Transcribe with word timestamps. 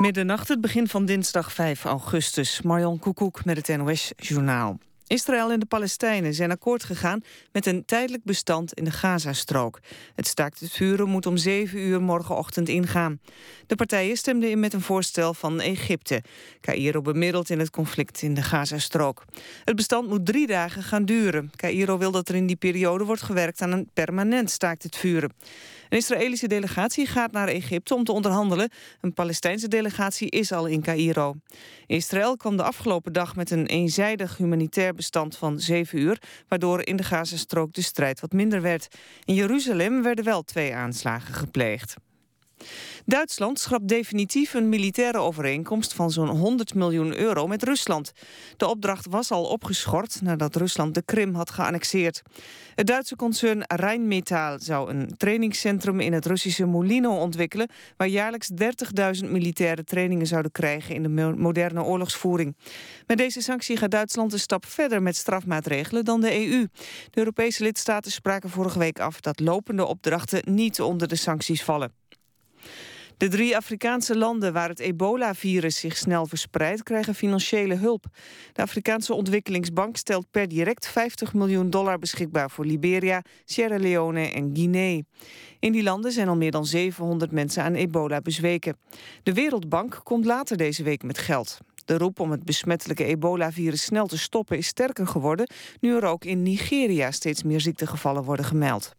Middernacht, 0.00 0.48
het 0.48 0.60
begin 0.60 0.88
van 0.88 1.04
dinsdag 1.04 1.52
5 1.52 1.84
augustus. 1.84 2.62
Marion 2.62 2.98
Koekoek 2.98 3.44
met 3.44 3.66
het 3.66 3.78
NOS-journaal. 3.78 4.78
Israël 5.06 5.50
en 5.50 5.60
de 5.60 5.66
Palestijnen 5.66 6.34
zijn 6.34 6.50
akkoord 6.50 6.84
gegaan 6.84 7.20
met 7.52 7.66
een 7.66 7.84
tijdelijk 7.84 8.24
bestand 8.24 8.72
in 8.72 8.84
de 8.84 8.90
Gazastrook. 8.90 9.80
Het 10.14 10.26
staakt 10.26 10.60
het 10.60 10.72
vuren 10.72 11.08
moet 11.08 11.26
om 11.26 11.36
7 11.36 11.78
uur 11.78 12.02
morgenochtend 12.02 12.68
ingaan. 12.68 13.20
De 13.66 13.74
partijen 13.74 14.16
stemden 14.16 14.50
in 14.50 14.60
met 14.60 14.72
een 14.72 14.80
voorstel 14.80 15.34
van 15.34 15.60
Egypte. 15.60 16.22
Cairo 16.60 17.00
bemiddelt 17.00 17.50
in 17.50 17.58
het 17.58 17.70
conflict 17.70 18.22
in 18.22 18.34
de 18.34 18.42
Gazastrook. 18.42 19.24
Het 19.64 19.76
bestand 19.76 20.08
moet 20.08 20.26
drie 20.26 20.46
dagen 20.46 20.82
gaan 20.82 21.04
duren. 21.04 21.50
Cairo 21.56 21.98
wil 21.98 22.10
dat 22.10 22.28
er 22.28 22.34
in 22.34 22.46
die 22.46 22.56
periode 22.56 23.04
wordt 23.04 23.22
gewerkt 23.22 23.62
aan 23.62 23.72
een 23.72 23.90
permanent 23.92 24.50
staakt 24.50 24.82
het 24.82 24.96
vuren. 24.96 25.32
Een 25.90 25.98
Israëlische 25.98 26.46
delegatie 26.46 27.06
gaat 27.06 27.32
naar 27.32 27.48
Egypte 27.48 27.94
om 27.94 28.04
te 28.04 28.12
onderhandelen. 28.12 28.70
Een 29.00 29.12
Palestijnse 29.12 29.68
delegatie 29.68 30.30
is 30.30 30.52
al 30.52 30.66
in 30.66 30.82
Cairo. 30.82 31.34
Israël 31.86 32.36
kwam 32.36 32.56
de 32.56 32.62
afgelopen 32.62 33.12
dag 33.12 33.36
met 33.36 33.50
een 33.50 33.66
eenzijdig 33.66 34.36
humanitair 34.36 34.94
bestand 34.94 35.36
van 35.36 35.60
zeven 35.60 35.98
uur... 35.98 36.22
waardoor 36.48 36.86
in 36.86 36.96
de 36.96 37.02
Gazastrook 37.02 37.72
de 37.72 37.82
strijd 37.82 38.20
wat 38.20 38.32
minder 38.32 38.62
werd. 38.62 38.88
In 39.24 39.34
Jeruzalem 39.34 40.02
werden 40.02 40.24
wel 40.24 40.42
twee 40.42 40.74
aanslagen 40.74 41.34
gepleegd. 41.34 41.94
Duitsland 43.04 43.58
schrapt 43.60 43.88
definitief 43.88 44.54
een 44.54 44.68
militaire 44.68 45.18
overeenkomst 45.18 45.94
van 45.94 46.10
zo'n 46.10 46.28
100 46.28 46.74
miljoen 46.74 47.16
euro 47.16 47.46
met 47.46 47.62
Rusland. 47.62 48.12
De 48.56 48.66
opdracht 48.66 49.06
was 49.10 49.30
al 49.30 49.44
opgeschort 49.44 50.22
nadat 50.22 50.56
Rusland 50.56 50.94
de 50.94 51.02
Krim 51.02 51.34
had 51.34 51.50
geannexeerd. 51.50 52.22
Het 52.74 52.86
Duitse 52.86 53.16
concern 53.16 53.62
Rheinmetall 53.66 54.58
zou 54.58 54.90
een 54.90 55.14
trainingscentrum 55.16 56.00
in 56.00 56.12
het 56.12 56.26
Russische 56.26 56.64
Molino 56.64 57.16
ontwikkelen, 57.16 57.68
waar 57.96 58.08
jaarlijks 58.08 58.50
30.000 59.22 59.30
militaire 59.30 59.84
trainingen 59.84 60.26
zouden 60.26 60.52
krijgen 60.52 60.94
in 60.94 61.02
de 61.02 61.34
moderne 61.36 61.82
oorlogsvoering. 61.82 62.56
Met 63.06 63.18
deze 63.18 63.40
sanctie 63.42 63.76
gaat 63.76 63.90
Duitsland 63.90 64.32
een 64.32 64.38
stap 64.38 64.66
verder 64.66 65.02
met 65.02 65.16
strafmaatregelen 65.16 66.04
dan 66.04 66.20
de 66.20 66.48
EU. 66.48 66.66
De 67.10 67.18
Europese 67.18 67.62
lidstaten 67.62 68.10
spraken 68.10 68.50
vorige 68.50 68.78
week 68.78 69.00
af 69.00 69.20
dat 69.20 69.40
lopende 69.40 69.84
opdrachten 69.84 70.42
niet 70.54 70.80
onder 70.80 71.08
de 71.08 71.16
sancties 71.16 71.62
vallen. 71.62 71.92
De 73.20 73.28
drie 73.28 73.56
Afrikaanse 73.56 74.16
landen 74.16 74.52
waar 74.52 74.68
het 74.68 74.78
ebola-virus 74.78 75.78
zich 75.78 75.96
snel 75.96 76.26
verspreidt... 76.26 76.82
krijgen 76.82 77.14
financiële 77.14 77.74
hulp. 77.74 78.04
De 78.52 78.62
Afrikaanse 78.62 79.14
Ontwikkelingsbank 79.14 79.96
stelt 79.96 80.30
per 80.30 80.48
direct 80.48 80.88
50 80.88 81.34
miljoen 81.34 81.70
dollar 81.70 81.98
beschikbaar... 81.98 82.50
voor 82.50 82.64
Liberia, 82.64 83.22
Sierra 83.44 83.78
Leone 83.78 84.32
en 84.32 84.50
Guinea. 84.52 85.02
In 85.58 85.72
die 85.72 85.82
landen 85.82 86.12
zijn 86.12 86.28
al 86.28 86.36
meer 86.36 86.50
dan 86.50 86.66
700 86.66 87.30
mensen 87.30 87.62
aan 87.62 87.74
ebola 87.74 88.20
bezweken. 88.20 88.76
De 89.22 89.32
Wereldbank 89.32 90.00
komt 90.02 90.24
later 90.24 90.56
deze 90.56 90.82
week 90.82 91.02
met 91.02 91.18
geld. 91.18 91.58
De 91.84 91.98
roep 91.98 92.20
om 92.20 92.30
het 92.30 92.44
besmettelijke 92.44 93.04
ebola-virus 93.04 93.84
snel 93.84 94.06
te 94.06 94.18
stoppen 94.18 94.56
is 94.56 94.66
sterker 94.66 95.06
geworden... 95.06 95.50
nu 95.80 95.96
er 95.96 96.04
ook 96.04 96.24
in 96.24 96.42
Nigeria 96.42 97.10
steeds 97.10 97.42
meer 97.42 97.60
ziektegevallen 97.60 98.22
worden 98.22 98.44
gemeld. 98.44 98.94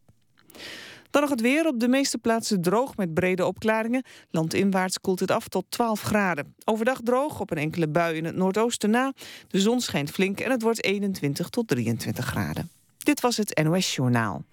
Dan 1.11 1.21
nog 1.21 1.29
het 1.29 1.41
weer. 1.41 1.67
Op 1.67 1.79
de 1.79 1.87
meeste 1.87 2.17
plaatsen 2.17 2.61
droog 2.61 2.97
met 2.97 3.13
brede 3.13 3.45
opklaringen. 3.45 4.03
Landinwaarts 4.29 4.99
koelt 4.99 5.19
het 5.19 5.31
af 5.31 5.47
tot 5.47 5.65
12 5.69 6.01
graden. 6.01 6.55
Overdag 6.63 6.99
droog, 7.03 7.39
op 7.39 7.51
een 7.51 7.57
enkele 7.57 7.87
bui 7.87 8.15
in 8.15 8.25
het 8.25 8.35
noordoosten 8.35 8.89
na. 8.89 9.13
De 9.47 9.59
zon 9.59 9.81
schijnt 9.81 10.11
flink 10.11 10.39
en 10.39 10.51
het 10.51 10.61
wordt 10.61 10.83
21 10.83 11.49
tot 11.49 11.67
23 11.67 12.25
graden. 12.25 12.69
Dit 12.97 13.21
was 13.21 13.37
het 13.37 13.61
NOS 13.63 13.95
Journaal. 13.95 14.43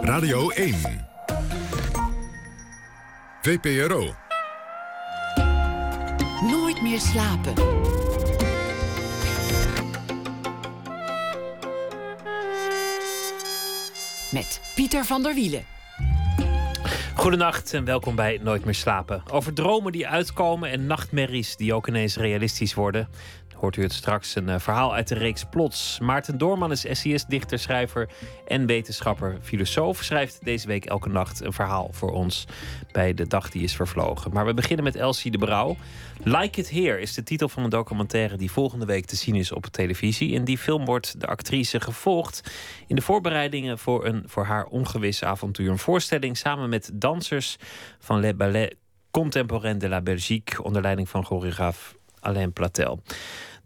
Radio 0.00 0.48
1. 0.50 0.74
VPRO. 3.42 4.14
Nooit 6.42 6.82
meer 6.82 7.00
slapen. 7.00 7.54
Met 14.32 14.60
Pieter 14.74 15.04
van 15.04 15.22
der 15.22 15.34
Wielen. 15.34 15.64
Goedenacht 17.14 17.74
en 17.74 17.84
welkom 17.84 18.14
bij 18.14 18.40
Nooit 18.42 18.64
meer 18.64 18.74
slapen. 18.74 19.22
Over 19.30 19.52
dromen 19.52 19.92
die 19.92 20.08
uitkomen 20.08 20.70
en 20.70 20.86
nachtmerries 20.86 21.56
die 21.56 21.74
ook 21.74 21.88
ineens 21.88 22.16
realistisch 22.16 22.74
worden 22.74 23.08
hoort 23.58 23.76
u 23.76 23.82
het 23.82 23.92
straks 23.92 24.34
een 24.34 24.48
eh, 24.48 24.58
verhaal 24.58 24.94
uit 24.94 25.08
de 25.08 25.14
reeks 25.14 25.44
Plots. 25.44 25.98
Maarten 25.98 26.38
Doorman 26.38 26.70
is 26.70 26.84
essayist, 26.84 27.30
dichter, 27.30 27.58
schrijver 27.58 28.08
en 28.46 28.66
wetenschapper, 28.66 29.38
filosoof. 29.42 30.02
Schrijft 30.02 30.44
deze 30.44 30.66
week 30.66 30.84
elke 30.84 31.08
nacht 31.08 31.40
een 31.40 31.52
verhaal 31.52 31.88
voor 31.92 32.10
ons 32.10 32.46
bij 32.92 33.14
de 33.14 33.26
dag 33.26 33.50
die 33.50 33.62
is 33.62 33.76
vervlogen. 33.76 34.32
Maar 34.32 34.46
we 34.46 34.54
beginnen 34.54 34.84
met 34.84 34.96
Elsie 34.96 35.30
de 35.30 35.38
Brouw. 35.38 35.76
Like 36.22 36.60
It 36.60 36.70
Here 36.70 37.00
is 37.00 37.14
de 37.14 37.22
titel 37.22 37.48
van 37.48 37.62
een 37.62 37.70
documentaire 37.70 38.36
die 38.36 38.50
volgende 38.50 38.86
week 38.86 39.06
te 39.06 39.16
zien 39.16 39.34
is 39.34 39.52
op 39.52 39.66
televisie. 39.66 40.32
In 40.32 40.44
die 40.44 40.58
film 40.58 40.84
wordt 40.84 41.20
de 41.20 41.26
actrice 41.26 41.80
gevolgd 41.80 42.50
in 42.86 42.96
de 42.96 43.02
voorbereidingen 43.02 43.78
voor 43.78 44.06
een 44.06 44.22
voor 44.26 44.44
haar 44.44 44.64
ongewis 44.64 45.24
avontuur. 45.24 45.70
Een 45.70 45.78
voorstelling 45.78 46.36
samen 46.36 46.68
met 46.68 46.90
dansers 46.94 47.56
van 47.98 48.20
Le 48.20 48.34
Ballet 48.34 48.76
Contemporain 49.10 49.78
de 49.78 49.88
la 49.88 50.00
Belgique 50.00 50.62
onder 50.62 50.82
leiding 50.82 51.08
van 51.08 51.24
choreograaf 51.24 51.97
Alain 52.20 52.52
Platel. 52.52 53.02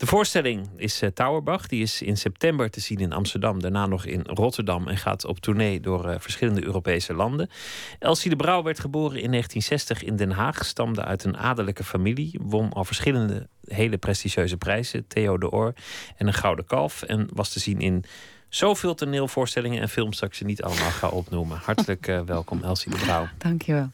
De 0.02 0.08
voorstelling 0.08 0.68
is 0.76 1.02
uh, 1.02 1.10
Towerbach. 1.10 1.66
Die 1.66 1.82
is 1.82 2.02
in 2.02 2.16
september 2.16 2.70
te 2.70 2.80
zien 2.80 2.98
in 2.98 3.12
Amsterdam. 3.12 3.60
Daarna 3.60 3.86
nog 3.86 4.04
in 4.04 4.20
Rotterdam. 4.24 4.88
En 4.88 4.96
gaat 4.96 5.24
op 5.24 5.40
tournee 5.40 5.80
door 5.80 6.08
uh, 6.08 6.14
verschillende 6.18 6.64
Europese 6.64 7.14
landen. 7.14 7.50
Elsie 7.98 8.30
de 8.30 8.36
Brouw 8.36 8.62
werd 8.62 8.80
geboren 8.80 9.20
in 9.20 9.30
1960 9.30 10.02
in 10.02 10.16
Den 10.16 10.30
Haag. 10.30 10.64
Stamde 10.64 11.04
uit 11.04 11.24
een 11.24 11.36
adellijke 11.36 11.84
familie. 11.84 12.40
Won 12.42 12.72
al 12.72 12.84
verschillende 12.84 13.48
hele 13.64 13.98
prestigieuze 13.98 14.56
prijzen. 14.56 15.06
Theo 15.06 15.38
de 15.38 15.50
Oor 15.50 15.72
en 16.16 16.26
een 16.26 16.34
Gouden 16.34 16.64
Kalf. 16.64 17.02
En 17.02 17.28
was 17.32 17.52
te 17.52 17.60
zien 17.60 17.80
in 17.80 18.04
zoveel 18.48 18.94
toneelvoorstellingen 18.94 19.80
en 19.80 19.88
films 19.88 20.18
dat 20.18 20.28
ik 20.28 20.34
ze 20.34 20.44
niet 20.44 20.62
allemaal 20.62 20.90
ga 20.90 21.08
opnoemen. 21.08 21.58
Hartelijk 21.62 22.06
uh, 22.06 22.20
welkom 22.20 22.62
Elsie 22.62 22.90
de 22.90 22.98
Brouw. 22.98 23.28
Dankjewel. 23.38 23.90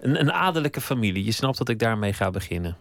Een, 0.00 0.20
een 0.20 0.32
adellijke 0.32 0.80
familie. 0.80 1.24
Je 1.24 1.32
snapt 1.32 1.58
dat 1.58 1.68
ik 1.68 1.78
daarmee 1.78 2.12
ga 2.12 2.30
beginnen. 2.30 2.76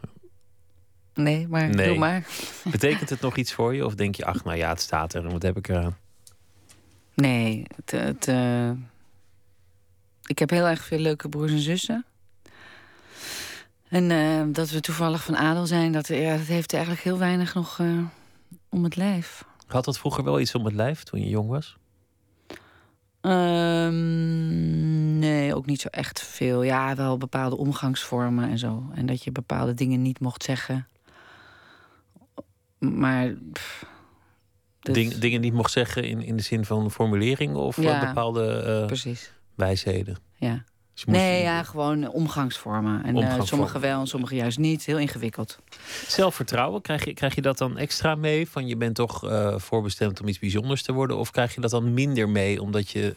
Nee, 1.21 1.47
maar 1.47 1.71
doe 1.71 1.97
maar. 1.97 2.25
Betekent 2.71 3.09
het 3.09 3.21
nog 3.21 3.37
iets 3.37 3.53
voor 3.53 3.75
je? 3.75 3.85
Of 3.85 3.95
denk 3.95 4.15
je, 4.15 4.25
ach, 4.25 4.43
nou 4.43 4.57
ja, 4.57 4.69
het 4.69 4.81
staat 4.81 5.13
er 5.13 5.25
en 5.25 5.31
wat 5.31 5.41
heb 5.41 5.57
ik 5.57 5.67
eraan? 5.67 5.97
Nee, 7.13 7.65
het, 7.75 7.91
het 7.91 8.27
uh... 8.27 8.71
ik 10.25 10.39
heb 10.39 10.49
heel 10.49 10.67
erg 10.67 10.83
veel 10.83 10.99
leuke 10.99 11.29
broers 11.29 11.51
en 11.51 11.59
zussen. 11.59 12.05
En 13.89 14.09
uh, 14.09 14.41
dat 14.53 14.69
we 14.69 14.79
toevallig 14.79 15.23
van 15.23 15.37
adel 15.37 15.65
zijn, 15.65 15.91
dat, 15.91 16.07
ja, 16.07 16.37
dat 16.37 16.45
heeft 16.45 16.73
eigenlijk 16.73 17.03
heel 17.03 17.17
weinig 17.17 17.53
nog 17.53 17.77
uh, 17.79 18.03
om 18.69 18.83
het 18.83 18.95
lijf. 18.95 19.45
Had 19.67 19.85
dat 19.85 19.99
vroeger 19.99 20.23
wel 20.23 20.39
iets 20.39 20.55
om 20.55 20.65
het 20.65 20.73
lijf 20.73 21.03
toen 21.03 21.19
je 21.19 21.29
jong 21.29 21.49
was? 21.49 21.77
Um, 23.21 23.99
nee, 25.19 25.55
ook 25.55 25.65
niet 25.65 25.81
zo 25.81 25.87
echt 25.87 26.21
veel. 26.21 26.63
Ja, 26.63 26.95
wel 26.95 27.17
bepaalde 27.17 27.57
omgangsvormen 27.57 28.49
en 28.49 28.57
zo. 28.57 28.89
En 28.93 29.05
dat 29.05 29.23
je 29.23 29.31
bepaalde 29.31 29.73
dingen 29.73 30.01
niet 30.01 30.19
mocht 30.19 30.43
zeggen. 30.43 30.87
Maar. 32.79 33.33
Ding, 34.79 35.13
dingen 35.13 35.41
niet 35.41 35.53
mocht 35.53 35.71
zeggen 35.71 36.03
in, 36.03 36.21
in 36.21 36.37
de 36.37 36.43
zin 36.43 36.65
van 36.65 36.91
formulering 36.91 37.55
of 37.55 37.81
ja, 37.81 38.05
bepaalde 38.05 38.63
uh, 38.67 38.85
precies. 38.85 39.31
wijsheden? 39.55 40.17
Ja. 40.35 40.63
Dus 41.05 41.05
nee, 41.05 41.41
ja, 41.41 41.63
gewoon 41.63 42.09
omgangsvormen. 42.09 43.03
En 43.03 43.17
uh, 43.17 43.41
sommige 43.41 43.79
wel 43.79 43.99
en 43.99 44.07
sommige 44.07 44.35
juist 44.35 44.57
niet. 44.57 44.85
Heel 44.85 44.97
ingewikkeld. 44.97 45.59
Zelfvertrouwen, 46.07 46.81
krijg 46.81 47.05
je, 47.05 47.13
krijg 47.13 47.35
je 47.35 47.41
dat 47.41 47.57
dan 47.57 47.77
extra 47.77 48.15
mee? 48.15 48.49
Van 48.49 48.67
je 48.67 48.77
bent 48.77 48.95
toch 48.95 49.25
uh, 49.25 49.57
voorbestemd 49.57 50.21
om 50.21 50.27
iets 50.27 50.39
bijzonders 50.39 50.83
te 50.83 50.93
worden? 50.93 51.17
Of 51.17 51.31
krijg 51.31 51.55
je 51.55 51.61
dat 51.61 51.71
dan 51.71 51.93
minder 51.93 52.29
mee 52.29 52.61
omdat 52.61 52.89
je 52.89 53.15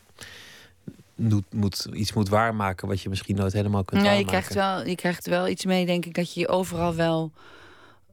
moet, 1.14 1.44
moet, 1.52 1.88
iets 1.92 2.12
moet 2.12 2.28
waarmaken 2.28 2.88
wat 2.88 3.00
je 3.00 3.08
misschien 3.08 3.36
nooit 3.36 3.52
helemaal 3.52 3.84
kunt 3.84 4.02
ja, 4.02 4.06
waarmaken? 4.06 4.34
Je 4.34 4.40
krijgt, 4.40 4.54
wel, 4.54 4.86
je 4.86 4.96
krijgt 4.96 5.26
wel 5.26 5.48
iets 5.48 5.64
mee, 5.64 5.86
denk 5.86 6.06
ik, 6.06 6.14
dat 6.14 6.34
je 6.34 6.40
je 6.40 6.48
overal 6.48 6.94
wel 6.94 7.32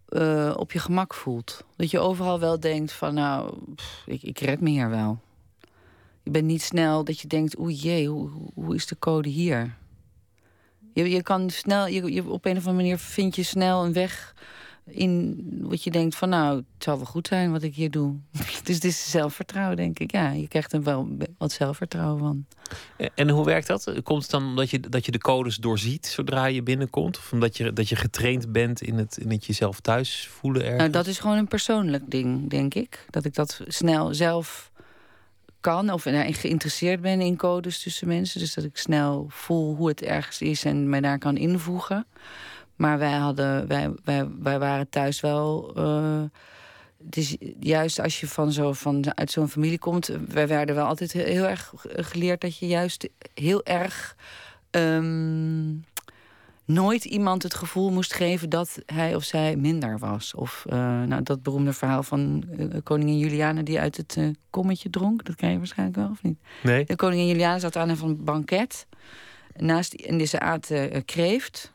uh, 0.09 0.53
op 0.57 0.71
je 0.71 0.79
gemak 0.79 1.13
voelt. 1.13 1.63
Dat 1.75 1.91
je 1.91 1.99
overal 1.99 2.39
wel 2.39 2.59
denkt 2.59 2.91
van 2.91 3.13
nou, 3.13 3.57
ik, 4.05 4.23
ik 4.23 4.39
red 4.39 4.61
me 4.61 4.69
hier 4.69 4.89
wel. 4.89 5.19
Je 6.23 6.31
bent 6.31 6.45
niet 6.45 6.61
snel 6.61 7.03
dat 7.03 7.19
je 7.19 7.27
denkt, 7.27 7.59
oeh 7.59 7.81
jee, 7.81 8.07
hoe, 8.07 8.29
hoe 8.53 8.75
is 8.75 8.87
de 8.87 8.99
code 8.99 9.29
hier? 9.29 9.77
Je, 10.93 11.09
je 11.09 11.21
kan 11.21 11.49
snel, 11.49 11.87
je, 11.87 12.13
je, 12.13 12.29
op 12.29 12.45
een 12.45 12.57
of 12.57 12.67
andere 12.67 12.75
manier 12.75 12.97
vind 12.97 13.35
je 13.35 13.43
snel 13.43 13.85
een 13.85 13.93
weg 13.93 14.35
in 14.89 15.45
wat 15.61 15.83
je 15.83 15.91
denkt 15.91 16.15
van 16.15 16.29
nou, 16.29 16.55
het 16.55 16.83
zal 16.83 16.95
wel 16.95 17.05
goed 17.05 17.27
zijn 17.27 17.51
wat 17.51 17.63
ik 17.63 17.75
hier 17.75 17.91
doe. 17.91 18.15
dus 18.63 18.75
het 18.75 18.83
is 18.83 19.11
zelfvertrouwen, 19.11 19.77
denk 19.77 19.99
ik. 19.99 20.11
Ja, 20.11 20.31
je 20.31 20.47
krijgt 20.47 20.73
er 20.73 20.83
wel 20.83 21.07
wat 21.37 21.51
zelfvertrouwen 21.51 22.19
van. 22.19 22.45
En 23.15 23.29
hoe 23.29 23.45
werkt 23.45 23.67
dat? 23.67 23.93
Komt 24.03 24.21
het 24.21 24.31
dan 24.31 24.45
omdat 24.45 24.69
je, 24.69 24.79
dat 24.79 25.05
je 25.05 25.11
de 25.11 25.17
codes 25.17 25.55
doorziet 25.55 26.07
zodra 26.07 26.45
je 26.45 26.63
binnenkomt? 26.63 27.17
Of 27.17 27.31
omdat 27.31 27.57
je, 27.57 27.73
dat 27.73 27.89
je 27.89 27.95
getraind 27.95 28.51
bent 28.51 28.81
in 28.81 28.97
het, 28.97 29.17
in 29.17 29.31
het 29.31 29.45
jezelf 29.45 29.79
thuis 29.79 30.27
voelen 30.31 30.61
ergens? 30.61 30.79
Nou, 30.79 30.91
dat 30.91 31.07
is 31.07 31.19
gewoon 31.19 31.37
een 31.37 31.47
persoonlijk 31.47 32.03
ding, 32.07 32.49
denk 32.49 32.73
ik. 32.73 33.05
Dat 33.09 33.25
ik 33.25 33.33
dat 33.33 33.61
snel 33.67 34.13
zelf 34.13 34.71
kan 35.61 35.91
of 35.91 36.05
nou, 36.05 36.33
geïnteresseerd 36.33 37.01
ben 37.01 37.21
in 37.21 37.37
codes 37.37 37.81
tussen 37.81 38.07
mensen. 38.07 38.39
Dus 38.39 38.53
dat 38.53 38.63
ik 38.63 38.77
snel 38.77 39.25
voel 39.29 39.75
hoe 39.75 39.87
het 39.87 40.01
ergens 40.01 40.41
is 40.41 40.65
en 40.65 40.89
mij 40.89 41.01
daar 41.01 41.19
kan 41.19 41.37
invoegen. 41.37 42.05
Maar 42.79 42.97
wij, 42.97 43.17
hadden, 43.17 43.67
wij, 43.67 43.91
wij, 44.03 44.27
wij 44.39 44.59
waren 44.59 44.89
thuis 44.89 45.19
wel. 45.19 45.73
Uh, 45.77 46.21
het 47.05 47.17
is 47.17 47.37
juist 47.59 47.99
als 47.99 48.19
je 48.19 48.27
van 48.27 48.51
zo, 48.51 48.73
van, 48.73 49.17
uit 49.17 49.31
zo'n 49.31 49.49
familie 49.49 49.79
komt. 49.79 50.09
Wij 50.27 50.47
werden 50.47 50.75
wel 50.75 50.85
altijd 50.85 51.11
heel 51.11 51.47
erg 51.47 51.73
geleerd 51.85 52.41
dat 52.41 52.57
je 52.57 52.67
juist 52.67 53.09
heel 53.33 53.65
erg. 53.65 54.15
Um, 54.71 55.85
nooit 56.65 57.05
iemand 57.05 57.43
het 57.43 57.53
gevoel 57.53 57.91
moest 57.91 58.13
geven 58.13 58.49
dat 58.49 58.79
hij 58.85 59.15
of 59.15 59.23
zij 59.23 59.55
minder 59.55 59.99
was. 59.99 60.33
Of 60.33 60.65
uh, 60.69 60.73
nou, 61.03 61.23
dat 61.23 61.43
beroemde 61.43 61.73
verhaal 61.73 62.03
van 62.03 62.43
uh, 62.57 62.67
koningin 62.83 63.17
Juliana 63.17 63.61
die 63.61 63.79
uit 63.79 63.97
het 63.97 64.15
uh, 64.17 64.29
kommetje 64.49 64.89
dronk. 64.89 65.25
Dat 65.25 65.35
ken 65.35 65.51
je 65.51 65.57
waarschijnlijk 65.57 65.97
wel, 65.97 66.09
of 66.09 66.23
niet? 66.23 66.39
Nee. 66.63 66.85
De 66.85 66.95
koningin 66.95 67.27
Juliana 67.27 67.59
zat 67.59 67.75
aan 67.75 67.89
een 67.89 68.23
banket. 68.23 68.87
Naast, 69.55 69.93
en 69.93 70.27
ze 70.27 70.39
aten 70.39 71.05
kreeft. 71.05 71.71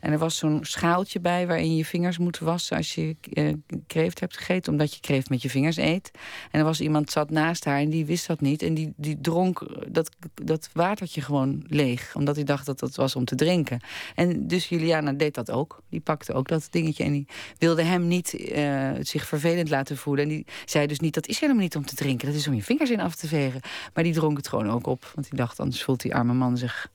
En 0.00 0.12
er 0.12 0.18
was 0.18 0.36
zo'n 0.36 0.58
schaaltje 0.62 1.20
bij 1.20 1.46
waarin 1.46 1.76
je 1.76 1.84
vingers 1.84 2.18
moet 2.18 2.38
wassen 2.38 2.76
als 2.76 2.94
je 2.94 3.16
uh, 3.32 3.52
kreeft 3.86 4.20
hebt 4.20 4.36
gegeten, 4.36 4.72
omdat 4.72 4.94
je 4.94 5.00
kreeft 5.00 5.28
met 5.28 5.42
je 5.42 5.50
vingers 5.50 5.76
eet. 5.76 6.10
En 6.50 6.58
er 6.58 6.64
was 6.64 6.80
iemand 6.80 7.10
zat 7.10 7.30
naast 7.30 7.64
haar 7.64 7.78
en 7.78 7.90
die 7.90 8.06
wist 8.06 8.26
dat 8.26 8.40
niet. 8.40 8.62
En 8.62 8.74
die, 8.74 8.92
die 8.96 9.20
dronk 9.20 9.66
dat, 9.88 10.10
dat 10.34 10.68
watertje 10.72 11.20
gewoon 11.20 11.64
leeg, 11.66 12.14
omdat 12.14 12.36
hij 12.36 12.44
dacht 12.44 12.66
dat 12.66 12.78
dat 12.78 12.94
was 12.94 13.16
om 13.16 13.24
te 13.24 13.34
drinken. 13.34 13.80
En 14.14 14.46
dus 14.46 14.68
Juliana 14.68 15.12
deed 15.12 15.34
dat 15.34 15.50
ook. 15.50 15.82
Die 15.88 16.00
pakte 16.00 16.32
ook 16.32 16.48
dat 16.48 16.66
dingetje 16.70 17.04
en 17.04 17.12
die 17.12 17.26
wilde 17.58 17.82
hem 17.82 18.06
niet 18.06 18.34
uh, 18.34 18.90
zich 19.00 19.26
vervelend 19.26 19.68
laten 19.70 19.96
voelen. 19.96 20.24
En 20.24 20.30
die 20.30 20.46
zei 20.64 20.86
dus 20.86 21.00
niet, 21.00 21.14
dat 21.14 21.26
is 21.26 21.40
helemaal 21.40 21.62
niet 21.62 21.76
om 21.76 21.86
te 21.86 21.94
drinken, 21.94 22.26
dat 22.26 22.36
is 22.36 22.48
om 22.48 22.54
je 22.54 22.62
vingers 22.62 22.90
in 22.90 23.00
af 23.00 23.14
te 23.14 23.28
vegen. 23.28 23.60
Maar 23.94 24.04
die 24.04 24.12
dronk 24.12 24.36
het 24.36 24.48
gewoon 24.48 24.70
ook 24.70 24.86
op, 24.86 25.10
want 25.14 25.30
die 25.30 25.38
dacht, 25.38 25.60
anders 25.60 25.82
voelt 25.82 26.00
die 26.00 26.14
arme 26.14 26.34
man 26.34 26.56
zich 26.56 26.90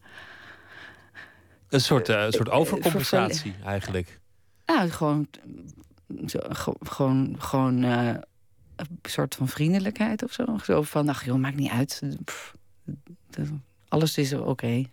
een 1.69 1.81
soort, 1.81 2.09
uh, 2.09 2.25
soort 2.29 2.49
overcompensatie 2.49 3.55
eigenlijk. 3.65 4.19
Nou, 4.65 4.89
gewoon, 4.89 5.27
zo, 6.25 6.39
gewoon, 6.79 7.35
gewoon 7.39 7.83
uh, 7.83 8.07
een 8.75 8.99
soort 9.01 9.35
van 9.35 9.47
vriendelijkheid 9.47 10.23
of 10.23 10.31
zo. 10.31 10.57
Zo 10.63 10.81
van, 10.81 11.09
ach 11.09 11.25
joh, 11.25 11.39
maakt 11.39 11.55
niet 11.55 11.71
uit. 11.71 12.01
Pff, 12.23 12.53
alles 13.87 14.17
is 14.17 14.33
oké. 14.33 14.49
Okay. 14.49 14.89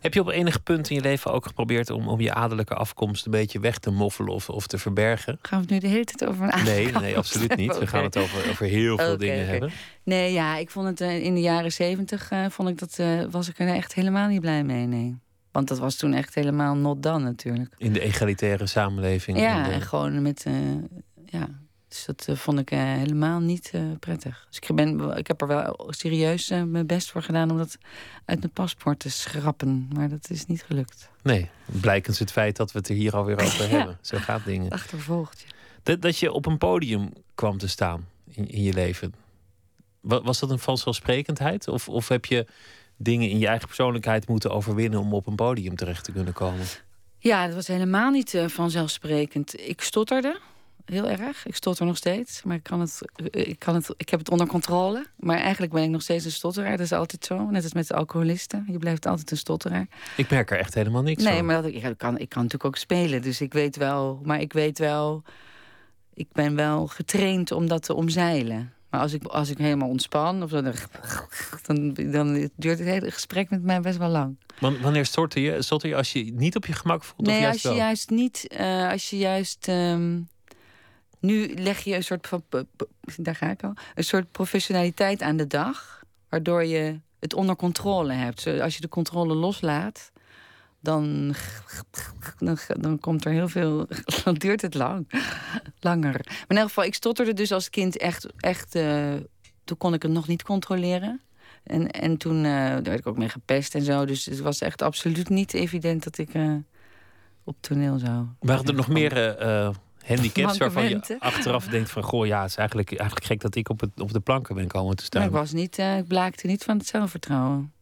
Heb 0.00 0.14
je 0.14 0.20
op 0.20 0.28
enig 0.28 0.62
punt 0.62 0.90
in 0.90 0.96
je 0.96 1.02
leven 1.02 1.32
ook 1.32 1.46
geprobeerd 1.46 1.90
om, 1.90 2.08
om 2.08 2.20
je 2.20 2.34
adellijke 2.34 2.74
afkomst 2.74 3.24
een 3.24 3.30
beetje 3.30 3.60
weg 3.60 3.78
te 3.78 3.90
moffelen 3.90 4.32
of, 4.32 4.50
of 4.50 4.66
te 4.66 4.78
verbergen? 4.78 5.38
Gaan 5.42 5.58
we 5.58 5.64
het 5.64 5.74
nu 5.74 5.88
de 5.88 5.94
hele 5.94 6.04
tijd 6.04 6.30
over 6.30 6.54
een 6.54 6.64
Nee, 6.64 6.92
nee, 6.92 7.16
absoluut 7.16 7.56
niet. 7.56 7.78
We 7.78 7.86
gaan 7.86 8.04
het 8.04 8.16
over, 8.16 8.50
over 8.50 8.66
heel 8.66 8.96
veel 8.96 9.06
okay, 9.06 9.16
dingen 9.16 9.38
okay. 9.38 9.50
hebben. 9.50 9.70
Nee, 10.02 10.32
ja, 10.32 10.56
ik 10.56 10.70
vond 10.70 10.86
het 10.86 11.00
in 11.00 11.34
de 11.34 11.40
jaren 11.40 11.72
zeventig 11.72 12.30
uh, 12.30 12.46
vond 12.50 12.68
ik 12.68 12.78
dat 12.78 12.96
uh, 13.00 13.24
was 13.30 13.48
ik 13.48 13.58
er 13.58 13.68
echt 13.68 13.94
helemaal 13.94 14.28
niet 14.28 14.40
blij 14.40 14.64
mee. 14.64 14.86
Nee. 14.86 15.16
Want 15.56 15.68
dat 15.68 15.78
was 15.78 15.96
toen 15.96 16.12
echt 16.12 16.34
helemaal 16.34 16.74
not 16.74 17.02
done 17.02 17.24
natuurlijk. 17.24 17.74
In 17.78 17.92
de 17.92 18.00
egalitaire 18.00 18.66
samenleving. 18.66 19.38
Ja, 19.38 19.64
de... 19.64 19.70
en 19.70 19.80
gewoon 19.80 20.22
met... 20.22 20.44
Uh, 20.48 20.54
ja, 21.24 21.48
dus 21.88 22.04
dat 22.04 22.26
uh, 22.30 22.36
vond 22.36 22.58
ik 22.58 22.70
uh, 22.70 22.78
helemaal 22.78 23.40
niet 23.40 23.72
prettig. 24.00 24.46
Dus 24.48 24.58
ik, 24.58 24.76
ben, 24.76 25.16
ik 25.16 25.26
heb 25.26 25.40
er 25.40 25.46
wel 25.46 25.86
serieus 25.88 26.48
mijn 26.48 26.86
best 26.86 27.10
voor 27.10 27.22
gedaan... 27.22 27.50
om 27.50 27.56
dat 27.58 27.78
uit 28.24 28.38
mijn 28.38 28.52
paspoort 28.52 28.98
te 28.98 29.10
schrappen. 29.10 29.88
Maar 29.94 30.08
dat 30.08 30.30
is 30.30 30.46
niet 30.46 30.62
gelukt. 30.62 31.10
Nee, 31.22 31.50
blijkens 31.64 32.18
het 32.18 32.32
feit 32.32 32.56
dat 32.56 32.72
we 32.72 32.78
het 32.78 32.88
er 32.88 32.94
hier 32.94 33.16
alweer 33.16 33.40
over 33.40 33.64
ja. 33.70 33.76
hebben. 33.76 33.98
Zo 34.00 34.18
gaat 34.18 34.44
dingen. 34.44 34.70
Achtervolgt 34.70 35.40
je. 35.40 35.46
Dat, 35.82 36.02
dat 36.02 36.18
je 36.18 36.32
op 36.32 36.46
een 36.46 36.58
podium 36.58 37.12
kwam 37.34 37.58
te 37.58 37.68
staan 37.68 38.06
in, 38.30 38.48
in 38.48 38.62
je 38.62 38.72
leven... 38.72 39.14
Was 40.00 40.38
dat 40.38 40.50
een 40.50 40.58
vanzelfsprekendheid? 40.58 41.68
Of, 41.68 41.88
of 41.88 42.08
heb 42.08 42.24
je 42.24 42.46
dingen 42.96 43.30
in 43.30 43.38
je 43.38 43.46
eigen 43.46 43.66
persoonlijkheid 43.66 44.28
moeten 44.28 44.50
overwinnen 44.50 45.00
om 45.00 45.14
op 45.14 45.26
een 45.26 45.34
podium 45.34 45.76
terecht 45.76 46.04
te 46.04 46.12
kunnen 46.12 46.32
komen? 46.32 46.66
Ja, 47.18 47.46
dat 47.46 47.54
was 47.54 47.66
helemaal 47.66 48.10
niet 48.10 48.34
uh, 48.34 48.48
vanzelfsprekend. 48.48 49.68
Ik 49.68 49.80
stotterde 49.80 50.40
heel 50.84 51.08
erg. 51.08 51.46
Ik 51.46 51.54
stotter 51.54 51.86
nog 51.86 51.96
steeds, 51.96 52.42
maar 52.42 52.56
ik, 52.56 52.62
kan 52.62 52.80
het, 52.80 53.00
ik, 53.30 53.58
kan 53.58 53.74
het, 53.74 53.94
ik 53.96 54.08
heb 54.08 54.18
het 54.18 54.30
onder 54.30 54.46
controle. 54.46 55.06
Maar 55.16 55.38
eigenlijk 55.38 55.72
ben 55.72 55.82
ik 55.82 55.90
nog 55.90 56.02
steeds 56.02 56.24
een 56.24 56.30
stotteraar. 56.30 56.70
Dat 56.70 56.86
is 56.86 56.92
altijd 56.92 57.24
zo. 57.24 57.50
Net 57.50 57.62
als 57.62 57.72
met 57.72 57.86
de 57.86 57.94
alcoholisten. 57.94 58.64
Je 58.70 58.78
blijft 58.78 59.06
altijd 59.06 59.30
een 59.30 59.36
stotteraar. 59.36 59.86
Ik 60.16 60.30
merk 60.30 60.50
er 60.50 60.58
echt 60.58 60.74
helemaal 60.74 61.02
niks 61.02 61.22
nee, 61.22 61.36
van. 61.36 61.44
maar 61.44 61.62
dat, 61.62 61.64
ik, 61.64 61.82
ik, 61.82 61.98
kan, 61.98 62.18
ik 62.18 62.28
kan 62.28 62.42
natuurlijk 62.42 62.64
ook 62.64 62.76
spelen. 62.76 63.22
Dus 63.22 63.40
ik 63.40 63.52
weet 63.52 63.76
wel. 63.76 64.20
Maar 64.24 64.40
ik 64.40 64.52
weet 64.52 64.78
wel. 64.78 65.22
Ik 66.14 66.28
ben 66.32 66.54
wel 66.54 66.86
getraind 66.86 67.52
om 67.52 67.68
dat 67.68 67.82
te 67.82 67.94
omzeilen. 67.94 68.72
Maar 68.96 69.04
als 69.04 69.14
ik, 69.14 69.24
als 69.24 69.50
ik 69.50 69.58
helemaal 69.58 69.88
ontspan, 69.88 70.42
of 70.42 70.50
zo, 70.50 70.62
dan, 70.62 70.74
dan, 71.66 71.94
dan 72.10 72.50
duurt 72.56 72.78
het 72.78 72.88
hele 72.88 73.10
gesprek 73.10 73.50
met 73.50 73.62
mij 73.62 73.80
best 73.80 73.98
wel 73.98 74.08
lang. 74.08 74.38
Wanneer 74.60 75.06
stotter 75.06 75.40
je? 75.40 75.62
Stotter 75.62 75.88
je 75.88 75.96
als 75.96 76.12
je 76.12 76.32
niet 76.32 76.56
op 76.56 76.66
je 76.66 76.72
gemak 76.72 77.04
voelt? 77.04 77.26
Nee, 77.26 77.36
of 77.36 77.42
juist 77.42 77.54
als 77.54 77.62
je 77.62 77.68
wel? 77.68 77.78
juist 77.78 78.10
niet. 78.10 78.56
Uh, 78.60 78.90
als 78.90 79.10
je 79.10 79.18
juist. 79.18 79.68
Um, 79.68 80.28
nu 81.20 81.54
leg 81.54 81.80
je 81.80 81.94
een 81.94 82.04
soort 82.04 82.26
van. 82.26 82.44
Daar 83.16 83.34
ga 83.34 83.50
ik 83.50 83.62
al. 83.62 83.72
Een 83.94 84.04
soort 84.04 84.30
professionaliteit 84.30 85.22
aan 85.22 85.36
de 85.36 85.46
dag. 85.46 86.02
Waardoor 86.28 86.64
je 86.64 87.00
het 87.20 87.34
onder 87.34 87.56
controle 87.56 88.12
hebt. 88.12 88.46
Als 88.46 88.74
je 88.74 88.80
de 88.80 88.88
controle 88.88 89.34
loslaat. 89.34 90.12
Dan, 90.80 91.34
dan, 92.38 92.58
dan 92.78 92.98
komt 92.98 93.24
er 93.24 93.32
heel 93.32 93.48
veel. 93.48 93.86
Dan 94.24 94.34
duurt 94.34 94.62
het 94.62 94.74
lang. 94.74 95.06
Langer. 95.80 96.20
Maar 96.24 96.44
in 96.48 96.56
elk 96.56 96.66
geval, 96.68 96.84
ik 96.84 96.94
stotterde 96.94 97.32
dus 97.32 97.52
als 97.52 97.70
kind 97.70 97.96
echt. 97.96 98.26
echt 98.36 98.74
uh, 98.74 99.14
toen 99.64 99.76
kon 99.76 99.94
ik 99.94 100.02
het 100.02 100.12
nog 100.12 100.28
niet 100.28 100.42
controleren. 100.42 101.20
En, 101.62 101.90
en 101.90 102.16
toen 102.16 102.36
uh, 102.36 102.52
daar 102.52 102.82
werd 102.82 102.98
ik 102.98 103.06
ook 103.06 103.18
mee 103.18 103.28
gepest 103.28 103.74
en 103.74 103.82
zo. 103.82 104.04
Dus 104.04 104.24
het 104.24 104.40
was 104.40 104.60
echt 104.60 104.82
absoluut 104.82 105.28
niet 105.28 105.54
evident 105.54 106.04
dat 106.04 106.18
ik 106.18 106.34
uh, 106.34 106.54
op 107.44 107.56
toneel 107.60 107.98
zou. 107.98 108.26
Waren 108.38 108.66
er 108.66 108.74
nog 108.74 108.88
meer 108.88 109.42
uh, 109.42 109.70
handicaps 110.04 110.58
waarvan 110.58 110.88
je 110.88 111.16
achteraf 111.18 111.66
denkt 111.66 111.90
van... 111.90 112.02
goh, 112.02 112.26
ja, 112.26 112.40
het 112.40 112.50
is 112.50 112.56
eigenlijk, 112.56 112.88
eigenlijk 112.88 113.26
gek 113.26 113.40
dat 113.40 113.54
ik 113.54 113.68
op, 113.68 113.80
het, 113.80 114.00
op 114.00 114.12
de 114.12 114.20
planken 114.20 114.54
ben 114.54 114.66
komen 114.66 114.96
te 114.96 115.04
staan. 115.04 115.20
Maar 115.20 115.30
ik, 115.30 115.36
was 115.36 115.52
niet, 115.52 115.78
ik 115.78 116.06
blaakte 116.06 116.46
niet 116.46 116.64
van 116.64 116.78
het 116.78 116.86
zelfvertrouwen. 116.86 117.72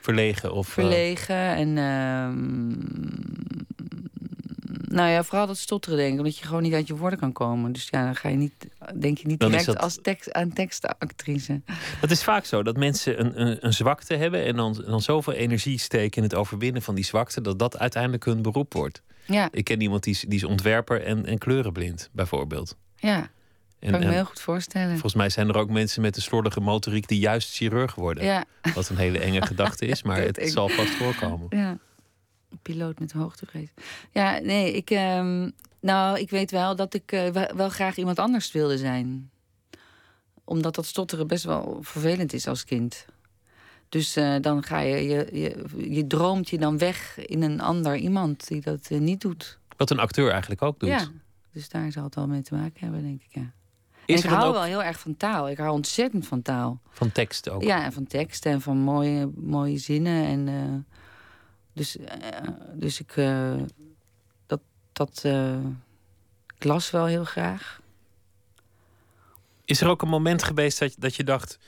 Verlegen 0.00 0.52
of... 0.52 0.68
Verlegen 0.68 1.36
en... 1.36 1.72
nou 4.88 5.08
ja, 5.10 5.24
vooral 5.24 5.46
dat 5.46 5.58
stotteren 5.58 5.98
denk 5.98 6.12
ik. 6.12 6.18
Omdat 6.18 6.38
je 6.38 6.46
gewoon 6.46 6.62
niet 6.62 6.72
uit 6.72 6.86
je 6.86 6.96
woorden 6.96 7.18
kan 7.18 7.32
komen. 7.32 7.72
Dus 7.72 7.88
ja, 7.90 8.04
dan 8.04 8.16
ga 8.16 8.28
je 8.28 8.36
niet, 8.36 8.68
denk 8.94 9.18
je 9.18 9.26
niet 9.26 9.40
direct 9.40 9.66
dat... 9.66 9.78
als 9.78 9.98
tekst, 10.02 10.32
aan 10.32 10.52
tekstactrice. 10.52 11.60
Het 12.00 12.10
is 12.10 12.22
vaak 12.22 12.44
zo 12.44 12.62
dat 12.62 12.76
mensen 12.76 13.20
een, 13.20 13.40
een, 13.40 13.66
een 13.66 13.72
zwakte 13.72 14.14
hebben... 14.14 14.44
en 14.44 14.56
dan, 14.56 14.84
dan 14.86 15.00
zoveel 15.02 15.32
energie 15.32 15.78
steken 15.78 16.16
in 16.16 16.22
het 16.22 16.34
overwinnen 16.34 16.82
van 16.82 16.94
die 16.94 17.04
zwakte... 17.04 17.40
dat 17.40 17.58
dat 17.58 17.78
uiteindelijk 17.78 18.24
hun 18.24 18.42
beroep 18.42 18.72
wordt. 18.72 19.02
Ja. 19.24 19.48
Ik 19.52 19.64
ken 19.64 19.80
iemand 19.80 20.02
die 20.02 20.12
is, 20.14 20.20
die 20.20 20.38
is 20.38 20.44
ontwerper 20.44 21.02
en, 21.02 21.26
en 21.26 21.38
kleurenblind, 21.38 22.10
bijvoorbeeld. 22.12 22.76
Ja, 22.96 23.30
en, 23.80 23.90
kan 23.90 24.00
ik 24.00 24.06
me 24.06 24.12
heel 24.12 24.24
goed 24.24 24.40
voorstellen. 24.40 24.90
Volgens 24.90 25.14
mij 25.14 25.30
zijn 25.30 25.48
er 25.48 25.56
ook 25.56 25.70
mensen 25.70 26.02
met 26.02 26.16
een 26.16 26.22
slordige 26.22 26.60
motoriek... 26.60 27.08
die 27.08 27.18
juist 27.18 27.56
chirurg 27.56 27.94
worden. 27.94 28.24
Ja. 28.24 28.44
Wat 28.74 28.88
een 28.88 28.96
hele 28.96 29.18
enge 29.18 29.46
gedachte 29.46 29.86
is, 29.86 30.02
maar 30.08 30.20
het 30.20 30.40
zal 30.52 30.68
vast 30.68 30.90
voorkomen. 30.90 31.46
Ja 31.50 31.78
piloot 32.62 32.98
met 32.98 33.12
hoogtevrees. 33.12 33.68
Ja, 34.10 34.38
nee, 34.38 34.72
ik, 34.72 34.90
um, 34.90 35.52
nou, 35.80 36.18
ik 36.18 36.30
weet 36.30 36.50
wel 36.50 36.76
dat 36.76 36.94
ik 36.94 37.12
uh, 37.12 37.28
wel 37.30 37.68
graag 37.68 37.96
iemand 37.96 38.18
anders 38.18 38.52
wilde 38.52 38.78
zijn. 38.78 39.30
Omdat 40.44 40.74
dat 40.74 40.86
stotteren 40.86 41.26
best 41.26 41.44
wel 41.44 41.78
vervelend 41.80 42.32
is 42.32 42.46
als 42.46 42.64
kind. 42.64 43.06
Dus 43.88 44.16
uh, 44.16 44.36
dan 44.40 44.62
ga 44.62 44.78
je, 44.78 44.96
je, 44.96 45.28
je, 45.32 45.94
je, 45.94 46.06
droomt 46.06 46.50
je 46.50 46.58
dan 46.58 46.78
weg 46.78 47.18
in 47.18 47.42
een 47.42 47.60
ander 47.60 47.96
iemand 47.96 48.48
die 48.48 48.60
dat 48.60 48.88
uh, 48.90 49.00
niet 49.00 49.20
doet. 49.20 49.58
Wat 49.76 49.90
een 49.90 49.98
acteur 49.98 50.30
eigenlijk 50.30 50.62
ook 50.62 50.80
doet. 50.80 50.88
Ja, 50.88 51.08
dus 51.52 51.68
daar 51.68 51.92
zal 51.92 52.04
het 52.04 52.14
wel 52.14 52.26
mee 52.26 52.42
te 52.42 52.54
maken 52.54 52.80
hebben, 52.80 53.02
denk 53.02 53.22
ik, 53.22 53.34
ja. 53.34 53.52
Is 54.12 54.24
ik 54.24 54.30
hou 54.30 54.46
ook... 54.46 54.54
wel 54.54 54.62
heel 54.62 54.82
erg 54.82 54.98
van 54.98 55.16
taal. 55.16 55.48
Ik 55.48 55.58
hou 55.58 55.70
ontzettend 55.70 56.26
van 56.26 56.42
taal. 56.42 56.80
Van 56.90 57.12
tekst 57.12 57.48
ook? 57.48 57.62
Ja, 57.62 57.84
en 57.84 57.92
van 57.92 58.06
tekst 58.06 58.46
en 58.46 58.60
van 58.60 58.76
mooie, 58.76 59.30
mooie 59.36 59.78
zinnen 59.78 60.24
en... 60.24 60.86
Dus, 61.72 61.96
uh, 61.96 62.06
dus 62.74 63.00
ik. 63.00 63.16
Uh, 63.16 63.54
dat. 64.46 64.60
dat 64.92 65.24
ik 66.60 66.64
las 66.64 66.90
wel 66.90 67.04
heel 67.06 67.24
graag. 67.24 67.80
Is 69.64 69.80
er 69.80 69.88
ook 69.88 70.02
een 70.02 70.08
moment 70.08 70.42
geweest 70.42 70.78
dat, 70.78 70.94
dat 70.98 71.14
je 71.14 71.24
dacht. 71.24 71.58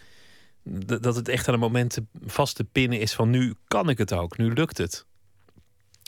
dat 1.00 1.14
het 1.14 1.28
echt 1.28 1.48
aan 1.48 1.54
een 1.54 1.60
moment 1.60 1.98
vast 2.24 2.56
te 2.56 2.64
pinnen 2.64 3.00
is 3.00 3.12
van 3.12 3.30
nu 3.30 3.54
kan 3.68 3.88
ik 3.88 3.98
het 3.98 4.12
ook, 4.12 4.38
nu 4.38 4.52
lukt 4.52 4.78
het. 4.78 5.06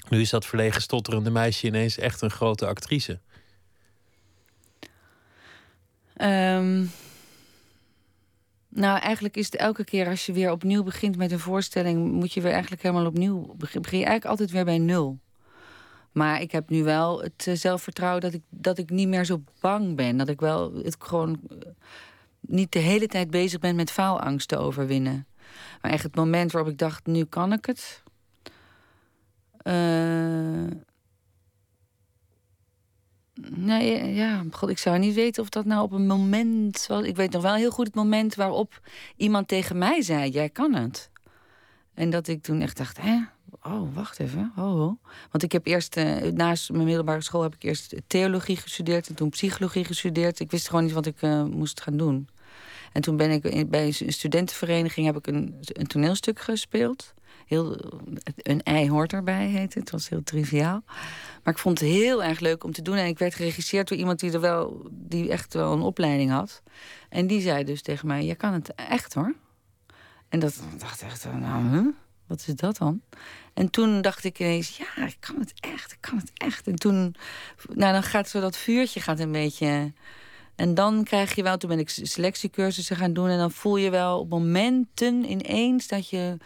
Nu 0.08 0.20
is 0.20 0.30
dat 0.30 0.46
verlegen 0.46 0.82
stotterende 0.82 1.30
meisje 1.30 1.66
ineens 1.66 1.98
echt 1.98 2.20
een 2.20 2.30
grote 2.30 2.66
actrice. 2.66 3.20
Um, 6.16 6.90
nou, 8.68 8.99
eigenlijk 8.99 9.37
is 9.37 9.44
het 9.44 9.56
elke 9.56 9.85
keer 9.85 10.09
als 10.09 10.26
je 10.26 10.33
weer 10.33 10.50
opnieuw 10.50 10.83
begint 10.83 11.16
met 11.16 11.33
een 11.33 11.38
voorstelling, 11.38 12.12
moet 12.12 12.33
je 12.33 12.40
weer 12.40 12.52
eigenlijk 12.52 12.83
helemaal 12.83 13.06
opnieuw 13.06 13.54
begin, 13.56 13.83
begin 13.83 13.99
je 13.99 14.04
eigenlijk 14.04 14.25
altijd 14.25 14.50
weer 14.50 14.64
bij 14.64 14.78
nul. 14.78 15.18
Maar 16.12 16.40
ik 16.40 16.52
heb 16.52 16.68
nu 16.68 16.83
wel 16.83 17.23
het 17.23 17.50
zelfvertrouwen 17.52 18.21
dat 18.21 18.33
ik, 18.33 18.42
dat 18.49 18.78
ik 18.78 18.90
niet 18.90 19.09
meer 19.09 19.25
zo 19.25 19.42
bang 19.61 19.97
ben. 19.97 20.16
Dat 20.16 20.28
ik 20.28 20.40
wel 20.40 20.75
het 20.75 20.97
gewoon 20.99 21.40
niet 22.40 22.73
de 22.73 22.78
hele 22.78 23.06
tijd 23.06 23.30
bezig 23.30 23.61
ben 23.61 23.76
met 23.76 23.90
faalangst 23.90 24.49
te 24.49 24.56
overwinnen. 24.56 25.26
Maar 25.80 25.90
echt 25.90 26.02
het 26.02 26.14
moment 26.14 26.52
waarop 26.52 26.71
ik 26.71 26.78
dacht, 26.78 27.06
nu 27.06 27.25
kan 27.25 27.52
ik 27.52 27.66
het. 27.66 28.02
Uh, 29.62 30.71
Nee, 33.40 34.14
ja, 34.14 34.44
god, 34.50 34.68
ik 34.68 34.78
zou 34.78 34.98
niet 34.98 35.14
weten 35.14 35.42
of 35.42 35.48
dat 35.48 35.64
nou 35.64 35.82
op 35.82 35.92
een 35.92 36.06
moment 36.06 36.86
was. 36.86 37.04
Ik 37.04 37.16
weet 37.16 37.32
nog 37.32 37.42
wel 37.42 37.54
heel 37.54 37.70
goed 37.70 37.86
het 37.86 37.94
moment 37.94 38.34
waarop 38.34 38.80
iemand 39.16 39.48
tegen 39.48 39.78
mij 39.78 40.02
zei: 40.02 40.30
Jij 40.30 40.48
kan 40.48 40.74
het. 40.74 41.10
En 41.94 42.10
dat 42.10 42.28
ik 42.28 42.42
toen 42.42 42.60
echt 42.60 42.76
dacht: 42.76 43.00
Hè? 43.00 43.20
Oh, 43.62 43.94
wacht 43.94 44.20
even. 44.20 44.52
Oh, 44.56 44.80
oh. 44.80 45.04
Want 45.30 45.42
ik 45.42 45.52
heb 45.52 45.66
eerst, 45.66 45.96
uh, 45.96 46.22
naast 46.22 46.70
mijn 46.70 46.84
middelbare 46.84 47.20
school, 47.20 47.42
heb 47.42 47.54
ik 47.54 47.62
eerst 47.62 47.94
theologie 48.06 48.56
gestudeerd 48.56 49.08
en 49.08 49.14
toen 49.14 49.28
psychologie 49.28 49.84
gestudeerd. 49.84 50.40
Ik 50.40 50.50
wist 50.50 50.68
gewoon 50.68 50.84
niet 50.84 50.92
wat 50.92 51.06
ik 51.06 51.22
uh, 51.22 51.44
moest 51.44 51.80
gaan 51.80 51.96
doen. 51.96 52.28
En 52.92 53.02
toen 53.02 53.16
ben 53.16 53.30
ik 53.30 53.70
bij 53.70 53.86
een 53.86 54.12
studentenvereniging 54.12 55.06
heb 55.06 55.16
ik 55.16 55.26
een, 55.26 55.54
een 55.60 55.86
toneelstuk 55.86 56.40
gespeeld. 56.40 57.14
Heel, 57.46 57.92
een 58.36 58.62
ei 58.62 58.90
hoort 58.90 59.12
erbij, 59.12 59.46
heet 59.46 59.74
het. 59.74 59.90
Was 59.90 60.08
heel 60.08 60.22
triviaal. 60.22 60.82
Maar 61.42 61.54
ik 61.54 61.58
vond 61.58 61.80
het 61.80 61.88
heel 61.88 62.24
erg 62.24 62.40
leuk 62.40 62.64
om 62.64 62.72
te 62.72 62.82
doen. 62.82 62.96
En 62.96 63.06
ik 63.06 63.18
werd 63.18 63.34
geregisseerd 63.34 63.88
door 63.88 63.98
iemand 63.98 64.20
die 64.20 64.32
er 64.32 64.40
wel, 64.40 64.86
die 64.90 65.30
echt 65.30 65.54
wel 65.54 65.72
een 65.72 65.80
opleiding 65.80 66.30
had. 66.30 66.62
En 67.08 67.26
die 67.26 67.40
zei 67.40 67.64
dus 67.64 67.82
tegen 67.82 68.06
mij: 68.06 68.24
Je 68.24 68.34
kan 68.34 68.52
het 68.52 68.74
echt 68.74 69.14
hoor. 69.14 69.34
En 70.28 70.40
dat 70.40 70.62
dacht 70.78 71.02
echt, 71.02 71.24
nou, 71.24 71.68
huh? 71.68 71.86
wat 72.26 72.44
is 72.46 72.54
dat 72.54 72.76
dan? 72.76 73.02
En 73.54 73.70
toen 73.70 74.02
dacht 74.02 74.24
ik 74.24 74.38
ineens, 74.40 74.76
ja, 74.76 75.06
ik 75.06 75.16
kan 75.20 75.38
het 75.38 75.52
echt, 75.60 75.92
ik 75.92 76.00
kan 76.00 76.16
het 76.16 76.30
echt. 76.34 76.66
En 76.66 76.76
toen, 76.76 77.14
nou, 77.72 77.92
dan 77.92 78.02
gaat 78.02 78.28
zo 78.28 78.40
dat 78.40 78.56
vuurtje 78.56 79.00
gaat 79.00 79.20
een 79.20 79.32
beetje. 79.32 79.92
En 80.54 80.74
dan 80.74 81.04
krijg 81.04 81.34
je 81.34 81.42
wel, 81.42 81.56
toen 81.56 81.68
ben 81.68 81.78
ik 81.78 81.88
selectiecursussen 81.88 82.96
gaan 82.96 83.12
doen. 83.12 83.28
En 83.28 83.38
dan 83.38 83.50
voel 83.50 83.76
je 83.76 83.90
wel 83.90 84.18
op 84.18 84.28
momenten 84.28 85.30
ineens 85.30 85.86
dat 85.86 86.08
je 86.08 86.36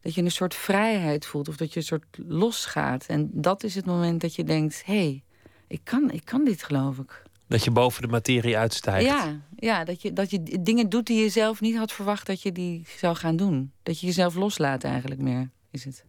dat 0.00 0.14
je 0.14 0.22
een 0.22 0.30
soort 0.30 0.54
vrijheid 0.54 1.26
voelt 1.26 1.48
of 1.48 1.56
dat 1.56 1.72
je 1.72 1.78
een 1.78 1.86
soort 1.86 2.18
losgaat. 2.26 3.06
En 3.06 3.30
dat 3.32 3.64
is 3.64 3.74
het 3.74 3.86
moment 3.86 4.20
dat 4.20 4.34
je 4.34 4.44
denkt: 4.44 4.82
hé, 4.84 4.94
hey, 4.94 5.22
ik, 5.66 5.80
kan, 5.84 6.10
ik 6.10 6.24
kan 6.24 6.44
dit, 6.44 6.62
geloof 6.62 6.98
ik. 6.98 7.22
Dat 7.46 7.64
je 7.64 7.70
boven 7.70 8.02
de 8.02 8.08
materie 8.08 8.58
uitstijgt. 8.58 9.06
Ja, 9.06 9.40
ja 9.56 9.84
dat, 9.84 10.02
je, 10.02 10.12
dat 10.12 10.30
je 10.30 10.42
dingen 10.62 10.88
doet 10.88 11.06
die 11.06 11.22
je 11.22 11.28
zelf 11.28 11.60
niet 11.60 11.76
had 11.76 11.92
verwacht 11.92 12.26
dat 12.26 12.42
je 12.42 12.52
die 12.52 12.86
zou 12.96 13.16
gaan 13.16 13.36
doen. 13.36 13.72
Dat 13.82 14.00
je 14.00 14.06
jezelf 14.06 14.34
loslaat, 14.34 14.84
eigenlijk 14.84 15.20
meer, 15.20 15.50
is 15.70 15.84
het. 15.84 16.04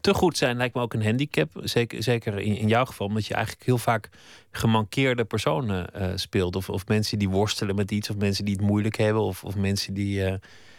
Te 0.00 0.14
goed 0.14 0.36
zijn 0.36 0.56
lijkt 0.56 0.74
me 0.74 0.80
ook 0.80 0.94
een 0.94 1.04
handicap. 1.04 1.60
Zeker, 1.62 2.02
zeker 2.02 2.38
in, 2.38 2.56
in 2.56 2.68
jouw 2.68 2.84
geval, 2.84 3.06
omdat 3.06 3.26
je 3.26 3.34
eigenlijk 3.34 3.66
heel 3.66 3.78
vaak 3.78 4.08
gemankeerde 4.50 5.24
personen 5.24 5.90
uh, 5.96 6.10
speelt. 6.14 6.56
Of, 6.56 6.68
of 6.68 6.86
mensen 6.86 7.18
die 7.18 7.28
worstelen 7.28 7.74
met 7.74 7.90
iets, 7.90 8.10
of 8.10 8.16
mensen 8.16 8.44
die 8.44 8.54
het 8.54 8.64
moeilijk 8.64 8.96
hebben, 8.96 9.22
of, 9.22 9.44
of 9.44 9.56
mensen 9.56 9.94
die. 9.94 10.20
Uh, 10.20 10.34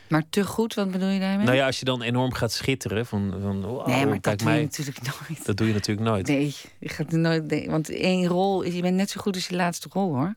maar 0.10 0.24
te 0.30 0.46
goed, 0.46 0.74
wat 0.74 0.92
bedoel 0.92 1.10
je 1.10 1.20
daarmee? 1.20 1.46
Nou 1.46 1.58
ja, 1.58 1.66
als 1.66 1.80
je 1.80 1.86
dan 1.86 2.02
enorm 2.02 2.34
gaat 2.34 2.52
schitteren 2.52 3.06
van, 3.06 3.34
van 3.42 3.62
wow, 3.62 3.88
nee, 3.88 4.06
maar 4.06 4.22
dat 4.22 4.40
doe 4.40 4.52
je 4.52 4.62
natuurlijk 4.62 5.02
nooit. 5.02 5.46
Dat 5.46 5.58
doe 5.58 5.68
je 5.68 5.74
natuurlijk 5.74 6.08
nooit. 6.08 6.28
Nee, 6.28 6.56
je 6.80 6.90
gaat 6.90 7.12
nooit. 7.12 7.66
want 7.66 7.90
één 7.90 8.28
rol, 8.28 8.64
je 8.64 8.82
bent 8.82 8.96
net 8.96 9.10
zo 9.10 9.22
goed 9.22 9.36
als 9.36 9.48
je 9.48 9.56
laatste 9.56 9.88
rol 9.92 10.16
hoor. 10.16 10.36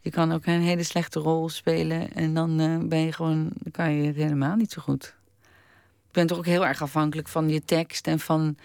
Je 0.00 0.10
kan 0.10 0.32
ook 0.32 0.46
een 0.46 0.60
hele 0.60 0.82
slechte 0.82 1.20
rol 1.20 1.48
spelen 1.48 2.12
en 2.12 2.34
dan 2.34 2.60
uh, 2.60 2.78
ben 2.78 2.98
je 2.98 3.12
gewoon, 3.12 3.50
dan 3.58 3.72
kan 3.72 3.92
je 3.92 4.06
het 4.06 4.16
helemaal 4.16 4.56
niet 4.56 4.72
zo 4.72 4.82
goed. 4.82 5.14
Je 6.06 6.14
bent 6.14 6.28
toch 6.28 6.38
ook 6.38 6.46
heel 6.46 6.66
erg 6.66 6.82
afhankelijk 6.82 7.28
van 7.28 7.48
je 7.48 7.64
tekst 7.64 8.06
en 8.06 8.18
van, 8.20 8.56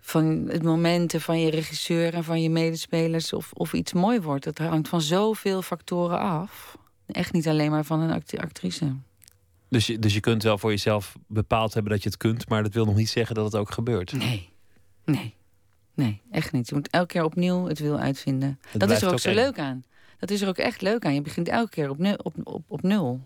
van 0.00 0.46
het 0.48 0.62
momenten 0.62 1.20
van 1.20 1.40
je 1.40 1.50
regisseur 1.50 2.14
en 2.14 2.24
van 2.24 2.42
je 2.42 2.50
medespelers 2.50 3.32
of, 3.32 3.52
of 3.52 3.72
iets 3.72 3.92
mooi 3.92 4.20
wordt. 4.20 4.44
Dat 4.44 4.58
hangt 4.58 4.88
van 4.88 5.00
zoveel 5.00 5.62
factoren 5.62 6.18
af. 6.18 6.78
Echt 7.06 7.32
niet 7.32 7.48
alleen 7.48 7.70
maar 7.70 7.84
van 7.84 8.00
een 8.00 8.22
actrice. 8.36 8.94
Dus 9.76 9.86
je, 9.86 9.98
dus 9.98 10.14
je 10.14 10.20
kunt 10.20 10.42
wel 10.42 10.58
voor 10.58 10.70
jezelf 10.70 11.16
bepaald 11.26 11.74
hebben 11.74 11.92
dat 11.92 12.02
je 12.02 12.08
het 12.08 12.18
kunt, 12.18 12.48
maar 12.48 12.62
dat 12.62 12.72
wil 12.72 12.84
nog 12.84 12.94
niet 12.94 13.08
zeggen 13.08 13.34
dat 13.34 13.44
het 13.44 13.54
ook 13.54 13.70
gebeurt. 13.70 14.12
Nee, 14.12 14.48
nee, 15.04 15.34
nee, 15.94 16.20
echt 16.30 16.52
niet. 16.52 16.68
Je 16.68 16.74
moet 16.74 16.90
elke 16.90 17.06
keer 17.06 17.24
opnieuw 17.24 17.66
het 17.66 17.78
wil 17.78 17.98
uitvinden. 17.98 18.60
dat 18.72 18.90
is 18.90 19.02
er 19.02 19.12
ook, 19.12 19.18
zo 19.18 19.34
leuk 19.34 19.58
aan. 19.58 19.84
Dat 20.18 20.30
is 20.30 20.40
er 20.40 20.48
ook 20.48 20.58
echt 20.58 20.80
leuk 20.80 21.04
aan. 21.04 21.14
Je 21.14 21.22
begint 21.22 21.48
elke 21.48 21.70
keer 21.70 21.90
op, 21.90 21.98
nul, 21.98 22.16
op, 22.22 22.34
op, 22.44 22.62
op 22.66 22.82
nul. 22.82 23.20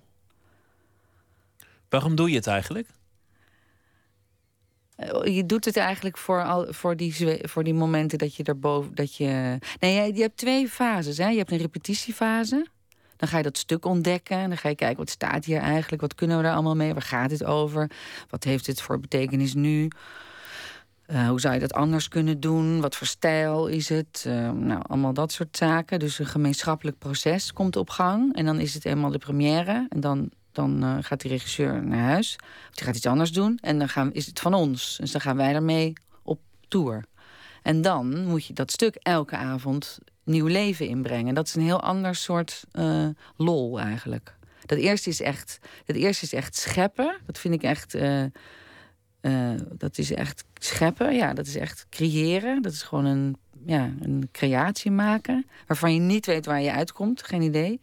Waarom 1.88 2.14
doe 2.14 2.30
je 2.30 2.36
het 2.36 2.46
eigenlijk? 2.46 2.88
Eh, 4.96 5.36
je 5.36 5.46
doet 5.46 5.64
het 5.64 5.76
eigenlijk 5.76 6.18
voor, 6.18 6.44
al, 6.44 6.72
voor, 6.72 6.96
die, 6.96 7.38
voor 7.42 7.64
die 7.64 7.74
momenten 7.74 8.18
dat 8.18 8.34
je 8.34 8.42
erboven. 8.42 8.94
Dat 8.94 9.16
je, 9.16 9.58
nee, 9.80 9.94
je, 9.94 10.14
je 10.14 10.22
hebt 10.22 10.36
twee 10.36 10.68
fases. 10.68 11.18
Hè? 11.18 11.28
Je 11.28 11.38
hebt 11.38 11.50
een 11.50 11.58
repetitiefase. 11.58 12.66
Dan 13.20 13.28
ga 13.28 13.36
je 13.36 13.42
dat 13.42 13.58
stuk 13.58 13.84
ontdekken. 13.84 14.36
En 14.36 14.48
dan 14.48 14.58
ga 14.58 14.68
je 14.68 14.74
kijken, 14.74 14.98
wat 14.98 15.10
staat 15.10 15.44
hier 15.44 15.58
eigenlijk? 15.58 16.02
Wat 16.02 16.14
kunnen 16.14 16.36
we 16.36 16.42
daar 16.42 16.54
allemaal 16.54 16.76
mee? 16.76 16.92
Waar 16.92 17.02
gaat 17.02 17.30
het 17.30 17.44
over? 17.44 17.90
Wat 18.28 18.44
heeft 18.44 18.66
het 18.66 18.82
voor 18.82 19.00
betekenis 19.00 19.54
nu? 19.54 19.88
Uh, 21.06 21.28
hoe 21.28 21.40
zou 21.40 21.54
je 21.54 21.60
dat 21.60 21.72
anders 21.72 22.08
kunnen 22.08 22.40
doen? 22.40 22.80
Wat 22.80 22.96
voor 22.96 23.06
stijl 23.06 23.66
is 23.66 23.88
het? 23.88 24.24
Uh, 24.26 24.50
nou, 24.50 24.82
allemaal 24.86 25.12
dat 25.12 25.32
soort 25.32 25.56
zaken. 25.56 25.98
Dus 25.98 26.18
een 26.18 26.26
gemeenschappelijk 26.26 26.98
proces 26.98 27.52
komt 27.52 27.76
op 27.76 27.90
gang. 27.90 28.34
En 28.34 28.44
dan 28.44 28.58
is 28.58 28.74
het 28.74 28.84
eenmaal 28.84 29.10
de 29.10 29.18
première. 29.18 29.86
En 29.88 30.00
dan, 30.00 30.30
dan 30.52 30.84
uh, 30.84 30.96
gaat 31.00 31.20
de 31.20 31.28
regisseur 31.28 31.84
naar 31.84 32.04
huis. 32.04 32.36
Die 32.72 32.84
gaat 32.84 32.96
iets 32.96 33.06
anders 33.06 33.32
doen. 33.32 33.58
En 33.62 33.78
dan 33.78 33.88
gaan, 33.88 34.12
is 34.12 34.26
het 34.26 34.40
van 34.40 34.54
ons. 34.54 34.96
Dus 35.00 35.10
dan 35.10 35.20
gaan 35.20 35.36
wij 35.36 35.52
daarmee 35.52 35.92
op 36.22 36.40
tour. 36.68 37.04
En 37.62 37.82
dan 37.82 38.26
moet 38.26 38.46
je 38.46 38.52
dat 38.52 38.70
stuk 38.70 38.94
elke 38.94 39.36
avond 39.36 39.98
nieuw 40.24 40.46
leven 40.46 40.86
inbrengen. 40.86 41.34
Dat 41.34 41.46
is 41.46 41.54
een 41.54 41.62
heel 41.62 41.82
ander 41.82 42.14
soort 42.14 42.64
uh, 42.72 43.06
lol 43.36 43.80
eigenlijk. 43.80 44.38
Dat 44.66 44.78
eerste 44.78 45.08
is 45.08 45.20
echt, 45.20 45.58
dat 45.84 45.96
eerste 45.96 46.24
is 46.24 46.32
echt 46.32 46.56
scheppen. 46.56 47.16
Dat 47.26 47.38
vind 47.38 47.54
ik 47.54 47.62
echt. 47.62 47.94
Uh, 47.94 48.22
uh, 49.20 49.50
dat 49.72 49.98
is 49.98 50.12
echt 50.12 50.44
scheppen. 50.54 51.14
Ja, 51.14 51.34
dat 51.34 51.46
is 51.46 51.56
echt 51.56 51.86
creëren. 51.90 52.62
Dat 52.62 52.72
is 52.72 52.82
gewoon 52.82 53.04
een, 53.04 53.36
ja, 53.66 53.92
een 54.00 54.28
creatie 54.32 54.90
maken. 54.90 55.46
Waarvan 55.66 55.94
je 55.94 56.00
niet 56.00 56.26
weet 56.26 56.46
waar 56.46 56.60
je 56.60 56.72
uitkomt. 56.72 57.22
Geen 57.22 57.42
idee. 57.42 57.80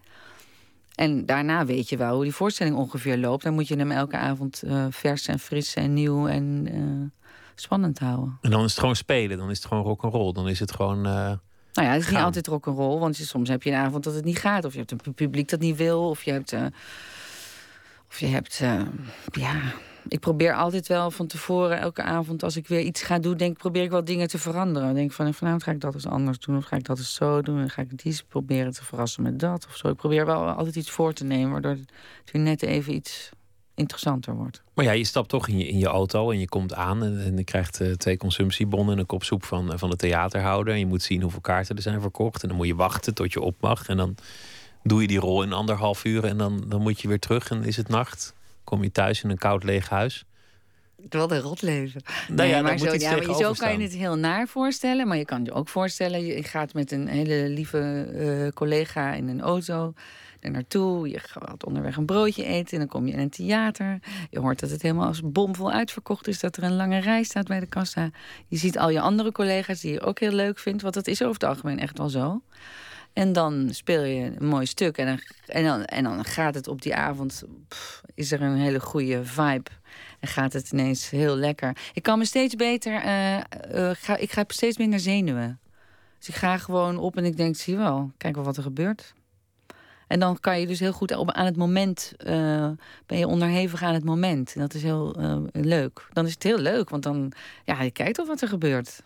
En 0.95 1.25
daarna 1.25 1.65
weet 1.65 1.89
je 1.89 1.97
wel 1.97 2.13
hoe 2.13 2.23
die 2.23 2.33
voorstelling 2.33 2.75
ongeveer 2.75 3.17
loopt. 3.17 3.43
Dan 3.43 3.53
moet 3.53 3.67
je 3.67 3.75
hem 3.75 3.91
elke 3.91 4.17
avond 4.17 4.63
vers 4.89 5.27
en 5.27 5.39
fris 5.39 5.73
en 5.73 5.93
nieuw 5.93 6.27
en 6.27 7.13
spannend 7.55 7.99
houden. 7.99 8.37
En 8.41 8.51
dan 8.51 8.63
is 8.63 8.71
het 8.71 8.79
gewoon 8.79 8.95
spelen. 8.95 9.37
Dan 9.37 9.49
is 9.49 9.57
het 9.57 9.67
gewoon 9.67 9.83
rock 9.83 10.03
and 10.03 10.13
roll. 10.13 10.33
Dan 10.33 10.47
is 10.47 10.59
het 10.59 10.71
gewoon 10.71 11.39
nou 11.77 11.89
ja, 11.89 11.95
het 11.95 12.03
is 12.03 12.09
niet 12.09 12.19
altijd 12.19 12.47
rock'n'roll, 12.47 12.99
want 12.99 13.15
soms 13.15 13.49
heb 13.49 13.63
je 13.63 13.69
een 13.69 13.77
avond 13.77 14.03
dat 14.03 14.13
het 14.13 14.25
niet 14.25 14.39
gaat. 14.39 14.65
Of 14.65 14.73
je 14.73 14.79
hebt 14.79 14.91
een 14.91 15.13
publiek 15.13 15.49
dat 15.49 15.59
niet 15.59 15.75
wil, 15.75 16.09
of 16.09 16.23
je 16.23 16.31
hebt... 16.31 16.53
Uh, 16.53 16.65
of 18.09 18.19
je 18.19 18.25
hebt, 18.25 18.59
uh, 18.63 18.81
ja... 19.31 19.61
Ik 20.09 20.19
probeer 20.19 20.53
altijd 20.53 20.87
wel 20.87 21.11
van 21.11 21.27
tevoren, 21.27 21.79
elke 21.79 22.01
avond 22.01 22.43
als 22.43 22.55
ik 22.55 22.67
weer 22.67 22.79
iets 22.79 23.01
ga 23.01 23.19
doen... 23.19 23.37
denk 23.37 23.57
probeer 23.57 23.83
ik 23.83 23.89
wel 23.89 24.03
dingen 24.03 24.27
te 24.27 24.37
veranderen. 24.37 24.93
denk 24.93 25.11
van, 25.11 25.33
vanavond 25.33 25.63
ga 25.63 25.71
ik 25.71 25.81
dat 25.81 25.93
eens 25.93 26.07
anders 26.07 26.39
doen, 26.39 26.57
of 26.57 26.65
ga 26.65 26.75
ik 26.75 26.85
dat 26.85 26.97
eens 26.97 27.13
zo 27.13 27.41
doen... 27.41 27.59
en 27.59 27.69
ga 27.69 27.81
ik 27.81 28.03
die 28.03 28.21
proberen 28.27 28.71
te 28.71 28.83
verrassen 28.83 29.23
met 29.23 29.39
dat 29.39 29.65
of 29.65 29.75
zo. 29.75 29.87
Ik 29.87 29.95
probeer 29.95 30.25
wel 30.25 30.43
altijd 30.43 30.75
iets 30.75 30.89
voor 30.89 31.13
te 31.13 31.23
nemen, 31.23 31.51
waardoor 31.51 31.71
het 31.71 32.31
weer 32.31 32.41
net 32.41 32.63
even 32.63 32.93
iets 32.93 33.29
interessanter 33.77 34.35
wordt. 34.35 34.61
Maar 34.73 34.85
ja, 34.85 34.91
je 34.91 35.03
stapt 35.03 35.29
toch 35.29 35.47
in 35.47 35.57
je, 35.57 35.67
in 35.67 35.77
je 35.77 35.85
auto 35.85 36.31
en 36.31 36.39
je 36.39 36.47
komt 36.47 36.73
aan 36.73 37.03
en, 37.03 37.23
en 37.23 37.37
je 37.37 37.43
krijgt 37.43 37.81
uh, 37.81 37.91
twee 37.91 38.17
consumptiebonnen 38.17 38.93
en 38.93 38.99
een 38.99 39.05
kop 39.05 39.23
soep 39.23 39.43
van, 39.43 39.79
van 39.79 39.89
de 39.89 39.95
theaterhouder. 39.95 40.73
En 40.73 40.79
je 40.79 40.85
moet 40.85 41.03
zien 41.03 41.21
hoeveel 41.21 41.41
kaarten 41.41 41.75
er 41.75 41.81
zijn 41.81 42.01
verkocht. 42.01 42.41
En 42.41 42.47
dan 42.47 42.57
moet 42.57 42.67
je 42.67 42.75
wachten 42.75 43.13
tot 43.13 43.33
je 43.33 43.41
op 43.41 43.55
mag. 43.61 43.87
En 43.87 43.97
dan 43.97 44.15
doe 44.83 45.01
je 45.01 45.07
die 45.07 45.19
rol 45.19 45.43
in 45.43 45.53
anderhalf 45.53 46.05
uur 46.05 46.23
en 46.23 46.37
dan, 46.37 46.63
dan 46.67 46.81
moet 46.81 47.01
je 47.01 47.07
weer 47.07 47.19
terug 47.19 47.49
en 47.49 47.63
is 47.63 47.77
het 47.77 47.87
nacht. 47.87 48.33
Kom 48.63 48.83
je 48.83 48.91
thuis 48.91 49.23
in 49.23 49.29
een 49.29 49.37
koud 49.37 49.63
leeg 49.63 49.89
huis. 49.89 50.25
Wel 51.09 51.31
een 51.31 51.39
rot 51.39 51.61
leven. 51.61 52.01
Nou 52.27 52.49
ja, 52.49 52.61
maar 52.61 52.77
zo, 52.77 52.93
ja, 52.93 53.15
maar 53.15 53.35
zo 53.35 53.51
kan 53.53 53.71
je 53.71 53.83
het 53.83 53.93
heel 53.93 54.15
naar 54.15 54.47
voorstellen. 54.47 55.07
Maar 55.07 55.17
je 55.17 55.25
kan 55.25 55.43
je 55.43 55.51
ook 55.51 55.69
voorstellen, 55.69 56.25
je 56.25 56.43
gaat 56.43 56.73
met 56.73 56.91
een 56.91 57.07
hele 57.07 57.49
lieve 57.49 58.07
uh, 58.13 58.51
collega 58.51 59.13
in 59.13 59.27
een 59.27 59.41
auto 59.41 59.93
er 60.39 60.51
naartoe. 60.51 61.09
Je 61.09 61.19
gaat 61.19 61.65
onderweg 61.65 61.97
een 61.97 62.05
broodje 62.05 62.43
eten 62.43 62.71
en 62.73 62.79
dan 62.79 62.87
kom 62.87 63.07
je 63.07 63.13
in 63.13 63.19
een 63.19 63.29
theater. 63.29 63.99
Je 64.29 64.39
hoort 64.39 64.59
dat 64.59 64.69
het 64.69 64.81
helemaal 64.81 65.07
als 65.07 65.21
bomvol 65.23 65.71
uitverkocht 65.71 66.27
is. 66.27 66.39
Dat 66.39 66.57
er 66.57 66.63
een 66.63 66.75
lange 66.75 66.99
rij 66.99 67.23
staat 67.23 67.47
bij 67.47 67.59
de 67.59 67.65
kassa. 67.65 68.09
Je 68.47 68.57
ziet 68.57 68.77
al 68.77 68.89
je 68.89 69.01
andere 69.01 69.31
collega's 69.31 69.81
die 69.81 69.91
je 69.91 70.01
ook 70.01 70.19
heel 70.19 70.31
leuk 70.31 70.59
vindt. 70.59 70.81
Want 70.81 70.93
dat 70.93 71.07
is 71.07 71.21
over 71.21 71.33
het 71.33 71.43
algemeen 71.43 71.79
echt 71.79 71.97
wel 71.97 72.09
zo. 72.09 72.41
En 73.13 73.33
dan 73.33 73.69
speel 73.71 74.03
je 74.03 74.31
een 74.39 74.47
mooi 74.47 74.65
stuk. 74.65 74.97
En 74.97 75.05
dan, 75.05 75.19
en 75.45 75.63
dan, 75.63 75.85
en 75.85 76.03
dan 76.03 76.25
gaat 76.25 76.55
het 76.55 76.67
op 76.67 76.81
die 76.81 76.95
avond. 76.95 77.43
is 78.13 78.31
er 78.31 78.41
een 78.41 78.57
hele 78.57 78.79
goede 78.79 79.25
vibe. 79.25 79.69
En 80.19 80.27
gaat 80.27 80.53
het 80.53 80.71
ineens 80.71 81.09
heel 81.09 81.35
lekker. 81.35 81.77
Ik 81.93 82.03
kan 82.03 82.17
me 82.17 82.25
steeds 82.25 82.55
beter. 82.55 82.93
Uh, 82.93 83.89
ga, 83.93 84.17
ik 84.17 84.31
ga 84.31 84.43
steeds 84.47 84.77
minder 84.77 84.99
zenuwen. 84.99 85.59
Dus 86.17 86.27
ik 86.27 86.35
ga 86.35 86.57
gewoon 86.57 86.97
op 86.97 87.17
en 87.17 87.25
ik 87.25 87.37
denk: 87.37 87.55
zie 87.55 87.77
wel, 87.77 88.11
kijk 88.17 88.35
wel 88.35 88.43
wat 88.43 88.57
er 88.57 88.63
gebeurt. 88.63 89.13
En 90.07 90.19
dan 90.19 90.39
kan 90.39 90.59
je 90.59 90.67
dus 90.67 90.79
heel 90.79 90.91
goed 90.91 91.15
op, 91.15 91.31
aan 91.31 91.45
het 91.45 91.55
moment, 91.55 92.13
uh, 92.27 92.69
ben 93.05 93.17
je 93.17 93.27
onderhevig 93.27 93.83
aan 93.83 93.93
het 93.93 94.03
moment. 94.03 94.53
En 94.55 94.61
dat 94.61 94.73
is 94.73 94.83
heel 94.83 95.19
uh, 95.19 95.37
leuk. 95.51 96.07
Dan 96.13 96.25
is 96.25 96.33
het 96.33 96.43
heel 96.43 96.57
leuk, 96.57 96.89
want 96.89 97.03
dan, 97.03 97.31
ja, 97.65 97.81
je 97.81 97.91
kijkt 97.91 98.19
op 98.19 98.27
wat 98.27 98.41
er 98.41 98.47
gebeurt. 98.47 99.03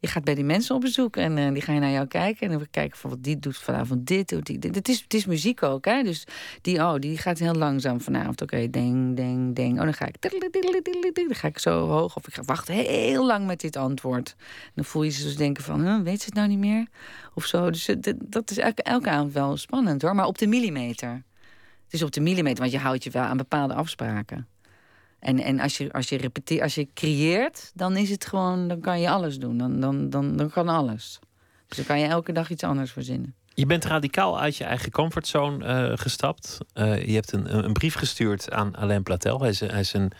Je 0.00 0.06
gaat 0.06 0.24
bij 0.24 0.34
die 0.34 0.44
mensen 0.44 0.74
op 0.74 0.80
bezoek 0.80 1.16
en 1.16 1.36
uh, 1.36 1.52
die 1.52 1.62
gaan 1.62 1.80
naar 1.80 1.90
jou 1.90 2.06
kijken. 2.06 2.50
En 2.50 2.58
dan 2.58 2.66
kijken 2.70 2.98
van 2.98 3.10
wat 3.10 3.22
die 3.22 3.38
doet 3.38 3.56
vanavond 3.56 4.06
dit, 4.06 4.28
doet 4.28 4.46
die 4.46 4.58
dit. 4.58 4.74
Het 4.74 4.88
is, 4.88 5.00
het 5.00 5.14
is 5.14 5.26
muziek 5.26 5.62
ook, 5.62 5.84
hè. 5.84 6.02
Dus 6.02 6.26
die, 6.62 6.78
oh, 6.78 6.94
die 6.94 7.18
gaat 7.18 7.38
heel 7.38 7.54
langzaam 7.54 8.00
vanavond. 8.00 8.42
Oké, 8.42 8.54
okay, 8.54 8.70
ding, 8.70 9.16
ding, 9.16 9.54
ding. 9.54 9.78
Oh, 9.78 9.84
dan 9.84 9.94
ga 9.94 10.06
ik... 10.06 10.20
Dan 11.12 11.34
ga 11.34 11.48
ik 11.48 11.58
zo 11.58 11.86
hoog. 11.86 12.16
Of 12.16 12.26
ik 12.26 12.34
ga 12.34 12.42
wachten 12.42 12.74
heel 12.74 13.26
lang 13.26 13.46
met 13.46 13.60
dit 13.60 13.76
antwoord. 13.76 14.36
Dan 14.74 14.84
voel 14.84 15.02
je 15.02 15.10
ze 15.10 15.22
dus 15.22 15.36
denken 15.36 15.64
van, 15.64 16.04
weet 16.04 16.20
ze 16.20 16.24
het 16.24 16.34
nou 16.34 16.48
niet 16.48 16.58
meer? 16.58 16.86
Of 17.34 17.44
zo. 17.44 17.70
Dus 17.70 17.88
dat 18.16 18.50
is 18.50 18.58
elke 18.58 19.10
avond 19.10 19.32
wel 19.32 19.56
spannend, 19.56 20.02
hoor. 20.02 20.14
Maar 20.14 20.26
op 20.26 20.38
de 20.38 20.46
millimeter. 20.46 21.22
Het 21.84 21.92
is 21.92 22.02
op 22.02 22.12
de 22.12 22.20
millimeter, 22.20 22.58
want 22.58 22.72
je 22.72 22.78
houdt 22.78 23.04
je 23.04 23.10
wel 23.10 23.22
aan 23.22 23.36
bepaalde 23.36 23.74
afspraken. 23.74 24.48
En, 25.20 25.38
en 25.38 25.60
als, 25.60 25.76
je, 25.76 25.92
als, 25.92 26.08
je 26.08 26.16
repeteert, 26.16 26.62
als 26.62 26.74
je 26.74 26.88
creëert, 26.94 27.70
dan 27.74 27.96
is 27.96 28.10
het 28.10 28.26
gewoon, 28.26 28.68
dan 28.68 28.80
kan 28.80 29.00
je 29.00 29.10
alles 29.10 29.38
doen. 29.38 29.58
Dan, 29.58 29.80
dan, 29.80 30.10
dan, 30.10 30.36
dan 30.36 30.50
kan 30.50 30.68
alles. 30.68 31.18
Dus 31.66 31.76
dan 31.76 31.86
kan 31.86 32.00
je 32.00 32.06
elke 32.06 32.32
dag 32.32 32.50
iets 32.50 32.64
anders 32.64 32.92
verzinnen. 32.92 33.34
Je 33.54 33.66
bent 33.66 33.84
radicaal 33.84 34.40
uit 34.40 34.56
je 34.56 34.64
eigen 34.64 34.90
comfortzone 34.90 35.90
uh, 35.90 35.98
gestapt. 35.98 36.58
Uh, 36.74 37.06
je 37.06 37.14
hebt 37.14 37.32
een, 37.32 37.64
een 37.64 37.72
brief 37.72 37.94
gestuurd 37.94 38.50
aan 38.50 38.76
Alain 38.76 39.02
Platel. 39.02 39.40
Hij 39.40 39.48
is, 39.48 39.60
hij 39.60 39.80
is 39.80 39.92
een 39.92 40.12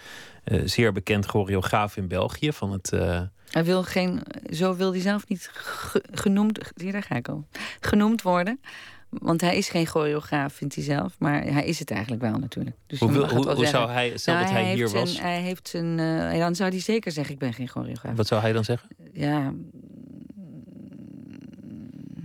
uh, 0.44 0.62
zeer 0.64 0.92
bekend 0.92 1.26
choreograaf 1.26 1.96
in 1.96 2.08
België. 2.08 2.52
Van 2.52 2.72
het, 2.72 2.90
Hij 3.50 3.64
wil 3.64 3.82
geen, 3.82 4.22
zo 4.50 4.76
wil 4.76 4.92
hij 4.92 5.00
zelf 5.00 5.28
niet 5.28 5.50
genoemd, 6.12 6.72
hier 6.74 6.92
daar 6.92 7.02
ga 7.02 7.14
ik 7.14 7.28
al, 7.28 7.46
genoemd 7.80 8.22
worden. 8.22 8.60
Want 9.10 9.40
hij 9.40 9.56
is 9.56 9.68
geen 9.68 9.86
choreograaf, 9.86 10.52
vindt 10.52 10.74
hij 10.74 10.84
zelf. 10.84 11.14
Maar 11.18 11.42
hij 11.42 11.64
is 11.64 11.78
het 11.78 11.90
eigenlijk 11.90 12.22
wel 12.22 12.38
natuurlijk. 12.38 12.76
Dus 12.86 13.00
hoe, 13.00 13.12
wil, 13.12 13.28
hoe, 13.28 13.54
hoe 13.54 13.66
zou 13.66 13.90
hij, 13.90 14.18
stel 14.18 14.34
nou, 14.34 14.46
dat 14.46 14.54
hij, 14.54 14.64
hij 14.64 14.74
hier 14.74 14.90
was... 14.90 15.12
Zijn, 15.12 15.26
hij 15.26 15.40
heeft 15.40 15.68
zijn... 15.68 15.98
Uh, 15.98 16.38
dan 16.38 16.54
zou 16.54 16.70
hij 16.70 16.80
zeker 16.80 17.12
zeggen, 17.12 17.34
ik 17.34 17.40
ben 17.40 17.52
geen 17.52 17.68
choreograaf. 17.68 18.16
Wat 18.16 18.26
zou 18.26 18.40
hij 18.40 18.52
dan 18.52 18.64
zeggen? 18.64 18.88
Ja... 19.12 19.52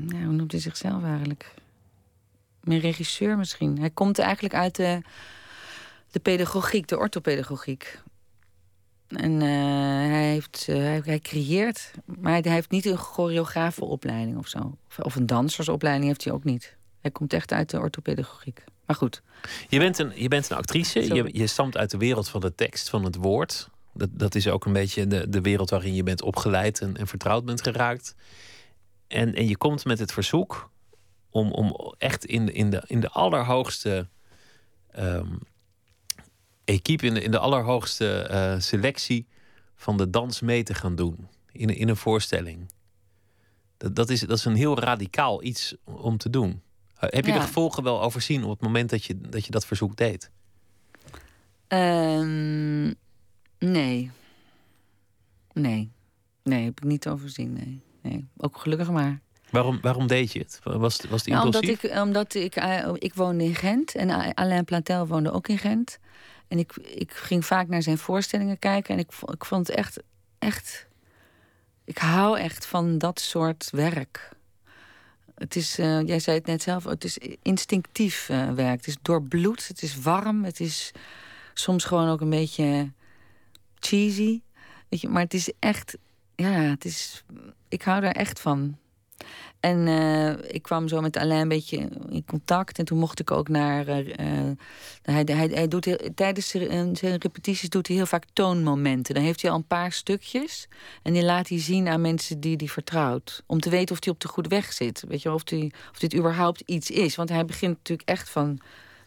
ja 0.08 0.24
hoe 0.24 0.34
noemt 0.34 0.51
hij 0.51 0.62
zichzelf 0.62 1.04
eigenlijk? 1.04 1.54
Mijn 2.62 2.80
regisseur 2.80 3.38
misschien. 3.38 3.80
Hij 3.80 3.89
komt 3.89 4.20
eigenlijk 4.20 4.54
uit 4.54 4.75
de, 4.75 5.01
de 6.12 6.20
pedagogiek, 6.20 6.88
de 6.88 6.98
orthopedagogiek. 6.98 8.00
En 9.07 9.31
uh, 9.31 9.41
hij, 10.12 10.29
heeft, 10.31 10.65
uh, 10.69 10.75
hij, 10.75 11.01
hij, 11.05 11.19
creëert. 11.19 11.91
Maar 12.05 12.41
hij, 12.41 12.51
heeft 12.51 12.71
niet 12.71 12.85
een 12.85 12.97
choreografenopleiding 12.97 14.38
of 14.38 14.47
zo. 14.47 14.77
Of, 14.88 15.00
of, 15.00 15.15
een 15.15 15.25
dansersopleiding 15.25 16.07
heeft 16.07 16.24
hij 16.24 16.33
ook 16.33 16.43
niet. 16.43 16.75
Hij 17.01 17.12
komt 17.12 17.33
echt 17.33 17.51
uit 17.51 17.69
de 17.69 17.79
orthopedagogiek. 17.79 18.63
Maar 18.85 18.95
goed. 18.95 19.21
Je 19.69 19.79
bent 19.79 19.97
een, 19.97 20.12
je 20.15 20.27
bent 20.27 20.50
een 20.50 20.57
actrice. 20.57 21.13
Je, 21.13 21.29
je 21.31 21.47
stamt 21.47 21.77
uit 21.77 21.91
de 21.91 21.97
wereld 21.97 22.29
van 22.29 22.41
de 22.41 22.55
tekst, 22.55 22.89
van 22.89 23.03
het 23.03 23.15
woord. 23.15 23.69
Dat, 23.93 24.09
dat 24.12 24.35
is 24.35 24.47
ook 24.47 24.65
een 24.65 24.74
beetje 24.74 25.07
de, 25.07 25.29
de 25.29 25.41
wereld 25.41 25.69
waarin 25.69 25.93
je 25.93 26.03
bent 26.03 26.21
opgeleid 26.21 26.81
en, 26.81 26.97
en 26.97 27.07
vertrouwd 27.07 27.45
bent 27.45 27.62
geraakt. 27.62 28.15
En, 29.07 29.35
en 29.35 29.47
je 29.47 29.57
komt 29.57 29.85
met 29.85 30.00
het 30.00 30.12
verzoek 30.12 30.69
om, 31.29 31.51
om 31.51 31.93
echt 31.97 32.25
in, 32.25 32.53
in, 32.53 32.69
de, 32.69 32.83
in 32.88 33.00
de 33.00 33.09
allerhoogste 33.09 34.07
um, 35.00 35.39
equipe, 36.65 37.05
in 37.05 37.13
de, 37.13 37.22
in 37.22 37.31
de 37.31 37.39
allerhoogste 37.39 38.29
uh, 38.31 38.60
selectie 38.60 39.27
van 39.75 39.98
de 39.98 40.10
dans 40.10 40.41
mee 40.41 40.63
te 40.63 40.74
gaan 40.74 40.95
doen. 40.95 41.27
In, 41.51 41.69
in 41.69 41.89
een 41.89 41.98
voorstelling. 41.98 42.72
Dat, 43.77 43.95
dat, 43.95 44.10
is, 44.10 44.19
dat 44.19 44.38
is 44.38 44.45
een 44.45 44.55
heel 44.55 44.79
radicaal 44.79 45.43
iets 45.43 45.75
om 45.84 46.17
te 46.17 46.29
doen. 46.29 46.62
Heb 46.95 47.25
je 47.25 47.31
ja. 47.31 47.38
de 47.38 47.45
gevolgen 47.45 47.84
wel 47.84 48.01
overzien 48.01 48.43
op 48.43 48.50
het 48.50 48.62
moment 48.62 48.89
dat 48.89 49.03
je 49.03 49.22
dat, 49.22 49.45
je 49.45 49.51
dat 49.51 49.65
verzoek 49.65 49.95
deed? 49.95 50.31
Um, 51.67 52.93
nee. 53.60 54.12
Nee. 55.53 55.91
Nee, 56.43 56.63
heb 56.63 56.77
ik 56.77 56.84
niet 56.84 57.07
overzien. 57.07 57.53
Nee. 57.53 57.81
nee. 58.01 58.27
Ook 58.38 58.57
gelukkig 58.57 58.91
maar. 58.91 59.22
Waarom, 59.50 59.79
waarom 59.81 60.07
deed 60.07 60.31
je 60.31 60.39
het? 60.39 60.60
Was, 60.63 60.77
was 61.10 61.25
het 61.25 61.27
impulsief? 61.27 61.84
omdat 61.84 61.84
ik, 61.84 62.01
omdat 62.01 62.34
ik, 62.34 62.55
uh, 62.55 62.89
ik 62.93 63.13
woonde 63.13 63.43
in 63.43 63.55
Gent 63.55 63.95
en 63.95 64.36
Alain 64.36 64.65
Platel 64.65 65.07
woonde 65.07 65.31
ook 65.31 65.48
in 65.48 65.57
Gent. 65.57 66.00
En 66.47 66.59
ik, 66.59 66.75
ik 66.75 67.11
ging 67.11 67.45
vaak 67.45 67.67
naar 67.67 67.81
zijn 67.81 67.97
voorstellingen 67.97 68.59
kijken 68.59 68.93
en 68.93 68.99
ik, 68.99 69.11
ik 69.31 69.45
vond 69.45 69.67
het 69.67 69.77
echt, 69.77 69.99
echt. 70.39 70.87
Ik 71.83 71.97
hou 71.97 72.39
echt 72.39 72.65
van 72.65 72.97
dat 72.97 73.19
soort 73.19 73.69
werk. 73.69 74.33
Het 75.35 75.55
is, 75.55 75.79
uh, 75.79 76.01
jij 76.01 76.19
zei 76.19 76.38
het 76.38 76.45
net 76.45 76.62
zelf, 76.62 76.84
het 76.84 77.03
is 77.03 77.17
instinctief 77.41 78.29
uh, 78.29 78.51
werk. 78.51 78.77
Het 78.77 78.88
is 78.88 78.97
doorbloed, 79.01 79.67
het 79.67 79.81
is 79.81 79.99
warm, 79.99 80.43
het 80.43 80.60
is 80.60 80.91
soms 81.53 81.84
gewoon 81.84 82.10
ook 82.10 82.21
een 82.21 82.29
beetje 82.29 82.91
cheesy. 83.79 84.41
Weet 84.89 85.01
je, 85.01 85.10
maar 85.10 85.21
het 85.21 85.34
is 85.34 85.51
echt, 85.60 85.97
ja, 86.36 86.51
het 86.51 86.86
is, 86.86 87.23
ik 87.67 87.81
hou 87.81 88.01
daar 88.01 88.12
echt 88.12 88.39
van. 88.39 88.77
En 89.65 89.88
uh, 89.88 90.30
ik 90.47 90.62
kwam 90.62 90.88
zo 90.88 91.01
met 91.01 91.17
Alain 91.17 91.41
een 91.41 91.47
beetje 91.47 91.78
in 92.10 92.25
contact. 92.25 92.80
En 92.80 92.86
toen 92.86 92.97
mocht 92.97 93.19
ik 93.19 93.32
ook 93.32 93.47
naar. 93.47 93.88
Uh, 93.88 94.06
hij, 95.01 95.23
hij, 95.25 95.49
hij 95.54 95.67
doet 95.67 96.15
tijdens 96.15 96.49
zijn 96.49 96.97
repetities 96.97 97.69
doet 97.69 97.88
hij 97.88 97.95
heel 97.95 98.06
vaak 98.06 98.25
toonmomenten. 98.34 99.13
Dan 99.13 99.23
heeft 99.23 99.41
hij 99.41 99.51
al 99.51 99.58
een 99.58 99.67
paar 99.67 99.91
stukjes. 99.91 100.67
En 101.04 101.13
die 101.13 101.23
laat 101.23 101.47
hij 101.47 101.60
zien 101.60 101.88
aan 101.88 102.01
mensen 102.01 102.39
die 102.39 102.56
hij 102.56 102.67
vertrouwt. 102.67 103.43
Om 103.45 103.60
te 103.60 103.69
weten 103.69 103.95
of 103.95 104.04
hij 104.04 104.13
op 104.13 104.19
de 104.19 104.28
goede 104.28 104.49
weg 104.49 104.73
zit. 104.73 105.04
Weet 105.08 105.21
je, 105.21 105.34
of, 105.34 105.43
of 105.91 105.99
dit 105.99 106.15
überhaupt 106.15 106.63
iets 106.65 106.91
is. 106.91 107.15
Want 107.15 107.30
hij 107.30 107.45
begint 107.45 107.78
natuurlijk 107.78 108.10
echt 108.10 108.30
van 108.30 108.60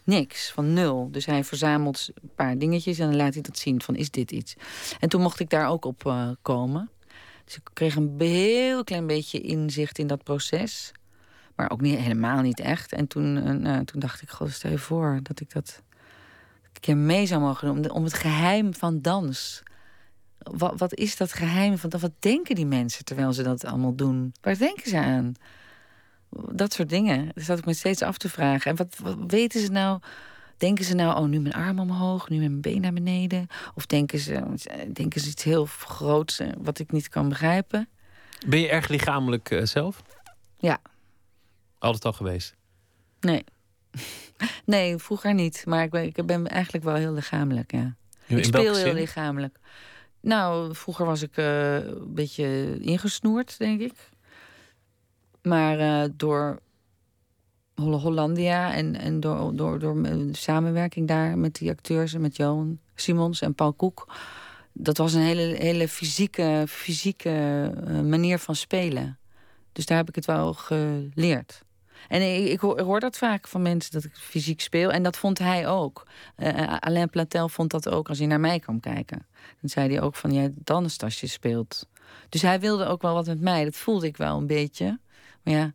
niks, 0.03 0.51
van 0.51 0.73
nul. 0.73 1.09
Dus 1.11 1.25
hij 1.25 1.43
verzamelt 1.43 2.09
een 2.21 2.31
paar 2.35 2.57
dingetjes 2.57 2.99
en 2.99 3.07
dan 3.07 3.15
laat 3.15 3.33
hij 3.33 3.41
dat 3.41 3.57
zien 3.57 3.81
van 3.81 3.95
is 3.95 4.11
dit 4.11 4.31
iets. 4.31 4.55
En 4.99 5.09
toen 5.09 5.21
mocht 5.21 5.39
ik 5.39 5.49
daar 5.49 5.69
ook 5.69 5.85
op 5.85 6.13
komen. 6.41 6.89
Dus 7.49 7.57
ik 7.57 7.69
kreeg 7.73 7.95
een 7.95 8.15
heel 8.17 8.83
klein 8.83 9.07
beetje 9.07 9.41
inzicht 9.41 9.97
in 9.97 10.07
dat 10.07 10.23
proces. 10.23 10.91
Maar 11.55 11.69
ook 11.71 11.81
niet, 11.81 11.97
helemaal 11.97 12.41
niet 12.41 12.59
echt. 12.59 12.93
En 12.93 13.07
toen, 13.07 13.65
uh, 13.67 13.79
toen 13.79 13.99
dacht 13.99 14.21
ik, 14.21 14.29
god, 14.29 14.51
stel 14.51 14.71
je 14.71 14.77
voor 14.77 15.19
dat 15.23 15.39
ik 15.39 15.53
dat 15.53 15.81
een 16.73 16.79
keer 16.79 16.97
mee 16.97 17.25
zou 17.25 17.41
mogen 17.41 17.67
doen. 17.67 17.77
Om, 17.77 17.91
om 17.91 18.03
het 18.03 18.13
geheim 18.13 18.73
van 18.73 19.01
dans. 19.01 19.63
Wat, 20.37 20.79
wat 20.79 20.93
is 20.93 21.17
dat 21.17 21.33
geheim 21.33 21.77
van 21.77 21.93
Wat 21.99 22.11
denken 22.19 22.55
die 22.55 22.65
mensen 22.65 23.05
terwijl 23.05 23.33
ze 23.33 23.43
dat 23.43 23.65
allemaal 23.65 23.95
doen? 23.95 24.33
Waar 24.41 24.57
denken 24.57 24.89
ze 24.89 24.97
aan? 24.97 25.33
Dat 26.29 26.73
soort 26.73 26.89
dingen. 26.89 27.31
Dat 27.33 27.43
zat 27.43 27.57
ik 27.57 27.65
me 27.65 27.73
steeds 27.73 28.01
af 28.01 28.17
te 28.17 28.29
vragen. 28.29 28.71
En 28.71 28.77
wat, 28.77 28.95
wat 28.97 29.17
weten 29.27 29.61
ze 29.61 29.71
nou 29.71 29.99
Denken 30.59 30.85
ze 30.85 30.93
nou, 30.93 31.21
oh, 31.21 31.27
nu 31.27 31.39
mijn 31.39 31.53
arm 31.53 31.79
omhoog, 31.79 32.29
nu 32.29 32.37
mijn 32.37 32.61
been 32.61 32.81
naar 32.81 32.93
beneden? 32.93 33.47
Of 33.75 33.85
denken 33.85 34.19
ze, 34.19 34.43
denken 34.93 35.21
ze 35.21 35.29
iets 35.29 35.43
heel 35.43 35.65
groots 35.65 36.39
eh, 36.39 36.49
wat 36.57 36.79
ik 36.79 36.91
niet 36.91 37.09
kan 37.09 37.29
begrijpen? 37.29 37.89
Ben 38.47 38.59
je 38.59 38.69
erg 38.69 38.87
lichamelijk 38.87 39.51
uh, 39.51 39.65
zelf? 39.65 40.03
Ja. 40.57 40.81
Altijd 41.77 42.05
al 42.05 42.13
geweest? 42.13 42.55
Nee. 43.19 43.43
nee, 44.65 44.97
vroeger 44.97 45.33
niet. 45.33 45.63
Maar 45.65 45.83
ik 45.83 45.89
ben, 45.89 46.03
ik 46.03 46.25
ben 46.25 46.47
eigenlijk 46.47 46.83
wel 46.83 46.95
heel 46.95 47.13
lichamelijk, 47.13 47.71
ja. 47.71 47.95
In 48.27 48.37
ik 48.37 48.43
speel 48.43 48.75
heel 48.75 48.93
lichamelijk. 48.93 49.57
Nou, 50.21 50.75
vroeger 50.75 51.05
was 51.05 51.21
ik 51.21 51.37
uh, 51.37 51.75
een 51.75 52.13
beetje 52.13 52.77
ingesnoerd, 52.79 53.57
denk 53.57 53.81
ik. 53.81 54.09
Maar 55.41 55.79
uh, 55.79 56.09
door 56.15 56.59
Hollandia. 57.79 58.73
En, 58.73 58.95
en 58.95 59.19
door, 59.19 59.55
door, 59.55 59.79
door 59.79 60.07
samenwerking 60.31 61.07
daar 61.07 61.37
met 61.37 61.55
die 61.55 61.69
acteurs 61.69 62.13
en 62.13 62.21
met 62.21 62.35
Johan 62.35 62.79
Simons 62.95 63.41
en 63.41 63.55
Paul 63.55 63.73
Koek. 63.73 64.07
Dat 64.73 64.97
was 64.97 65.13
een 65.13 65.21
hele, 65.21 65.41
hele 65.41 65.87
fysieke, 65.87 66.63
fysieke 66.67 67.29
eh, 67.85 68.01
manier 68.01 68.39
van 68.39 68.55
spelen. 68.55 69.17
Dus 69.71 69.85
daar 69.85 69.97
heb 69.97 70.09
ik 70.09 70.15
het 70.15 70.25
wel 70.25 70.53
geleerd. 70.53 71.63
En 72.07 72.49
ik, 72.51 72.59
hoor, 72.59 72.99
dat 72.99 73.17
vaak 73.17 73.47
van 73.47 73.61
mensen 73.61 73.91
dat 73.91 74.03
ik 74.03 74.15
fysiek 74.15 74.61
speel. 74.61 74.91
En 74.91 75.03
dat 75.03 75.17
vond 75.17 75.39
hij 75.39 75.67
ook. 75.67 76.07
Uh, 76.37 76.77
Alain 76.79 77.09
Platel 77.09 77.49
vond 77.49 77.71
dat 77.71 77.89
ook 77.89 78.09
als 78.09 78.17
hij 78.17 78.27
naar 78.27 78.39
mij 78.39 78.59
kwam 78.59 78.79
kijken. 78.79 79.25
Dan 79.61 79.69
zei 79.69 79.89
hij 79.89 80.01
ook 80.01 80.15
van, 80.15 80.31
ja, 80.31 80.49
je 80.97 81.27
speelt. 81.27 81.87
Dus 82.29 82.41
hij 82.41 82.59
wilde 82.59 82.85
ook 82.85 83.01
wel 83.01 83.13
wat 83.13 83.25
met 83.25 83.41
mij. 83.41 83.63
Dat 83.63 83.75
voelde 83.75 84.07
ik 84.07 84.17
wel 84.17 84.37
een 84.37 84.47
beetje. 84.47 84.99
Maar 85.43 85.53
ja, 85.53 85.73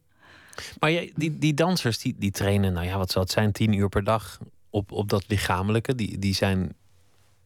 maar 0.79 0.93
jij, 0.93 1.13
die, 1.15 1.39
die 1.39 1.55
dansers 1.55 1.99
die, 1.99 2.15
die 2.19 2.31
trainen, 2.31 2.73
nou 2.73 2.87
ja, 2.87 2.99
wat 2.99 3.11
zal 3.11 3.23
het 3.23 3.31
zijn, 3.31 3.53
tien 3.53 3.73
uur 3.73 3.89
per 3.89 4.05
dag 4.05 4.39
op, 4.71 4.93
op 4.93 5.09
dat 5.09 5.25
lichamelijke. 5.29 5.95
Die, 5.95 6.19
die 6.19 6.35
zijn 6.35 6.75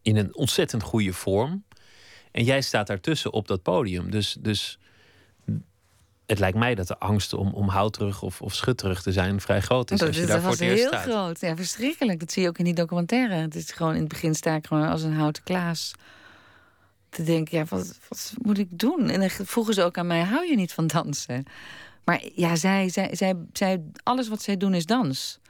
in 0.02 0.16
een 0.16 0.36
ontzettend 0.36 0.82
goede 0.82 1.12
vorm. 1.12 1.64
En 2.32 2.44
jij 2.44 2.60
staat 2.60 2.86
daartussen 2.86 3.32
op 3.32 3.48
dat 3.48 3.62
podium. 3.62 4.10
Dus, 4.10 4.36
dus 4.40 4.78
het 6.26 6.38
lijkt 6.38 6.58
mij 6.58 6.74
dat 6.74 6.86
de 6.86 6.98
angst 6.98 7.32
om, 7.32 7.52
om 7.52 7.68
houterig 7.68 8.22
of, 8.22 8.42
of 8.42 8.54
schutterig 8.54 9.02
te 9.02 9.12
zijn 9.12 9.40
vrij 9.40 9.60
groot 9.60 9.90
is. 9.90 9.98
Dat, 9.98 10.08
als 10.08 10.16
je 10.16 10.26
daar 10.26 10.40
voor 10.40 10.50
het 10.50 10.60
eerst 10.60 10.90
heel 10.90 10.98
groot. 10.98 11.40
Ja, 11.40 11.56
verschrikkelijk. 11.56 12.20
Dat 12.20 12.32
zie 12.32 12.42
je 12.42 12.48
ook 12.48 12.58
in 12.58 12.64
die 12.64 12.74
documentaire. 12.74 13.34
Het 13.34 13.54
is 13.54 13.70
gewoon 13.70 13.94
in 13.94 14.00
het 14.00 14.08
begin 14.08 14.34
sta 14.34 14.54
ik 14.54 14.66
gewoon 14.66 14.88
als 14.88 15.02
een 15.02 15.12
houten 15.12 15.42
klaas. 15.42 15.92
Te 17.08 17.22
denken, 17.22 17.58
ja, 17.58 17.64
wat, 17.64 17.98
wat 18.08 18.32
moet 18.42 18.58
ik 18.58 18.68
doen? 18.70 19.08
En 19.08 19.20
dan 19.20 19.30
vroegen 19.30 19.74
ze 19.74 19.82
ook 19.82 19.98
aan 19.98 20.06
mij: 20.06 20.22
hou 20.22 20.46
je 20.46 20.56
niet 20.56 20.72
van 20.72 20.86
dansen? 20.86 21.44
Maar 22.08 22.22
ja, 22.34 22.56
zij, 22.56 22.88
zij, 22.88 23.14
zij, 23.14 23.34
zij, 23.52 23.82
alles 24.02 24.28
wat 24.28 24.42
zij 24.42 24.56
doen 24.56 24.74
is 24.74 24.86
dans. 24.86 25.40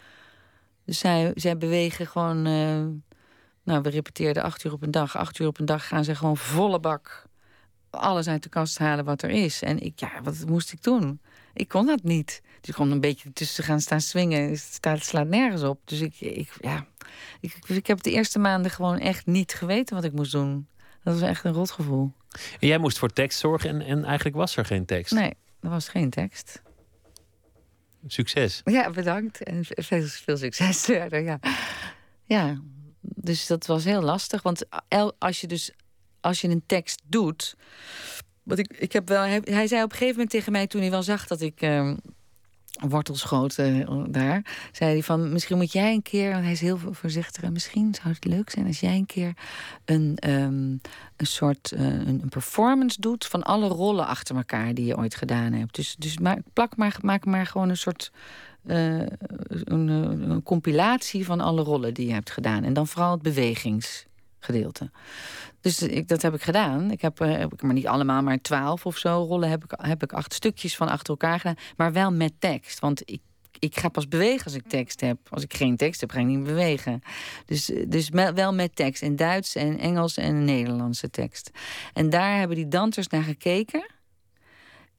Dus 0.84 0.98
zij, 0.98 1.32
zij 1.34 1.56
bewegen 1.56 2.06
gewoon. 2.06 2.46
Uh, 2.46 2.86
nou, 3.62 3.82
we 3.82 3.88
repeteerden 3.88 4.42
acht 4.42 4.64
uur 4.64 4.72
op 4.72 4.82
een 4.82 4.90
dag. 4.90 5.16
Acht 5.16 5.38
uur 5.38 5.46
op 5.46 5.58
een 5.58 5.66
dag 5.66 5.86
gaan 5.88 6.04
ze 6.04 6.14
gewoon 6.14 6.36
volle 6.36 6.80
bak. 6.80 7.26
alles 7.90 8.28
uit 8.28 8.42
de 8.42 8.48
kast 8.48 8.78
halen 8.78 9.04
wat 9.04 9.22
er 9.22 9.30
is. 9.30 9.62
En 9.62 9.78
ik, 9.80 10.00
ja, 10.00 10.10
wat 10.22 10.44
moest 10.46 10.72
ik 10.72 10.82
doen? 10.82 11.20
Ik 11.54 11.68
kon 11.68 11.86
dat 11.86 12.02
niet. 12.02 12.42
Dus 12.60 12.68
ik 12.68 12.74
kon 12.74 12.90
een 12.90 13.00
beetje 13.00 13.32
tussen 13.32 13.64
gaan 13.64 13.80
staan 13.80 14.00
swingen. 14.00 14.48
Het 14.48 14.58
staat, 14.58 15.04
slaat 15.04 15.26
nergens 15.26 15.62
op. 15.62 15.80
Dus 15.84 16.00
ik, 16.00 16.20
ik, 16.20 16.52
ja, 16.60 16.86
ik, 17.40 17.58
ik 17.66 17.86
heb 17.86 18.02
de 18.02 18.10
eerste 18.10 18.38
maanden 18.38 18.70
gewoon 18.70 18.98
echt 18.98 19.26
niet 19.26 19.52
geweten 19.52 19.94
wat 19.94 20.04
ik 20.04 20.12
moest 20.12 20.32
doen. 20.32 20.66
Dat 21.02 21.14
was 21.20 21.28
echt 21.28 21.44
een 21.44 21.52
rotgevoel. 21.52 22.12
En 22.60 22.68
jij 22.68 22.78
moest 22.78 22.98
voor 22.98 23.12
tekst 23.12 23.38
zorgen 23.38 23.70
en, 23.70 23.80
en 23.82 24.04
eigenlijk 24.04 24.36
was 24.36 24.56
er 24.56 24.64
geen 24.64 24.84
tekst. 24.84 25.12
Nee, 25.12 25.34
er 25.60 25.68
was 25.68 25.88
geen 25.88 26.10
tekst. 26.10 26.62
Succes. 28.06 28.60
Ja, 28.64 28.90
bedankt. 28.90 29.42
En 29.42 29.64
veel, 29.64 30.02
veel 30.02 30.36
succes 30.36 30.80
verder, 30.90 31.20
ja. 31.20 31.40
Ja, 32.24 32.60
dus 33.00 33.46
dat 33.46 33.66
was 33.66 33.84
heel 33.84 34.02
lastig. 34.02 34.42
Want 34.42 34.64
als 35.18 35.40
je 35.40 35.46
dus 35.46 35.72
als 36.20 36.40
je 36.40 36.48
een 36.48 36.66
tekst 36.66 37.02
doet. 37.04 37.56
Wat 38.42 38.58
ik, 38.58 38.72
ik 38.78 38.92
heb 38.92 39.08
wel, 39.08 39.22
hij, 39.22 39.40
hij 39.44 39.66
zei 39.66 39.82
op 39.82 39.90
een 39.90 39.96
gegeven 39.96 40.14
moment 40.14 40.30
tegen 40.30 40.52
mij 40.52 40.66
toen 40.66 40.80
hij 40.80 40.90
wel 40.90 41.02
zag 41.02 41.26
dat 41.26 41.40
ik. 41.40 41.62
Uh, 41.62 41.96
wortels 42.88 43.20
schoten 43.20 44.12
daar. 44.12 44.68
Zei 44.72 44.92
hij 44.92 45.02
van, 45.02 45.32
misschien 45.32 45.56
moet 45.56 45.72
jij 45.72 45.92
een 45.92 46.02
keer... 46.02 46.34
hij 46.34 46.52
is 46.52 46.60
heel 46.60 46.78
voorzichtig... 46.90 47.42
en 47.42 47.52
misschien 47.52 47.94
zou 47.94 48.14
het 48.14 48.24
leuk 48.24 48.50
zijn 48.50 48.66
als 48.66 48.80
jij 48.80 48.96
een 48.96 49.06
keer... 49.06 49.32
een, 49.84 50.18
um, 50.28 50.80
een 51.16 51.26
soort 51.26 51.72
uh, 51.74 51.80
een, 51.80 52.28
performance 52.28 53.00
doet... 53.00 53.26
van 53.26 53.42
alle 53.42 53.68
rollen 53.68 54.06
achter 54.06 54.36
elkaar 54.36 54.74
die 54.74 54.86
je 54.86 54.96
ooit 54.96 55.14
gedaan 55.14 55.52
hebt. 55.52 55.74
Dus, 55.74 55.96
dus 55.98 56.18
maak, 56.18 56.38
plak 56.52 56.76
maar, 56.76 56.96
maak 57.00 57.24
maar 57.24 57.46
gewoon 57.46 57.68
een 57.68 57.76
soort... 57.76 58.12
Uh, 58.66 59.02
een, 59.48 59.88
een, 59.88 60.42
compilatie 60.42 61.24
van 61.24 61.40
alle 61.40 61.62
rollen 61.62 61.94
die 61.94 62.06
je 62.06 62.12
hebt 62.12 62.30
gedaan. 62.30 62.64
En 62.64 62.72
dan 62.72 62.86
vooral 62.86 63.10
het 63.10 63.22
bewegingsgedeelte. 64.46 64.90
Dus 65.60 65.82
ik, 65.82 66.08
dat 66.08 66.22
heb 66.22 66.34
ik 66.34 66.42
gedaan. 66.42 66.90
Ik 66.90 67.00
heb, 67.00 67.20
uh, 67.20 67.36
heb 67.36 67.52
ik 67.52 67.62
maar 67.62 67.74
niet 67.74 67.86
allemaal, 67.86 68.22
maar 68.22 68.40
twaalf 68.40 68.86
of 68.86 68.96
zo 68.96 69.24
rollen 69.28 69.48
heb 69.48 69.64
ik, 69.64 69.72
heb 69.76 70.02
ik 70.02 70.12
acht 70.12 70.34
stukjes 70.34 70.76
van 70.76 70.88
achter 70.88 71.08
elkaar 71.08 71.38
gedaan. 71.38 71.56
Maar 71.76 71.92
wel 71.92 72.12
met 72.12 72.32
tekst. 72.38 72.78
Want 72.78 73.02
ik, 73.04 73.20
ik 73.58 73.78
ga 73.78 73.88
pas 73.88 74.08
bewegen 74.08 74.44
als 74.44 74.54
ik 74.54 74.68
tekst 74.68 75.00
heb. 75.00 75.18
Als 75.30 75.42
ik 75.42 75.54
geen 75.54 75.76
tekst 75.76 76.00
heb, 76.00 76.10
ga 76.10 76.18
ik 76.18 76.26
niet 76.26 76.44
bewegen. 76.44 77.00
Dus, 77.46 77.70
dus 77.88 78.08
wel 78.08 78.54
met 78.54 78.76
tekst. 78.76 79.02
In 79.02 79.16
Duits 79.16 79.54
en 79.54 79.78
Engels 79.78 80.16
en 80.16 80.44
Nederlandse 80.44 81.10
tekst. 81.10 81.50
En 81.92 82.10
daar 82.10 82.38
hebben 82.38 82.56
die 82.56 82.68
dansers 82.68 83.08
naar 83.08 83.22
gekeken. 83.22 83.86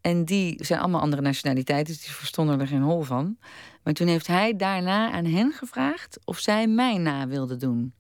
En 0.02 0.26
die 0.26 0.66
zijn 0.66 0.80
allemaal 0.80 1.02
andere 1.02 1.22
nationaliteiten, 1.22 1.94
dus 1.94 2.04
die 2.04 2.14
verstonden 2.14 2.60
er 2.60 2.68
geen 2.68 2.82
hol 2.82 3.02
van. 3.02 3.38
Maar 3.84 3.94
toen 3.94 4.08
heeft 4.08 4.28
hij 4.28 4.56
daarna 4.56 5.12
aan 5.12 5.26
hen 5.26 5.52
gevraagd 5.52 6.20
of 6.26 6.40
zij 6.40 6.68
mij 6.68 6.98
na 6.98 7.28
wilden 7.28 7.60
doen. 7.60 7.94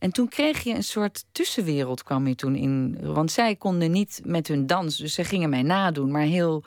En 0.00 0.10
toen 0.10 0.28
kreeg 0.28 0.62
je 0.62 0.74
een 0.74 0.84
soort 0.84 1.24
tussenwereld, 1.32 2.02
kwam 2.02 2.26
je 2.26 2.34
toen 2.34 2.54
in. 2.54 2.98
Want 3.02 3.32
zij 3.32 3.56
konden 3.56 3.90
niet 3.90 4.20
met 4.24 4.48
hun 4.48 4.66
dans, 4.66 4.96
dus 4.96 5.14
ze 5.14 5.24
gingen 5.24 5.50
mij 5.50 5.62
nadoen, 5.62 6.10
maar 6.10 6.22
heel 6.22 6.64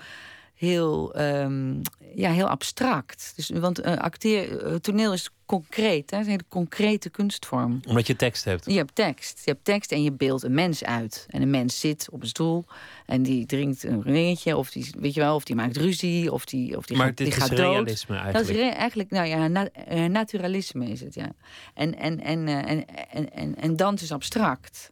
heel, 0.53 1.21
um, 1.21 1.81
ja, 2.15 2.31
heel 2.31 2.47
abstract. 2.47 3.33
Dus, 3.35 3.49
want 3.49 3.85
uh, 3.85 3.97
acteer, 3.97 4.67
uh, 4.67 4.75
toneel 4.75 5.13
is 5.13 5.29
concreet. 5.45 6.11
Hè? 6.11 6.17
Het 6.17 6.25
is 6.25 6.33
een 6.33 6.39
hele 6.39 6.43
concrete 6.47 7.09
kunstvorm. 7.09 7.79
Omdat 7.87 8.07
je 8.07 8.15
tekst 8.15 8.43
hebt. 8.43 8.65
Je 8.65 8.77
hebt 8.77 8.95
tekst. 8.95 9.41
Je 9.45 9.51
hebt 9.51 9.65
tekst 9.65 9.91
en 9.91 10.03
je 10.03 10.11
beeldt 10.11 10.43
een 10.43 10.53
mens 10.53 10.83
uit. 10.83 11.25
En 11.29 11.41
een 11.41 11.49
mens 11.49 11.79
zit 11.79 12.07
op 12.11 12.21
een 12.21 12.27
stoel 12.27 12.65
en 13.05 13.23
die 13.23 13.45
drinkt 13.45 13.83
een 13.83 14.01
ringetje. 14.01 14.57
Of 14.57 14.71
die, 14.71 14.93
weet 14.99 15.13
je 15.13 15.19
wel, 15.19 15.35
of 15.35 15.43
die 15.43 15.55
maakt 15.55 15.77
ruzie. 15.77 16.31
Of 16.31 16.45
die, 16.45 16.77
of 16.77 16.85
die 16.85 16.97
maar 16.97 17.07
gaat, 17.07 17.17
dit 17.17 17.27
die 17.27 17.35
is 17.35 17.41
gaat 17.41 17.51
realisme 17.51 18.15
dood. 18.15 18.23
eigenlijk. 18.23 18.57
Dat 18.57 18.65
is 18.65 18.73
eigenlijk, 18.73 19.09
nou 19.09 19.27
ja, 19.27 19.47
na 19.47 19.69
uh, 19.91 20.05
naturalisme 20.05 20.85
is 20.85 21.01
het, 21.01 21.13
ja. 21.13 21.31
En, 21.73 21.97
en, 21.97 22.21
en, 22.21 22.47
en, 22.47 22.85
en, 23.09 23.33
en, 23.33 23.55
en 23.55 23.75
dans 23.75 24.01
is 24.01 24.11
abstract. 24.11 24.91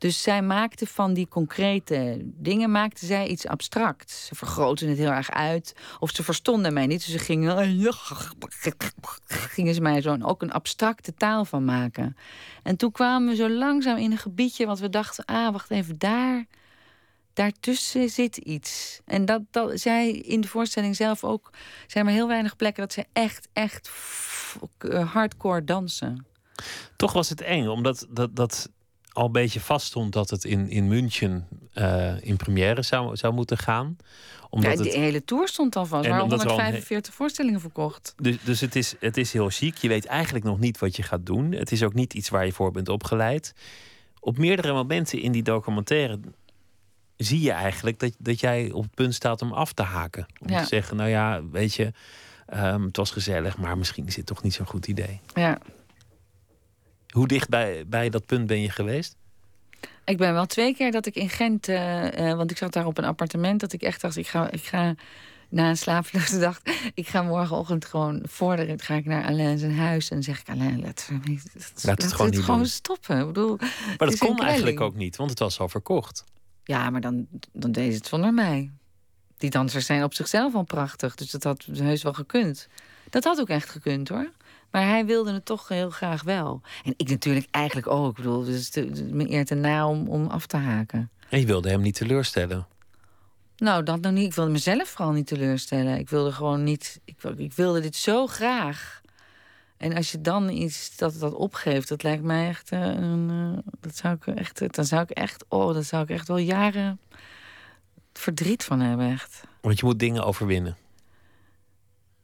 Dus 0.00 0.22
zij 0.22 0.42
maakte 0.42 0.86
van 0.86 1.14
die 1.14 1.28
concrete 1.28 2.18
dingen 2.22 2.70
maakte 2.70 3.06
zij 3.06 3.26
iets 3.26 3.46
abstracts. 3.46 4.26
Ze 4.26 4.34
vergroten 4.34 4.88
het 4.88 4.98
heel 4.98 5.10
erg 5.10 5.30
uit. 5.30 5.74
Of 5.98 6.10
ze 6.10 6.22
verstonden 6.22 6.72
mij 6.72 6.86
niet. 6.86 6.98
Dus 6.98 7.10
ze 7.10 7.18
gingen, 7.18 7.76
gingen 9.26 9.74
ze 9.74 9.80
mij 9.80 10.02
zo'n 10.02 10.24
ook 10.24 10.42
een 10.42 10.52
abstracte 10.52 11.14
taal 11.14 11.44
van 11.44 11.64
maken. 11.64 12.16
En 12.62 12.76
toen 12.76 12.92
kwamen 12.92 13.28
we 13.28 13.36
zo 13.36 13.50
langzaam 13.50 13.96
in 13.96 14.10
een 14.10 14.18
gebiedje 14.18 14.66
wat 14.66 14.78
we 14.78 14.88
dachten: 14.88 15.24
ah, 15.24 15.52
wacht 15.52 15.70
even, 15.70 15.98
daar. 15.98 16.46
Daartussen 17.32 18.08
zit 18.08 18.36
iets. 18.36 19.00
En 19.04 19.24
dat, 19.24 19.42
dat 19.50 19.80
zij 19.80 20.10
in 20.10 20.40
de 20.40 20.48
voorstelling 20.48 20.96
zelf 20.96 21.24
ook. 21.24 21.50
zijn 21.86 22.04
maar 22.04 22.14
heel 22.14 22.28
weinig 22.28 22.56
plekken 22.56 22.82
dat 22.82 22.92
ze 22.92 23.04
echt, 23.12 23.48
echt 23.52 23.90
hardcore 25.04 25.64
dansen. 25.64 26.26
Toch 26.96 27.12
was 27.12 27.28
het 27.28 27.40
eng, 27.40 27.66
omdat 27.66 28.06
dat, 28.10 28.36
dat 28.36 28.70
al 29.12 29.24
een 29.26 29.32
beetje 29.32 29.60
vaststond 29.60 30.12
dat 30.12 30.30
het 30.30 30.44
in, 30.44 30.68
in 30.68 30.88
München 30.88 31.46
uh, 31.74 32.22
in 32.22 32.36
première 32.36 32.82
zou, 32.82 33.16
zou 33.16 33.34
moeten 33.34 33.58
gaan. 33.58 33.96
Omdat 34.50 34.78
ja, 34.78 34.82
de 34.82 34.98
hele 34.98 35.24
tour 35.24 35.48
stond 35.48 35.76
al 35.76 35.86
vast. 35.86 36.08
Waren 36.08 36.28
145 36.28 37.14
voorstellingen 37.14 37.60
verkocht. 37.60 38.14
Dus, 38.16 38.36
dus 38.42 38.60
het, 38.60 38.76
is, 38.76 38.94
het 39.00 39.16
is 39.16 39.32
heel 39.32 39.48
chic. 39.48 39.76
Je 39.76 39.88
weet 39.88 40.06
eigenlijk 40.06 40.44
nog 40.44 40.58
niet 40.58 40.78
wat 40.78 40.96
je 40.96 41.02
gaat 41.02 41.26
doen. 41.26 41.52
Het 41.52 41.72
is 41.72 41.82
ook 41.82 41.94
niet 41.94 42.14
iets 42.14 42.28
waar 42.28 42.46
je 42.46 42.52
voor 42.52 42.70
bent 42.70 42.88
opgeleid. 42.88 43.54
Op 44.20 44.38
meerdere 44.38 44.72
momenten 44.72 45.20
in 45.20 45.32
die 45.32 45.42
documentaire 45.42 46.20
zie 47.16 47.40
je 47.40 47.50
eigenlijk 47.50 47.98
dat, 47.98 48.14
dat 48.18 48.40
jij 48.40 48.70
op 48.72 48.82
het 48.82 48.94
punt 48.94 49.14
staat 49.14 49.42
om 49.42 49.52
af 49.52 49.72
te 49.72 49.82
haken. 49.82 50.26
Om 50.38 50.48
ja. 50.48 50.60
te 50.60 50.66
zeggen, 50.66 50.96
nou 50.96 51.08
ja, 51.08 51.42
weet 51.50 51.74
je, 51.74 51.92
um, 52.54 52.84
het 52.84 52.96
was 52.96 53.10
gezellig, 53.10 53.58
maar 53.58 53.78
misschien 53.78 54.06
is 54.06 54.14
dit 54.14 54.26
toch 54.26 54.42
niet 54.42 54.54
zo'n 54.54 54.66
goed 54.66 54.86
idee. 54.86 55.20
Ja. 55.34 55.58
Hoe 57.10 57.26
dicht 57.26 57.48
bij, 57.48 57.84
bij 57.86 58.10
dat 58.10 58.26
punt 58.26 58.46
ben 58.46 58.60
je 58.60 58.70
geweest? 58.70 59.16
Ik 60.04 60.16
ben 60.16 60.32
wel 60.32 60.46
twee 60.46 60.74
keer 60.74 60.90
dat 60.90 61.06
ik 61.06 61.14
in 61.14 61.28
Gent, 61.28 61.68
uh, 61.68 62.04
uh, 62.04 62.34
want 62.34 62.50
ik 62.50 62.56
zat 62.56 62.72
daar 62.72 62.86
op 62.86 62.98
een 62.98 63.04
appartement, 63.04 63.60
dat 63.60 63.72
ik 63.72 63.82
echt 63.82 64.00
dacht, 64.00 64.16
ik 64.16 64.26
ga, 64.26 64.50
ik 64.50 64.62
ga 64.62 64.94
na 65.48 65.68
een 65.68 65.76
slaaploze 65.76 66.38
dag, 66.38 66.60
ik 66.94 67.08
ga 67.08 67.22
morgenochtend 67.22 67.84
gewoon 67.84 68.22
vorderen, 68.24 68.80
ga 68.80 68.94
ik 68.94 69.04
naar 69.04 69.24
Alain 69.24 69.58
zijn 69.58 69.76
huis 69.76 70.10
en 70.10 70.22
zeg 70.22 70.40
ik, 70.40 70.48
Alain, 70.48 70.80
laat, 70.80 71.08
laat, 71.10 71.84
laat 71.84 72.02
het 72.02 72.12
gewoon, 72.12 72.30
het 72.30 72.44
gewoon 72.44 72.66
stoppen. 72.66 73.18
Ik 73.18 73.26
bedoel, 73.26 73.56
maar 73.98 74.08
dat 74.08 74.18
kon 74.18 74.38
eigenlijk 74.38 74.80
ook 74.80 74.94
niet, 74.94 75.16
want 75.16 75.30
het 75.30 75.38
was 75.38 75.60
al 75.60 75.68
verkocht. 75.68 76.24
Ja, 76.64 76.90
maar 76.90 77.00
dan, 77.00 77.26
dan 77.52 77.72
deed 77.72 77.94
het 77.94 78.06
zonder 78.06 78.34
mij. 78.34 78.70
Die 79.38 79.50
dansers 79.50 79.86
zijn 79.86 80.04
op 80.04 80.14
zichzelf 80.14 80.54
al 80.54 80.62
prachtig, 80.62 81.14
dus 81.14 81.30
dat 81.30 81.42
had 81.42 81.66
heus 81.72 82.02
wel 82.02 82.12
gekund. 82.12 82.68
Dat 83.10 83.24
had 83.24 83.40
ook 83.40 83.48
echt 83.48 83.70
gekund 83.70 84.08
hoor. 84.08 84.30
Maar 84.70 84.88
hij 84.88 85.06
wilde 85.06 85.32
het 85.32 85.44
toch 85.44 85.68
heel 85.68 85.90
graag 85.90 86.22
wel. 86.22 86.60
En 86.84 86.94
ik 86.96 87.08
natuurlijk 87.08 87.46
eigenlijk 87.50 87.86
ook. 87.86 88.10
Ik 88.10 88.16
bedoel, 88.16 88.44
dus 88.44 88.70
me 89.10 89.30
eer 89.30 89.44
te 89.44 89.54
na 89.54 89.88
om, 89.88 90.08
om 90.08 90.26
af 90.26 90.46
te 90.46 90.56
haken. 90.56 91.10
En 91.28 91.40
je 91.40 91.46
wilde 91.46 91.70
hem 91.70 91.80
niet 91.80 91.94
teleurstellen? 91.94 92.66
Nou, 93.56 93.82
dat 93.82 94.00
nog 94.00 94.12
niet. 94.12 94.26
Ik 94.26 94.34
wilde 94.34 94.50
mezelf 94.50 94.88
vooral 94.88 95.12
niet 95.12 95.26
teleurstellen. 95.26 95.98
Ik 95.98 96.08
wilde 96.10 96.32
gewoon 96.32 96.64
niet... 96.64 97.00
Ik, 97.04 97.22
ik 97.36 97.52
wilde 97.52 97.80
dit 97.80 97.96
zo 97.96 98.26
graag. 98.26 99.00
En 99.76 99.94
als 99.94 100.12
je 100.12 100.20
dan 100.20 100.48
iets 100.48 100.96
dat 100.96 101.18
dat 101.18 101.32
opgeeft, 101.32 101.88
dat 101.88 102.02
lijkt 102.02 102.22
mij 102.22 102.48
echt 102.48 102.72
uh, 102.72 102.80
een... 102.80 103.28
Uh, 103.30 103.58
dat 103.80 103.96
zou 103.96 104.14
ik 104.14 104.26
echt... 104.26 104.74
Dan 104.74 104.84
zou 104.84 105.02
ik 105.02 105.10
echt... 105.10 105.44
Oh, 105.48 105.74
dat 105.74 105.84
zou 105.84 106.02
ik 106.02 106.10
echt 106.10 106.28
wel 106.28 106.38
jaren 106.38 107.00
verdriet 108.12 108.64
van 108.64 108.80
hebben, 108.80 109.12
echt. 109.12 109.40
Want 109.60 109.78
je 109.78 109.86
moet 109.86 109.98
dingen 109.98 110.24
overwinnen. 110.24 110.76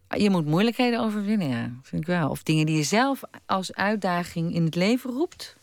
Je 0.08 0.30
moet 0.30 0.46
moeilijkheden 0.46 1.00
overwinnen, 1.00 1.48
ja, 1.48 1.70
vind 1.82 2.02
ik 2.02 2.08
wel. 2.08 2.30
Of 2.30 2.42
dingen 2.42 2.66
die 2.66 2.76
je 2.76 2.82
zelf 2.82 3.20
als 3.46 3.74
uitdaging 3.74 4.54
in 4.54 4.64
het 4.64 4.74
leven 4.74 5.10
roept. 5.10 5.56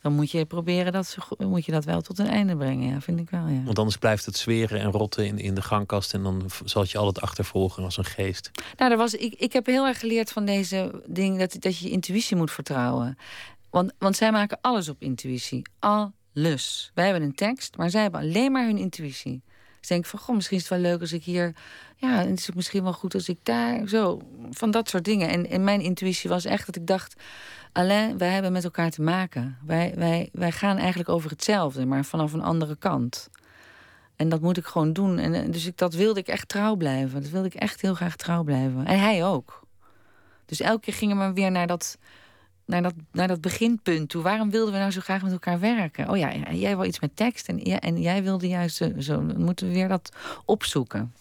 Dan 0.00 0.12
moet 0.12 0.30
je 0.30 0.44
proberen 0.44 0.92
dat, 0.92 1.16
moet 1.38 1.64
je 1.64 1.72
dat 1.72 1.84
wel 1.84 2.00
tot 2.00 2.18
een 2.18 2.26
einde 2.26 2.56
brengen, 2.56 2.88
ja, 2.88 3.00
vind 3.00 3.20
ik 3.20 3.30
wel. 3.30 3.46
Ja. 3.46 3.62
Want 3.64 3.78
anders 3.78 3.96
blijft 3.96 4.26
het 4.26 4.36
zweren 4.36 4.80
en 4.80 4.90
rotten 4.90 5.26
in, 5.26 5.38
in 5.38 5.54
de 5.54 5.62
gangkast. 5.62 6.14
En 6.14 6.22
dan 6.22 6.50
zal 6.64 6.82
het 6.82 6.90
je 6.90 6.98
altijd 6.98 7.24
achtervolgen 7.24 7.84
als 7.84 7.96
een 7.96 8.04
geest. 8.04 8.50
Nou, 8.76 8.90
er 8.90 8.96
was, 8.96 9.14
ik, 9.14 9.34
ik 9.34 9.52
heb 9.52 9.66
heel 9.66 9.86
erg 9.86 9.98
geleerd 9.98 10.32
van 10.32 10.44
deze 10.44 11.02
ding 11.06 11.38
dat, 11.38 11.56
dat 11.58 11.78
je 11.78 11.84
je 11.84 11.92
intuïtie 11.92 12.36
moet 12.36 12.50
vertrouwen. 12.50 13.18
Want, 13.70 13.92
want 13.98 14.16
zij 14.16 14.32
maken 14.32 14.58
alles 14.60 14.88
op 14.88 15.02
intuïtie. 15.02 15.62
Alles. 15.78 16.90
Wij 16.94 17.04
hebben 17.04 17.22
een 17.22 17.34
tekst, 17.34 17.76
maar 17.76 17.90
zij 17.90 18.02
hebben 18.02 18.20
alleen 18.20 18.52
maar 18.52 18.66
hun 18.66 18.78
intuïtie. 18.78 19.42
Dus 19.80 19.88
denk 19.88 20.04
ik 20.04 20.10
van, 20.10 20.18
goh, 20.18 20.34
misschien 20.34 20.56
is 20.56 20.68
het 20.68 20.72
wel 20.72 20.90
leuk 20.90 21.00
als 21.00 21.12
ik 21.12 21.24
hier... 21.24 21.54
Ja, 21.96 22.24
het 22.24 22.38
is 22.38 22.50
misschien 22.50 22.82
wel 22.82 22.92
goed 22.92 23.14
als 23.14 23.28
ik 23.28 23.38
daar... 23.42 23.88
Zo, 23.88 24.20
van 24.50 24.70
dat 24.70 24.88
soort 24.88 25.04
dingen. 25.04 25.28
En, 25.28 25.50
en 25.50 25.64
mijn 25.64 25.80
intuïtie 25.80 26.30
was 26.30 26.44
echt 26.44 26.66
dat 26.66 26.76
ik 26.76 26.86
dacht... 26.86 27.14
Alain, 27.72 28.18
wij 28.18 28.28
hebben 28.28 28.52
met 28.52 28.64
elkaar 28.64 28.90
te 28.90 29.02
maken. 29.02 29.58
Wij, 29.66 29.92
wij, 29.96 30.28
wij 30.32 30.52
gaan 30.52 30.76
eigenlijk 30.76 31.08
over 31.08 31.30
hetzelfde, 31.30 31.86
maar 31.86 32.04
vanaf 32.04 32.32
een 32.32 32.42
andere 32.42 32.76
kant. 32.76 33.28
En 34.16 34.28
dat 34.28 34.40
moet 34.40 34.56
ik 34.56 34.64
gewoon 34.64 34.92
doen. 34.92 35.18
En, 35.18 35.50
dus 35.50 35.66
ik, 35.66 35.76
dat 35.76 35.94
wilde 35.94 36.20
ik 36.20 36.28
echt 36.28 36.48
trouw 36.48 36.74
blijven. 36.74 37.22
Dat 37.22 37.30
wilde 37.30 37.46
ik 37.46 37.54
echt 37.54 37.80
heel 37.80 37.94
graag 37.94 38.16
trouw 38.16 38.42
blijven. 38.42 38.86
En 38.86 39.00
hij 39.00 39.24
ook. 39.24 39.66
Dus 40.46 40.60
elke 40.60 40.80
keer 40.80 40.94
gingen 40.94 41.18
we 41.18 41.32
weer 41.32 41.50
naar 41.50 41.66
dat 41.66 41.98
naar 42.70 42.82
dat, 42.82 42.94
naar 43.12 43.28
dat 43.28 43.40
beginpunt 43.40 44.08
toe. 44.08 44.22
Waarom 44.22 44.50
wilden 44.50 44.72
we 44.72 44.78
nou 44.78 44.90
zo 44.90 45.00
graag 45.00 45.22
met 45.22 45.32
elkaar 45.32 45.60
werken? 45.60 46.08
Oh 46.08 46.16
ja, 46.16 46.52
jij 46.52 46.76
wil 46.76 46.86
iets 46.86 47.00
met 47.00 47.16
tekst 47.16 47.48
en, 47.48 47.62
en 47.62 48.00
jij 48.00 48.22
wilde 48.22 48.48
juist 48.48 48.76
zo, 48.76 48.92
zo. 48.98 49.20
Moeten 49.20 49.66
we 49.66 49.72
weer 49.72 49.88
dat 49.88 50.12
opzoeken. 50.44 51.12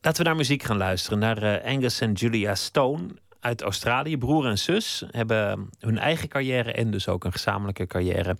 Laten 0.00 0.22
we 0.22 0.28
naar 0.28 0.38
muziek 0.38 0.62
gaan 0.62 0.76
luisteren. 0.76 1.18
Naar 1.18 1.42
uh, 1.42 1.74
Angus 1.74 2.00
en 2.00 2.12
Julia 2.12 2.54
Stone. 2.54 3.06
uit 3.40 3.62
Australië, 3.62 4.18
broer 4.18 4.46
en 4.46 4.58
zus, 4.58 5.04
hebben 5.10 5.70
hun 5.78 5.98
eigen 5.98 6.28
carrière 6.28 6.72
en 6.72 6.90
dus 6.90 7.08
ook 7.08 7.24
een 7.24 7.32
gezamenlijke 7.32 7.86
carrière. 7.86 8.36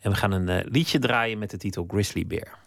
En 0.00 0.10
we 0.10 0.16
gaan 0.16 0.32
een 0.32 0.48
uh, 0.48 0.72
liedje 0.72 0.98
draaien 0.98 1.38
met 1.38 1.50
de 1.50 1.56
titel 1.56 1.84
Grizzly 1.88 2.26
Bear. 2.26 2.58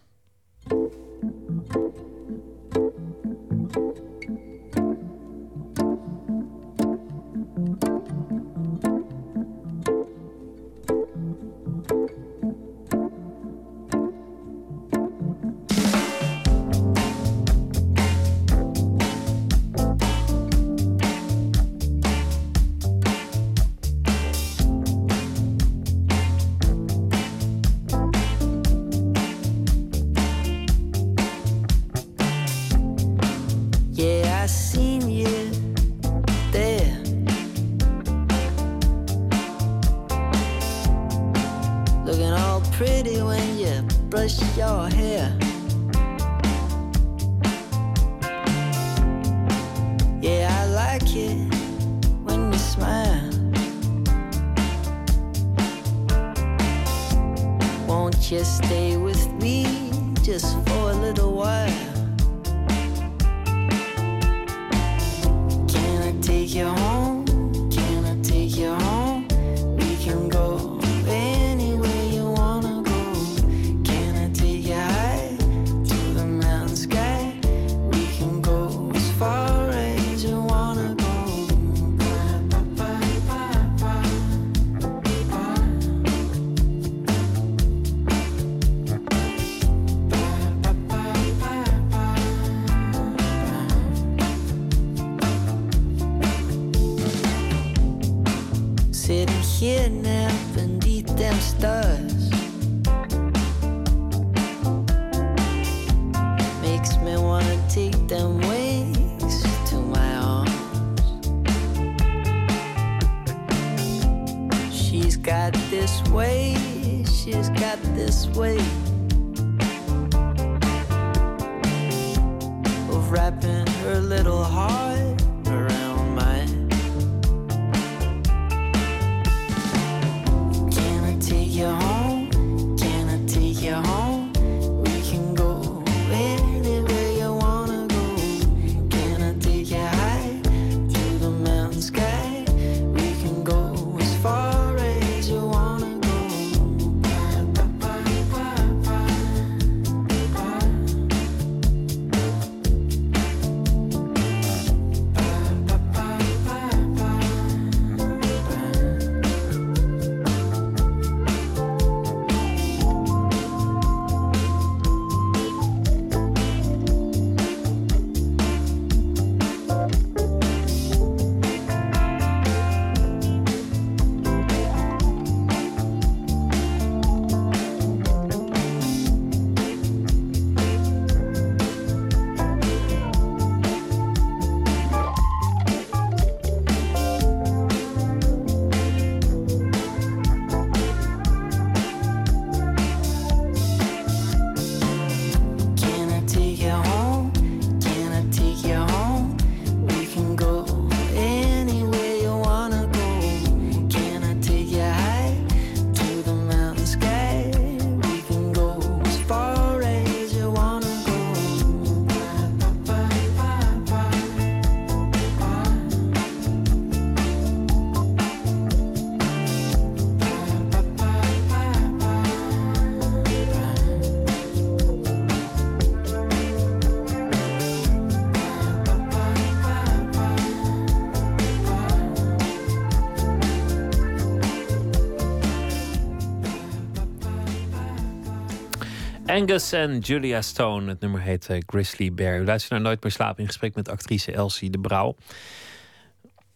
Angus 239.32 239.72
en 239.72 240.00
Julia 240.00 240.42
Stone. 240.42 240.90
Het 240.90 241.00
nummer 241.00 241.22
heet 241.22 241.48
uh, 241.50 241.58
Grizzly 241.66 242.14
Bear. 242.14 242.40
U 242.40 242.46
luistert 242.46 242.72
naar 242.72 242.82
Nooit 242.82 243.04
meer 243.04 243.12
slapen 243.12 243.42
in 243.42 243.48
gesprek 243.48 243.76
met 243.76 243.90
actrice 243.90 244.32
Elsie 244.32 244.70
de 244.70 244.80
Brouw. 244.80 245.16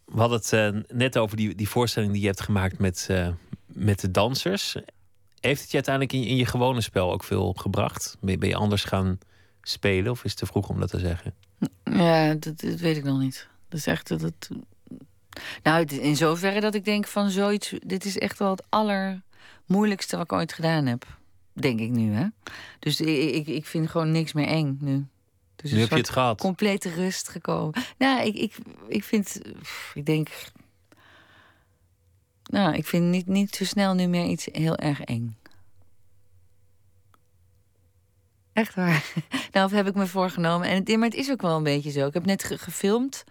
We 0.06 0.20
hadden 0.20 0.38
het 0.38 0.52
uh, 0.52 0.98
net 0.98 1.18
over 1.18 1.38
die, 1.38 1.56
die 1.56 1.70
voorstelling 1.70 2.12
die 2.12 2.22
je 2.22 2.28
hebt 2.28 2.42
gemaakt 2.42 2.80
met, 2.80 3.08
uh, 3.12 3.28
met 3.66 4.00
de 4.00 4.12
dansers. 4.12 4.76
Heeft 5.40 5.62
het 5.62 5.70
je 5.70 5.76
uiteindelijk 5.76 6.14
in, 6.14 6.24
in 6.24 6.36
je 6.36 6.46
gewone 6.46 6.82
spel 6.82 7.12
ook 7.12 7.24
veel 7.24 7.54
gebracht? 7.54 8.18
Ben 8.22 8.32
je, 8.32 8.38
ben 8.38 8.50
je, 8.50 8.56
anders 8.56 8.84
gaan 8.84 9.20
spelen 9.62 10.12
of 10.12 10.24
is 10.24 10.30
het 10.30 10.40
te 10.40 10.46
vroeg 10.46 10.70
om 10.70 10.80
dat 10.80 10.90
te 10.90 11.00
zeggen? 11.00 11.34
Ja, 11.84 12.34
dat, 12.34 12.62
dat 12.62 12.80
weet 12.80 12.98
ik 12.98 13.04
nog 13.04 13.20
niet. 13.20 13.48
Dat 13.70 13.80
is 13.80 13.88
echt... 13.88 14.20
Dat, 14.20 14.50
nou, 15.64 15.86
in 15.86 16.16
zoverre 16.16 16.60
dat 16.60 16.76
ik 16.76 16.86
denk 16.86 17.08
van 17.08 17.30
zoiets... 17.30 17.74
Dit 17.80 18.06
is 18.06 18.18
echt 18.18 18.40
wel 18.40 18.52
het 18.52 18.66
allermoeilijkste 18.70 20.18
wat 20.18 20.26
ik 20.26 20.34
ooit 20.34 20.54
gedaan 20.54 20.86
heb. 20.86 21.06
Denk 21.56 21.80
ik 21.80 21.90
nu, 21.90 22.14
hè? 22.14 22.28
Dus 22.80 23.02
ik, 23.02 23.48
ik 23.48 23.66
vind 23.66 23.90
gewoon 23.90 24.12
niks 24.12 24.34
meer 24.34 24.48
eng 24.48 24.78
nu. 24.82 25.06
Dus 25.56 25.72
nu 25.72 25.80
heb 25.80 25.90
je 25.90 25.96
het 25.96 26.10
gehad. 26.10 26.40
Complete 26.40 26.90
rust 26.90 27.30
gekomen. 27.30 27.74
Nou, 27.98 28.26
ik, 28.26 28.36
ik, 28.36 28.56
ik 28.88 29.04
vind. 29.04 29.42
Ik 29.94 30.06
denk. 30.06 30.30
Nou, 32.44 32.76
ik 32.76 32.86
vind 32.86 33.06
niet, 33.06 33.28
niet 33.28 33.56
zo 33.56 33.66
snel 33.66 33.94
nu 33.94 34.08
meer 34.08 34.26
iets 34.26 34.48
heel 34.52 34.76
erg 34.76 35.02
eng. 35.02 35.38
Echt 38.54 38.76
waar. 38.76 39.14
Nou, 39.52 39.66
of 39.66 39.72
heb 39.72 39.88
ik 39.88 39.96
me 39.96 40.08
voorgenomen. 40.08 40.68
En 40.68 40.76
het, 40.76 40.98
maar 40.98 41.10
het 41.10 41.18
is 41.18 41.32
ook 41.32 41.42
wel 41.42 41.58
een 41.58 41.64
beetje 41.64 41.92
zo. 41.92 42.08
Ik 42.08 42.14
heb 42.14 42.26
net 42.26 42.44
gefilmd. 42.44 43.24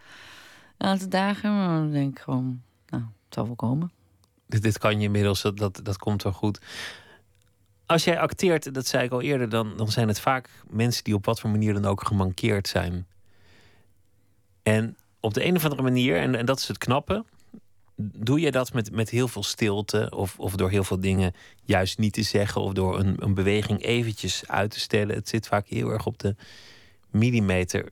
een 0.79 0.87
aantal 0.87 1.09
dagen. 1.09 1.57
Maar 1.57 1.69
dan 1.69 1.91
denk 1.91 2.17
ik 2.17 2.23
gewoon, 2.23 2.63
nou, 2.89 3.03
het 3.03 3.35
zal 3.35 3.47
wel 3.47 3.55
komen. 3.55 3.93
Dit, 4.47 4.63
dit 4.63 4.79
kan 4.79 4.99
je 4.99 5.05
inmiddels, 5.05 5.43
dat, 5.43 5.57
dat, 5.57 5.81
dat 5.83 5.97
komt 5.97 6.23
wel 6.23 6.33
goed. 6.33 6.61
Als 7.87 8.05
jij 8.05 8.19
acteert, 8.19 8.75
dat 8.75 8.87
zei 8.87 9.05
ik 9.05 9.11
al 9.13 9.21
eerder, 9.23 9.49
dan, 9.49 9.77
dan 9.77 9.91
zijn 9.91 10.09
het 10.09 10.21
vaak 10.21 10.49
mensen 10.71 11.05
die 11.05 11.15
op 11.15 11.25
wat 11.25 11.41
voor 11.41 11.51
manier 11.51 11.75
dan 11.75 11.85
ook 11.85 12.07
gemankeerd 12.07 12.69
zijn. 12.69 13.07
En 14.63 14.97
op 15.21 15.35
de 15.35 15.45
een 15.45 15.57
of 15.57 15.63
andere 15.65 15.83
manier, 15.83 16.17
en, 16.17 16.35
en 16.35 16.47
dat 16.47 16.59
is 16.59 16.69
het 16.69 16.79
knappe, 16.79 17.25
doe 17.97 18.41
je 18.41 18.51
dat 18.51 18.73
met, 18.73 18.93
met 18.93 19.11
heel 19.11 19.29
veel 19.29 19.43
stilte 19.43 20.11
of, 20.17 20.39
of 20.39 20.55
door 20.55 20.71
heel 20.71 20.85
veel 20.85 21.01
dingen 21.01 21.33
juist 21.63 21.99
niet 21.99 22.13
te 22.13 22.23
zeggen 22.23 22.61
of 22.61 22.73
door 22.73 22.99
een, 22.99 23.17
een 23.19 23.35
beweging 23.35 23.83
eventjes 23.83 24.49
uit 24.49 24.71
te 24.71 24.81
stellen. 24.81 25.15
Het 25.15 25.29
zit 25.29 25.47
vaak 25.47 25.67
heel 25.69 25.91
erg 25.91 26.07
op 26.07 26.19
de 26.19 26.37
millimeter. 27.11 27.89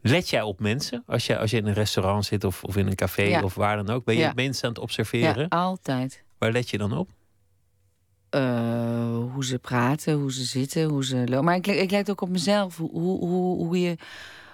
Let 0.00 0.28
jij 0.28 0.42
op 0.42 0.60
mensen 0.60 1.02
als 1.06 1.26
je, 1.26 1.38
als 1.38 1.50
je 1.50 1.56
in 1.56 1.66
een 1.66 1.72
restaurant 1.72 2.24
zit 2.24 2.44
of, 2.44 2.64
of 2.64 2.76
in 2.76 2.86
een 2.86 2.94
café 2.94 3.40
of 3.42 3.54
waar 3.54 3.76
dan 3.76 3.90
ook? 3.90 4.04
Ben 4.04 4.14
je 4.14 4.20
Ja. 4.20 4.32
mensen 4.34 4.64
aan 4.64 4.70
het 4.70 4.78
observeren? 4.82 5.46
Ja, 5.50 5.58
altijd. 5.58 6.22
Waar 6.38 6.52
let 6.52 6.70
je 6.70 6.78
dan 6.78 6.92
op? 6.92 7.10
Eh, 8.30 9.18
hoe 9.32 9.44
ze 9.44 9.58
praten, 9.58 10.14
hoe 10.14 10.32
ze 10.32 10.44
zitten, 10.44 10.84
hoe 10.84 11.04
ze 11.04 11.16
lopen. 11.16 11.44
Maar 11.44 11.56
ik, 11.56 11.66
ik 11.66 11.90
let 11.90 12.10
ook 12.10 12.20
op 12.20 12.28
mezelf. 12.28 12.76
Hoe, 12.76 12.90
hoe, 12.90 13.66
hoe, 13.66 13.80
je, 13.80 13.96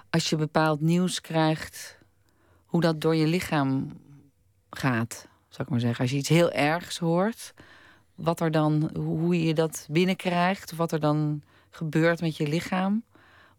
als 0.09 0.29
je 0.29 0.35
bepaald 0.35 0.81
nieuws 0.81 1.21
krijgt, 1.21 1.97
hoe 2.65 2.81
dat 2.81 3.01
door 3.01 3.15
je 3.15 3.27
lichaam 3.27 3.99
gaat. 4.69 5.27
Zal 5.49 5.65
ik 5.65 5.71
maar 5.71 5.79
zeggen. 5.79 6.01
Als 6.01 6.11
je 6.11 6.17
iets 6.17 6.29
heel 6.29 6.51
ergs 6.51 6.97
hoort, 6.97 7.53
wat 8.15 8.39
er 8.39 8.51
dan, 8.51 8.89
hoe 8.95 9.43
je 9.43 9.53
dat 9.53 9.87
binnenkrijgt, 9.89 10.75
wat 10.75 10.91
er 10.91 10.99
dan 10.99 11.41
gebeurt 11.69 12.21
met 12.21 12.37
je 12.37 12.47
lichaam. 12.47 13.03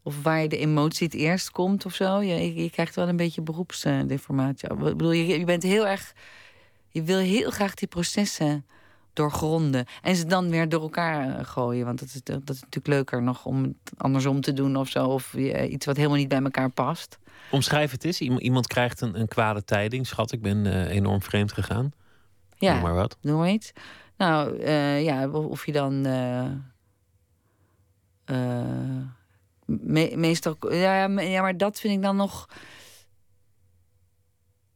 Of 0.02 0.22
waar 0.22 0.40
je 0.40 0.48
de 0.48 0.58
emotie 0.58 1.06
het 1.06 1.16
eerst 1.16 1.50
komt 1.50 1.86
of 1.86 1.94
zo. 1.94 2.22
Je, 2.22 2.34
je, 2.34 2.62
je 2.62 2.70
krijgt 2.70 2.94
wel 2.94 3.08
een 3.08 3.16
beetje 3.16 3.42
beroepsdeformatie. 3.42 4.70
Ik 4.70 4.78
bedoel, 4.78 5.12
je, 5.12 5.38
je 5.38 5.44
bent 5.44 5.62
heel 5.62 5.86
erg. 5.86 6.12
Je 6.88 7.02
wil 7.02 7.18
heel 7.18 7.50
graag 7.50 7.74
die 7.74 7.88
processen 7.88 8.66
doorgronden. 9.16 9.84
En 10.02 10.16
ze 10.16 10.26
dan 10.26 10.50
weer 10.50 10.68
door 10.68 10.80
elkaar 10.82 11.38
eh, 11.38 11.44
gooien. 11.44 11.84
Want 11.86 11.98
dat 11.98 12.08
is, 12.08 12.22
dat 12.22 12.50
is 12.50 12.60
natuurlijk 12.60 12.86
leuker 12.86 13.22
nog 13.22 13.44
om 13.44 13.62
het 13.62 13.92
andersom 13.96 14.40
te 14.40 14.52
doen 14.52 14.76
of 14.76 14.88
zo. 14.88 15.06
Of 15.06 15.34
eh, 15.34 15.70
iets 15.72 15.86
wat 15.86 15.96
helemaal 15.96 16.16
niet 16.16 16.28
bij 16.28 16.42
elkaar 16.42 16.70
past. 16.70 17.18
Omschrijf 17.50 17.90
het 17.90 18.04
eens. 18.04 18.20
Iem- 18.20 18.38
Iemand 18.38 18.66
krijgt 18.66 19.00
een, 19.00 19.20
een 19.20 19.28
kwade 19.28 19.64
tijding. 19.64 20.06
Schat, 20.06 20.32
ik 20.32 20.42
ben 20.42 20.66
eh, 20.66 20.94
enorm 20.94 21.22
vreemd 21.22 21.52
gegaan. 21.52 21.90
Ja, 22.58 22.72
Noem 22.72 22.82
maar 22.82 22.94
wat. 22.94 23.16
noem 23.20 23.38
maar 23.38 23.50
iets. 23.50 23.72
Nou, 24.16 24.58
eh, 24.58 25.02
ja, 25.04 25.28
of 25.28 25.66
je 25.66 25.72
dan... 25.72 26.00
me- 29.66 30.12
meestal... 30.16 30.56
Ja, 30.74 31.06
ja, 31.20 31.42
maar 31.42 31.56
dat 31.56 31.80
vind 31.80 31.94
ik 31.94 32.02
dan 32.02 32.16
nog... 32.16 32.48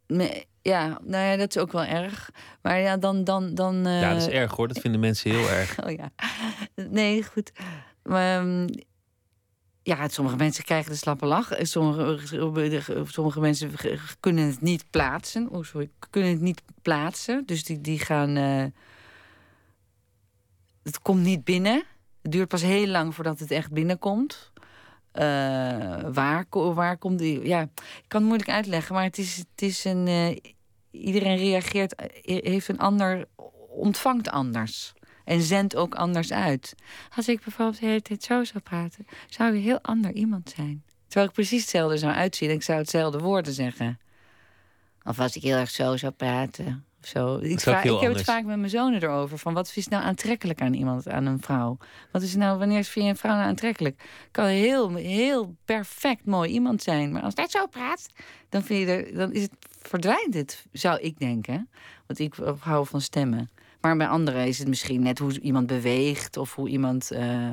Me- 0.07 0.45
ja, 0.63 0.99
nou 1.03 1.25
ja, 1.25 1.37
dat 1.37 1.57
is 1.57 1.63
ook 1.63 1.73
wel 1.73 1.85
erg. 1.85 2.31
Maar 2.63 2.79
ja, 2.81 2.97
dan... 2.97 3.25
dan, 3.25 3.55
dan 3.55 3.87
eh, 3.87 4.01
Ja, 4.01 4.13
dat 4.13 4.23
is 4.23 4.29
erg 4.29 4.57
hoor. 4.57 4.69
Dat 4.69 4.79
vinden 4.79 5.01
mensen 5.01 5.31
heel 5.31 5.49
erg. 5.59 5.85
Oh 5.85 5.91
ja. 5.91 6.11
Nee, 6.75 7.23
goed. 7.25 7.53
Maar, 8.03 8.39
ehm, 8.41 8.69
ja, 9.83 10.09
sommige 10.09 10.37
mensen 10.37 10.65
krijgen 10.65 10.91
de 10.91 10.97
slappe 10.97 11.27
lach. 11.27 11.51
En 11.51 11.67
Sommige, 11.67 13.05
sommige 13.07 13.41
mensen 13.41 13.71
kunnen 14.21 14.47
het 14.47 14.61
niet 14.61 14.85
plaatsen. 14.91 15.49
Oh, 15.51 15.65
sorry. 15.65 15.91
Kunnen 16.11 16.31
het 16.31 16.41
niet 16.41 16.63
plaatsen. 16.83 17.43
Dus 17.47 17.65
die, 17.65 17.81
die 17.81 17.99
gaan. 17.99 18.37
eh, 18.37 18.65
het 20.83 20.99
komt 21.03 21.23
niet 21.23 21.45
binnen. 21.45 21.85
Het 22.23 22.33
duurt 22.33 22.49
pas 22.49 22.63
heel 22.63 22.87
lang 22.87 23.15
voordat 23.15 23.39
het 23.39 23.51
echt 23.51 23.71
binnenkomt. 23.73 24.53
Eh, 25.13 25.25
waar, 26.13 26.47
waar 26.51 26.97
komt 26.97 27.19
die? 27.19 27.47
Ja, 27.47 27.61
ik 27.63 28.05
kan 28.09 28.21
het 28.21 28.29
moeilijk 28.29 28.51
uitleggen, 28.51 28.95
maar 28.95 29.05
het 29.05 29.19
is, 29.19 29.37
het 29.37 29.63
is 29.63 29.85
een. 29.85 30.07
eh, 30.07 30.37
iedereen 30.91 31.37
reageert, 31.37 31.95
eh, 31.95 32.05
heeft 32.43 32.69
een 32.69 32.79
ander, 32.79 33.25
ontvangt 33.69 34.29
anders. 34.31 34.93
En 35.25 35.41
zendt 35.41 35.77
ook 35.77 35.95
anders 35.95 36.33
uit. 36.33 36.75
Als 37.17 37.29
ik 37.29 37.41
bijvoorbeeld 37.45 37.81
de 37.81 37.87
hele 37.87 38.03
tijd 38.03 38.23
zo 38.23 38.45
zou 38.45 38.63
praten, 38.63 39.07
zou 39.29 39.51
je 39.51 39.57
een 39.57 39.63
heel 39.63 39.81
ander 39.83 40.13
iemand 40.13 40.53
zijn. 40.57 40.85
Terwijl 41.07 41.27
ik 41.29 41.35
precies 41.35 41.61
hetzelfde 41.61 41.99
zou 41.99 42.13
uitzien 42.13 42.49
en 42.49 42.55
ik 42.55 42.63
zou 42.63 42.79
hetzelfde 42.79 43.19
woorden 43.19 43.53
zeggen. 43.53 44.01
Of 45.05 45.21
als 45.21 45.37
ik 45.37 45.43
heel 45.43 45.57
erg 45.57 45.71
zo 45.71 45.97
zou 45.97 46.13
praten. 46.13 46.85
Of 47.03 47.07
zo. 47.09 47.37
Ik, 47.37 47.43
ik 47.43 48.01
heb 48.01 48.15
het 48.15 48.25
vaak 48.25 48.45
met 48.45 48.59
mijn 48.59 48.71
zonen 48.71 49.03
erover. 49.03 49.39
Van 49.39 49.55
wat 49.55 49.73
is 49.75 49.89
nou 49.89 50.05
aantrekkelijk 50.05 50.61
aan 50.61 50.75
iemand, 50.75 51.09
aan 51.09 51.27
een 51.27 51.41
vrouw? 51.43 51.79
Wat 52.13 52.23
is 52.23 52.35
nou, 52.37 52.59
wanneer 52.59 52.85
vind 52.85 53.05
je 53.05 53.11
een 53.11 53.17
vrouw 53.17 53.35
nou 53.35 53.47
aantrekkelijk? 53.47 54.03
Kan 54.31 54.45
heel, 54.45 54.95
heel 54.95 55.55
perfect 55.65 56.25
mooi 56.27 56.51
iemand 56.51 56.83
zijn. 56.83 57.13
Maar 57.13 57.23
als 57.23 57.35
dat 57.35 57.51
zo 57.51 57.67
praat, 57.67 58.07
dan, 58.49 58.63
vind 58.63 58.89
je 58.89 58.95
er, 58.95 59.15
dan 59.15 59.33
is 59.33 59.43
het, 59.43 59.53
verdwijnt 59.83 60.35
het, 60.35 60.65
zou 60.73 61.01
ik 61.01 61.19
denken. 61.19 61.69
Want 62.07 62.19
ik 62.19 62.35
hou 62.59 62.87
van 62.87 63.01
stemmen. 63.01 63.51
Maar 63.81 63.97
bij 63.97 64.09
anderen 64.09 64.47
is 64.47 64.59
het 64.59 64.69
misschien 64.69 65.03
net 65.03 65.19
hoe 65.19 65.41
iemand 65.41 65.67
beweegt 65.67 66.37
of 66.37 66.55
hoe 66.55 66.69
iemand. 66.69 67.11
eh, 67.11 67.51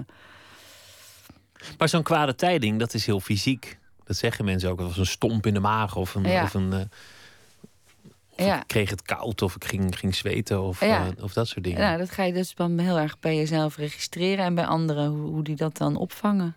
Maar 1.78 1.90
zo'n 1.90 2.04
kwade 2.04 2.36
tijding, 2.36 2.80
dat 2.80 2.94
is 2.94 3.06
heel 3.06 3.20
fysiek. 3.20 3.78
Dat 4.04 4.16
zeggen 4.18 4.46
mensen 4.46 4.70
ook. 4.70 4.78
Dat 4.78 4.88
was 4.88 4.98
een 4.98 5.06
stomp 5.06 5.46
in 5.46 5.54
de 5.54 5.60
maag 5.60 5.96
of 5.96 6.16
een. 6.16 6.24
Ja. 6.24 6.44
Of 6.44 6.54
een 6.54 6.74
eh, 6.74 6.80
of 6.80 6.88
Ja. 8.46 8.62
ik 8.62 8.68
kreeg 8.68 8.90
het 8.90 9.02
koud 9.02 9.42
of 9.42 9.56
ik 9.56 9.66
ging, 9.66 9.98
ging 10.00 10.16
zweten 10.16 10.62
of, 10.62 10.80
Ja. 10.82 11.06
eh, 11.18 11.24
of 11.24 11.34
dat 11.34 11.48
soort 11.48 11.64
dingen. 11.64 11.80
Nou, 11.80 11.98
dat 11.98 12.12
ga 12.12 12.24
je 12.24 12.34
dus 12.34 12.56
dan 12.56 12.78
heel 12.78 12.98
erg 13.00 13.20
bij 13.20 13.36
jezelf 13.36 13.78
registreren 13.78 14.46
en 14.46 14.56
bij 14.56 14.66
anderen 14.66 15.10
hoe, 15.10 15.28
hoe 15.30 15.44
die 15.44 15.56
dat 15.56 15.78
dan 15.78 15.96
opvangen. 15.96 16.56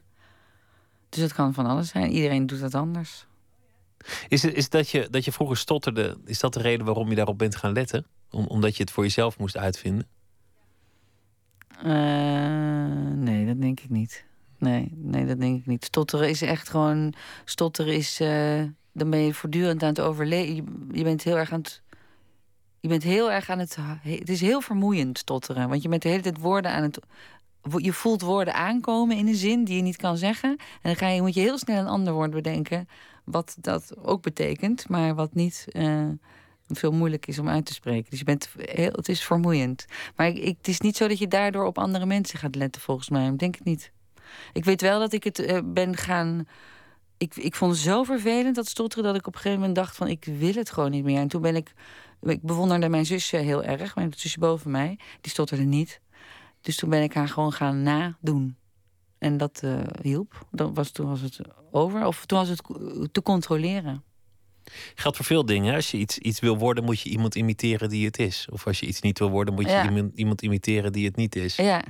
Dus 1.08 1.22
het 1.22 1.32
kan 1.32 1.54
van 1.54 1.66
alles 1.66 1.88
zijn. 1.88 2.10
Iedereen 2.10 2.46
doet 2.46 2.60
dat 2.60 2.74
anders. 2.74 3.26
Is, 4.28 4.42
het, 4.42 4.54
is 4.54 4.68
dat, 4.68 4.88
je, 4.90 5.08
dat 5.10 5.24
je 5.24 5.32
vroeger 5.32 5.56
stotterde, 5.56 6.18
is 6.24 6.38
dat 6.40 6.52
de 6.54 6.60
reden 6.60 6.86
waarom 6.86 7.08
je 7.08 7.14
daarop 7.14 7.38
bent 7.38 7.56
gaan 7.56 7.72
letten? 7.72 8.06
Om, 8.30 8.46
omdat 8.46 8.76
je 8.76 8.82
het 8.82 8.92
voor 8.92 9.02
jezelf 9.04 9.38
moest 9.38 9.56
uitvinden? 9.56 10.06
Eh, 11.82 13.14
nee, 13.14 13.46
dat 13.46 13.60
denk 13.60 13.80
ik 13.80 13.90
niet. 13.90 14.24
Nee, 14.58 14.92
nee, 14.96 15.26
dat 15.26 15.40
denk 15.40 15.58
ik 15.60 15.66
niet. 15.66 15.84
Stotteren 15.84 16.28
is 16.28 16.42
echt 16.42 16.68
gewoon. 16.68 17.14
Stotteren 17.44 17.94
is. 17.94 18.20
eh, 18.20 18.62
dan 18.92 19.10
ben 19.10 19.18
je 19.18 19.34
voortdurend 19.34 19.82
aan 19.82 19.88
het 19.88 20.00
overleven. 20.00 20.88
Je, 20.92 21.04
bent 21.04 21.22
heel 21.22 21.36
erg 21.36 21.52
aan 21.52 21.58
het. 21.58 21.82
Je 22.80 22.88
bent 22.88 23.02
heel 23.02 23.32
erg 23.32 23.50
aan 23.50 23.58
het. 23.58 23.76
Het 24.02 24.28
is 24.28 24.40
heel 24.40 24.60
vermoeiend 24.60 25.18
stotteren. 25.18 25.68
Want 25.68 25.82
je 25.82 25.88
bent 25.88 26.02
de 26.02 26.08
hele 26.08 26.22
tijd 26.22 26.38
woorden 26.38 26.70
aan 26.70 26.82
het. 26.82 26.98
Je 27.76 27.92
voelt 27.92 28.20
woorden 28.20 28.54
aankomen 28.54 29.16
in 29.16 29.26
een 29.26 29.34
zin 29.34 29.64
die 29.64 29.76
je 29.76 29.82
niet 29.82 29.96
kan 29.96 30.16
zeggen. 30.16 30.50
En 30.50 30.66
dan 30.82 30.96
ga 30.96 31.08
je, 31.08 31.20
moet 31.20 31.34
je 31.34 31.40
heel 31.40 31.58
snel 31.58 31.80
een 31.80 31.86
ander 31.86 32.12
woord 32.12 32.30
bedenken. 32.30 32.88
Wat 33.24 33.56
dat 33.60 33.96
ook 34.02 34.22
betekent, 34.22 34.88
maar 34.88 35.14
wat 35.14 35.34
niet. 35.34 35.66
eh, 35.68 36.08
veel 36.76 36.92
moeilijk 36.92 37.26
is 37.26 37.38
om 37.38 37.48
uit 37.48 37.66
te 37.66 37.72
spreken. 37.72 38.10
Dus 38.10 38.18
je 38.18 38.24
bent 38.24 38.48
het 38.96 39.08
is 39.08 39.24
vermoeiend. 39.24 39.86
Maar 40.16 40.26
ik, 40.26 40.56
het 40.56 40.68
is 40.68 40.80
niet 40.80 40.96
zo 40.96 41.08
dat 41.08 41.18
je 41.18 41.28
daardoor 41.28 41.64
op 41.64 41.78
andere 41.78 42.06
mensen 42.06 42.38
gaat 42.38 42.54
letten, 42.54 42.82
volgens 42.82 43.08
mij. 43.08 43.36
Denk 43.36 43.54
het 43.54 43.64
niet. 43.64 43.92
Ik 44.52 44.64
weet 44.64 44.80
wel 44.80 44.98
dat 44.98 45.12
ik 45.12 45.24
het 45.24 45.38
eh, 45.38 45.58
ben 45.64 45.96
gaan. 45.96 46.46
Ik, 47.20 47.36
ik 47.36 47.54
vond 47.54 47.72
het 47.72 47.80
zo 47.80 48.02
vervelend 48.02 48.54
dat 48.54 48.66
stotteren 48.66 49.04
dat 49.04 49.16
ik 49.16 49.26
op 49.26 49.34
een 49.34 49.40
gegeven 49.40 49.58
moment 49.60 49.76
dacht 49.76 49.96
van 49.96 50.08
ik 50.08 50.24
wil 50.24 50.54
het 50.54 50.70
gewoon 50.70 50.90
niet 50.90 51.04
meer. 51.04 51.18
En 51.18 51.28
toen 51.28 51.42
ben 51.42 51.56
ik. 51.56 51.72
Ik 52.22 52.42
bewonderde 52.42 52.88
mijn 52.88 53.06
zusje 53.06 53.36
heel 53.36 53.62
erg, 53.64 53.94
mijn 53.94 54.12
zusje 54.16 54.38
boven 54.38 54.70
mij. 54.70 54.98
Die 55.20 55.30
stotterde 55.32 55.64
niet. 55.64 56.00
Dus 56.60 56.76
toen 56.76 56.90
ben 56.90 57.02
ik 57.02 57.14
haar 57.14 57.28
gewoon 57.28 57.52
gaan 57.52 57.82
nadoen. 57.82 58.56
En 59.18 59.36
dat 59.36 59.60
eh, 59.62 59.80
hielp. 60.02 60.46
Dat 60.50 60.70
was, 60.74 60.90
toen 60.90 61.08
was 61.08 61.20
het 61.20 61.40
over. 61.70 62.06
Of 62.06 62.26
toen 62.26 62.38
was 62.38 62.48
het 62.48 62.62
te 63.12 63.22
controleren. 63.22 64.02
Geldt 64.94 65.16
voor 65.16 65.26
veel 65.26 65.46
dingen. 65.46 65.74
Als 65.74 65.90
je 65.90 65.96
iets, 65.96 66.18
iets 66.18 66.40
wil 66.40 66.58
worden, 66.58 66.84
moet 66.84 67.00
je 67.00 67.08
iemand 67.10 67.34
imiteren 67.34 67.88
die 67.88 68.06
het 68.06 68.18
is. 68.18 68.46
Of 68.50 68.66
als 68.66 68.80
je 68.80 68.86
iets 68.86 69.00
niet 69.00 69.18
wil 69.18 69.30
worden, 69.30 69.54
moet 69.54 69.64
je 69.64 69.70
Ja. 69.70 69.84
iemand, 69.90 70.14
iemand 70.14 70.42
imiteren 70.42 70.92
die 70.92 71.06
het 71.06 71.16
niet 71.16 71.36
is. 71.36 71.56
Ja, 71.56 71.84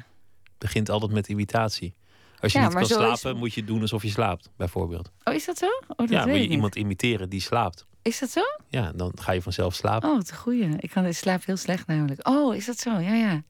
begint 0.59 0.89
altijd 0.91 1.13
met 1.13 1.29
imitatie. 1.29 1.95
Als 2.43 2.53
je 2.53 2.59
Ja, 2.59 2.65
niet 2.65 2.73
kan 2.75 2.83
is- 2.83 2.89
slapen, 3.21 3.37
moet 3.37 3.55
je 3.55 3.65
doen 3.65 3.81
alsof 3.81 4.03
je 4.03 4.09
slaapt, 4.11 4.51
bijvoorbeeld. 4.57 5.11
Oh, 5.25 5.35
is 5.35 5.45
dat 5.45 5.59
zo? 5.59 5.67
Oh, 5.67 5.97
dat 5.97 6.09
ja, 6.09 6.25
weet 6.25 6.35
moet 6.35 6.43
je 6.45 6.49
iemand 6.51 6.77
imiteren 6.77 7.29
die 7.29 7.41
slaapt. 7.41 7.87
Is 8.03 8.19
dat 8.19 8.31
zo? 8.31 8.41
Ja, 8.69 8.93
dan 8.95 9.13
ga 9.15 9.33
je 9.33 9.43
vanzelf 9.43 9.75
slapen. 9.75 10.09
Oh, 10.11 10.17
een 10.17 10.37
goeie. 10.37 10.69
Ik, 10.79 10.91
kan, 10.91 11.05
ik 11.07 11.13
slaap 11.17 11.45
heel 11.45 11.57
slecht 11.57 11.87
namelijk. 11.87 12.29
Oh, 12.29 12.55
is 12.55 12.67
dat 12.67 12.79
zo? 12.79 12.99
Ja, 12.99 13.15
ja. 13.15 13.43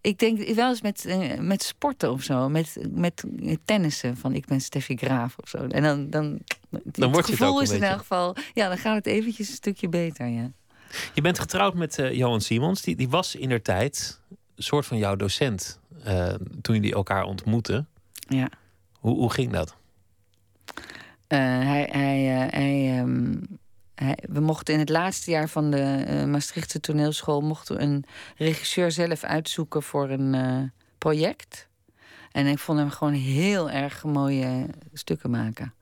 Ik 0.00 0.18
denk 0.18 0.48
wel 0.54 0.68
eens 0.68 0.82
met, 0.82 1.04
eh, 1.04 1.38
met 1.38 1.62
sporten 1.62 2.10
of 2.12 2.22
zo. 2.22 2.48
Met, 2.48 2.76
met 2.90 3.24
tennissen 3.64 4.16
van 4.16 4.34
ik 4.34 4.46
ben 4.46 4.60
Steffi 4.60 4.96
Graaf 4.96 5.36
of 5.42 5.48
zo. 5.48 5.58
En 5.58 5.82
dan... 5.82 6.10
Dan, 6.10 6.38
Dan 6.70 7.12
wordt 7.12 7.26
je 7.26 7.32
het 7.32 7.42
gevoel 7.42 7.60
is 7.60 7.70
in 7.70 7.82
elk 7.82 7.98
geval... 7.98 8.36
Ja, 8.54 8.68
dan 8.68 8.78
gaat 8.78 8.94
het 8.96 9.06
eventjes 9.06 9.48
een 9.48 9.54
stukje 9.54 9.88
beter, 9.88 10.26
ja. 10.28 10.50
Je 11.14 11.20
bent 11.20 11.38
getrouwd 11.38 11.74
met 11.74 11.98
eh, 11.98 12.12
Johan 12.12 12.40
Simons. 12.40 12.82
Die, 12.82 12.96
die 12.96 13.08
was 13.08 13.34
in 13.34 13.48
der 13.48 13.62
tijd 13.62 14.20
een 14.56 14.62
soort 14.62 14.86
van 14.86 14.98
jouw 14.98 15.16
docent. 15.16 15.78
eh, 16.04 16.34
toen 16.62 16.74
jullie 16.74 16.94
elkaar 16.94 17.24
ontmoetten. 17.24 17.88
Ja. 18.28 18.48
Hoe, 19.00 19.16
hoe 19.16 19.30
ging 19.32 19.52
dat? 19.52 19.76
Eh, 21.26 21.38
hij, 21.38 21.88
hij, 21.92 22.42
eh, 22.42 22.52
hij, 22.52 22.98
ehm, 22.98 23.36
hij- 23.94 24.18
we 24.28 24.40
mochten 24.40 24.74
in 24.74 24.80
het 24.80 24.88
laatste 24.88 25.30
jaar 25.30 25.48
van 25.48 25.70
de 25.70 25.80
eh, 25.82 26.24
Maastrichtse 26.24 26.80
toneelschool... 26.80 27.40
mochten 27.40 27.82
een 27.82 28.04
regisseur 28.36 28.90
zelf 28.90 29.22
uitzoeken 29.24 29.82
voor 29.82 30.10
een 30.10 30.72
project. 30.98 31.68
En 32.32 32.46
ik 32.46 32.58
vond 32.58 32.78
hem 32.78 32.90
gewoon 32.90 33.12
heel 33.12 33.70
erg 33.70 34.04
mooie 34.04 34.66
stukken 34.92 35.30
maken. 35.30 35.74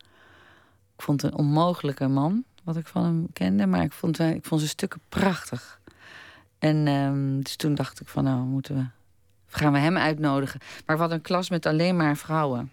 Ik 0.97 1.03
vond 1.03 1.23
een 1.23 1.35
onmogelijke 1.35 2.09
man. 2.09 2.45
wat 2.65 2.77
ik 2.77 2.87
van 2.87 3.05
hem 3.05 3.27
kende. 3.33 3.67
Maar 3.67 3.83
ik 3.83 3.93
vond, 3.93 4.19
ik 4.19 4.45
vond 4.45 4.61
zijn 4.61 4.73
stukken 4.73 5.01
prachtig. 5.09 5.81
En 6.59 6.87
um, 6.89 7.43
dus 7.43 7.57
toen 7.57 7.75
dacht 7.75 8.01
ik 8.01 8.09
van, 8.09 8.25
nou, 8.25 8.41
moeten 8.41 8.75
we... 8.77 8.85
Gaan 9.55 9.73
we 9.73 9.79
hem 9.79 9.97
uitnodigen. 9.97 10.61
Maar 10.87 10.97
hadden 10.97 11.17
een 11.17 11.23
klas 11.23 11.51
met 11.51 11.67
alleen 11.67 11.97
maar 11.97 12.17
vrouwen. 12.17 12.73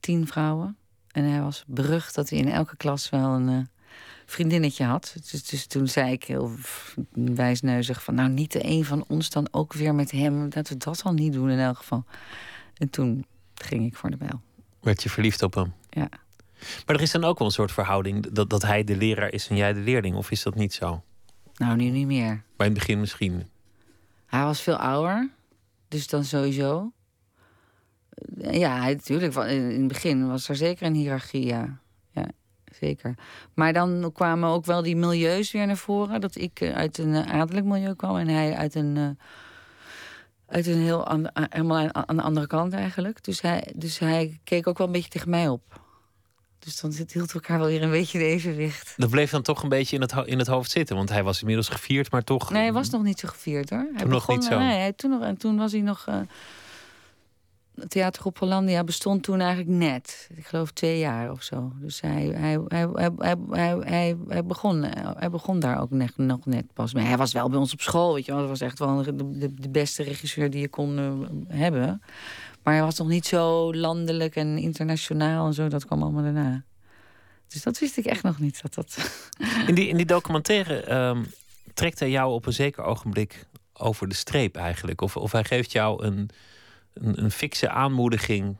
Tien 0.00 0.26
vrouwen. 0.26 0.76
En 1.10 1.24
hij 1.24 1.40
was 1.40 1.64
berucht 1.66 2.14
dat 2.14 2.30
hij 2.30 2.38
in 2.38 2.50
elke 2.50 2.76
klas 2.76 3.10
wel 3.10 3.30
een 3.30 3.48
uh, 3.48 3.58
vriendinnetje 4.26 4.84
had. 4.84 5.16
Dus, 5.30 5.44
dus, 5.44 5.66
toen 5.66 5.88
zei 5.88 6.12
ik 6.12 6.24
heel 6.24 6.50
wijsneuzig 7.12 8.02
van... 8.02 8.14
nou, 8.14 8.28
niet 8.28 8.52
de 8.52 8.64
een 8.64 8.84
van 8.84 9.04
ons 9.08 9.30
dan 9.30 9.48
ook 9.50 9.72
weer 9.72 9.94
met 9.94 10.10
hem. 10.10 10.48
Dat 10.50 10.68
we 10.68 10.76
dat 10.76 11.02
al 11.02 11.12
niet 11.12 11.32
doen 11.32 11.50
in 11.50 11.58
elk 11.58 11.76
geval. 11.76 12.04
En 12.74 12.90
toen 12.90 13.26
ging 13.54 13.86
ik 13.86 13.96
voor 13.96 14.10
de 14.10 14.16
bijl. 14.16 14.42
Werd 14.80 15.02
je 15.02 15.10
verliefd 15.10 15.42
op 15.42 15.54
hem? 15.54 15.72
Ja. 15.90 16.08
Maar 16.86 16.96
er 16.96 17.02
is 17.02 17.10
dan 17.10 17.24
ook 17.24 17.38
wel 17.38 17.46
een 17.46 17.52
soort 17.52 17.72
verhouding... 17.72 18.32
dat, 18.32 18.50
dat 18.50 18.62
hij 18.62 18.84
de 18.84 18.96
leraar 18.96 19.32
is 19.32 19.48
en 19.48 19.56
jij 19.56 19.72
de 19.72 19.80
leerling. 19.80 20.16
Of 20.16 20.30
is 20.30 20.42
dat 20.42 20.54
niet 20.54 20.74
zo? 20.74 21.02
Nou, 21.54 21.76
nu 21.76 21.88
niet 21.88 22.06
meer. 22.06 22.42
Maar 22.56 22.66
in 22.66 22.72
het 22.72 22.74
begin 22.74 23.00
misschien? 23.00 23.48
Hij 24.26 24.42
was 24.42 24.60
veel 24.60 24.76
ouder. 24.76 25.30
Dus 25.88 26.06
dan 26.06 26.24
sowieso. 26.24 26.92
Ja, 28.36 28.86
natuurlijk. 28.86 29.34
In 29.34 29.78
het 29.78 29.88
begin 29.88 30.28
was 30.28 30.48
er 30.48 30.56
zeker 30.56 30.86
een 30.86 30.94
hiërarchie, 30.94 31.46
ja. 31.46 31.80
Zeker. 32.78 33.14
Maar 33.54 33.72
dan 33.72 34.10
kwamen 34.12 34.48
ook 34.48 34.64
wel 34.64 34.82
die 34.82 34.96
milieus 34.96 35.52
weer 35.52 35.66
naar 35.66 35.76
voren. 35.76 36.20
Dat 36.20 36.36
ik 36.36 36.60
eh, 36.60 36.74
uit 36.74 36.98
een 36.98 37.14
eh, 37.14 37.40
adellijk 37.40 37.66
milieu 37.66 37.94
kwam 37.94 38.16
en 38.16 38.28
hij 38.28 38.56
uit 38.56 38.74
een. 38.74 39.18
Uit 40.46 40.66
een 40.66 40.78
heel 40.78 41.08
helemaal 41.32 41.92
aan, 41.92 42.16
de 42.16 42.22
andere 42.22 42.46
kant 42.46 42.72
eigenlijk. 42.72 43.24
Dus 43.24 43.40
hij, 43.40 43.72
dus 43.76 43.98
hij 43.98 44.40
keek 44.44 44.66
ook 44.66 44.78
wel 44.78 44.86
een 44.86 44.92
beetje 44.92 45.10
tegen 45.10 45.30
mij 45.30 45.48
op. 45.48 45.85
Dus 46.58 46.80
dan 46.80 46.92
hield 47.12 47.32
elkaar 47.32 47.58
wel 47.58 47.68
weer 47.68 47.82
een 47.82 47.90
beetje 47.90 48.18
in 48.18 48.24
evenwicht. 48.24 48.94
Dat 48.96 49.10
bleef 49.10 49.30
dan 49.30 49.42
toch 49.42 49.62
een 49.62 49.68
beetje 49.68 49.96
in 49.96 50.02
het, 50.02 50.14
in 50.24 50.38
het 50.38 50.46
hoofd 50.46 50.70
zitten. 50.70 50.96
Want 50.96 51.08
hij 51.08 51.24
was 51.24 51.40
inmiddels 51.40 51.68
gevierd, 51.68 52.10
maar 52.10 52.24
toch. 52.24 52.50
Nee, 52.50 52.62
hij 52.62 52.72
was 52.72 52.90
nog 52.90 53.02
niet 53.02 53.20
zo 53.20 53.28
gevierd 53.28 53.70
hoor. 53.70 53.88
Hij 53.92 54.02
toen 54.02 54.10
nog 54.10 54.28
niet 54.28 54.44
zo. 54.44 54.58
Nee, 54.58 54.78
hij, 54.78 54.92
toen 54.92 55.10
nog, 55.10 55.22
en 55.22 55.36
toen 55.36 55.56
was 55.56 55.72
hij 55.72 55.80
nog. 55.80 56.06
Uh, 56.08 56.16
Theatergroep 57.88 58.38
Hollandia 58.38 58.84
bestond 58.84 59.22
toen 59.22 59.40
eigenlijk 59.40 59.70
net. 59.70 60.28
Ik 60.34 60.46
geloof 60.46 60.70
twee 60.70 60.98
jaar 60.98 61.30
of 61.30 61.42
zo. 61.42 61.72
Dus 61.80 62.00
hij, 62.00 62.24
hij, 62.34 62.60
hij, 62.68 62.88
hij, 62.94 63.10
hij, 63.50 63.76
hij, 63.80 64.16
hij, 64.28 64.44
begon, 64.44 64.82
hij 65.16 65.30
begon 65.30 65.60
daar 65.60 65.80
ook 65.80 65.90
net, 65.90 66.16
nog 66.16 66.46
net 66.46 66.64
pas 66.72 66.94
mee. 66.94 67.04
Hij 67.04 67.16
was 67.16 67.32
wel 67.32 67.48
bij 67.48 67.58
ons 67.58 67.72
op 67.72 67.80
school, 67.80 68.14
weet 68.14 68.24
je 68.24 68.30
wel. 68.30 68.40
Hij 68.40 68.50
was 68.50 68.60
echt 68.60 68.78
wel 68.78 69.02
de, 69.02 69.16
de, 69.16 69.54
de 69.54 69.68
beste 69.68 70.02
regisseur 70.02 70.50
die 70.50 70.60
je 70.60 70.68
kon 70.68 70.98
uh, 70.98 71.58
hebben. 71.58 72.02
Maar 72.66 72.74
hij 72.74 72.84
was 72.84 72.98
nog 72.98 73.08
niet 73.08 73.26
zo 73.26 73.74
landelijk 73.74 74.36
en 74.36 74.58
internationaal 74.58 75.46
en 75.46 75.54
zo. 75.54 75.68
Dat 75.68 75.84
kwam 75.84 76.02
allemaal 76.02 76.22
daarna. 76.22 76.64
Dus 77.48 77.62
dat 77.62 77.78
wist 77.78 77.96
ik 77.96 78.04
echt 78.04 78.22
nog 78.22 78.38
niet. 78.38 78.62
Dat 78.62 78.74
dat... 78.74 78.98
In, 79.66 79.74
die, 79.74 79.88
in 79.88 79.96
die 79.96 80.06
documentaire 80.06 80.94
um, 80.94 81.26
trekt 81.74 81.98
hij 81.98 82.10
jou 82.10 82.32
op 82.32 82.46
een 82.46 82.52
zeker 82.52 82.84
ogenblik 82.84 83.46
over 83.72 84.08
de 84.08 84.14
streep 84.14 84.56
eigenlijk. 84.56 85.00
Of, 85.00 85.16
of 85.16 85.32
hij 85.32 85.44
geeft 85.44 85.72
jou 85.72 86.04
een, 86.04 86.30
een, 86.94 87.22
een 87.22 87.30
fikse 87.30 87.68
aanmoediging 87.68 88.56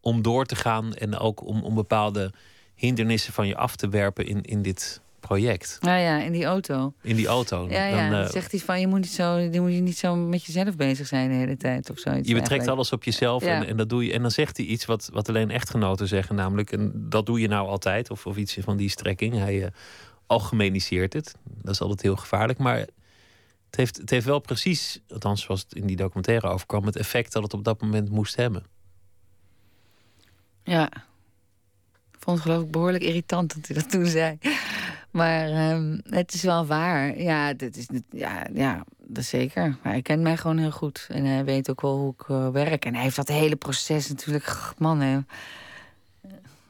om 0.00 0.22
door 0.22 0.44
te 0.46 0.56
gaan 0.56 0.94
en 0.94 1.18
ook 1.18 1.46
om, 1.46 1.62
om 1.62 1.74
bepaalde 1.74 2.32
hindernissen 2.74 3.32
van 3.32 3.46
je 3.46 3.56
af 3.56 3.76
te 3.76 3.88
werpen 3.88 4.26
in, 4.26 4.42
in 4.42 4.62
dit 4.62 5.00
project. 5.20 5.78
Ja, 5.80 5.96
ja, 5.96 6.18
in 6.18 6.32
die 6.32 6.44
auto. 6.44 6.92
In 7.02 7.16
die 7.16 7.26
auto. 7.26 7.66
Ja, 7.70 7.86
ja. 7.86 8.10
Dan, 8.10 8.20
uh, 8.20 8.28
zegt 8.28 8.50
hij 8.50 8.60
van 8.60 8.80
je 8.80 8.86
moet 8.86 9.00
niet 9.00 9.12
zo, 9.12 9.36
je 9.36 9.60
moet 9.60 9.72
je 9.72 9.80
niet 9.80 9.98
zo 9.98 10.16
met 10.16 10.44
jezelf 10.44 10.76
bezig 10.76 11.06
zijn 11.06 11.28
de 11.28 11.34
hele 11.34 11.56
tijd 11.56 11.90
of 11.90 11.98
zoiets. 11.98 12.28
Je 12.28 12.34
betrekt 12.34 12.68
alles 12.68 12.92
op 12.92 13.04
jezelf 13.04 13.42
en, 13.42 13.66
en, 13.66 13.76
dat 13.76 13.88
doe 13.88 14.04
je. 14.04 14.12
En 14.12 14.22
dan 14.22 14.30
zegt 14.30 14.56
hij 14.56 14.66
iets 14.66 14.84
wat, 14.84 15.10
wat 15.12 15.28
alleen 15.28 15.50
echtgenoten 15.50 16.08
zeggen, 16.08 16.34
namelijk 16.34 16.72
en 16.72 16.92
dat 16.94 17.26
doe 17.26 17.40
je 17.40 17.48
nou 17.48 17.68
altijd 17.68 18.10
of, 18.10 18.26
of 18.26 18.36
iets 18.36 18.56
van 18.60 18.76
die 18.76 18.88
strekking. 18.88 19.34
Hij 19.34 19.62
uh, 19.62 19.66
algemeniseert 20.26 21.12
het. 21.12 21.34
Dat 21.44 21.74
is 21.74 21.80
altijd 21.80 22.02
heel 22.02 22.16
gevaarlijk, 22.16 22.58
maar 22.58 22.78
het 22.78 23.76
heeft, 23.76 23.96
het 23.96 24.10
heeft 24.10 24.26
wel 24.26 24.38
precies, 24.38 25.00
althans 25.08 25.42
zoals 25.42 25.60
het 25.60 25.74
in 25.74 25.86
die 25.86 25.96
documentaire 25.96 26.48
overkwam, 26.48 26.86
het 26.86 26.96
effect 26.96 27.32
dat 27.32 27.42
het 27.42 27.54
op 27.54 27.64
dat 27.64 27.80
moment 27.80 28.10
moest 28.10 28.36
hebben. 28.36 28.64
Ja. 30.62 30.90
Ik 32.12 32.26
vond 32.26 32.38
het 32.38 32.46
geloof 32.46 32.64
ik 32.64 32.70
behoorlijk 32.70 33.04
irritant 33.04 33.54
dat 33.54 33.66
hij 33.66 33.76
dat 33.76 33.90
toen 33.90 34.06
zei. 34.06 34.38
Maar 35.10 35.72
um, 35.72 36.00
het 36.04 36.34
is 36.34 36.42
wel 36.42 36.66
waar. 36.66 37.18
Ja, 37.18 37.52
dit 37.52 37.76
is, 37.76 37.86
ja, 38.10 38.46
ja, 38.52 38.84
dat 38.98 39.18
is 39.22 39.28
zeker. 39.28 39.68
Maar 39.82 39.92
hij 39.92 40.02
kent 40.02 40.22
mij 40.22 40.36
gewoon 40.36 40.58
heel 40.58 40.70
goed. 40.70 41.06
En 41.08 41.24
hij 41.24 41.44
weet 41.44 41.70
ook 41.70 41.80
wel 41.80 41.96
hoe 41.96 42.14
ik 42.18 42.28
uh, 42.28 42.48
werk. 42.48 42.84
En 42.84 42.94
hij 42.94 43.02
heeft 43.02 43.16
dat 43.16 43.28
hele 43.28 43.56
proces 43.56 44.08
natuurlijk... 44.08 44.72
Man, 44.78 45.00
hè, 45.00 45.18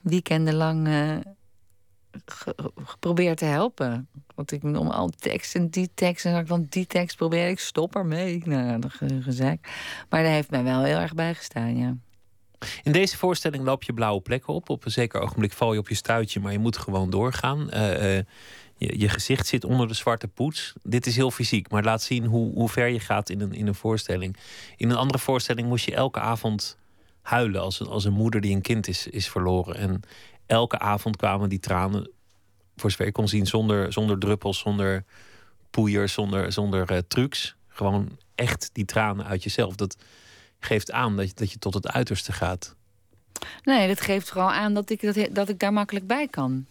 weekendenlang 0.01 0.89
uh, 0.89 1.17
geprobeerd 2.85 3.39
te 3.39 3.45
helpen. 3.45 4.09
Want 4.35 4.53
ik 4.53 4.63
om 4.65 4.89
al 4.89 5.09
tekst 5.09 5.55
en 5.55 5.69
die 5.69 5.91
tekst... 5.95 6.25
en 6.25 6.45
dan 6.45 6.67
die 6.69 6.87
tekst 6.87 7.17
probeer 7.17 7.49
ik, 7.49 7.59
stop 7.59 7.97
ermee. 7.97 8.43
Nou, 8.45 8.81
dat 8.81 8.93
gezegd. 9.21 9.59
Maar 10.09 10.21
hij 10.21 10.33
heeft 10.33 10.51
mij 10.51 10.65
wel 10.65 10.83
heel 10.83 10.99
erg 10.99 11.15
bijgestaan, 11.15 11.77
ja. 11.77 11.97
In 12.83 12.93
deze 12.93 13.17
voorstelling 13.17 13.65
loop 13.65 13.83
je 13.83 13.93
blauwe 13.93 14.21
plekken 14.21 14.55
op. 14.55 14.71
Op 14.71 14.85
een 14.85 14.91
zeker 14.91 15.21
ogenblik 15.21 15.53
val 15.53 15.73
je 15.73 15.79
op 15.79 15.89
je 15.89 15.95
stuitje, 15.95 16.41
maar 16.41 16.53
je 16.53 16.59
moet 16.59 16.77
gewoon 16.77 17.11
doorgaan. 17.11 17.69
Uh, 17.75 18.17
uh, 18.17 18.23
je, 18.77 18.99
je, 18.99 19.09
gezicht 19.09 19.47
zit 19.47 19.65
onder 19.65 19.89
de 19.89 19.95
zwarte 19.95 20.29
poets. 20.29 20.73
Dit 20.83 21.07
is 21.07 21.17
heel 21.17 21.31
fysiek, 21.31 21.71
maar 21.71 21.83
laat 21.83 22.03
zien 22.03 22.25
hoe, 22.25 22.53
hoe 22.55 22.69
ver 22.69 22.89
je 22.89 23.01
gaat 23.01 23.31
in 23.31 23.41
een, 23.41 23.53
in 23.53 23.67
een 23.67 23.75
voorstelling. 23.75 24.37
In 24.77 24.91
een 24.91 24.97
andere 24.97 25.19
voorstelling 25.19 25.69
moest 25.69 25.85
je 25.85 25.95
elke 25.95 26.21
avond 26.21 26.79
huilen 27.23 27.61
als 27.61 27.81
een, 27.81 27.87
als 27.87 28.05
een 28.05 28.13
moeder 28.13 28.41
die 28.41 28.55
een 28.55 28.63
kind 28.63 28.89
is, 28.89 29.07
is 29.07 29.29
verloren. 29.29 29.77
En 29.77 30.01
elke 30.47 30.79
avond 30.79 31.17
kwamen 31.17 31.49
die 31.49 31.61
tranen, 31.61 32.11
voor 32.77 32.91
zover 32.91 33.07
je 33.07 33.13
kon 33.13 33.29
zien, 33.29 33.47
zonder, 33.47 33.93
zonder 33.93 34.19
druppels, 34.19 34.59
zonder 34.59 35.05
poeiers, 35.71 36.13
zonder, 36.13 36.53
zonder 36.53 36.93
uh, 36.93 36.99
trucs. 37.09 37.57
Gewoon 37.69 38.19
echt 38.35 38.71
die 38.73 38.85
tranen 38.85 39.27
uit 39.27 39.43
jezelf. 39.43 39.75
Dat, 39.75 39.97
geeft 40.61 40.93
aan 40.93 41.17
dat 41.17 41.29
je, 41.29 41.35
dat 41.35 41.53
je 41.53 41.59
tot 41.59 41.75
het 41.75 41.89
uiterste 41.89 42.33
gaat. 42.33 42.75
Nee, 43.63 43.89
dat 43.89 44.01
geeft 44.01 44.29
vooral 44.29 44.51
aan 44.51 44.75
dat 44.75 44.91
ik, 44.91 45.01
dat, 45.01 45.29
dat 45.33 45.49
ik 45.49 45.59
daar 45.59 45.73
makkelijk 45.73 46.07
bij 46.07 46.29
kan. 46.29 46.67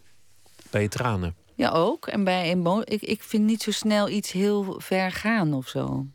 Bij 0.70 0.82
je 0.82 0.88
tranen? 0.88 1.36
Ja, 1.56 1.70
ook. 1.70 2.08
En 2.08 2.24
bij 2.24 2.50
ik, 2.84 3.02
ik 3.02 3.24
vind 3.24 3.46
niet 3.46 3.64
zo 3.64 3.72
snel 3.72 4.10
iets 4.10 4.32
heel 4.32 4.76
ver 4.80 5.12
gaan 5.12 5.54
of 5.54 5.68
zo. 5.68 6.08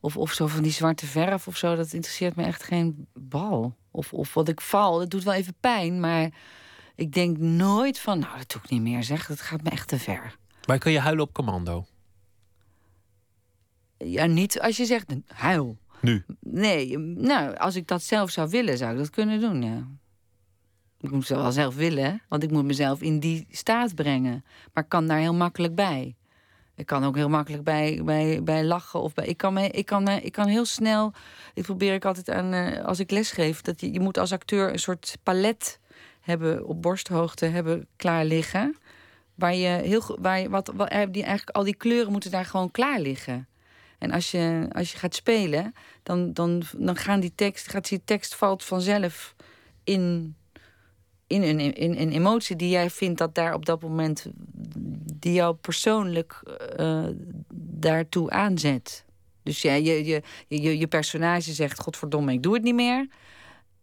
Of, 0.00 0.16
of 0.16 0.32
zo 0.32 0.46
van 0.46 0.62
die 0.62 0.72
zwarte 0.72 1.06
verf 1.06 1.46
of 1.46 1.56
zo, 1.56 1.76
dat 1.76 1.92
interesseert 1.92 2.36
me 2.36 2.44
echt 2.44 2.62
geen 2.62 3.06
bal. 3.12 3.76
Of, 3.90 4.12
of 4.12 4.34
wat 4.34 4.48
ik 4.48 4.60
val, 4.60 4.98
dat 4.98 5.10
doet 5.10 5.22
wel 5.22 5.34
even 5.34 5.54
pijn, 5.60 6.00
maar 6.00 6.30
ik 6.94 7.12
denk 7.12 7.38
nooit 7.38 7.98
van, 7.98 8.18
nou, 8.18 8.38
dat 8.38 8.50
doe 8.50 8.60
ik 8.62 8.70
niet 8.70 8.80
meer, 8.80 9.02
zeg. 9.02 9.26
Dat 9.26 9.40
gaat 9.40 9.62
me 9.62 9.70
echt 9.70 9.88
te 9.88 9.98
ver. 9.98 10.36
Maar 10.66 10.78
kun 10.78 10.92
je 10.92 11.00
huilen 11.00 11.24
op 11.24 11.32
commando? 11.32 11.86
Ja, 13.98 14.26
niet 14.26 14.60
als 14.60 14.76
je 14.76 14.84
zegt, 14.84 15.14
huil. 15.26 15.76
Nee, 16.40 16.98
nou, 16.98 17.56
als 17.56 17.76
ik 17.76 17.86
dat 17.86 18.02
zelf 18.02 18.30
zou 18.30 18.48
willen, 18.50 18.78
zou 18.78 18.92
ik 18.92 18.98
dat 18.98 19.10
kunnen 19.10 19.40
doen, 19.40 19.62
ja. 19.62 19.86
Ik 21.00 21.10
moet 21.10 21.28
het 21.28 21.38
wel 21.38 21.52
zelf 21.52 21.74
willen, 21.74 22.22
want 22.28 22.42
ik 22.42 22.50
moet 22.50 22.64
mezelf 22.64 23.00
in 23.00 23.20
die 23.20 23.46
staat 23.50 23.94
brengen. 23.94 24.44
Maar 24.72 24.82
ik 24.82 24.88
kan 24.88 25.06
daar 25.06 25.18
heel 25.18 25.34
makkelijk 25.34 25.74
bij. 25.74 26.16
Ik 26.74 26.86
kan 26.86 27.04
ook 27.04 27.16
heel 27.16 27.28
makkelijk 27.28 27.64
bij, 27.64 28.00
bij, 28.04 28.42
bij 28.42 28.64
lachen. 28.64 29.00
Of 29.00 29.14
bij, 29.14 29.26
ik, 29.26 29.36
kan 29.36 29.58
ik, 29.58 29.86
kan 29.86 30.08
ik 30.08 30.32
kan 30.32 30.46
heel 30.46 30.64
snel. 30.64 31.12
Ik 31.54 31.62
probeer 31.62 31.94
ik 31.94 32.04
altijd 32.04 32.30
aan 32.30 32.54
uh, 32.54 32.84
als 32.84 32.98
ik 32.98 33.10
lesgeef. 33.10 33.60
Dat 33.60 33.80
je, 33.80 33.92
je 33.92 34.00
moet 34.00 34.18
als 34.18 34.32
acteur 34.32 34.72
een 34.72 34.78
soort 34.78 35.18
palet 35.22 35.78
hebben 36.20 36.66
op 36.66 36.82
borsthoogte 36.82 37.46
hebben 37.46 37.86
klaar 37.96 38.24
liggen. 38.24 38.76
Waar 39.34 39.54
je 39.54 39.68
heel 39.68 40.18
waar 40.20 40.40
je, 40.40 40.48
wat, 40.48 40.72
wat, 40.74 40.88
die, 40.88 41.22
eigenlijk 41.22 41.50
al 41.50 41.64
die 41.64 41.76
kleuren 41.76 42.12
moeten 42.12 42.30
daar 42.30 42.44
gewoon 42.44 42.70
klaar 42.70 43.00
liggen. 43.00 43.48
En 43.98 44.10
als 44.10 44.30
je, 44.30 44.68
als 44.72 44.92
je 44.92 44.98
gaat 44.98 45.14
spelen, 45.14 45.74
dan, 46.02 46.32
dan, 46.32 46.62
dan 46.76 46.96
gaan 46.96 47.20
die 47.20 47.32
tekst, 47.34 47.70
gaat 47.70 47.88
die 47.88 48.02
tekst 48.04 48.34
valt 48.34 48.64
vanzelf 48.64 49.34
in, 49.84 50.34
in, 51.26 51.42
een, 51.42 51.74
in 51.74 51.96
een 51.96 52.12
emotie 52.12 52.56
die 52.56 52.68
jij 52.68 52.90
vindt 52.90 53.18
dat 53.18 53.34
daar 53.34 53.54
op 53.54 53.66
dat 53.66 53.82
moment, 53.82 54.26
die 55.14 55.32
jou 55.32 55.54
persoonlijk 55.54 56.42
uh, 56.78 57.06
daartoe 57.54 58.30
aanzet. 58.30 59.04
Dus 59.42 59.62
ja, 59.62 59.72
je, 59.74 60.04
je, 60.04 60.22
je, 60.48 60.78
je 60.78 60.86
personage 60.86 61.52
zegt: 61.52 61.80
Godverdomme, 61.80 62.32
ik 62.32 62.42
doe 62.42 62.54
het 62.54 62.62
niet 62.62 62.74
meer. 62.74 63.08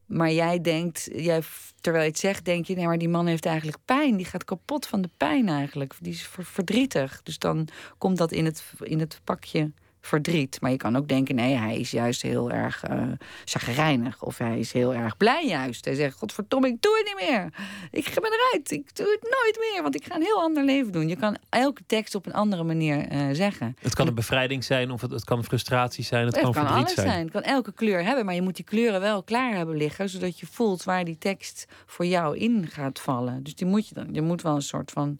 Maar 0.06 0.32
jij 0.32 0.62
denkt, 0.62 1.10
jij, 1.16 1.42
terwijl 1.82 2.04
je 2.04 2.10
het 2.10 2.20
zegt, 2.20 2.46
denk 2.46 2.66
je: 2.66 2.76
nee, 2.76 2.86
maar 2.86 2.98
die 2.98 3.10
man 3.10 3.28
heeft 3.28 3.46
eigenlijk 3.46 3.78
pijn. 3.86 4.18
Die 4.18 4.26
gaat 4.26 4.44
kapot 4.44 4.86
van 4.86 5.02
de 5.02 5.10
pijn 5.18 5.50
eigenlijk. 5.50 5.96
Die 6.02 6.14
is 6.14 6.30
verdrietig. 6.40 7.22
Dus 7.24 7.40
dan 7.40 7.68
komt 7.98 8.18
dat 8.18 8.32
in 8.32 8.46
het, 8.46 8.74
in 8.80 9.00
het 9.00 9.22
pakje 9.24 9.72
verdriet. 10.06 10.62
Maar 10.62 10.72
je 10.72 10.78
kan 10.78 10.96
ook 10.96 11.08
denken, 11.08 11.36
nee, 11.36 11.56
hij 11.56 11.78
is 11.78 11.92
juist 11.92 12.22
heel 12.22 12.52
erg 12.52 12.84
uh, 12.90 13.04
chagrijnig. 13.46 14.24
Of 14.24 14.38
hij 14.38 14.60
is 14.60 14.72
heel 14.72 14.94
erg 14.94 15.18
blij 15.18 15.48
juist. 15.48 15.86
Hij 15.86 15.94
zegt, 15.94 16.18
godverdomme, 16.18 16.68
ik 16.68 16.82
doe 16.82 16.98
het 16.98 17.06
niet 17.06 17.30
meer. 17.30 17.54
Ik 17.92 18.08
ga 18.08 18.22
eruit. 18.22 18.72
Ik 18.72 18.96
doe 18.96 19.06
het 19.06 19.22
nooit 19.22 19.72
meer, 19.72 19.82
want 19.82 19.96
ik 19.96 20.06
ga 20.06 20.16
een 20.16 20.22
heel 20.22 20.42
ander 20.42 20.64
leven 20.64 20.92
doen. 20.92 21.08
Je 21.08 21.16
kan 21.16 21.38
elke 21.50 21.82
tekst 21.86 22.16
op 22.16 22.26
een 22.26 22.34
andere 22.34 22.64
manier 22.64 23.12
uh, 23.12 23.28
zeggen. 23.32 23.76
Het 23.80 23.96
kan 23.96 24.08
een 24.08 24.16
bevrijding 24.16 24.64
zijn, 24.64 24.92
of 24.92 25.02
het, 25.02 25.12
het 25.12 25.24
kan 25.24 25.44
frustratie 25.44 26.04
zijn, 26.04 26.26
het, 26.26 26.36
het 26.36 26.44
kan, 26.44 26.54
kan 26.54 26.66
verdriet 26.66 26.98
alles 26.98 27.12
zijn. 27.12 27.24
Het 27.24 27.32
kan 27.32 27.42
elke 27.44 27.74
kleur 27.74 28.04
hebben, 28.04 28.26
maar 28.26 28.36
je 28.36 28.42
moet 28.42 28.56
die 28.56 28.66
kleuren 28.66 29.02
wel 29.02 29.24
klaar 29.24 29.54
hebben 29.56 29.78
liggen... 29.78 30.10
zodat 30.10 30.40
je 30.40 30.46
voelt 30.46 30.84
waar 30.84 31.04
die 31.04 31.18
tekst 31.18 31.66
voor 31.86 32.06
jou 32.06 32.38
in 32.38 32.68
gaat 32.68 33.00
vallen. 33.00 33.44
Dus 33.44 33.56
die 33.56 33.68
moet 33.68 33.88
je 33.88 33.96
dan. 33.96 34.08
Je 34.12 34.22
moet 34.22 34.42
wel 34.42 34.56
een 34.56 34.62
soort 34.62 34.92
van... 34.92 35.20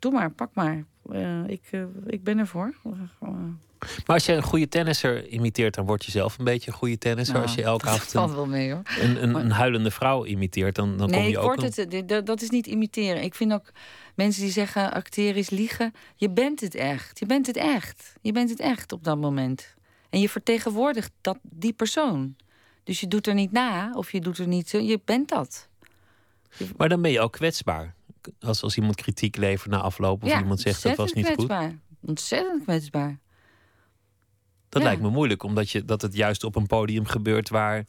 Doe 0.00 0.12
maar, 0.12 0.30
pak 0.30 0.50
maar. 0.54 0.84
Uh, 1.12 1.48
ik, 1.48 1.62
uh, 1.70 1.84
ik 2.06 2.24
ben 2.24 2.38
ervoor. 2.38 2.74
Maar 3.78 4.16
als 4.16 4.26
je 4.26 4.32
een 4.32 4.42
goede 4.42 4.68
tennisser 4.68 5.28
imiteert, 5.28 5.74
dan 5.74 5.86
word 5.86 6.04
je 6.04 6.10
zelf 6.10 6.38
een 6.38 6.44
beetje 6.44 6.70
een 6.70 6.76
goede 6.76 6.98
tennisser. 6.98 7.34
Nou, 7.34 7.46
als 7.46 7.54
je 7.54 7.62
elke 7.62 7.88
avond 7.88 8.10
valt 8.10 8.32
wel 8.32 8.46
mee, 8.46 8.72
hoor. 8.72 8.82
Een, 9.00 9.22
een, 9.22 9.34
een, 9.34 9.50
huilende 9.50 9.90
vrouw 9.90 10.26
imiteert, 10.26 10.74
dan, 10.74 10.96
dan 10.96 11.10
nee, 11.10 11.20
kom 11.20 11.28
je 11.28 11.38
ook... 11.38 11.56
Nee, 11.56 11.70
een... 11.74 12.04
het, 12.06 12.26
dat 12.26 12.42
is 12.42 12.50
niet 12.50 12.66
imiteren. 12.66 13.22
Ik 13.22 13.34
vind 13.34 13.52
ook 13.52 13.72
mensen 14.14 14.42
die 14.42 14.52
zeggen 14.52 14.92
acteren 14.92 15.36
is 15.36 15.50
liegen. 15.50 15.92
Je 16.16 16.30
bent 16.30 16.60
het 16.60 16.74
echt. 16.74 17.18
Je 17.18 17.26
bent 17.26 17.46
het 17.46 17.56
echt. 17.56 18.14
Je 18.20 18.32
bent 18.32 18.50
het 18.50 18.60
echt 18.60 18.92
op 18.92 19.04
dat 19.04 19.18
moment. 19.18 19.74
En 20.10 20.20
je 20.20 20.28
vertegenwoordigt 20.28 21.12
dat, 21.20 21.38
die 21.42 21.72
persoon. 21.72 22.36
Dus 22.84 23.00
je 23.00 23.08
doet 23.08 23.26
er 23.26 23.34
niet 23.34 23.52
na 23.52 23.92
of 23.94 24.12
je 24.12 24.20
doet 24.20 24.38
er 24.38 24.46
niet... 24.46 24.70
Je 24.70 25.00
bent 25.04 25.28
dat. 25.28 25.68
Maar 26.76 26.88
dan 26.88 27.02
ben 27.02 27.10
je 27.10 27.20
ook 27.20 27.32
kwetsbaar. 27.32 27.94
Als, 28.40 28.62
als 28.62 28.76
iemand 28.76 28.94
kritiek 28.94 29.36
levert 29.36 29.70
na 29.70 29.80
afloop 29.80 30.22
of 30.22 30.28
ja, 30.28 30.38
iemand 30.38 30.60
zegt 30.60 30.82
dat 30.82 30.96
was 30.96 31.12
niet 31.12 31.24
kwetsbaar. 31.26 31.68
goed. 31.68 32.08
Ontzettend 32.08 32.62
kwetsbaar. 32.62 33.18
Dat 34.68 34.82
Ja. 34.82 34.88
lijkt 34.88 35.02
me 35.02 35.10
moeilijk, 35.10 35.42
omdat 35.42 35.70
je, 35.70 35.84
dat 35.84 36.02
het 36.02 36.14
juist 36.14 36.44
op 36.44 36.56
een 36.56 36.66
podium 36.66 37.06
gebeurt 37.06 37.48
waar, 37.48 37.86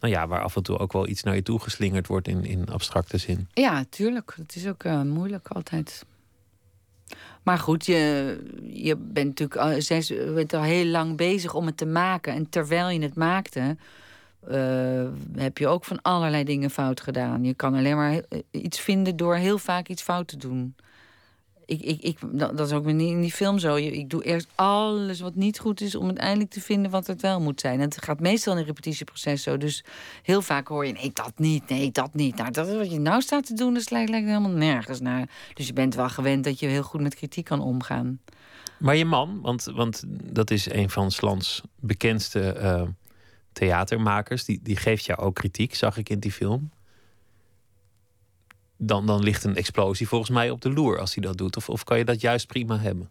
nou 0.00 0.12
ja, 0.12 0.26
waar 0.26 0.42
af 0.42 0.56
en 0.56 0.62
toe 0.62 0.78
ook 0.78 0.92
wel 0.92 1.08
iets 1.08 1.22
naar 1.22 1.34
je 1.34 1.42
toe 1.42 1.60
geslingerd 1.60 2.06
wordt 2.06 2.28
in, 2.28 2.44
in 2.44 2.68
abstracte 2.68 3.18
zin. 3.18 3.48
Ja, 3.52 3.84
tuurlijk. 3.88 4.34
Het 4.36 4.56
is 4.56 4.66
ook 4.66 4.84
eh, 4.84 5.02
moeilijk 5.02 5.48
altijd. 5.48 6.04
Maar 7.42 7.58
goed, 7.58 7.86
je, 7.86 7.96
je 8.62 8.96
bent 8.96 9.26
natuurlijk 9.28 9.60
al, 9.60 9.70
je 9.70 10.32
bent 10.34 10.52
al 10.52 10.62
heel 10.62 10.86
lang 10.86 11.16
bezig 11.16 11.54
om 11.54 11.66
het 11.66 11.76
te 11.76 11.86
maken. 11.86 12.34
En 12.34 12.48
terwijl 12.48 12.88
je 12.88 13.00
het 13.00 13.14
maakte, 13.14 13.76
eh, 14.48 15.06
heb 15.36 15.58
je 15.58 15.68
ook 15.68 15.84
van 15.84 16.02
allerlei 16.02 16.44
dingen 16.44 16.70
fout 16.70 17.00
gedaan. 17.00 17.44
Je 17.44 17.54
kan 17.54 17.74
alleen 17.74 17.96
maar 17.96 18.12
he- 18.12 18.22
iets 18.50 18.80
vinden 18.80 19.16
door 19.16 19.34
heel 19.34 19.58
vaak 19.58 19.88
iets 19.88 20.02
fout 20.02 20.28
te 20.28 20.36
doen. 20.36 20.74
Ik, 21.66 21.80
ik, 21.80 22.00
ik, 22.02 22.18
dat 22.38 22.60
is 22.60 22.72
ook 22.72 22.86
in 22.86 22.98
die, 22.98 23.10
in 23.10 23.20
die 23.20 23.32
film 23.32 23.58
zo. 23.58 23.74
Ik 23.74 24.10
doe 24.10 24.24
eerst 24.24 24.48
alles 24.54 25.20
wat 25.20 25.34
niet 25.34 25.58
goed 25.58 25.80
is 25.80 25.94
om 25.94 26.06
uiteindelijk 26.06 26.50
te 26.50 26.60
vinden 26.60 26.90
wat 26.90 27.06
het 27.06 27.22
wel 27.22 27.40
moet 27.40 27.60
zijn. 27.60 27.74
En 27.74 27.84
het 27.84 28.04
gaat 28.04 28.20
meestal 28.20 28.52
in 28.52 28.58
een 28.58 28.64
repetitieproces 28.64 29.42
zo. 29.42 29.56
Dus 29.56 29.84
heel 30.22 30.42
vaak 30.42 30.68
hoor 30.68 30.86
je: 30.86 30.92
nee, 30.92 31.10
dat 31.12 31.32
niet, 31.36 31.68
nee, 31.68 31.90
dat 31.90 32.14
niet. 32.14 32.36
Nou, 32.36 32.50
dat 32.50 32.66
is 32.68 32.76
wat 32.76 32.90
je 32.92 32.98
nou 33.00 33.20
staat 33.22 33.46
te 33.46 33.54
doen, 33.54 33.74
dat 33.74 33.90
lijkt, 33.90 34.10
lijkt 34.10 34.26
helemaal 34.26 34.50
nergens 34.50 35.00
naar. 35.00 35.28
Dus 35.54 35.66
je 35.66 35.72
bent 35.72 35.94
wel 35.94 36.08
gewend 36.08 36.44
dat 36.44 36.60
je 36.60 36.66
heel 36.66 36.82
goed 36.82 37.00
met 37.00 37.14
kritiek 37.14 37.44
kan 37.44 37.60
omgaan. 37.60 38.20
Maar 38.78 38.96
je 38.96 39.04
man, 39.04 39.40
want, 39.40 39.64
want 39.64 40.04
dat 40.08 40.50
is 40.50 40.70
een 40.72 40.90
van 40.90 41.10
Slans 41.10 41.62
bekendste 41.80 42.52
eh, 42.52 42.82
theatermakers, 43.52 44.44
die, 44.44 44.60
die 44.62 44.76
geeft 44.76 45.04
jou 45.04 45.20
ook 45.20 45.34
kritiek, 45.34 45.74
zag 45.74 45.96
ik 45.96 46.08
in 46.08 46.18
die 46.18 46.32
film. 46.32 46.70
Dan, 48.76 49.06
dan 49.06 49.22
ligt 49.22 49.44
een 49.44 49.56
explosie 49.56 50.08
volgens 50.08 50.30
mij 50.30 50.50
op 50.50 50.60
de 50.60 50.72
loer 50.72 50.98
als 50.98 51.14
hij 51.14 51.24
dat 51.24 51.38
doet. 51.38 51.56
Of, 51.56 51.68
of 51.68 51.84
kan 51.84 51.98
je 51.98 52.04
dat 52.04 52.20
juist 52.20 52.46
prima 52.46 52.78
hebben? 52.78 53.10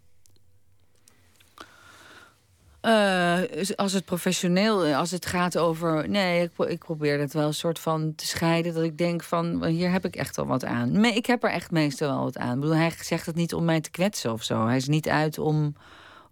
Eh, 2.82 3.40
als 3.76 3.92
het 3.92 4.04
professioneel, 4.04 4.84
eh, 4.84 4.98
als 4.98 5.10
het 5.10 5.26
gaat 5.26 5.58
over. 5.58 6.08
Nee, 6.08 6.42
ik, 6.42 6.68
ik 6.68 6.78
probeer 6.78 7.18
dat 7.18 7.32
wel 7.32 7.46
een 7.46 7.54
soort 7.54 7.78
van 7.78 8.14
te 8.14 8.26
scheiden. 8.26 8.74
Dat 8.74 8.82
ik 8.82 8.98
denk 8.98 9.22
van 9.22 9.64
hier 9.64 9.90
heb 9.90 10.04
ik 10.04 10.16
echt 10.16 10.36
wel 10.36 10.46
wat 10.46 10.64
aan. 10.64 11.00
Nee, 11.00 11.14
ik 11.14 11.26
heb 11.26 11.44
er 11.44 11.50
echt 11.50 11.70
meestal 11.70 12.08
wel 12.08 12.22
wat 12.22 12.38
aan. 12.38 12.54
Ik 12.54 12.60
bedoel, 12.60 12.76
hij 12.76 12.92
zegt 13.00 13.26
het 13.26 13.34
niet 13.34 13.54
om 13.54 13.64
mij 13.64 13.80
te 13.80 13.90
kwetsen 13.90 14.32
of 14.32 14.42
zo. 14.42 14.66
Hij 14.66 14.76
is 14.76 14.88
niet 14.88 15.08
uit 15.08 15.38
om, 15.38 15.74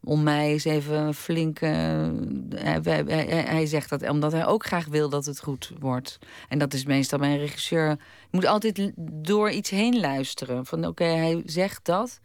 om 0.04 0.22
mij 0.22 0.50
eens 0.50 0.64
even 0.64 1.14
flink. 1.14 1.60
eh, 1.60 2.76
hij, 3.46 3.66
zegt 3.66 3.90
dat 3.90 4.08
omdat 4.08 4.32
hij 4.32 4.46
ook 4.46 4.64
graag 4.64 4.86
wil 4.86 5.08
dat 5.08 5.24
het 5.24 5.40
goed 5.40 5.72
wordt. 5.78 6.18
En 6.48 6.58
dat 6.58 6.74
is 6.74 6.84
meestal 6.84 7.18
mijn 7.18 7.38
regisseur. 7.38 7.88
Je 7.88 7.96
moet 8.30 8.46
altijd 8.46 8.92
door 8.96 9.50
iets 9.50 9.70
heen 9.70 10.00
luisteren. 10.00 10.66
Van 10.66 10.86
oké, 10.86 11.04
hij 11.04 11.42
zegt 11.44 11.84
dat. 11.84 12.20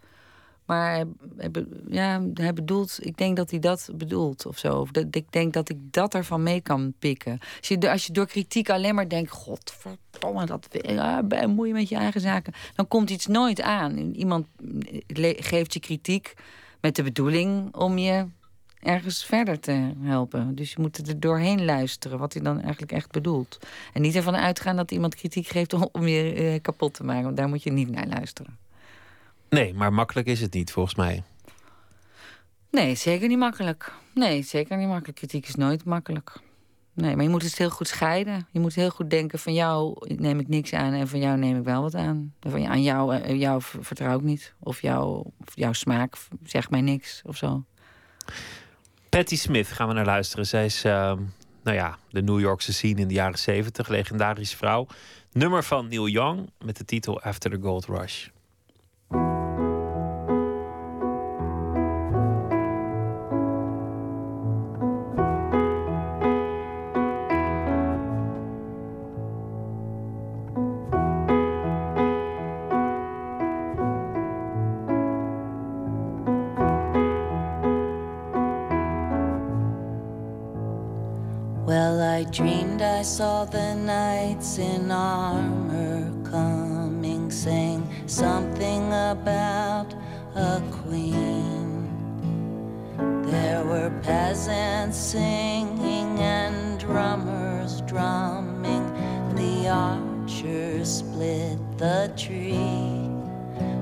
Maar 0.65 1.05
hij, 1.37 1.51
ja, 1.87 2.21
hij 2.33 2.53
bedoelt, 2.53 2.97
ik 3.01 3.17
denk 3.17 3.37
dat 3.37 3.49
hij 3.49 3.59
dat 3.59 3.89
bedoelt 3.95 4.45
of 4.45 4.57
zo. 4.57 4.79
Of 4.79 4.89
ik 5.11 5.31
denk 5.31 5.53
dat 5.53 5.69
ik 5.69 5.77
dat 5.91 6.13
ervan 6.13 6.43
mee 6.43 6.61
kan 6.61 6.93
pikken. 6.99 7.39
Als 7.57 7.67
je, 7.67 7.91
als 7.91 8.05
je 8.05 8.13
door 8.13 8.27
kritiek 8.27 8.69
alleen 8.69 8.95
maar 8.95 9.09
denkt: 9.09 9.31
Godverdomme, 9.31 10.45
dat 10.45 10.67
ja, 10.71 11.23
bemoei 11.23 11.67
je 11.67 11.73
met 11.73 11.89
je 11.89 11.95
eigen 11.95 12.21
zaken. 12.21 12.53
Dan 12.75 12.87
komt 12.87 13.09
iets 13.09 13.27
nooit 13.27 13.61
aan. 13.61 13.97
Iemand 13.97 14.47
geeft 15.37 15.73
je 15.73 15.79
kritiek 15.79 16.33
met 16.85 16.95
de 16.95 17.03
bedoeling 17.03 17.75
om 17.75 17.97
je 17.97 18.25
ergens 18.79 19.25
verder 19.25 19.59
te 19.59 19.91
helpen. 20.01 20.55
Dus 20.55 20.71
je 20.71 20.81
moet 20.81 21.07
er 21.07 21.19
doorheen 21.19 21.65
luisteren 21.65 22.19
wat 22.19 22.33
hij 22.33 22.41
dan 22.41 22.61
eigenlijk 22.61 22.91
echt 22.91 23.11
bedoelt. 23.11 23.59
En 23.93 24.01
niet 24.01 24.15
ervan 24.15 24.35
uitgaan 24.35 24.75
dat 24.75 24.91
iemand 24.91 25.15
kritiek 25.15 25.47
geeft 25.47 25.73
om, 25.73 26.07
je 26.07 26.33
eh, 26.33 26.61
kapot 26.61 26.93
te 26.93 27.03
maken. 27.03 27.23
Want 27.23 27.37
daar 27.37 27.47
moet 27.47 27.63
je 27.63 27.71
niet 27.71 27.89
naar 27.89 28.07
luisteren. 28.07 28.57
Nee, 29.49 29.73
maar 29.73 29.93
makkelijk 29.93 30.27
is 30.27 30.41
het 30.41 30.53
niet 30.53 30.71
volgens 30.71 30.95
mij. 30.95 31.23
Nee, 32.71 32.95
zeker 32.95 33.27
niet 33.27 33.37
makkelijk. 33.37 33.93
Nee, 34.13 34.41
zeker 34.41 34.77
niet 34.77 34.87
makkelijk. 34.87 35.17
Kritiek 35.17 35.47
is 35.47 35.55
nooit 35.55 35.85
makkelijk. 35.85 36.39
Nee, 36.95 37.15
maar 37.15 37.23
je 37.23 37.29
moet 37.29 37.43
het 37.43 37.57
heel 37.57 37.69
goed 37.69 37.87
scheiden. 37.87 38.47
Je 38.51 38.59
moet 38.59 38.75
heel 38.75 38.89
goed 38.89 39.09
denken: 39.09 39.39
van 39.39 39.53
jou 39.53 39.95
neem 40.15 40.39
ik 40.39 40.47
niks 40.47 40.73
aan 40.73 40.93
en 40.93 41.07
van 41.07 41.19
jou 41.19 41.37
neem 41.37 41.57
ik 41.57 41.63
wel 41.63 41.81
wat 41.81 41.95
aan. 41.95 42.33
Van, 42.39 42.65
aan 42.65 42.83
jou, 42.83 43.15
eh, 43.15 43.39
jou 43.39 43.61
vertrouw 43.61 44.17
ik 44.17 44.23
niet. 44.23 44.53
Of, 44.59 44.81
jou, 44.81 45.25
of 45.45 45.55
jouw 45.55 45.73
smaak 45.73 46.15
zegt 46.43 46.69
mij 46.69 46.81
niks 46.81 47.21
of 47.25 47.37
zo. 47.37 47.63
Patti 49.09 49.37
Smith 49.37 49.67
gaan 49.67 49.87
we 49.87 49.93
naar 49.93 50.05
luisteren. 50.05 50.45
Zij 50.45 50.65
is, 50.65 50.83
ehm, 50.83 51.21
nou 51.63 51.77
ja, 51.77 51.97
de 52.09 52.21
New 52.21 52.39
Yorkse 52.39 52.73
scene 52.73 53.01
in 53.01 53.07
de 53.07 53.13
jaren 53.13 53.39
70, 53.39 53.87
legendarische 53.87 54.57
vrouw. 54.57 54.87
Nummer 55.31 55.63
van 55.63 55.87
Neil 55.87 56.07
Young 56.07 56.49
met 56.59 56.77
de 56.77 56.85
titel 56.85 57.21
After 57.21 57.51
the 57.51 57.59
Gold 57.61 57.85
Rush. 57.85 58.27
Saw 83.05 83.45
the 83.45 83.75
knights 83.75 84.57
in 84.57 84.89
armor 84.89 86.11
coming, 86.23 87.29
saying 87.29 87.87
something 88.07 88.87
about 88.87 89.93
a 90.33 90.59
queen. 90.71 91.87
There 93.27 93.63
were 93.63 93.91
peasants 94.01 94.97
singing 94.97 96.19
and 96.19 96.79
drummers 96.79 97.81
drumming. 97.81 98.91
The 99.35 99.69
archers 99.69 100.97
split 100.97 101.59
the 101.77 102.11
tree. 102.17 103.07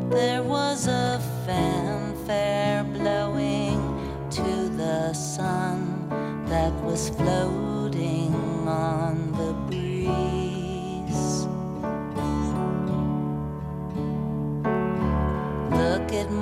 There 0.10 0.44
was 0.44 0.88
a 0.88 1.22
fanfare 1.46 2.84
blowing 2.84 3.80
to 4.32 4.68
the 4.76 5.14
sun 5.14 6.10
that 6.50 6.74
was 6.84 7.08
floating 7.08 7.53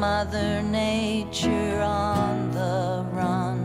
Mother 0.01 0.63
Nature 0.63 1.79
on 1.79 2.49
the 2.49 3.05
run 3.13 3.59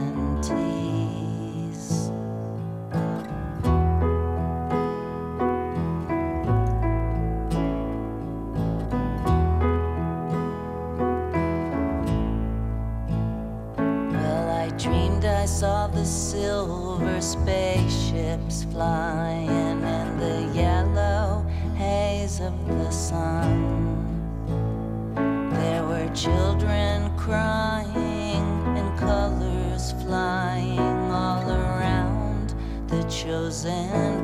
Spaceships 17.51 18.62
flying 18.70 19.82
in 19.82 20.18
the 20.18 20.53
yellow 20.55 21.44
haze 21.74 22.38
of 22.38 22.55
the 22.68 22.90
sun. 22.90 23.57
There 25.51 25.84
were 25.84 26.09
children 26.14 27.11
crying 27.16 28.46
and 28.78 28.98
colors 28.98 29.92
flying 30.05 31.11
all 31.11 31.51
around 31.51 32.55
the 32.86 33.03
chosen 33.05 34.20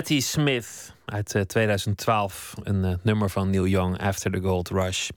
Patti 0.00 0.20
Smith 0.20 0.94
uit 1.04 1.34
eh, 1.34 1.42
2012. 1.42 2.54
Een 2.62 2.84
eh, 2.84 2.94
nummer 3.02 3.30
van 3.30 3.50
Neil 3.50 3.66
Young, 3.66 3.98
After 3.98 4.30
the 4.32 4.40
Gold 4.40 4.68
Rush. 4.68 5.08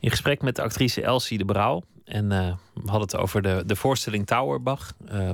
In 0.00 0.10
gesprek 0.10 0.42
met 0.42 0.56
de 0.56 0.62
actrice 0.62 1.02
Elsie 1.02 1.38
de 1.38 1.44
Brouw. 1.44 1.82
En 2.04 2.32
eh, 2.32 2.54
we 2.74 2.80
hadden 2.90 3.00
het 3.00 3.16
over 3.16 3.42
de, 3.42 3.62
de 3.66 3.76
voorstelling 3.76 4.26
Towerbach. 4.26 4.92
Eh, 5.08 5.30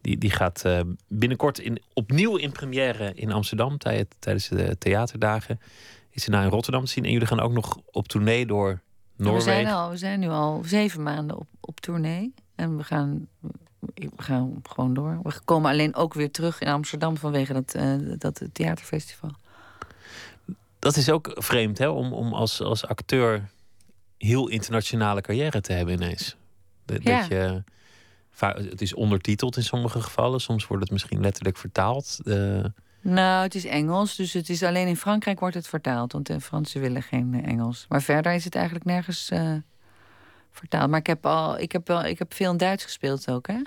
die, 0.00 0.18
die 0.18 0.30
gaat 0.30 0.64
eh, 0.64 0.80
binnenkort 1.08 1.58
in, 1.58 1.82
opnieuw 1.92 2.36
in 2.36 2.52
première 2.52 3.12
in 3.14 3.32
Amsterdam 3.32 3.78
tij- 3.78 4.06
tijdens 4.18 4.48
de 4.48 4.78
theaterdagen. 4.78 5.60
Is 6.10 6.22
ze 6.24 6.30
nou 6.30 6.44
in 6.44 6.50
Rotterdam 6.50 6.84
te 6.84 6.90
zien. 6.90 7.04
En 7.04 7.10
jullie 7.12 7.26
gaan 7.26 7.40
ook 7.40 7.52
nog 7.52 7.78
op 7.90 8.08
tournee 8.08 8.46
door 8.46 8.68
We 8.68 8.80
zijn, 9.22 9.34
Noorwegen. 9.34 9.72
al, 9.72 9.90
we 9.90 9.96
zijn 9.96 10.20
nu 10.20 10.28
al 10.28 10.62
zeven 10.64 11.02
maanden 11.02 11.36
op, 11.38 11.46
op 11.60 11.80
tournee. 11.80 12.34
En 12.54 12.76
we 12.76 12.84
gaan, 12.84 13.28
we 13.94 14.10
gaan 14.16 14.60
gewoon 14.62 14.94
door. 14.94 15.20
We 15.22 15.32
komen 15.44 15.70
alleen 15.70 15.94
ook 15.94 16.14
weer 16.14 16.30
terug 16.30 16.60
in 16.60 16.68
Amsterdam 16.68 17.16
vanwege 17.16 17.52
dat, 17.52 17.74
eh, 17.74 17.94
dat 18.18 18.42
theaterfestival. 18.52 19.30
Dat 20.78 20.96
is 20.96 21.10
ook 21.10 21.30
vreemd, 21.34 21.78
hè? 21.78 21.88
Om, 21.88 22.12
om 22.12 22.34
als, 22.34 22.62
als 22.62 22.86
acteur 22.86 23.48
heel 24.18 24.48
internationale 24.48 25.20
carrière 25.20 25.60
te 25.60 25.72
hebben 25.72 25.94
ineens. 25.94 26.36
Dat, 26.84 27.02
Ja. 27.02 27.18
dat 27.18 27.28
je, 27.28 27.62
het 28.70 28.80
is 28.80 28.94
ondertiteld 28.94 29.56
in 29.56 29.62
sommige 29.62 30.00
gevallen. 30.00 30.40
Soms 30.40 30.66
wordt 30.66 30.82
het 30.82 30.92
misschien 30.92 31.20
letterlijk 31.20 31.56
vertaald. 31.56 32.18
Eh, 32.24 32.64
Nou, 33.00 33.42
het 33.42 33.54
is 33.54 33.64
Engels, 33.64 34.16
dus 34.16 34.32
het 34.32 34.48
is 34.48 34.62
alleen 34.62 34.86
in 34.88 34.96
Frankrijk 34.96 35.40
wordt 35.40 35.54
het 35.54 35.68
vertaald. 35.68 36.12
Want 36.12 36.26
de 36.26 36.40
Fransen 36.40 36.80
willen 36.80 37.02
geen 37.02 37.44
Engels. 37.44 37.86
Maar 37.88 38.02
verder 38.02 38.32
is 38.32 38.44
het 38.44 38.54
eigenlijk 38.54 38.84
nergens 38.84 39.30
eh, 39.30 39.52
vertaald. 40.50 40.90
Maar 40.90 40.98
ik 41.00 41.06
heb, 41.06 41.26
al, 41.26 41.58
ik, 41.58 41.72
heb 41.72 41.86
wel, 41.88 42.04
ik 42.04 42.18
heb 42.18 42.34
veel 42.34 42.50
in 42.50 42.56
Duits 42.56 42.84
gespeeld 42.84 43.30
ook, 43.30 43.46
hè? 43.46 43.60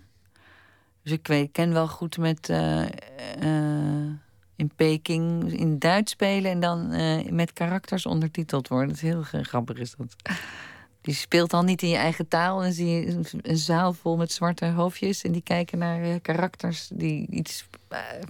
Dus 1.04 1.12
ik 1.12 1.28
weet, 1.28 1.52
ken 1.52 1.74
wel 1.74 1.88
goed 1.88 2.18
met 2.18 2.50
eh, 2.50 2.82
eh, 3.40 4.12
in 4.56 4.72
Peking 4.76 5.54
in 5.54 5.80
Duits 5.80 6.12
spelen 6.12 6.52
en 6.52 6.60
dan 6.60 6.92
eh, 6.92 7.32
met 7.32 7.54
karakters 7.54 8.06
ondertiteld 8.06 8.68
worden. 8.68 8.88
Dat 8.88 8.96
is 8.98 9.02
heel 9.02 9.24
grappig, 9.24 9.78
is 9.78 9.96
dat. 9.98 10.16
Die 11.02 11.14
speelt 11.14 11.54
al 11.54 11.64
niet 11.64 11.82
in 11.82 11.90
je 11.90 11.96
eigen 11.96 12.28
taal. 12.28 12.58
En 12.58 12.64
dan 12.64 12.74
zie 12.74 12.88
je 12.88 13.08
een- 13.42 13.58
zaal 13.58 13.94
vol 13.94 14.18
met 14.18 14.32
zwarte 14.32 14.66
hoofdjes. 14.66 15.22
En 15.24 15.32
die 15.32 15.42
kijken 15.42 15.78
naar 15.78 16.20
karakters 16.20 16.90
die 16.94 17.28
iets 17.30 17.66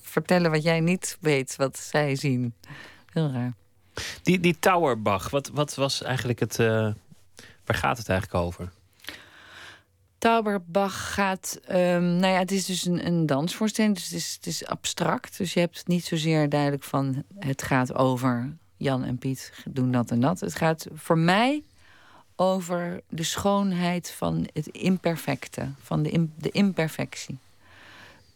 vertellen 0.01 0.51
wat 0.51 0.63
jij 0.63 0.79
niet 0.79 1.17
weet, 1.19 1.55
wat 1.55 1.77
zij 1.77 2.15
zien. 2.15 2.53
Heel 3.11 3.31
raar. 3.31 3.53
die, 4.23 4.39
die 4.39 4.59
Towerbach, 4.59 5.29
wat, 5.29 5.49
wat 5.53 5.75
was 5.75 6.03
eigenlijk 6.03 6.39
het. 6.39 6.59
Waar 7.65 7.77
gaat 7.77 7.97
het 7.97 8.09
eigenlijk 8.09 8.43
over? 8.43 8.71
Tauberbach 10.17 11.13
gaat. 11.13 11.59
ehm, 11.65 12.17
nou 12.17 12.33
ja, 12.33 12.39
het 12.39 12.51
is 12.51 12.65
dus 12.65 12.85
een, 12.85 13.05
een 13.05 13.25
dansvoorstelling. 13.25 13.95
Dus 13.95 14.03
het 14.03 14.13
is, 14.13 14.33
het 14.33 14.45
is 14.45 14.65
abstract. 14.65 15.37
Dus 15.37 15.53
je 15.53 15.59
hebt 15.59 15.87
niet 15.87 16.05
zozeer 16.05 16.49
duidelijk 16.49 16.83
van. 16.83 17.23
Het 17.39 17.63
gaat 17.63 17.93
over 17.95 18.55
Jan 18.77 19.03
en 19.03 19.17
Piet 19.17 19.53
doen 19.65 19.91
dat 19.91 20.11
en 20.11 20.19
dat. 20.19 20.39
Het 20.39 20.55
gaat 20.55 20.87
voor 20.93 21.17
mij 21.17 21.63
over 22.35 23.01
de 23.09 23.23
schoonheid 23.23 24.11
van 24.11 24.47
het 24.53 24.67
imperfecte. 24.67 25.69
Van 25.81 26.03
de, 26.03 26.27
de 26.37 26.49
imperfectie. 26.49 27.37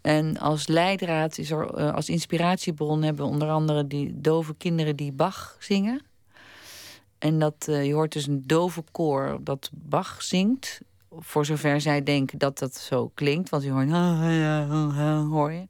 En 0.01 0.37
als 0.37 0.67
leidraad 0.67 1.37
is 1.37 1.51
er, 1.51 1.73
eh, 1.73 1.93
als 1.93 2.09
inspiratiebron 2.09 3.01
hebben 3.01 3.25
we 3.25 3.31
onder 3.31 3.49
andere 3.49 3.87
die 3.87 4.21
dove 4.21 4.55
kinderen 4.55 4.95
die 4.95 5.11
Bach 5.11 5.55
zingen. 5.59 6.01
En 7.19 7.39
dat, 7.39 7.67
eh, 7.67 7.85
je 7.85 7.93
hoort 7.93 8.13
dus 8.13 8.27
een 8.27 8.43
dove 8.45 8.83
koor 8.91 9.37
dat 9.41 9.69
Bach 9.73 10.23
zingt. 10.23 10.81
Voor 11.19 11.45
zover 11.45 11.81
zij 11.81 12.03
denken 12.03 12.37
dat 12.37 12.57
dat 12.57 12.75
zo 12.75 13.11
klinkt. 13.13 13.49
Want 13.49 13.63
je 13.63 13.71
hoort... 13.71 13.89
hoor 15.29 15.51
je. 15.51 15.67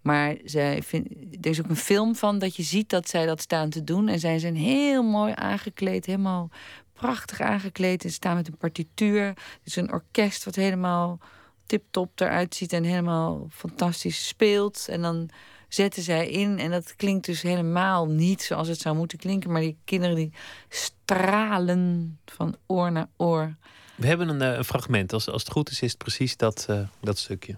Maar 0.00 0.36
zij 0.44 0.82
vind, 0.82 1.06
er 1.40 1.50
is 1.50 1.60
ook 1.60 1.68
een 1.68 1.76
film 1.76 2.14
van 2.14 2.38
dat 2.38 2.56
je 2.56 2.62
ziet 2.62 2.90
dat 2.90 3.08
zij 3.08 3.26
dat 3.26 3.40
staan 3.40 3.70
te 3.70 3.84
doen. 3.84 4.08
En 4.08 4.20
zij 4.20 4.38
zijn 4.38 4.56
heel 4.56 5.02
mooi 5.02 5.32
aangekleed. 5.36 6.06
Helemaal 6.06 6.50
prachtig 6.92 7.40
aangekleed. 7.40 8.04
En 8.04 8.10
staan 8.10 8.36
met 8.36 8.48
een 8.48 8.56
partituur. 8.56 9.26
Het 9.26 9.60
is 9.64 9.76
een 9.76 9.92
orkest 9.92 10.44
wat 10.44 10.54
helemaal 10.54 11.18
tip-top 11.66 12.20
eruit 12.20 12.54
ziet. 12.54 12.72
En 12.72 12.84
helemaal 12.84 13.46
fantastisch 13.50 14.26
speelt. 14.26 14.86
En 14.88 15.02
dan 15.02 15.30
zetten 15.74 16.02
zij 16.02 16.28
in. 16.28 16.58
En 16.58 16.70
dat 16.70 16.96
klinkt 16.96 17.26
dus 17.26 17.42
helemaal 17.42 18.06
niet 18.06 18.42
zoals 18.42 18.68
het 18.68 18.80
zou 18.80 18.96
moeten 18.96 19.18
klinken. 19.18 19.52
Maar 19.52 19.60
die 19.60 19.76
kinderen 19.84 20.16
die 20.16 20.32
stralen 20.68 22.18
van 22.24 22.56
oor 22.66 22.92
naar 22.92 23.08
oor. 23.16 23.54
We 23.96 24.06
hebben 24.06 24.28
een, 24.28 24.42
eh, 24.42 24.62
fragment. 24.62 25.12
Als, 25.12 25.28
als 25.28 25.42
het 25.42 25.52
goed 25.52 25.70
is, 25.70 25.82
is 25.82 25.90
het 25.90 25.98
precies 25.98 26.36
dat, 26.36 26.66
eh, 26.68 26.88
dat 27.00 27.18
stukje. 27.18 27.56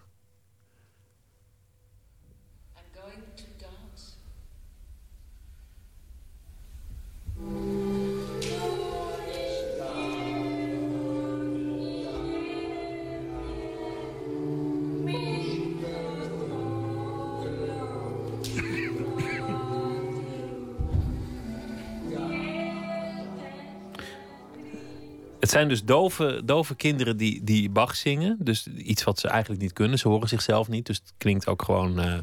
Het 25.46 25.54
zijn 25.54 25.68
dus 25.68 25.84
dove, 25.84 26.42
dove 26.44 26.74
kinderen 26.74 27.16
die, 27.16 27.44
die 27.44 27.70
Bach 27.70 27.96
zingen. 27.96 28.36
Dus 28.38 28.66
iets 28.66 29.04
wat 29.04 29.18
ze 29.18 29.28
eigenlijk 29.28 29.62
niet 29.62 29.72
kunnen. 29.72 29.98
Ze 29.98 30.08
horen 30.08 30.28
zichzelf 30.28 30.68
niet. 30.68 30.86
Dus 30.86 30.96
het 30.96 31.12
klinkt 31.18 31.46
ook 31.46 31.62
gewoon 31.62 32.00
eh, 32.00 32.18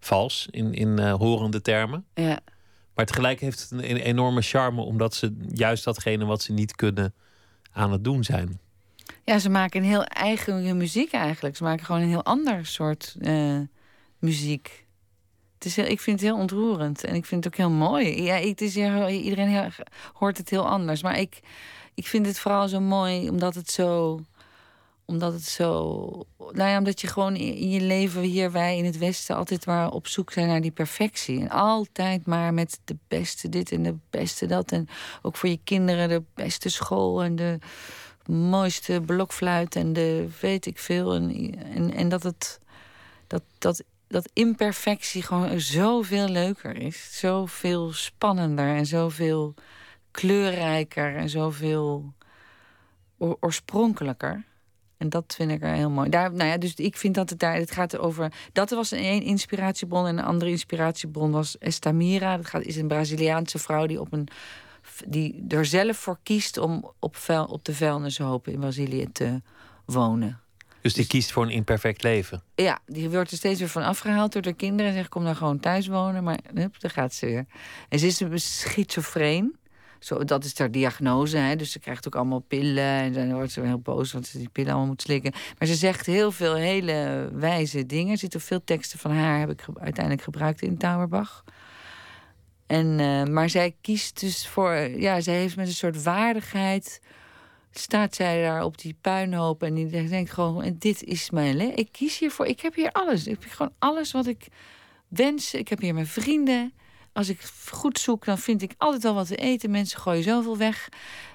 vals 0.00 0.48
in, 0.50 0.74
in 0.74 1.00
uh, 1.00 1.14
horende 1.14 1.60
termen. 1.60 2.04
Ja. 2.14 2.40
Maar 2.94 3.06
tegelijk 3.06 3.40
heeft 3.40 3.60
het 3.60 3.70
een, 3.70 3.90
een 3.90 3.96
enorme 3.96 4.42
charme, 4.42 4.82
omdat 4.82 5.14
ze 5.14 5.36
juist 5.48 5.84
datgene 5.84 6.24
wat 6.24 6.42
ze 6.42 6.52
niet 6.52 6.76
kunnen 6.76 7.14
aan 7.72 7.92
het 7.92 8.04
doen 8.04 8.24
zijn. 8.24 8.60
Ja, 9.24 9.38
ze 9.38 9.50
maken 9.50 9.80
een 9.82 9.88
heel 9.88 10.04
eigen 10.04 10.76
muziek 10.76 11.12
eigenlijk. 11.12 11.56
Ze 11.56 11.62
maken 11.62 11.84
gewoon 11.84 12.00
een 12.00 12.08
heel 12.08 12.24
ander 12.24 12.66
soort 12.66 13.16
uh, 13.18 13.60
muziek. 14.18 14.86
Het 15.54 15.64
is 15.64 15.76
heel, 15.76 15.86
ik 15.86 16.00
vind 16.00 16.20
het 16.20 16.28
heel 16.28 16.38
ontroerend 16.38 17.04
en 17.04 17.14
ik 17.14 17.24
vind 17.24 17.44
het 17.44 17.52
ook 17.52 17.58
heel 17.58 17.70
mooi. 17.70 18.22
Ja, 18.22 18.34
het 18.34 18.60
is, 18.60 18.76
iedereen 18.76 19.72
hoort 20.12 20.38
het 20.38 20.50
heel 20.50 20.68
anders. 20.68 21.02
Maar 21.02 21.18
ik, 21.18 21.40
ik 21.94 22.06
vind 22.06 22.26
het 22.26 22.38
vooral 22.38 22.68
zo 22.68 22.80
mooi 22.80 23.28
omdat 23.28 23.54
het 23.54 23.70
zo. 23.70 24.20
Omdat 25.04 25.32
het 25.32 25.44
zo. 25.44 26.26
Nou 26.38 26.70
ja, 26.70 26.78
omdat 26.78 27.00
je 27.00 27.06
gewoon 27.06 27.36
in 27.36 27.70
je 27.70 27.80
leven 27.80 28.22
hier, 28.22 28.52
wij 28.52 28.76
in 28.76 28.84
het 28.84 28.98
Westen, 28.98 29.36
altijd 29.36 29.66
maar 29.66 29.90
op 29.90 30.06
zoek 30.06 30.32
zijn 30.32 30.48
naar 30.48 30.60
die 30.60 30.70
perfectie. 30.70 31.40
En 31.40 31.50
altijd 31.50 32.26
maar 32.26 32.54
met 32.54 32.80
de 32.84 32.96
beste 33.08 33.48
dit 33.48 33.72
en 33.72 33.82
de 33.82 33.96
beste 34.10 34.46
dat. 34.46 34.72
En 34.72 34.88
ook 35.22 35.36
voor 35.36 35.48
je 35.48 35.60
kinderen 35.64 36.08
de 36.08 36.22
beste 36.34 36.68
school 36.68 37.22
en 37.22 37.36
de 37.36 37.58
mooiste 38.26 39.00
blokfluit 39.06 39.76
en 39.76 39.92
de 39.92 40.28
weet 40.40 40.66
ik 40.66 40.78
veel. 40.78 41.14
En, 41.14 41.54
en, 41.74 41.94
en 41.94 42.08
dat 42.08 42.22
het. 42.22 42.60
Dat, 43.26 43.42
dat, 43.58 43.82
dat 44.08 44.30
imperfectie 44.32 45.22
gewoon 45.22 45.60
zoveel 45.60 46.28
leuker 46.28 46.76
is. 46.76 47.18
Zoveel 47.18 47.92
spannender 47.92 48.76
en 48.76 48.86
zoveel 48.86 49.54
kleurrijker 50.12 51.16
en 51.16 51.28
zoveel 51.28 52.12
oorspronkelijker. 53.18 54.44
En 55.02 55.08
dat 55.08 55.34
vind 55.36 55.50
ik 55.50 55.62
er 55.62 55.74
heel 55.74 55.90
mooi. 55.90 56.08
Daar, 56.08 56.32
nou 56.32 56.50
ja, 56.50 56.58
dus 56.58 56.74
ik 56.74 56.96
vind 56.96 57.14
dat 57.14 57.30
het 57.30 57.38
daar. 57.38 57.54
Het 57.54 57.70
gaat 57.70 57.98
over. 57.98 58.32
Dat 58.52 58.70
was 58.70 58.90
een 58.90 59.22
inspiratiebron. 59.22 60.06
En 60.06 60.18
een 60.18 60.24
andere 60.24 60.50
inspiratiebron 60.50 61.30
was 61.30 61.58
Estamira. 61.58 62.36
Dat 62.36 62.46
gaat, 62.46 62.62
is 62.62 62.76
een 62.76 62.88
Braziliaanse 62.88 63.58
vrouw 63.58 63.86
die 63.86 64.00
op 64.00 64.12
een. 64.12 64.28
die 65.06 65.44
er 65.48 65.66
zelf 65.66 65.96
voor 65.96 66.18
kiest 66.22 66.58
om 66.58 66.92
op, 66.98 67.16
vuil, 67.16 67.44
op 67.44 67.64
de 67.64 67.74
vuilnishoop 67.74 68.48
in 68.48 68.60
Brazilië 68.60 69.12
te 69.12 69.42
wonen. 69.84 70.40
Dus 70.80 70.94
die 70.94 71.06
kiest 71.06 71.32
voor 71.32 71.42
een 71.42 71.50
imperfect 71.50 72.02
leven? 72.02 72.42
Ja, 72.54 72.78
die 72.86 73.10
wordt 73.10 73.30
er 73.30 73.36
steeds 73.36 73.58
weer 73.58 73.68
van 73.68 73.82
afgehaald 73.82 74.32
door 74.32 74.42
de 74.42 74.52
kinderen. 74.52 74.90
En 74.90 74.96
zegt, 74.96 75.08
kom 75.08 75.24
dan 75.24 75.36
gewoon 75.36 75.60
thuis 75.60 75.86
wonen. 75.86 76.24
Maar 76.24 76.38
hup, 76.54 76.80
daar 76.80 76.90
gaat 76.90 77.14
ze 77.14 77.26
weer. 77.26 77.46
En 77.88 77.98
ze 77.98 78.06
is 78.06 78.20
een 78.20 78.40
schizofreen. 78.40 79.56
Zo, 80.04 80.24
dat 80.24 80.44
is 80.44 80.58
haar 80.58 80.70
diagnose. 80.70 81.36
Hè? 81.36 81.56
Dus 81.56 81.72
ze 81.72 81.78
krijgt 81.78 82.06
ook 82.06 82.14
allemaal 82.14 82.38
pillen. 82.38 82.84
En 82.84 83.12
dan 83.12 83.32
wordt 83.32 83.52
ze 83.52 83.60
heel 83.60 83.78
boos 83.78 84.12
want 84.12 84.26
ze 84.26 84.38
die 84.38 84.48
pillen 84.48 84.70
allemaal 84.70 84.88
moet 84.88 85.02
slikken. 85.02 85.32
Maar 85.58 85.68
ze 85.68 85.74
zegt 85.74 86.06
heel 86.06 86.32
veel 86.32 86.54
hele 86.54 87.28
wijze 87.32 87.86
dingen. 87.86 88.12
Er 88.12 88.18
zitten 88.18 88.40
veel 88.40 88.64
teksten 88.64 88.98
van 88.98 89.10
haar, 89.10 89.38
heb 89.38 89.50
ik 89.50 89.64
uiteindelijk 89.80 90.24
gebruikt 90.24 90.62
in 90.62 90.76
Tauerbach. 90.76 91.44
En, 92.66 92.98
uh, 92.98 93.24
maar 93.24 93.50
zij 93.50 93.74
kiest 93.80 94.20
dus 94.20 94.46
voor. 94.46 94.74
Ja, 94.74 95.20
zij 95.20 95.34
heeft 95.34 95.56
met 95.56 95.66
een 95.66 95.72
soort 95.72 96.02
waardigheid. 96.02 97.00
Staat 97.70 98.14
zij 98.14 98.42
daar 98.42 98.64
op 98.64 98.78
die 98.78 98.96
puinhoop 99.00 99.62
en 99.62 99.74
die 99.74 100.08
denkt 100.08 100.30
gewoon: 100.30 100.76
Dit 100.78 101.02
is 101.02 101.30
mijn 101.30 101.56
leven. 101.56 101.76
Ik 101.76 101.88
kies 101.92 102.18
hiervoor. 102.18 102.46
Ik 102.46 102.60
heb 102.60 102.74
hier 102.74 102.92
alles. 102.92 103.26
Ik 103.26 103.38
heb 103.40 103.52
gewoon 103.52 103.72
alles 103.78 104.12
wat 104.12 104.26
ik 104.26 104.46
wens. 105.08 105.54
Ik 105.54 105.68
heb 105.68 105.80
hier 105.80 105.94
mijn 105.94 106.06
vrienden 106.06 106.72
als 107.12 107.28
ik 107.28 107.40
goed 107.70 107.98
zoek, 107.98 108.24
dan 108.24 108.38
vind 108.38 108.62
ik 108.62 108.74
altijd 108.78 109.02
wel 109.02 109.14
wat 109.14 109.26
te 109.26 109.36
eten. 109.36 109.70
Mensen 109.70 110.00
gooien 110.00 110.22
zoveel 110.22 110.56
weg. 110.56 110.88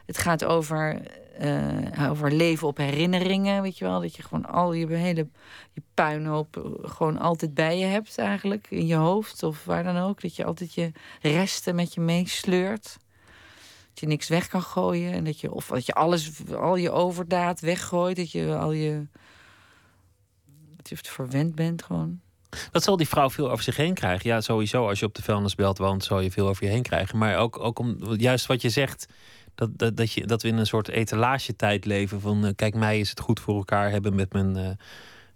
Het 0.05 0.17
gaat 0.17 0.45
over, 0.45 1.01
uh, 1.41 2.09
over 2.11 2.32
leven 2.32 2.67
op 2.67 2.78
herinneringen, 2.78 3.61
weet 3.61 3.78
je 3.78 3.86
wel. 3.86 4.01
Dat 4.01 4.15
je 4.15 4.23
gewoon 4.23 4.45
al 4.45 4.73
je 4.73 4.88
hele 4.88 5.28
je 5.73 5.82
puinhoop 5.93 6.57
eh, 6.57 6.89
gewoon 6.89 7.19
altijd 7.19 7.53
bij 7.53 7.78
je 7.78 7.86
hebt 7.86 8.17
eigenlijk. 8.17 8.67
In 8.69 8.88
je 8.88 8.95
hoofd 8.95 9.43
of 9.43 9.65
waar 9.65 9.84
dan 9.84 9.97
ook. 9.97 10.21
Dat 10.21 10.36
je 10.36 10.45
altijd 10.45 10.73
je 10.73 10.91
resten 11.21 11.75
met 11.75 11.93
je 11.93 12.01
meesleurt. 12.01 12.97
Dat 13.89 13.99
je 13.99 14.07
niks 14.07 14.28
weg 14.28 14.47
kan 14.47 14.61
gooien. 14.61 15.11
En 15.11 15.23
dat 15.23 15.39
je, 15.39 15.53
of 15.53 15.67
dat 15.67 15.86
je 15.86 15.93
alles, 15.93 16.32
al 16.53 16.75
je 16.75 16.91
overdaad 16.91 17.59
weggooit. 17.59 18.15
Dat 18.15 18.32
je 18.32 18.55
al 18.55 18.71
je... 18.71 19.05
Dat 20.75 20.89
je 20.89 21.11
verwend 21.11 21.55
bent 21.55 21.84
gewoon. 21.84 22.21
Dat 22.72 22.84
zal 22.84 22.98
die 22.98 23.08
vrouw 23.08 23.30
veel 23.30 23.52
over 23.52 23.64
zich 23.64 23.76
heen 23.76 23.93
krijgen. 23.93 24.30
Ja, 24.30 24.41
sowieso. 24.41 24.88
Als 24.88 25.00
je 25.00 25.06
op 25.06 25.16
de 25.16 25.22
vuilnisbelt 25.22 25.78
woont, 25.78 26.04
zal 26.04 26.20
je 26.20 26.32
veel 26.32 26.48
over 26.48 26.64
je 26.64 26.70
heen 26.70 26.82
krijgen. 26.82 27.18
Maar 27.18 27.38
ook, 27.38 27.60
ook 27.60 27.80
om 27.80 27.98
juist 28.18 28.45
wat 28.45 28.62
je 28.62 28.70
zegt. 28.70 29.08
Dat, 29.56 29.70
dat, 29.78 29.98
dat, 29.98 30.12
je, 30.12 30.26
dat 30.26 30.41
we 30.41 30.48
in 30.48 30.58
een 30.58 30.66
soort 30.66 30.88
etalagetijd 30.88 31.86
leven. 31.86 32.22
Van 32.22 32.45
uh, 32.45 32.52
kijk, 32.56 32.76
mij 32.76 33.00
is 33.00 33.10
het 33.10 33.20
goed 33.20 33.39
voor 33.39 33.56
elkaar 33.56 33.89
hebben 33.89 34.16
met 34.16 34.34
mijn, 34.34 34.58
uh, 34.58 34.70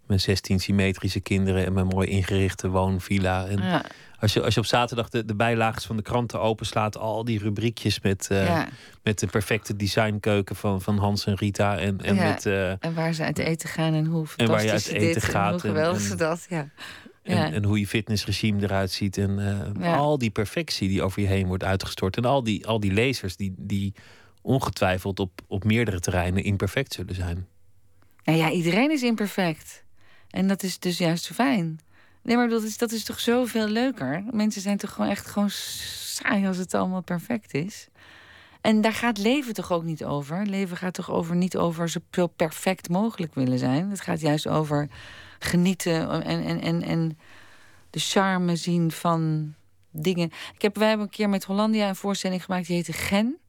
mijn 0.05 0.19
16 0.19 0.59
symmetrische 0.59 1.19
kinderen 1.19 1.65
en 1.65 1.73
mijn 1.73 1.87
mooi 1.87 2.07
ingerichte 2.07 2.69
woonvilla. 2.69 3.45
En 3.45 3.61
ja. 3.61 3.85
Als, 4.21 4.33
je, 4.33 4.41
als 4.41 4.53
je 4.53 4.59
op 4.59 4.65
zaterdag 4.65 5.09
de, 5.09 5.25
de 5.25 5.35
bijlagen 5.35 5.81
van 5.81 5.97
de 5.97 6.01
kranten 6.01 6.41
openslaat, 6.41 6.97
al 6.97 7.25
die 7.25 7.39
rubriekjes 7.39 8.01
met, 8.01 8.27
uh, 8.31 8.45
ja. 8.45 8.67
met 9.03 9.19
de 9.19 9.27
perfecte 9.27 9.75
designkeuken 9.75 10.55
van, 10.55 10.81
van 10.81 10.97
Hans 10.97 11.25
en 11.25 11.35
Rita. 11.35 11.77
En, 11.77 12.01
en, 12.01 12.15
ja. 12.15 12.23
met, 12.23 12.45
en 12.79 12.93
waar 12.93 13.13
ze 13.13 13.23
uit 13.23 13.39
eten 13.39 13.69
gaan 13.69 13.93
en 13.93 14.05
hoe 14.05 14.25
en 14.35 14.47
waar 14.47 14.63
je 14.63 14.71
uit 14.71 14.87
eten 14.87 15.13
dit, 15.13 15.23
gaat. 15.23 15.45
En 15.45 15.51
hoe 15.51 15.59
geweldig 15.59 16.01
ze 16.01 16.15
dat, 16.15 16.45
ja. 16.49 16.69
En, 17.23 17.37
ja. 17.37 17.51
en, 17.51 17.63
hoe 17.63 17.79
je 17.79 17.87
fitnessregime 17.87 18.61
eruit 18.61 18.91
ziet. 18.91 19.17
En 19.17 19.39
uh, 19.39 19.83
ja. 19.83 19.95
al 19.95 20.17
die 20.17 20.29
perfectie 20.29 20.87
die 20.89 21.03
over 21.03 21.21
je 21.21 21.27
heen 21.27 21.47
wordt 21.47 21.63
uitgestort. 21.63 22.17
En 22.17 22.25
al 22.25 22.43
die, 22.43 22.67
al 22.67 22.79
die 22.79 22.91
lezers 22.91 23.35
die, 23.35 23.53
die 23.57 23.93
ongetwijfeld 24.41 25.19
op, 25.19 25.41
op 25.47 25.63
meerdere 25.63 25.99
terreinen 25.99 26.43
imperfect 26.43 26.93
zullen 26.93 27.15
zijn. 27.15 27.47
Nou 28.23 28.37
ja, 28.37 28.49
iedereen 28.49 28.91
is 28.91 29.03
imperfect. 29.03 29.83
En 30.29 30.47
dat 30.47 30.63
is 30.63 30.79
dus 30.79 30.97
juist 30.97 31.23
zo 31.23 31.33
fijn. 31.33 31.79
Nee, 32.21 32.35
maar 32.35 32.49
dat 32.49 32.63
is, 32.63 32.77
dat 32.77 32.91
is 32.91 33.03
toch 33.03 33.19
zoveel 33.19 33.67
leuker? 33.67 34.23
Mensen 34.31 34.61
zijn 34.61 34.77
toch 34.77 34.91
gewoon 34.91 35.09
echt 35.09 35.25
gewoon 35.25 35.49
saai 35.49 36.47
als 36.47 36.57
het 36.57 36.73
allemaal 36.73 37.01
perfect 37.01 37.53
is. 37.53 37.87
En 38.61 38.81
daar 38.81 38.93
gaat 38.93 39.17
leven 39.17 39.53
toch 39.53 39.71
ook 39.71 39.83
niet 39.83 40.03
over? 40.03 40.45
Leven 40.45 40.77
gaat 40.77 40.93
toch 40.93 41.11
over 41.11 41.35
niet 41.35 41.57
over 41.57 41.89
zo 41.89 41.99
perfect 42.35 42.89
mogelijk 42.89 43.35
willen 43.35 43.59
zijn. 43.59 43.89
Het 43.89 44.01
gaat 44.01 44.19
juist 44.19 44.47
over 44.47 44.89
genieten 45.39 46.23
en, 46.23 46.43
en, 46.43 46.61
en, 46.61 46.81
en 46.81 47.17
de 47.89 47.99
charme 47.99 48.55
zien 48.55 48.91
van 48.91 49.53
dingen. 49.91 50.31
Ik 50.53 50.61
heb, 50.61 50.77
wij 50.77 50.87
hebben 50.87 51.05
een 51.05 51.11
keer 51.11 51.29
met 51.29 51.43
Hollandia 51.43 51.87
een 51.87 51.95
voorstelling 51.95 52.43
gemaakt 52.43 52.67
die 52.67 52.75
heette 52.75 52.93
Gen. 52.93 53.40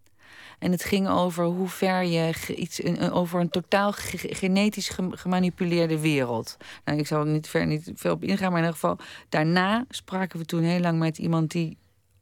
En 0.62 0.70
het 0.70 0.84
ging 0.84 1.08
over 1.08 1.44
hoe 1.44 1.68
ver 1.68 2.04
je 2.04 2.54
iets 2.54 2.82
over 3.10 3.40
een 3.40 3.48
totaal 3.48 3.92
genetisch 4.12 4.90
gemanipuleerde 5.10 6.00
wereld. 6.00 6.56
Nou, 6.84 6.98
ik 6.98 7.06
zal 7.06 7.20
er 7.20 7.26
niet, 7.26 7.48
ver, 7.48 7.66
niet 7.66 7.90
veel 7.94 8.12
op 8.12 8.22
ingaan, 8.22 8.52
maar 8.52 8.60
in 8.60 8.66
ieder 8.66 8.80
geval. 8.80 8.98
Daarna 9.28 9.84
spraken 9.88 10.38
we 10.38 10.44
toen 10.44 10.62
heel 10.62 10.80
lang 10.80 10.98
met 10.98 11.18
iemand 11.18 11.50
die 11.50 11.76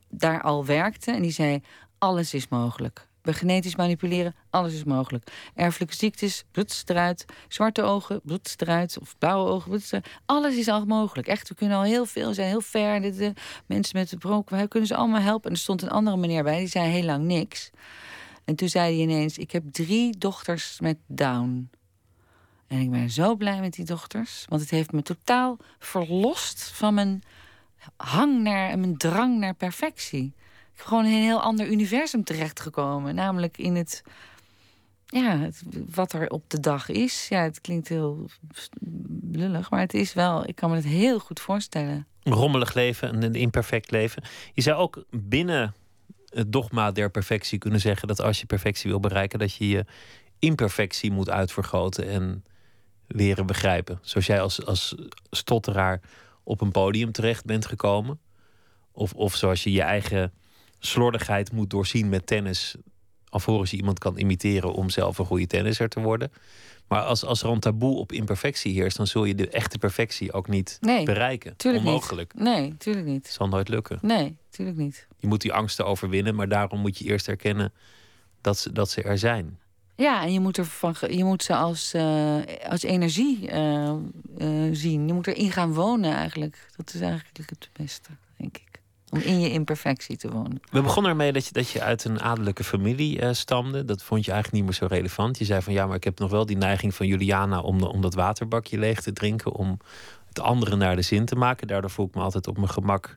daar 0.09 0.43
al 0.43 0.65
werkte. 0.65 1.11
En 1.13 1.23
die 1.23 1.31
zei: 1.31 1.63
alles 1.99 2.35
is 2.35 2.49
mogelijk. 2.49 3.09
Bij 3.23 3.35
genetisch 3.35 3.77
manipuleren, 3.77 4.35
alles 4.51 4.75
is 4.75 4.85
mogelijk. 4.85 5.51
Erfelijke 5.55 5.95
ziektes, 5.95 6.45
bloeds 6.51 6.83
eruit. 6.87 7.25
Zwarte 7.49 7.83
ogen, 7.83 8.21
bloeds 8.25 8.55
eruit. 8.57 8.99
Of 9.01 9.15
blauwe 9.19 9.51
ogen, 9.51 9.69
bloeds 9.69 9.93
eruit. 9.93 10.07
Alles 10.27 10.57
is 10.57 10.69
al 10.69 10.85
mogelijk. 10.85 11.29
Echt, 11.29 11.49
we 11.49 11.55
kunnen 11.55 11.77
al 11.77 11.85
heel 11.85 12.05
veel, 12.05 12.29
we 12.29 12.35
zijn 12.35 12.49
heel 12.49 12.61
ver. 12.61 13.01
De, 13.01 13.11
de 13.17 13.33
mensen 13.67 13.99
met 13.99 14.11
de 14.11 14.17
broek, 14.17 14.51
wij 14.51 14.69
kunnen 14.69 14.89
ze 14.89 14.97
allemaal 14.97 15.21
helpen. 15.21 15.51
En 15.51 15.57
er 15.57 15.63
stond 15.63 15.83
een 15.83 15.91
andere 15.91 16.17
meneer 16.17 16.43
bij, 16.43 16.59
die 16.59 16.69
zei 16.69 16.91
heel 16.91 17.05
lang 17.05 17.25
niks. 17.25 17.71
En 18.51 18.57
toen 18.57 18.69
zei 18.69 18.95
hij 18.95 19.03
ineens, 19.03 19.39
ik 19.39 19.51
heb 19.51 19.63
drie 19.73 20.19
dochters 20.19 20.81
met 20.81 20.97
Down. 21.07 21.71
En 22.67 22.81
ik 22.81 22.91
ben 22.91 23.11
zo 23.11 23.37
blij 23.37 23.61
met 23.61 23.73
die 23.73 23.85
dochters. 23.85 24.45
Want 24.49 24.61
het 24.61 24.71
heeft 24.71 24.93
me 24.93 25.03
totaal 25.03 25.57
verlost 25.79 26.71
van 26.75 26.95
mijn 26.95 27.23
hang 27.97 28.43
naar 28.43 28.71
en 28.71 28.81
mijn 28.81 28.97
drang 28.97 29.39
naar 29.39 29.55
perfectie 29.55 30.35
gewoon 30.75 31.07
in 31.07 31.13
een 31.13 31.23
heel 31.23 31.41
ander 31.41 31.67
universum 31.67 32.25
terechtgekomen. 32.25 33.15
Namelijk 33.15 33.59
in 33.59 33.75
het, 33.75 34.03
ja, 35.07 35.39
het, 35.39 35.63
wat 35.91 36.13
er 36.13 36.29
op 36.29 36.45
de 36.47 36.61
dag 36.61 36.89
is. 36.89 37.29
Ja, 37.29 37.43
het 37.43 37.61
klinkt 37.61 37.89
heel 37.89 38.29
lullig, 39.33 39.71
maar 39.71 39.81
het 39.81 39.95
is 39.95 40.13
wel, 40.13 40.49
ik 40.49 40.55
kan 40.55 40.71
me 40.71 40.77
het 40.77 40.85
heel 40.85 41.19
goed 41.19 41.41
voorstellen. 41.41 42.07
Een 42.23 42.33
rommelig 42.33 42.75
leven 42.75 43.09
en 43.09 43.23
een 43.23 43.35
imperfect 43.35 43.91
leven. 43.91 44.23
Je 44.55 44.63
zou 44.63 44.79
ook 44.79 45.05
binnen 45.11 45.75
het 46.31 46.53
dogma 46.53 46.93
der 46.93 47.11
perfectie 47.11 47.59
kunnen 47.59 47.81
zeggen 47.81 48.09
dat 48.09 48.21
als 48.21 48.41
je 48.41 48.47
perfectie 48.47 48.91
wil 48.91 49.01
bereiken, 49.01 49.39
dat 49.39 49.55
je 49.55 49.69
je 49.69 49.85
imperfectie 50.39 51.11
moet 51.11 51.31
uitvergroten 51.31 52.09
en 52.09 52.45
leren 53.07 53.47
begrijpen. 53.47 53.99
Zoals 54.03 54.27
jij 54.27 54.41
als, 54.41 54.67
als 54.67 54.95
stotteraar 55.31 56.01
op 56.43 56.61
een 56.61 56.71
podium 56.71 57.13
terecht 57.13 57.45
bent 57.45 57.67
gekomen. 57.67 58.21
Of, 58.93 59.13
of 59.13 59.37
zoals 59.37 59.65
je 59.65 59.73
je 59.73 59.83
eigen 59.83 60.33
slordigheid 60.79 61.53
moet 61.53 61.71
doorzien 61.71 62.09
met 62.09 62.27
tennis. 62.27 62.77
alvorens 63.29 63.71
je 63.71 63.77
iemand 63.77 63.99
kan 63.99 64.19
imiteren 64.19 64.73
om 64.73 64.91
zelf 64.91 65.19
een 65.19 65.27
goede 65.27 65.47
tennisser 65.47 65.89
te 65.89 66.01
worden. 66.01 66.33
Maar 66.91 67.03
als, 67.03 67.25
als 67.25 67.43
er 67.43 67.49
een 67.49 67.61
taboe 67.61 67.97
op 67.97 68.13
imperfectie 68.13 68.73
heerst, 68.73 68.97
dan 68.97 69.07
zul 69.07 69.25
je 69.25 69.35
de 69.35 69.49
echte 69.49 69.79
perfectie 69.79 70.33
ook 70.33 70.49
niet 70.49 70.79
nee, 70.81 71.05
bereiken. 71.05 71.55
Onmogelijk. 71.65 72.35
Niet. 72.35 72.43
Nee, 72.45 72.77
tuurlijk 72.77 73.07
niet. 73.07 73.27
Het 73.27 73.35
zal 73.35 73.49
nooit 73.49 73.69
lukken. 73.69 73.99
Nee, 74.03 74.37
tuurlijk 74.49 74.77
niet. 74.77 75.07
Je 75.19 75.27
moet 75.27 75.41
die 75.41 75.53
angsten 75.53 75.87
overwinnen, 75.87 76.35
maar 76.35 76.49
daarom 76.49 76.81
moet 76.81 76.99
je 76.99 77.05
eerst 77.05 77.29
erkennen 77.29 77.73
dat 78.41 78.59
ze, 78.59 78.73
dat 78.73 78.91
ze 78.91 79.03
er 79.03 79.19
zijn. 79.19 79.59
Ja, 79.97 80.23
en 80.23 80.33
je 80.33 80.41
moet, 80.41 80.57
er 80.57 80.65
van, 80.65 80.95
je 81.09 81.25
moet 81.25 81.43
ze 81.43 81.55
als, 81.55 81.95
eh, 81.95 82.37
als 82.69 82.83
energie 82.83 83.49
eh, 83.49 83.89
eh, 83.89 83.99
zien. 84.73 85.07
Je 85.07 85.13
moet 85.13 85.27
erin 85.27 85.53
gaan 85.53 85.73
wonen 85.73 86.15
eigenlijk. 86.15 86.69
Dat 86.77 86.95
is 86.95 87.01
eigenlijk 87.01 87.51
het 87.51 87.69
beste, 87.73 88.11
denk 88.37 88.57
ik. 88.57 88.70
Om 89.11 89.19
in 89.21 89.41
je 89.41 89.51
imperfectie 89.51 90.17
te 90.17 90.31
wonen. 90.31 90.61
We 90.71 90.83
begonnen 90.83 91.11
ermee 91.11 91.33
dat 91.33 91.47
je, 91.47 91.53
dat 91.53 91.71
je 91.71 91.83
uit 91.83 92.05
een 92.05 92.21
adellijke 92.21 92.65
familie 92.65 93.21
eh, 93.21 93.33
stamde. 93.33 93.85
Dat 93.85 94.03
vond 94.03 94.25
je 94.25 94.33
eigenlijk 94.33 94.63
niet 94.63 94.71
meer 94.71 94.89
zo 94.89 94.95
relevant. 94.95 95.39
Je 95.39 95.45
zei 95.45 95.63
van 95.63 95.73
ja, 95.73 95.87
maar 95.87 95.97
ik 95.97 96.05
heb 96.05 96.19
nog 96.19 96.31
wel 96.31 96.47
die 96.47 96.57
neiging 96.57 96.95
van 96.95 97.07
Juliana 97.07 97.61
om, 97.61 97.83
om 97.83 98.01
dat 98.01 98.15
waterbakje 98.15 98.79
leeg 98.79 99.01
te 99.01 99.13
drinken. 99.13 99.53
Om 99.53 99.79
het 100.29 100.41
andere 100.41 100.77
naar 100.77 100.97
de 100.97 101.03
zin 101.03 101.25
te 101.25 101.37
maken. 101.37 101.67
Daardoor 101.67 101.91
voel 101.91 102.07
ik 102.07 102.15
me 102.15 102.21
altijd 102.21 102.47
op 102.47 102.57
mijn 102.57 102.71
gemak 102.71 103.17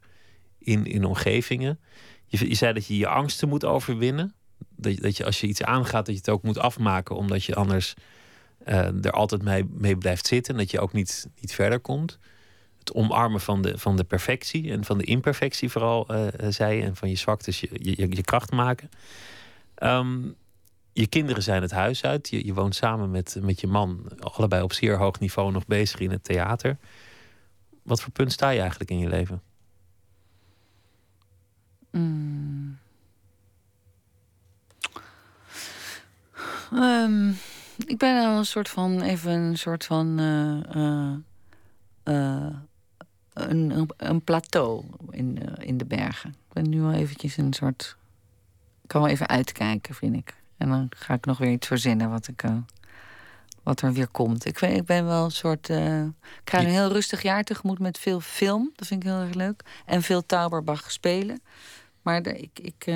in, 0.60 0.86
in 0.86 1.06
omgevingen. 1.06 1.80
Je, 2.26 2.50
je 2.50 2.56
zei 2.56 2.74
dat 2.74 2.86
je 2.86 2.98
je 2.98 3.08
angsten 3.08 3.50
moet 3.50 3.66
overwinnen. 3.66 4.34
Dat, 4.76 4.98
dat 4.98 5.18
je 5.18 5.26
als 5.26 5.42
je 5.42 5.48
iets 5.48 5.64
aangaat, 5.64 6.06
dat 6.06 6.16
je 6.16 6.22
het 6.22 6.30
ook 6.30 6.44
moet 6.44 6.58
afmaken. 6.58 7.16
Omdat 7.16 7.44
je 7.44 7.56
anders 7.56 7.94
eh, 8.64 9.06
er 9.06 9.12
altijd 9.12 9.44
mee, 9.44 9.66
mee 9.70 9.98
blijft 9.98 10.28
zitten. 10.28 10.54
En 10.54 10.60
dat 10.60 10.72
je 10.72 10.80
ook 10.80 10.94
niet, 10.94 11.28
niet 11.40 11.54
verder 11.54 11.80
komt. 11.80 12.20
Het 12.84 12.94
omarmen 12.94 13.42
van 13.42 13.62
de, 13.62 13.78
van 13.78 13.96
de 13.96 14.04
perfectie 14.04 14.72
en 14.72 14.84
van 14.84 14.98
de 14.98 15.04
imperfectie 15.04 15.70
vooral, 15.70 16.08
eh, 16.08 16.50
zei. 16.50 16.82
En 16.82 16.96
van 16.96 17.10
je 17.10 17.16
zwaktes 17.16 17.60
je, 17.60 17.70
je, 17.72 18.16
je, 18.16 18.22
kracht 18.22 18.52
maken. 18.52 18.90
Ehm, 19.76 20.22
je 20.94 21.08
kinderen 21.08 21.44
zijn 21.44 21.62
het 21.62 21.72
huis 21.72 22.04
uit. 22.04 22.30
Je, 22.30 22.46
je 22.46 22.54
woont 22.54 22.76
samen 22.76 23.12
met, 23.12 23.38
met 23.42 23.62
je 23.62 23.68
man. 23.68 24.08
Allebei 24.20 24.64
op 24.64 24.74
zeer 24.74 24.98
hoog 24.98 25.20
niveau 25.20 25.52
nog 25.52 25.66
bezig 25.66 26.00
in 26.00 26.12
het 26.12 26.24
theater. 26.24 26.78
Wat 27.84 28.02
voor 28.02 28.12
punt 28.12 28.32
sta 28.32 28.50
je 28.50 28.60
eigenlijk 28.60 28.90
in 28.90 29.00
je 29.00 29.10
leven? 29.10 29.42
Mm. 31.92 32.78
Ehm, 36.72 37.30
ik 37.86 37.98
ben 37.98 38.26
al 38.26 38.38
een 38.38 38.46
soort 38.46 38.70
van, 38.70 39.02
even 39.02 39.32
een 39.32 39.58
soort 39.58 39.86
van, 39.86 40.20
eh, 40.20 41.14
eh, 42.04 42.48
een, 43.34 43.90
een, 43.98 44.22
plateau 44.22 44.86
in, 45.10 45.42
eh, 45.42 45.68
in 45.68 45.78
de 45.78 45.86
bergen. 45.86 46.30
Ik 46.30 46.54
ben 46.54 46.70
nu 46.70 46.82
al 46.82 46.92
eventjes 46.92 47.38
een 47.38 47.54
soort, 47.54 47.98
ik 48.82 48.88
kan 48.88 49.02
wel 49.02 49.10
even 49.10 49.28
uitkijken, 49.28 49.96
vind 49.96 50.16
ik. 50.16 50.36
En 50.58 50.70
dan 50.70 50.88
ga 50.90 51.14
ik 51.14 51.26
nog 51.26 51.38
weer 51.38 51.52
iets 51.52 51.68
verzinnen 51.68 52.10
wat, 52.10 52.28
ik, 52.28 52.44
eh, 52.44 52.58
wat 53.64 53.82
er 53.82 53.94
weer 53.94 54.08
komt. 54.08 54.46
Ik, 54.46 54.62
ik 54.62 54.86
ben 54.86 55.06
wel 55.06 55.24
een 55.26 55.32
soort, 55.32 55.70
eh, 55.70 56.04
ik 56.04 56.50
ga 56.50 56.60
een 56.60 56.66
heel 56.66 56.92
rustig 56.92 57.22
jaar 57.22 57.44
tegemoet 57.44 57.80
met 57.80 57.98
veel 57.98 58.20
film. 58.20 58.72
Dat 58.76 58.88
vind 58.88 59.04
ik 59.04 59.10
heel 59.10 59.20
erg 59.20 59.34
leuk. 59.34 59.64
En 59.86 60.02
veel 60.02 60.26
Tauberbach 60.26 60.92
spelen. 60.92 61.42
Maar 62.02 62.22
de- 62.22 62.40
ik, 62.40 62.60
ik, 62.60 62.94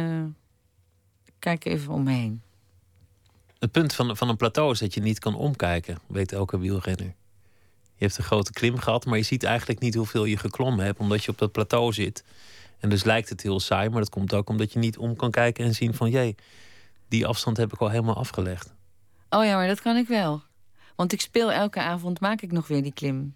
kijk 1.40 1.66
even 1.66 1.94
om 1.94 2.04
me 2.04 2.12
heen. 2.12 2.42
Het 3.60 3.72
punt 3.72 3.94
van, 3.94 4.18
van 4.18 4.30
een 4.30 4.38
plateau 4.38 4.72
is 4.72 4.80
dat 4.80 4.94
je 4.94 5.02
niet 5.02 5.20
kan 5.20 5.36
omkijken, 5.36 5.98
weet 6.08 6.32
elke 6.32 6.60
wielrenner. 6.60 7.14
Je 7.98 8.06
hebt 8.06 8.18
een 8.18 8.24
grote 8.24 8.52
klim 8.52 8.78
gehad, 8.78 9.06
maar 9.06 9.18
je 9.18 9.24
ziet 9.24 9.44
eigenlijk 9.44 9.80
niet 9.80 9.96
hoeveel 9.96 10.26
je 10.26 10.38
geklommen 10.38 10.86
hebt, 10.86 11.00
omdat 11.00 11.24
je 11.24 11.32
op 11.32 11.38
dat 11.38 11.52
plateau 11.52 11.94
zit. 11.94 12.24
En 12.80 12.90
dus 12.90 13.04
lijkt 13.04 13.30
het 13.30 13.42
heel 13.42 13.60
saai, 13.60 13.90
maar 13.90 14.00
dat 14.00 14.10
komt 14.10 14.34
ook 14.34 14.50
omdat 14.50 14.74
je 14.74 14.80
niet 14.80 14.98
om 14.98 15.16
kan 15.16 15.32
kijken 15.32 15.66
en 15.66 15.74
zien 15.74 15.94
van 15.94 16.10
jee, 16.10 16.36
die 17.08 17.26
afstand 17.26 17.58
heb 17.58 17.74
ik 17.74 17.80
al 17.80 17.90
helemaal 17.90 18.16
afgelegd. 18.16 18.74
Oh 19.30 19.46
ja, 19.46 19.56
maar 19.56 19.68
dat 19.68 19.82
kan 19.82 19.96
ik 19.96 20.08
wel. 20.08 20.42
Want 20.96 21.14
ik 21.14 21.22
speel 21.22 21.52
elke 21.52 21.80
avond, 21.80 22.20
maak 22.20 22.42
ik 22.42 22.52
nog 22.52 22.68
weer 22.68 22.84
die 22.84 22.94
klim. 22.94 23.36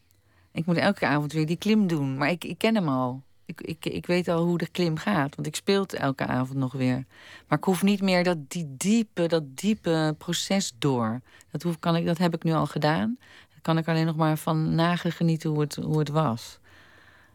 Ik 0.51 0.65
moet 0.65 0.77
elke 0.77 1.05
avond 1.05 1.33
weer 1.33 1.45
die 1.45 1.57
klim 1.57 1.87
doen. 1.87 2.17
Maar 2.17 2.29
ik, 2.29 2.43
ik 2.43 2.57
ken 2.57 2.75
hem 2.75 2.87
al. 2.87 3.23
Ik, 3.45 3.61
ik, 3.61 3.85
ik 3.85 4.05
weet 4.05 4.27
al 4.27 4.45
hoe 4.45 4.57
de 4.57 4.67
klim 4.67 4.97
gaat. 4.97 5.35
Want 5.35 5.47
ik 5.47 5.55
speel 5.55 5.81
het 5.81 5.93
elke 5.93 6.25
avond 6.25 6.57
nog 6.57 6.73
weer. 6.73 7.05
Maar 7.47 7.57
ik 7.57 7.63
hoef 7.63 7.83
niet 7.83 8.01
meer 8.01 8.23
dat, 8.23 8.37
die 8.49 8.75
diepe, 8.77 9.27
dat 9.27 9.57
diepe 9.57 10.15
proces 10.17 10.73
door. 10.77 11.21
Dat, 11.51 11.61
hoef, 11.61 11.79
kan 11.79 11.95
ik, 11.95 12.05
dat 12.05 12.17
heb 12.17 12.33
ik 12.33 12.43
nu 12.43 12.51
al 12.51 12.65
gedaan. 12.65 13.17
Kan 13.61 13.77
ik 13.77 13.87
alleen 13.87 14.05
nog 14.05 14.15
maar 14.15 14.37
van 14.37 14.75
nagenieten 14.75 15.49
hoe 15.49 15.59
het, 15.61 15.75
hoe 15.75 15.99
het 15.99 16.09
was. 16.09 16.59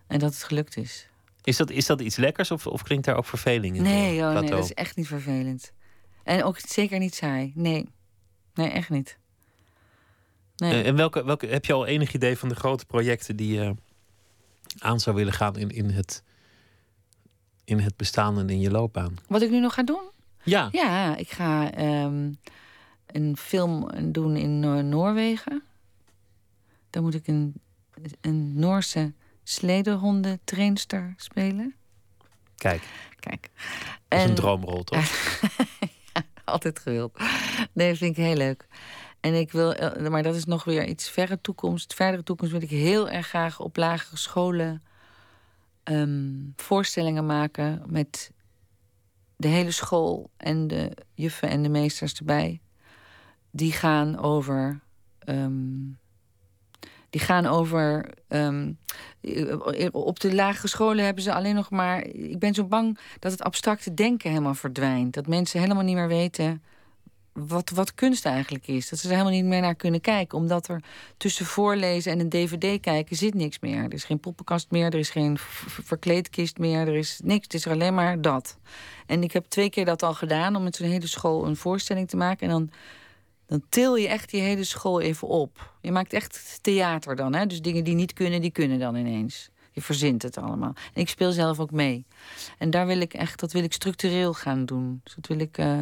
En 0.07 0.19
dat 0.19 0.35
het 0.35 0.43
gelukt 0.43 0.77
is. 0.77 1.09
Is 1.43 1.57
dat, 1.57 1.71
is 1.71 1.87
dat 1.87 2.01
iets 2.01 2.17
lekkers 2.17 2.51
of, 2.51 2.67
of 2.67 2.83
klinkt 2.83 3.05
daar 3.05 3.17
ook 3.17 3.27
verveling 3.27 3.77
in? 3.77 3.83
Nee, 3.83 4.21
oh, 4.23 4.33
nee, 4.41 4.51
dat 4.51 4.65
is 4.65 4.75
echt 4.75 4.97
niet 4.97 5.07
vervelend. 5.07 5.73
En 6.23 6.43
ook 6.45 6.59
zeker 6.59 6.99
niet 6.99 7.15
saai. 7.15 7.53
Nee, 7.55 7.89
nee, 8.55 8.69
echt 8.69 8.91
niet. 8.91 9.19
Nee. 10.57 10.83
Eh, 10.83 10.87
En 10.89 10.97
welke, 10.97 11.25
welke, 11.25 11.47
heb 11.47 11.65
je 11.65 11.73
al 11.73 11.87
enig 11.87 12.13
idee 12.15 12.39
van 12.39 12.49
de 12.49 12.55
grote 12.55 12.87
projecten 12.87 13.37
die 13.37 13.55
je 13.55 13.75
aan 14.79 15.01
zou 15.01 15.17
willen 15.17 15.33
gaan 15.33 15.57
in, 15.57 15.69
in, 15.71 15.91
het, 15.91 16.23
in 17.65 17.79
het 17.79 17.97
bestaan 17.97 18.39
en 18.39 18.51
in 18.51 18.61
je 18.61 18.71
loopbaan? 18.71 19.17
Wat 19.29 19.43
ik 19.43 19.51
nu 19.51 19.61
nog 19.61 19.75
ga 19.75 19.83
doen? 19.83 20.03
Ja, 20.43 20.69
Ja, 20.73 21.17
ik 21.17 21.31
ga 21.31 21.73
ehm, 21.73 22.33
een 23.07 23.37
film 23.37 23.91
doen 24.13 24.37
in 24.37 24.61
Noor- 24.61 24.85
Noorwegen. 24.85 25.63
Daar 26.97 27.05
moet 27.05 27.15
ik 27.15 27.27
een, 27.27 27.55
een 28.21 28.59
Noorse 28.59 29.15
sledehondentrainster 29.43 31.15
spelen. 31.17 31.75
kijk, 32.57 32.83
Kijk. 33.21 33.51
dat 34.09 34.19
is 34.19 34.25
En- 34.25 34.29
een 34.29 34.35
droomrol 34.35 34.83
toch? 34.85 35.41
Altijd 36.45 36.79
gewild. 36.79 37.19
Nee, 37.73 37.89
dat 37.89 37.99
vind 37.99 38.17
ik 38.19 38.25
heel 38.25 38.37
leuk. 38.37 38.67
En 39.21 39.35
ik 39.35 39.53
wil, 39.53 39.75
eh, 39.75 40.09
maar 40.09 40.23
dat 40.23 40.35
is 40.35 40.45
nog 40.45 40.65
weer 40.65 40.85
iets 40.87 41.11
verre 41.11 41.41
toekomst. 41.41 41.95
Verdere 41.95 42.23
toekomst 42.23 42.53
wil 42.53 42.63
ik 42.63 42.71
heel 42.71 43.09
erg 43.11 43.27
graag 43.27 43.61
op 43.61 43.77
lagere 43.77 44.17
scholen 44.17 44.83
ehm, 45.83 46.35
voorstellingen 46.57 47.27
maken 47.27 47.83
met 47.87 48.31
de 49.37 49.49
hele 49.49 49.71
school 49.71 50.31
en 50.37 50.67
de 50.67 50.97
juffen 51.15 51.49
en 51.49 51.63
de 51.63 51.69
meesters 51.69 52.15
erbij. 52.15 52.61
Die 53.51 53.73
gaan 53.73 54.19
over. 54.19 54.81
ehm, 55.19 55.75
die 57.17 57.25
gaan 57.25 57.47
over. 57.47 58.09
ehm, 58.29 58.73
eh, 59.21 59.89
op 59.93 60.21
de 60.21 60.35
lagere 60.35 60.69
scholen 60.69 61.05
hebben 61.05 61.23
ze 61.23 61.35
alleen 61.35 61.55
nog 61.55 61.71
maar. 61.71 62.07
Ik 62.07 62.39
ben 62.39 62.55
zo 62.55 62.65
bang 62.65 62.99
dat 63.19 63.33
het 63.33 63.43
abstracte 63.43 63.95
denken 63.95 64.31
helemaal 64.31 64.55
verdwijnt. 64.55 65.15
Dat 65.15 65.27
mensen 65.27 65.61
helemaal 65.61 65.85
niet 65.85 65.95
meer 65.95 66.09
weten 66.09 66.63
wat, 67.33 67.71
wat 67.71 67.95
kunst 67.95 68.25
eigenlijk 68.27 68.67
is. 68.67 68.89
Dat 68.89 68.99
ze 68.99 69.07
er 69.07 69.13
helemaal 69.13 69.33
niet 69.33 69.45
meer 69.45 69.61
naar 69.61 69.75
kunnen 69.75 70.01
kijken. 70.01 70.39
Omdat 70.39 70.69
er 70.69 70.83
tussen 71.17 71.47
voorlezen 71.47 72.13
en 72.13 72.21
een 72.21 72.29
dvd 72.29 72.81
kijken 72.81 73.17
zit 73.17 73.35
niks 73.35 73.59
meer. 73.59 73.85
Er 73.85 73.95
is 73.95 74.05
geen 74.05 74.21
poppenkast 74.21 74.71
meer, 74.71 74.87
er 74.87 74.99
is 74.99 75.11
geen 75.11 75.37
verkleedkist 75.85 76.59
meer. 76.59 76.89
Er 76.89 76.97
is 76.97 77.21
niks, 77.25 77.43
het 77.43 77.55
is 77.55 77.67
alleen 77.67 77.95
maar 77.95 78.21
dat. 78.21 78.59
En 79.07 79.23
ik 79.23 79.33
heb 79.33 79.45
twee 79.45 79.71
keer 79.71 79.85
dat 79.85 80.03
al 80.03 80.15
gedaan... 80.15 80.57
om 80.57 80.63
met 80.63 80.77
zo'n 80.77 80.89
hele 80.89 81.07
school 81.07 81.47
een 81.47 81.57
voorstelling 81.57 82.09
te 82.09 82.17
maken. 82.17 82.47
En 82.49 82.53
dan, 82.53 82.71
dan 83.47 83.63
til 83.69 83.97
je 83.97 84.09
echt 84.09 84.31
die 84.31 84.41
hele 84.41 84.65
school 84.65 85.01
even 85.01 85.29
op. 85.29 85.73
Je 85.81 85.93
maakt 85.93 86.13
echt 86.13 86.59
theater 86.63 87.17
dan. 87.17 87.35
Hè? 87.35 87.47
Dus 87.47 87.63
dingen 87.63 87.85
die 87.85 87.95
niet 87.95 88.13
kunnen, 88.13 88.41
die 88.41 88.51
kunnen 88.51 88.79
dan 88.79 88.95
ineens. 88.97 89.51
Je 89.73 89.83
verzint 89.83 90.23
het 90.23 90.39
allemaal. 90.39 90.75
En 90.95 91.01
ik 91.01 91.09
speel 91.09 91.33
zelf 91.33 91.61
ook 91.61 91.71
mee. 91.71 92.05
En 92.59 92.71
daar 92.71 92.87
wil 92.87 93.01
ik 93.01 93.15
echt, 93.15 93.41
dat 93.41 93.53
wil 93.53 93.63
ik 93.63 93.73
structureel 93.73 94.35
gaan 94.35 94.65
doen. 94.65 95.01
Dus 95.05 95.15
dat 95.15 95.27
wil 95.27 95.39
ik, 95.39 95.59
eh, 95.59 95.79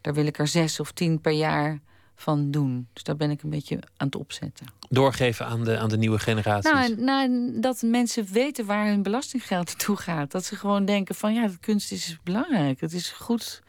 daar 0.00 0.14
wil 0.14 0.26
ik 0.26 0.38
er 0.38 0.48
zes 0.48 0.80
of 0.80 0.92
tien 0.92 1.20
per 1.20 1.32
jaar 1.32 1.80
van 2.14 2.50
doen. 2.50 2.88
Dus 2.92 3.02
daar 3.02 3.16
ben 3.16 3.30
ik 3.30 3.42
een 3.42 3.50
beetje 3.50 3.74
aan 3.96 4.06
het 4.06 4.16
opzetten. 4.16 4.66
Doorgeven 4.88 5.46
aan 5.46 5.64
de, 5.64 5.78
aan 5.78 5.88
de 5.88 5.96
nieuwe 5.96 6.18
generaties. 6.18 6.70
Nou, 6.70 6.96
nou, 6.96 7.60
dat 7.60 7.82
mensen 7.82 8.26
weten 8.32 8.66
waar 8.66 8.86
hun 8.86 9.02
belastinggeld 9.02 9.66
naartoe 9.66 9.96
gaat. 9.96 10.30
Dat 10.30 10.44
ze 10.44 10.56
gewoon 10.56 10.84
denken 10.84 11.14
van 11.14 11.34
ja, 11.34 11.46
de 11.46 11.58
kunst 11.60 11.92
is 11.92 12.18
belangrijk. 12.22 12.80
Het 12.80 12.92
is 12.92 13.10
goed. 13.10 13.62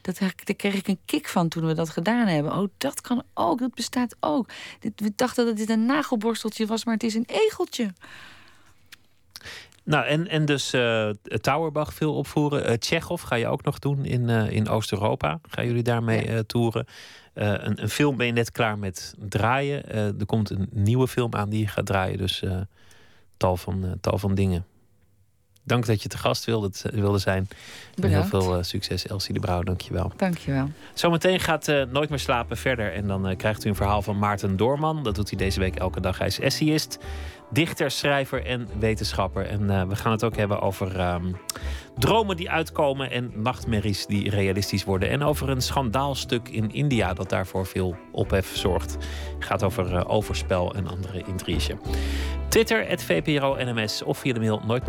Dat, 0.00 0.18
daar 0.18 0.34
kreeg 0.56 0.74
ik 0.74 0.88
een 0.88 1.00
kick 1.04 1.28
van 1.28 1.48
toen 1.48 1.66
we 1.66 1.74
dat 1.74 1.90
gedaan 1.90 2.26
hebben. 2.26 2.52
Oh, 2.52 2.68
dat 2.76 3.00
kan 3.00 3.22
ook. 3.34 3.58
Dat 3.58 3.74
bestaat 3.74 4.16
ook. 4.20 4.48
We 4.80 5.12
dachten 5.16 5.46
dat 5.46 5.56
dit 5.56 5.70
een 5.70 5.86
nagelborsteltje 5.86 6.66
was, 6.66 6.84
maar 6.84 6.94
het 6.94 7.02
is 7.02 7.14
een 7.14 7.26
egeltje. 7.26 7.92
Nou, 9.84 10.06
en, 10.06 10.28
en 10.28 10.44
dus 10.44 10.72
eh 10.72 11.10
Towerbach 11.22 11.94
veel 11.94 12.14
opvoeren. 12.14 12.80
Tsjechov 12.80 13.22
ga 13.22 13.34
je 13.34 13.46
ook 13.46 13.62
nog 13.62 13.78
doen 13.78 14.04
in, 14.04 14.28
eh, 14.28 14.50
in 14.50 14.68
Oost-Europa. 14.68 15.40
Gaan 15.48 15.66
jullie 15.66 15.82
daarmee 15.82 16.26
eh, 16.26 16.38
toeren? 16.38 16.86
Een, 17.34 17.82
een 17.82 17.88
film 17.88 18.16
ben 18.16 18.26
je 18.26 18.32
net 18.32 18.52
klaar 18.52 18.78
met 18.78 19.14
draaien. 19.18 19.88
Er 20.18 20.26
komt 20.26 20.50
een 20.50 20.68
nieuwe 20.70 21.08
film 21.08 21.34
aan 21.34 21.50
die 21.50 21.60
je 21.60 21.66
gaat 21.66 21.86
draaien. 21.86 22.18
Dus 22.18 22.42
tal, 23.36 23.56
van, 23.56 23.96
tal 24.00 24.18
van 24.18 24.34
dingen. 24.34 24.66
Dank 25.62 25.86
dat 25.86 26.02
je 26.02 26.08
te 26.08 26.18
gast 26.18 26.44
wilde, 26.44 26.70
wilde 26.82 27.18
zijn. 27.18 27.38
En 27.38 27.46
heel 27.94 28.08
Bedankt. 28.08 28.28
veel 28.28 28.56
eh, 28.56 28.62
succes, 28.62 29.06
Elsie 29.06 29.34
de 29.34 29.40
Brouw. 29.40 29.62
Dank 29.62 29.80
je 29.80 29.92
wel. 29.92 30.12
Dankjewel. 30.16 30.70
Zometeen 30.94 31.40
gaat 31.40 31.68
eh, 31.68 31.82
Nooit 31.90 32.08
meer 32.08 32.18
slapen 32.18 32.56
verder. 32.56 32.92
En 32.92 33.06
dan 33.06 33.28
eh, 33.28 33.36
krijgt 33.36 33.64
u 33.64 33.68
een 33.68 33.74
verhaal 33.74 34.02
van 34.02 34.18
Maarten 34.18 34.56
Doorman. 34.56 35.02
Dat 35.02 35.14
doet 35.14 35.28
hij 35.28 35.38
deze 35.38 35.60
week 35.60 35.76
elke 35.76 36.00
dag. 36.00 36.18
Hij 36.18 36.26
is 36.26 36.40
essayist, 36.40 36.98
dichter, 37.50 37.90
schrijver 37.90 38.46
en 38.46 38.68
wetenschapper. 38.78 39.46
En 39.46 39.70
eh, 39.70 39.88
we 39.88 39.96
gaan 39.96 40.12
het 40.12 40.24
ook 40.24 40.36
hebben 40.36 40.60
over 40.60 40.98
ehm, 40.98 41.32
dromen 41.98 42.36
die 42.36 42.50
uitkomen 42.50 43.10
en 43.10 43.32
nachtmerries 43.34 44.06
die 44.06 44.30
realistisch 44.30 44.84
worden. 44.84 45.08
En 45.08 45.22
over 45.22 45.48
een 45.48 45.62
schandaalstuk 45.62 46.48
in 46.48 46.72
India 46.72 47.14
dat 47.14 47.28
daarvoor 47.28 47.66
veel 47.66 47.96
ophef 48.12 48.56
zorgt. 48.56 48.92
Het 49.34 49.44
gaat 49.44 49.62
over 49.62 49.96
eh, 49.96 50.10
overspel 50.10 50.74
en 50.74 50.86
andere 50.86 51.22
intrige. 51.26 51.76
Twitter, 52.48 52.88
het 52.88 53.02
VPRO 53.02 53.56
NMS 53.58 54.02
of 54.02 54.18
via 54.18 54.32
de 54.32 54.40
mail 54.40 54.60
nooit 54.66 54.84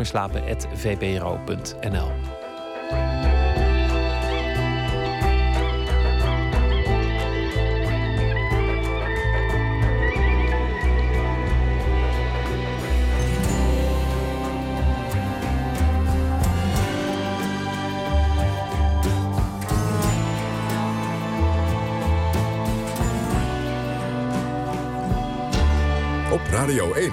Radio 26.72 26.92
1. 26.92 27.12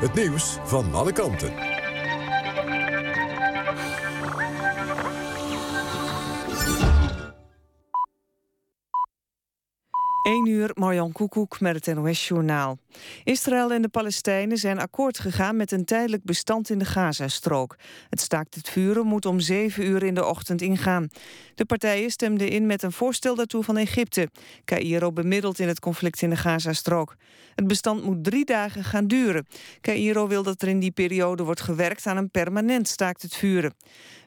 Het 0.00 0.14
nieuws 0.14 0.58
van 0.64 0.94
alle 0.94 1.12
kanten. 1.12 1.52
1 10.22 10.46
uur, 10.46 10.70
Marjan 10.74 11.12
Koekoek 11.12 11.60
met 11.60 11.86
het 11.86 11.96
NOS-journaal. 11.96 12.78
Israël 13.24 13.72
en 13.72 13.82
de 13.82 13.88
Palestijnen 13.88 14.56
zijn 14.56 14.78
akkoord 14.78 15.18
gegaan 15.18 15.56
met 15.56 15.72
een 15.72 15.84
tijdelijk 15.84 16.24
bestand 16.24 16.70
in 16.70 16.78
de 16.78 16.84
Gazastrook. 16.84 17.76
Het 18.08 18.20
staakt 18.20 18.54
het 18.54 18.68
vuren 18.68 19.06
moet 19.06 19.26
om 19.26 19.40
7 19.40 19.86
uur 19.86 20.02
in 20.02 20.14
de 20.14 20.24
ochtend 20.24 20.62
ingaan. 20.62 21.08
De 21.54 21.64
partijen 21.64 22.10
stemden 22.10 22.48
in 22.48 22.66
met 22.66 22.82
een 22.82 22.92
voorstel 22.92 23.34
daartoe 23.34 23.64
van 23.64 23.76
Egypte. 23.76 24.28
Cairo 24.64 25.12
bemiddelt 25.12 25.58
in 25.58 25.68
het 25.68 25.80
conflict 25.80 26.22
in 26.22 26.30
de 26.30 26.36
Gazastrook. 26.36 27.16
Het 27.54 27.66
bestand 27.66 28.04
moet 28.04 28.24
drie 28.24 28.44
dagen 28.44 28.84
gaan 28.84 29.06
duren. 29.06 29.46
Cairo 29.80 30.26
wil 30.26 30.42
dat 30.42 30.62
er 30.62 30.68
in 30.68 30.78
die 30.78 30.90
periode 30.90 31.42
wordt 31.42 31.60
gewerkt 31.60 32.06
aan 32.06 32.16
een 32.16 32.30
permanent 32.30 32.88
staakt 32.88 33.22
het 33.22 33.36
vuren. 33.36 33.74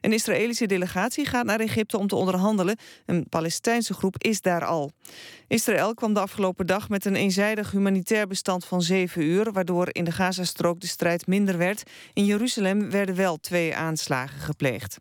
Een 0.01 0.13
Israëlische 0.13 0.65
delegatie 0.65 1.25
gaat 1.25 1.45
naar 1.45 1.59
Egypte 1.59 1.97
om 1.97 2.07
te 2.07 2.15
onderhandelen. 2.15 2.77
Een 3.05 3.25
Palestijnse 3.29 3.93
groep 3.93 4.23
is 4.23 4.41
daar 4.41 4.65
al. 4.65 4.91
Israël 5.47 5.93
kwam 5.93 6.13
de 6.13 6.19
afgelopen 6.19 6.67
dag 6.67 6.89
met 6.89 7.05
een 7.05 7.15
eenzijdig 7.15 7.71
humanitair 7.71 8.27
bestand 8.27 8.52
van 8.61 8.81
zeven 8.81 9.21
uur... 9.21 9.51
waardoor 9.51 9.87
in 9.91 10.03
de 10.03 10.11
Gazastrook 10.11 10.79
de 10.79 10.87
strijd 10.87 11.27
minder 11.27 11.57
werd. 11.57 11.83
In 12.13 12.25
Jeruzalem 12.25 12.89
werden 12.89 13.15
wel 13.15 13.37
twee 13.37 13.75
aanslagen 13.75 14.39
gepleegd. 14.39 14.99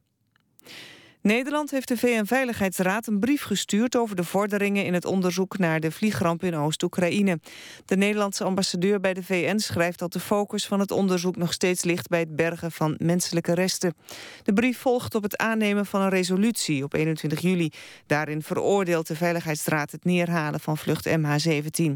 Nederland 1.22 1.70
heeft 1.70 1.88
de 1.88 1.96
VN-veiligheidsraad 1.96 3.06
een 3.06 3.18
brief 3.18 3.42
gestuurd 3.42 3.96
over 3.96 4.16
de 4.16 4.24
vorderingen 4.24 4.84
in 4.84 4.94
het 4.94 5.04
onderzoek 5.04 5.58
naar 5.58 5.80
de 5.80 5.90
vliegramp 5.90 6.44
in 6.44 6.54
Oost-Oekraïne. 6.54 7.40
De 7.84 7.96
Nederlandse 7.96 8.44
ambassadeur 8.44 9.00
bij 9.00 9.14
de 9.14 9.22
VN 9.22 9.58
schrijft 9.58 9.98
dat 9.98 10.12
de 10.12 10.20
focus 10.20 10.66
van 10.66 10.80
het 10.80 10.90
onderzoek 10.90 11.36
nog 11.36 11.52
steeds 11.52 11.84
ligt 11.84 12.08
bij 12.08 12.20
het 12.20 12.36
bergen 12.36 12.72
van 12.72 12.94
menselijke 12.98 13.54
resten. 13.54 13.94
De 14.42 14.52
brief 14.52 14.78
volgt 14.78 15.14
op 15.14 15.22
het 15.22 15.36
aannemen 15.36 15.86
van 15.86 16.00
een 16.00 16.08
resolutie 16.08 16.84
op 16.84 16.94
21 16.94 17.40
juli. 17.40 17.70
Daarin 18.06 18.42
veroordeelt 18.42 19.06
de 19.06 19.16
Veiligheidsraad 19.16 19.90
het 19.90 20.04
neerhalen 20.04 20.60
van 20.60 20.78
vlucht 20.78 21.08
MH17. 21.08 21.92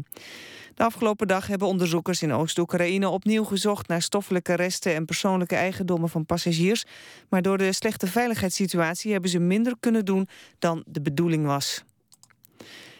De 0.77 0.83
afgelopen 0.83 1.27
dag 1.27 1.47
hebben 1.47 1.67
onderzoekers 1.67 2.21
in 2.21 2.33
Oost-Oekraïne 2.33 3.09
opnieuw 3.09 3.43
gezocht 3.43 3.87
naar 3.87 4.01
stoffelijke 4.01 4.53
resten 4.53 4.95
en 4.95 5.05
persoonlijke 5.05 5.55
eigendommen 5.55 6.09
van 6.09 6.25
passagiers. 6.25 6.85
Maar 7.29 7.41
door 7.41 7.57
de 7.57 7.73
slechte 7.73 8.07
veiligheidssituatie 8.07 9.11
hebben 9.11 9.29
ze 9.29 9.39
minder 9.39 9.73
kunnen 9.79 10.05
doen 10.05 10.27
dan 10.59 10.83
de 10.87 11.01
bedoeling 11.01 11.45
was. 11.45 11.83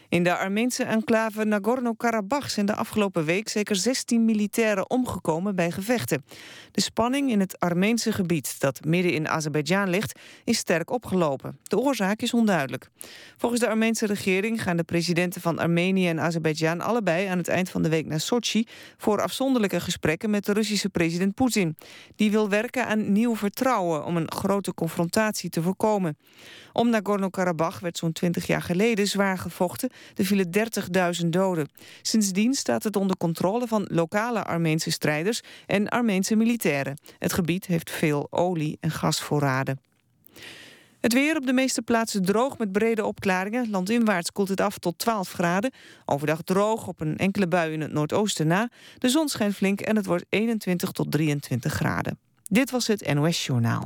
In 0.08 0.22
de 0.22 0.36
Armeense 0.36 0.84
enclave 0.84 1.44
Nagorno-Karabakh 1.44 2.48
zijn 2.48 2.66
de 2.66 2.74
afgelopen 2.74 3.24
week 3.24 3.48
zeker 3.48 3.76
16 3.76 4.24
militairen 4.24 4.90
omgekomen 4.90 5.56
bij 5.56 5.70
gevechten. 5.70 6.24
De 6.72 6.80
spanning 6.80 7.30
in 7.30 7.40
het 7.40 7.60
Armeense 7.60 8.12
gebied, 8.12 8.60
dat 8.60 8.84
midden 8.84 9.12
in 9.12 9.28
Azerbeidzjan 9.28 9.88
ligt, 9.88 10.18
is 10.44 10.58
sterk 10.58 10.90
opgelopen. 10.90 11.58
De 11.62 11.78
oorzaak 11.78 12.22
is 12.22 12.34
onduidelijk. 12.34 12.88
Volgens 13.36 13.60
de 13.60 13.68
Armeense 13.68 14.06
regering 14.06 14.62
gaan 14.62 14.76
de 14.76 14.82
presidenten 14.82 15.40
van 15.40 15.58
Armenië 15.58 16.08
en 16.08 16.20
Azerbeidzjan 16.20 16.80
allebei 16.80 17.26
aan 17.26 17.38
het 17.38 17.48
eind 17.48 17.70
van 17.70 17.82
de 17.82 17.88
week 17.88 18.06
naar 18.06 18.20
Sochi 18.20 18.66
voor 18.96 19.22
afzonderlijke 19.22 19.80
gesprekken 19.80 20.30
met 20.30 20.44
de 20.44 20.52
Russische 20.52 20.88
president 20.88 21.34
Poetin. 21.34 21.76
Die 22.16 22.30
wil 22.30 22.48
werken 22.48 22.86
aan 22.86 23.12
nieuw 23.12 23.36
vertrouwen 23.36 24.04
om 24.04 24.16
een 24.16 24.32
grote 24.32 24.74
confrontatie 24.74 25.50
te 25.50 25.62
voorkomen. 25.62 26.16
Om 26.72 26.90
Nagorno-Karabakh 26.90 27.80
werd 27.80 27.98
zo'n 27.98 28.12
20 28.12 28.46
jaar 28.46 28.62
geleden 28.62 29.06
zwaar 29.06 29.38
gevochten. 29.38 29.90
Er 30.14 30.24
vielen 30.24 30.50
30.000 31.22 31.26
doden. 31.26 31.68
Sindsdien 32.02 32.54
staat 32.54 32.84
het 32.84 32.96
onder 32.96 33.16
controle 33.16 33.66
van 33.66 33.88
lokale 33.90 34.44
Armeense 34.44 34.90
strijders 34.90 35.40
en 35.66 35.88
Armeense 35.88 36.36
militairen. 36.36 36.98
Het 37.18 37.32
gebied 37.32 37.66
heeft 37.66 37.90
veel 37.90 38.26
olie- 38.30 38.76
en 38.80 38.90
gasvoorraden. 38.90 39.80
Het 41.00 41.12
weer 41.12 41.36
op 41.36 41.46
de 41.46 41.52
meeste 41.52 41.82
plaatsen 41.82 42.24
droog 42.24 42.58
met 42.58 42.72
brede 42.72 43.04
opklaringen. 43.04 43.70
Landinwaarts 43.70 44.32
koelt 44.32 44.48
het 44.48 44.60
af 44.60 44.78
tot 44.78 44.98
12 44.98 45.32
graden. 45.32 45.72
Overdag 46.04 46.42
droog 46.42 46.86
op 46.86 47.00
een 47.00 47.16
enkele 47.16 47.48
bui 47.48 47.72
in 47.72 47.80
het 47.80 47.92
noordoosten 47.92 48.46
na. 48.46 48.70
De 48.98 49.08
zon 49.08 49.28
schijnt 49.28 49.54
flink 49.54 49.80
en 49.80 49.96
het 49.96 50.06
wordt 50.06 50.24
21 50.28 50.90
tot 50.90 51.10
23 51.10 51.72
graden. 51.72 52.18
Dit 52.42 52.70
was 52.70 52.86
het 52.86 53.14
NOS 53.14 53.46
Journaal. 53.46 53.82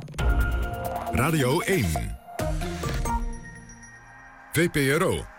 Radio 1.11 1.59
1. 1.59 1.85
VPRO. 4.51 5.32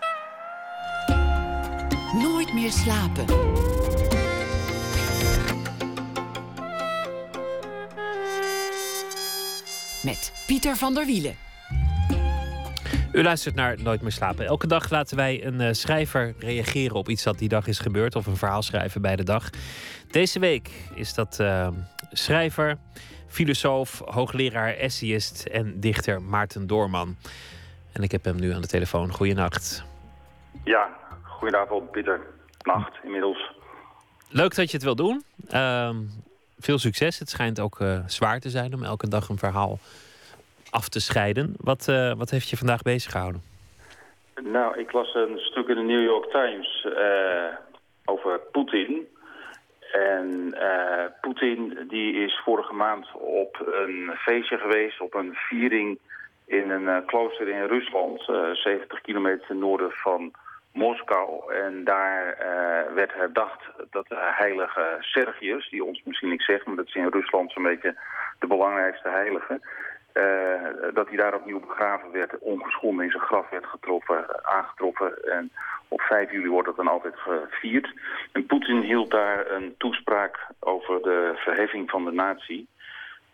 Nooit 2.22 2.54
meer 2.54 2.70
slapen. 2.70 3.24
Met 10.02 10.44
Pieter 10.46 10.76
van 10.76 10.94
der 10.94 11.06
Wielen. 11.06 11.36
U 13.12 13.22
luistert 13.22 13.54
naar 13.54 13.82
Nooit 13.82 14.02
meer 14.02 14.12
slapen. 14.12 14.46
Elke 14.46 14.66
dag 14.66 14.90
laten 14.90 15.16
wij 15.16 15.44
een 15.44 15.60
uh, 15.60 15.68
schrijver 15.72 16.34
reageren 16.38 16.96
op 16.96 17.08
iets 17.08 17.22
dat 17.22 17.38
die 17.38 17.48
dag 17.48 17.66
is 17.66 17.78
gebeurd. 17.78 18.16
Of 18.16 18.26
een 18.26 18.36
verhaal 18.36 18.62
schrijven 18.62 19.02
bij 19.02 19.16
de 19.16 19.24
dag. 19.24 19.50
Deze 20.10 20.38
week 20.38 20.70
is 20.94 21.14
dat 21.14 21.38
uh, 21.40 21.68
schrijver, 22.12 22.78
filosoof, 23.26 24.02
hoogleraar, 24.04 24.74
essayist 24.74 25.44
en 25.44 25.80
dichter 25.80 26.22
Maarten 26.22 26.66
Doorman. 26.66 27.16
En 27.92 28.02
ik 28.02 28.12
heb 28.12 28.24
hem 28.24 28.36
nu 28.36 28.52
aan 28.52 28.60
de 28.60 28.66
telefoon. 28.66 29.12
Goeienacht. 29.12 29.84
Ja, 30.64 30.88
goedenavond 31.34 31.90
Pieter. 31.90 32.20
Nacht 32.62 32.98
inmiddels. 33.02 33.52
Leuk 34.30 34.54
dat 34.54 34.70
je 34.70 34.76
het 34.76 34.84
wil 34.84 34.94
doen. 34.94 35.22
Uh, 35.54 35.90
veel 36.58 36.78
succes. 36.78 37.18
Het 37.18 37.28
schijnt 37.28 37.60
ook 37.60 37.80
uh, 37.80 37.98
zwaar 38.06 38.40
te 38.40 38.50
zijn 38.50 38.74
om 38.74 38.82
elke 38.82 39.08
dag 39.08 39.28
een 39.28 39.38
verhaal 39.38 39.78
af 40.70 40.88
te 40.88 41.00
scheiden. 41.00 41.54
Wat, 41.60 41.86
uh, 41.90 42.12
wat 42.12 42.30
heeft 42.30 42.48
je 42.48 42.56
vandaag 42.56 42.82
bezig 42.82 43.12
gehouden? 43.12 43.42
Nou, 44.42 44.78
ik 44.78 44.92
las 44.92 45.14
een 45.14 45.38
stuk 45.38 45.68
in 45.68 45.74
de 45.74 45.82
New 45.82 46.04
York 46.04 46.30
Times 46.30 46.86
uh, 46.98 47.56
over 48.04 48.40
Poetin. 48.52 49.08
En 49.92 50.54
Poetin 51.20 51.86
die 51.88 52.14
is 52.14 52.40
vorige 52.44 52.72
maand 52.72 53.06
op 53.12 53.74
een 53.84 54.10
feestje 54.16 54.58
geweest, 54.58 55.00
op 55.00 55.14
een 55.14 55.34
viering 55.34 55.98
in 56.46 56.70
een 56.70 57.04
klooster 57.06 57.48
in 57.48 57.66
Rusland, 57.66 58.22
70 58.52 59.00
kilometer 59.00 59.46
ten 59.46 59.58
noorden 59.58 59.90
van 59.90 60.32
Moskou. 60.74 61.52
En 61.52 61.84
daar 61.84 62.26
uh, 62.26 62.94
werd 62.94 63.14
herdacht 63.14 63.62
dat 63.90 64.06
de 64.08 64.18
heilige 64.18 64.96
Sergius, 65.00 65.70
die 65.70 65.84
ons 65.84 66.02
misschien 66.04 66.30
niet 66.30 66.42
zegt, 66.42 66.66
maar 66.66 66.76
dat 66.76 66.86
is 66.86 66.94
in 66.94 67.08
Rusland 67.08 67.52
zo'n 67.52 67.62
beetje 67.62 67.96
de 68.38 68.46
belangrijkste 68.46 69.08
heilige, 69.08 69.60
uh, 70.14 70.94
dat 70.94 71.08
hij 71.08 71.16
daar 71.16 71.34
opnieuw 71.34 71.60
begraven 71.60 72.12
werd, 72.12 72.38
ongeschonden 72.38 73.04
in 73.04 73.10
zijn 73.10 73.22
graf 73.22 73.50
werd 73.50 73.66
getroffen, 73.66 74.44
aangetroffen. 74.44 75.24
En 75.24 75.50
op 75.88 76.00
5 76.00 76.30
juli 76.30 76.48
wordt 76.48 76.66
dat 76.66 76.76
dan 76.76 76.88
altijd 76.88 77.14
gevierd. 77.16 77.92
En 78.32 78.46
Poetin 78.46 78.80
hield 78.80 79.10
daar 79.10 79.50
een 79.50 79.74
toespraak 79.78 80.46
over 80.60 81.02
de 81.02 81.32
verheffing 81.34 81.90
van 81.90 82.04
de 82.04 82.12
natie. 82.12 82.68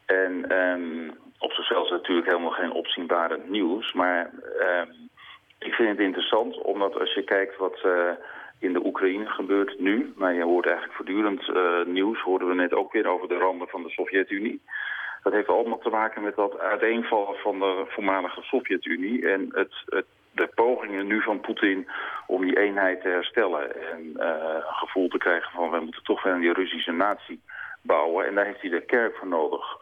En 0.06 0.58
um, 0.58 1.18
op 1.38 1.52
zichzelf 1.52 1.84
is 1.84 1.90
natuurlijk 1.90 2.26
helemaal 2.26 2.50
geen 2.50 2.72
opzienbare 2.72 3.38
nieuws, 3.46 3.92
maar... 3.92 4.30
Um, 4.60 5.09
ik 5.60 5.74
vind 5.74 5.88
het 5.88 5.98
interessant, 5.98 6.58
omdat 6.62 6.98
als 6.98 7.14
je 7.14 7.22
kijkt 7.22 7.56
wat 7.56 7.82
uh, 7.86 8.10
in 8.58 8.72
de 8.72 8.84
Oekraïne 8.84 9.26
gebeurt 9.26 9.80
nu... 9.80 10.12
maar 10.16 10.34
je 10.34 10.42
hoort 10.42 10.66
eigenlijk 10.66 10.96
voortdurend 10.96 11.48
uh, 11.48 11.84
nieuws, 11.84 12.20
hoorden 12.20 12.48
we 12.48 12.54
net 12.54 12.74
ook 12.74 12.92
weer 12.92 13.06
over 13.06 13.28
de 13.28 13.38
randen 13.38 13.68
van 13.68 13.82
de 13.82 13.90
Sovjet-Unie. 13.90 14.62
Dat 15.22 15.32
heeft 15.32 15.48
allemaal 15.48 15.78
te 15.78 15.90
maken 15.90 16.22
met 16.22 16.36
dat 16.36 16.58
uiteenvallen 16.58 17.36
van 17.36 17.58
de 17.58 17.84
voormalige 17.88 18.42
Sovjet-Unie... 18.42 19.28
en 19.28 19.48
het, 19.52 19.72
het, 19.86 20.06
de 20.32 20.48
pogingen 20.54 21.06
nu 21.06 21.22
van 21.22 21.40
Poetin 21.40 21.88
om 22.26 22.44
die 22.44 22.58
eenheid 22.58 23.00
te 23.02 23.08
herstellen... 23.08 23.90
en 23.90 24.00
uh, 24.16 24.26
een 24.54 24.74
gevoel 24.74 25.08
te 25.08 25.18
krijgen 25.18 25.52
van 25.52 25.70
we 25.70 25.80
moeten 25.80 26.02
toch 26.02 26.22
weer 26.22 26.32
een 26.32 26.40
die 26.40 26.52
Russische 26.52 26.92
natie 26.92 27.40
bouwen... 27.82 28.26
en 28.26 28.34
daar 28.34 28.46
heeft 28.46 28.60
hij 28.60 28.70
de 28.70 28.84
kerk 28.84 29.16
voor 29.16 29.28
nodig... 29.28 29.78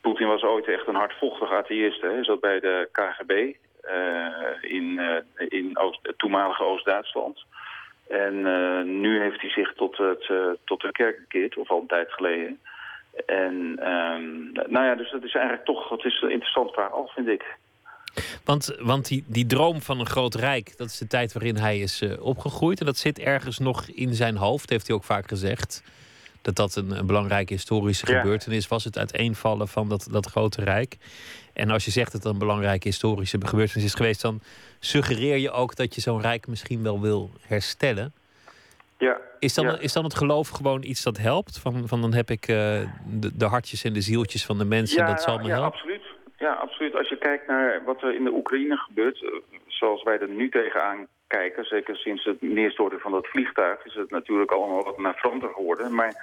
Poetin 0.00 0.26
was 0.26 0.42
ooit 0.42 0.68
echt 0.68 0.86
een 0.86 0.94
hardvochtig 0.94 1.52
atheïst. 1.52 2.00
Hij 2.00 2.24
zat 2.24 2.40
bij 2.40 2.60
de 2.60 2.88
KGB 2.92 3.54
in, 4.60 4.84
uh, 4.84 5.16
in 5.48 5.78
Oost, 5.78 5.98
het 6.02 6.18
toenmalige 6.18 6.64
Oost-Duitsland. 6.64 7.44
En 8.08 8.34
uh, 8.34 8.82
nu 8.82 9.20
heeft 9.20 9.40
hij 9.40 9.50
zich 9.50 9.74
tot, 9.74 9.96
het, 9.96 10.32
tot 10.64 10.80
de 10.80 10.92
kerk 10.92 11.16
gekeerd, 11.16 11.56
of 11.56 11.70
al 11.70 11.80
een 11.80 11.86
tijd 11.86 12.12
geleden. 12.12 12.60
En 13.26 13.54
um, 13.88 14.52
nou 14.52 14.84
ja, 14.86 14.94
dus 14.94 15.10
dat 15.10 15.22
is 15.22 15.34
eigenlijk 15.34 15.64
toch 15.64 15.88
het 15.88 16.04
is 16.04 16.22
een 16.22 16.30
interessant 16.30 16.74
verhaal, 16.74 17.10
vind 17.14 17.28
ik. 17.28 17.56
Want, 18.44 18.76
want 18.80 19.08
die, 19.08 19.24
die 19.26 19.46
droom 19.46 19.80
van 19.80 20.00
een 20.00 20.06
groot 20.06 20.34
rijk, 20.34 20.76
dat 20.76 20.86
is 20.86 20.98
de 20.98 21.06
tijd 21.06 21.32
waarin 21.32 21.56
hij 21.56 21.78
is 21.78 22.04
opgegroeid. 22.20 22.80
En 22.80 22.86
dat 22.86 22.96
zit 22.96 23.18
ergens 23.18 23.58
nog 23.58 23.88
in 23.88 24.14
zijn 24.14 24.36
hoofd, 24.36 24.70
heeft 24.70 24.86
hij 24.86 24.96
ook 24.96 25.04
vaak 25.04 25.28
gezegd 25.28 25.82
dat 26.42 26.56
dat 26.56 26.76
een, 26.76 26.90
een 26.90 27.06
belangrijke 27.06 27.52
historische 27.52 28.12
ja. 28.12 28.20
gebeurtenis 28.20 28.68
was. 28.68 28.84
Het 28.84 28.98
uiteenvallen 28.98 29.68
van 29.68 29.88
dat, 29.88 30.08
dat 30.10 30.26
grote 30.26 30.64
rijk. 30.64 30.96
En 31.52 31.70
als 31.70 31.84
je 31.84 31.90
zegt 31.90 32.12
dat 32.12 32.22
het 32.22 32.32
een 32.32 32.38
belangrijke 32.38 32.88
historische 32.88 33.38
gebeurtenis 33.40 33.84
is 33.84 33.94
geweest, 33.94 34.22
dan 34.22 34.40
suggereer 34.78 35.36
je 35.36 35.50
ook 35.50 35.76
dat 35.76 35.94
je 35.94 36.00
zo'n 36.00 36.20
rijk 36.20 36.46
misschien 36.46 36.82
wel 36.82 37.00
wil 37.00 37.30
herstellen. 37.46 38.12
Ja. 38.98 39.20
Is 39.38 39.54
dan, 39.54 39.64
ja. 39.64 39.78
is 39.78 39.92
dan 39.92 40.04
het 40.04 40.14
geloof 40.14 40.48
gewoon 40.48 40.82
iets 40.82 41.02
dat 41.02 41.18
helpt? 41.18 41.58
Van, 41.58 41.88
van 41.88 42.00
dan 42.00 42.14
heb 42.14 42.30
ik 42.30 42.48
eh, 42.48 42.56
de, 43.06 43.36
de 43.36 43.44
hartjes 43.44 43.84
en 43.84 43.92
de 43.92 44.00
zieltjes 44.00 44.46
van 44.46 44.58
de 44.58 44.64
mensen, 44.64 45.06
dat 45.06 45.22
zal 45.22 45.38
me 45.38 45.44
ja, 45.44 45.48
helpen? 45.48 45.72
absoluut. 45.72 46.02
Ja, 46.38 46.52
absoluut. 46.52 46.94
Als 46.94 47.08
je 47.08 47.18
kijkt 47.18 47.46
naar 47.46 47.82
wat 47.84 48.02
er 48.02 48.14
in 48.14 48.24
de 48.24 48.32
Oekraïne 48.32 48.76
gebeurt, 48.76 49.22
eh, 49.22 49.30
zoals 49.66 50.02
wij 50.02 50.18
er 50.18 50.28
nu 50.28 50.48
tegenaan 50.48 51.06
zeker 51.60 51.96
sinds 51.96 52.24
het 52.24 52.42
neerstorten 52.42 53.00
van 53.00 53.12
dat 53.12 53.26
vliegtuig, 53.26 53.84
is 53.84 53.94
het 53.94 54.10
natuurlijk 54.10 54.50
allemaal 54.50 54.84
wat 54.84 54.98
naafronter 54.98 55.48
geworden. 55.48 55.94
Maar 55.94 56.14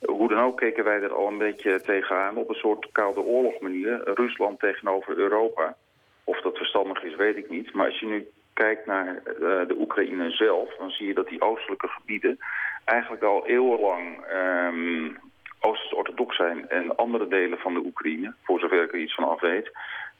hoe 0.00 0.28
dan 0.28 0.38
ook 0.38 0.56
keken 0.56 0.84
wij 0.84 1.02
er 1.02 1.14
al 1.14 1.28
een 1.28 1.38
beetje 1.38 1.80
tegenaan 1.80 2.36
op 2.36 2.48
een 2.48 2.54
soort 2.54 2.88
koude 2.92 3.20
oorlog 3.20 3.60
manier. 3.60 4.14
Rusland 4.14 4.60
tegenover 4.60 5.16
Europa. 5.16 5.76
Of 6.24 6.40
dat 6.40 6.56
verstandig 6.56 7.02
is, 7.02 7.16
weet 7.16 7.36
ik 7.36 7.50
niet. 7.50 7.72
Maar 7.72 7.86
als 7.86 8.00
je 8.00 8.06
nu 8.06 8.28
kijkt 8.52 8.86
naar 8.86 9.22
eh, 9.24 9.32
de 9.68 9.76
Oekraïne 9.78 10.30
zelf, 10.30 10.76
dan 10.76 10.90
zie 10.90 11.06
je 11.06 11.14
dat 11.14 11.28
die 11.28 11.40
oostelijke 11.40 11.88
gebieden 11.88 12.38
eigenlijk 12.84 13.22
al 13.22 13.46
eeuwenlang 13.46 14.24
ehm 14.24 15.16
Oost-orthodox 15.60 16.36
zijn 16.36 16.68
en 16.68 16.96
andere 16.96 17.28
delen 17.28 17.58
van 17.58 17.74
de 17.74 17.80
Oekraïne, 17.84 18.34
voor 18.42 18.60
zover 18.60 18.82
ik 18.82 18.92
er 18.92 19.00
iets 19.00 19.14
van 19.14 19.28
af 19.28 19.40
weet, 19.40 19.70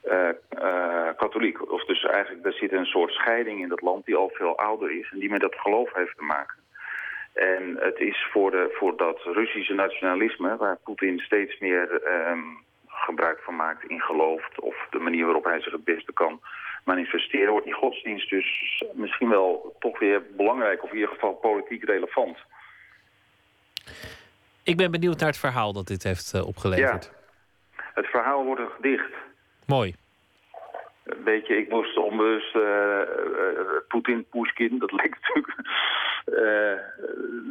eh, 0.01 0.29
eh, 0.49 1.15
katholiek. 1.17 1.71
Of 1.71 1.85
dus 1.85 2.03
eigenlijk, 2.03 2.43
daar 2.43 2.53
zit 2.53 2.71
een 2.71 2.85
soort 2.85 3.11
scheiding 3.11 3.61
in 3.61 3.69
dat 3.69 3.81
land 3.81 4.05
die 4.05 4.15
al 4.15 4.29
veel 4.33 4.57
ouder 4.57 4.91
is 4.91 5.09
en 5.11 5.19
die 5.19 5.29
met 5.29 5.41
dat 5.41 5.55
geloof 5.55 5.93
heeft 5.93 6.17
te 6.17 6.23
maken. 6.23 6.57
En 7.33 7.77
het 7.79 7.99
is 7.99 8.27
voor, 8.31 8.51
de, 8.51 8.75
voor 8.77 8.97
dat 8.97 9.19
Russische 9.23 9.73
nationalisme, 9.73 10.57
waar 10.57 10.77
Poetin 10.83 11.19
steeds 11.19 11.59
meer 11.59 12.03
ehm, 12.03 12.39
gebruik 12.87 13.39
van 13.39 13.55
maakt 13.55 13.89
in 13.89 14.01
geloof, 14.01 14.57
of 14.57 14.75
de 14.89 14.99
manier 14.99 15.25
waarop 15.25 15.43
hij 15.43 15.61
zich 15.61 15.71
het 15.71 15.83
beste 15.83 16.13
kan 16.13 16.41
manifesteren, 16.83 17.51
wordt 17.51 17.65
die 17.65 17.75
godsdienst 17.75 18.29
dus 18.29 18.83
misschien 18.93 19.29
wel 19.29 19.75
toch 19.79 19.99
weer 19.99 20.21
belangrijk, 20.37 20.83
of 20.83 20.89
in 20.89 20.95
ieder 20.95 21.13
geval 21.13 21.33
politiek 21.33 21.83
relevant. 21.83 22.37
Ik 24.63 24.77
ben 24.77 24.91
benieuwd 24.91 25.19
naar 25.19 25.29
het 25.29 25.37
verhaal 25.37 25.73
dat 25.73 25.87
dit 25.87 26.03
heeft 26.03 26.33
eh, 26.33 26.47
opgeleverd. 26.47 27.11
Het 27.93 28.07
verhaal 28.07 28.45
wordt 28.45 28.61
een 28.61 28.69
gedicht. 28.75 29.13
Mooi. 29.69 29.95
Een 31.03 31.23
beetje, 31.23 31.57
ik 31.57 31.69
moest 31.69 31.97
onbewust 31.97 32.55
eh, 32.55 33.01
Poetin, 33.87 34.25
Pushkin, 34.29 34.79
dat 34.79 34.91
lijkt 34.99 35.17
natuurlijk... 35.21 35.55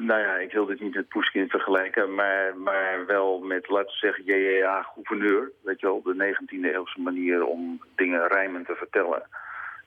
nou 0.07 0.21
ja, 0.21 0.37
ik 0.37 0.53
wil 0.53 0.67
dit 0.67 0.81
niet 0.81 0.95
met 0.95 1.09
Pushkin 1.09 1.49
vergelijken, 1.49 2.15
maar, 2.15 2.57
maar 2.57 3.07
wel 3.07 3.39
met, 3.39 3.69
laten 3.69 3.91
we 3.91 3.97
zeggen, 3.97 4.25
JJA 4.25 4.83
gouverneur. 4.83 5.51
Weet 5.63 5.81
je 5.81 5.87
wel, 5.87 6.03
de 6.03 6.35
19e 6.35 6.75
eeuwse 6.75 7.01
manier 7.01 7.45
om 7.45 7.83
dingen 7.97 8.27
rijmend 8.27 8.67
te 8.67 8.75
vertellen. 8.75 9.23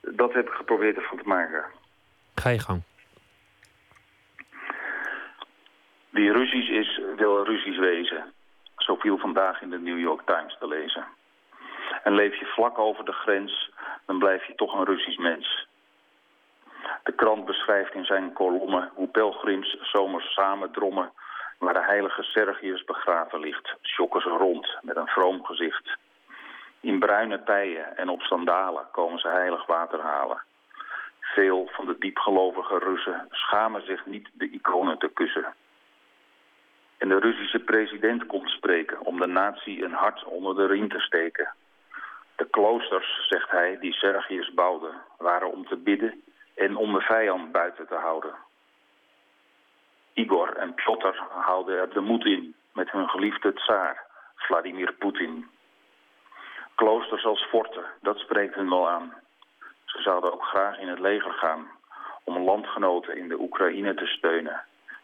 Dat 0.00 0.32
heb 0.32 0.46
ik 0.46 0.54
geprobeerd 0.54 0.96
ervan 0.96 1.18
te 1.18 1.28
maken. 1.28 1.64
Ga 2.34 2.50
je 2.50 2.58
gang. 2.58 2.82
Wie 6.10 6.32
Russisch 6.32 6.70
is, 6.70 7.00
wil 7.16 7.44
Russisch 7.44 7.78
wezen. 7.78 8.32
Zo 8.76 8.96
viel 8.96 9.18
vandaag 9.18 9.62
in 9.62 9.70
de 9.70 9.78
New 9.78 9.98
York 9.98 10.22
Times 10.26 10.56
te 10.58 10.68
lezen. 10.68 11.04
En 12.02 12.14
leef 12.14 12.38
je 12.38 12.46
vlak 12.46 12.78
over 12.78 13.04
de 13.04 13.12
grens, 13.12 13.70
dan 14.06 14.18
blijf 14.18 14.46
je 14.46 14.54
toch 14.54 14.74
een 14.74 14.84
Russisch 14.84 15.18
mens. 15.18 15.66
De 17.02 17.12
krant 17.12 17.44
beschrijft 17.44 17.94
in 17.94 18.04
zijn 18.04 18.32
kolommen 18.32 18.90
hoe 18.94 19.08
pelgrims 19.08 19.76
zomers 19.80 20.32
samen 20.32 20.70
drommen... 20.70 21.12
waar 21.58 21.74
de 21.74 21.84
heilige 21.84 22.22
Sergius 22.22 22.84
begraven 22.84 23.40
ligt, 23.40 23.74
schokken 23.80 24.20
ze 24.20 24.28
rond 24.28 24.76
met 24.80 24.96
een 24.96 25.06
vroom 25.06 25.44
gezicht. 25.44 25.96
In 26.80 26.98
bruine 26.98 27.38
pijen 27.38 27.96
en 27.96 28.08
op 28.08 28.22
sandalen 28.22 28.86
komen 28.92 29.18
ze 29.18 29.28
heilig 29.28 29.66
water 29.66 30.00
halen. 30.00 30.42
Veel 31.20 31.68
van 31.72 31.86
de 31.86 31.98
diepgelovige 31.98 32.78
Russen 32.78 33.26
schamen 33.30 33.86
zich 33.86 34.06
niet 34.06 34.28
de 34.32 34.50
iconen 34.50 34.98
te 34.98 35.10
kussen. 35.14 35.54
En 36.98 37.08
de 37.08 37.18
Russische 37.18 37.58
president 37.58 38.26
komt 38.26 38.50
spreken 38.50 39.00
om 39.00 39.20
de 39.20 39.26
natie 39.26 39.84
een 39.84 39.92
hart 39.92 40.24
onder 40.24 40.54
de 40.54 40.66
riem 40.66 40.88
te 40.88 41.00
steken. 41.00 41.54
De 42.36 42.44
kloosters, 42.50 43.26
zegt 43.28 43.50
hij, 43.50 43.78
die 43.78 43.92
Sergius 43.92 44.54
bouwde, 44.54 44.90
waren 45.18 45.52
om 45.52 45.66
te 45.66 45.76
bidden 45.76 46.22
en 46.54 46.76
om 46.76 46.92
de 46.92 47.00
vijand 47.00 47.52
buiten 47.52 47.86
te 47.86 47.94
houden. 47.94 48.34
Igor 50.12 50.56
en 50.56 50.74
Piotr 50.74 51.22
houden 51.28 51.78
er 51.78 51.92
de 51.92 52.00
moed 52.00 52.24
in 52.24 52.54
met 52.72 52.90
hun 52.90 53.08
geliefde 53.08 53.52
tsaar, 53.52 54.06
Vladimir 54.36 54.92
Poetin. 54.92 55.50
Kloosters 56.74 57.24
als 57.24 57.44
forten, 57.44 57.84
dat 58.00 58.18
spreekt 58.18 58.54
hun 58.54 58.70
wel 58.70 58.88
aan. 58.88 59.14
Ze 59.84 60.02
zouden 60.02 60.32
ook 60.32 60.44
graag 60.44 60.78
in 60.78 60.88
het 60.88 60.98
leger 60.98 61.32
gaan 61.32 61.70
om 62.24 62.38
landgenoten 62.38 63.16
in 63.16 63.28
de 63.28 63.40
Oekraïne 63.40 63.94
te 63.94 64.06
steunen 64.06 64.62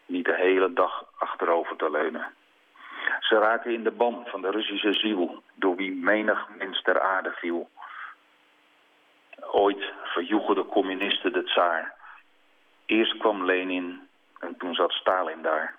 niet 0.09 0.25
de 0.25 0.35
hele 0.35 0.73
dag 0.73 1.05
achterover 1.17 1.75
te 1.75 1.91
leunen. 1.91 2.33
Ze 3.29 3.37
raken 3.37 3.73
in 3.73 3.83
de 3.83 3.91
ban 3.91 4.25
van 4.25 4.41
de 4.41 4.51
Russische 4.51 4.93
ziel, 4.93 5.43
door 5.55 5.75
wie 5.75 5.91
menig 5.91 6.47
mens 6.57 6.81
ter 6.81 7.01
aarde 7.01 7.31
viel. 7.31 7.69
Ooit 9.51 9.93
verjoegen 10.03 10.55
de 10.55 10.65
communisten 10.65 11.33
de 11.33 11.43
tsaar. 11.43 11.93
Eerst 12.85 13.17
kwam 13.17 13.45
Lenin 13.45 14.07
en 14.39 14.57
toen 14.57 14.73
zat 14.73 14.91
Stalin 14.91 15.41
daar. 15.41 15.75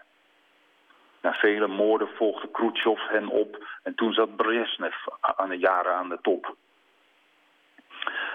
Na 1.21 1.33
vele 1.33 1.67
moorden 1.67 2.09
volgde 2.09 2.51
Khrushchev 2.51 3.09
hen 3.09 3.29
op 3.29 3.67
en 3.83 3.95
toen 3.95 4.13
zat 4.13 4.37
Brezhnev 4.37 4.97
aan 5.21 5.49
de 5.49 5.59
jaren 5.59 5.95
aan 5.95 6.09
de 6.09 6.19
top. 6.23 6.57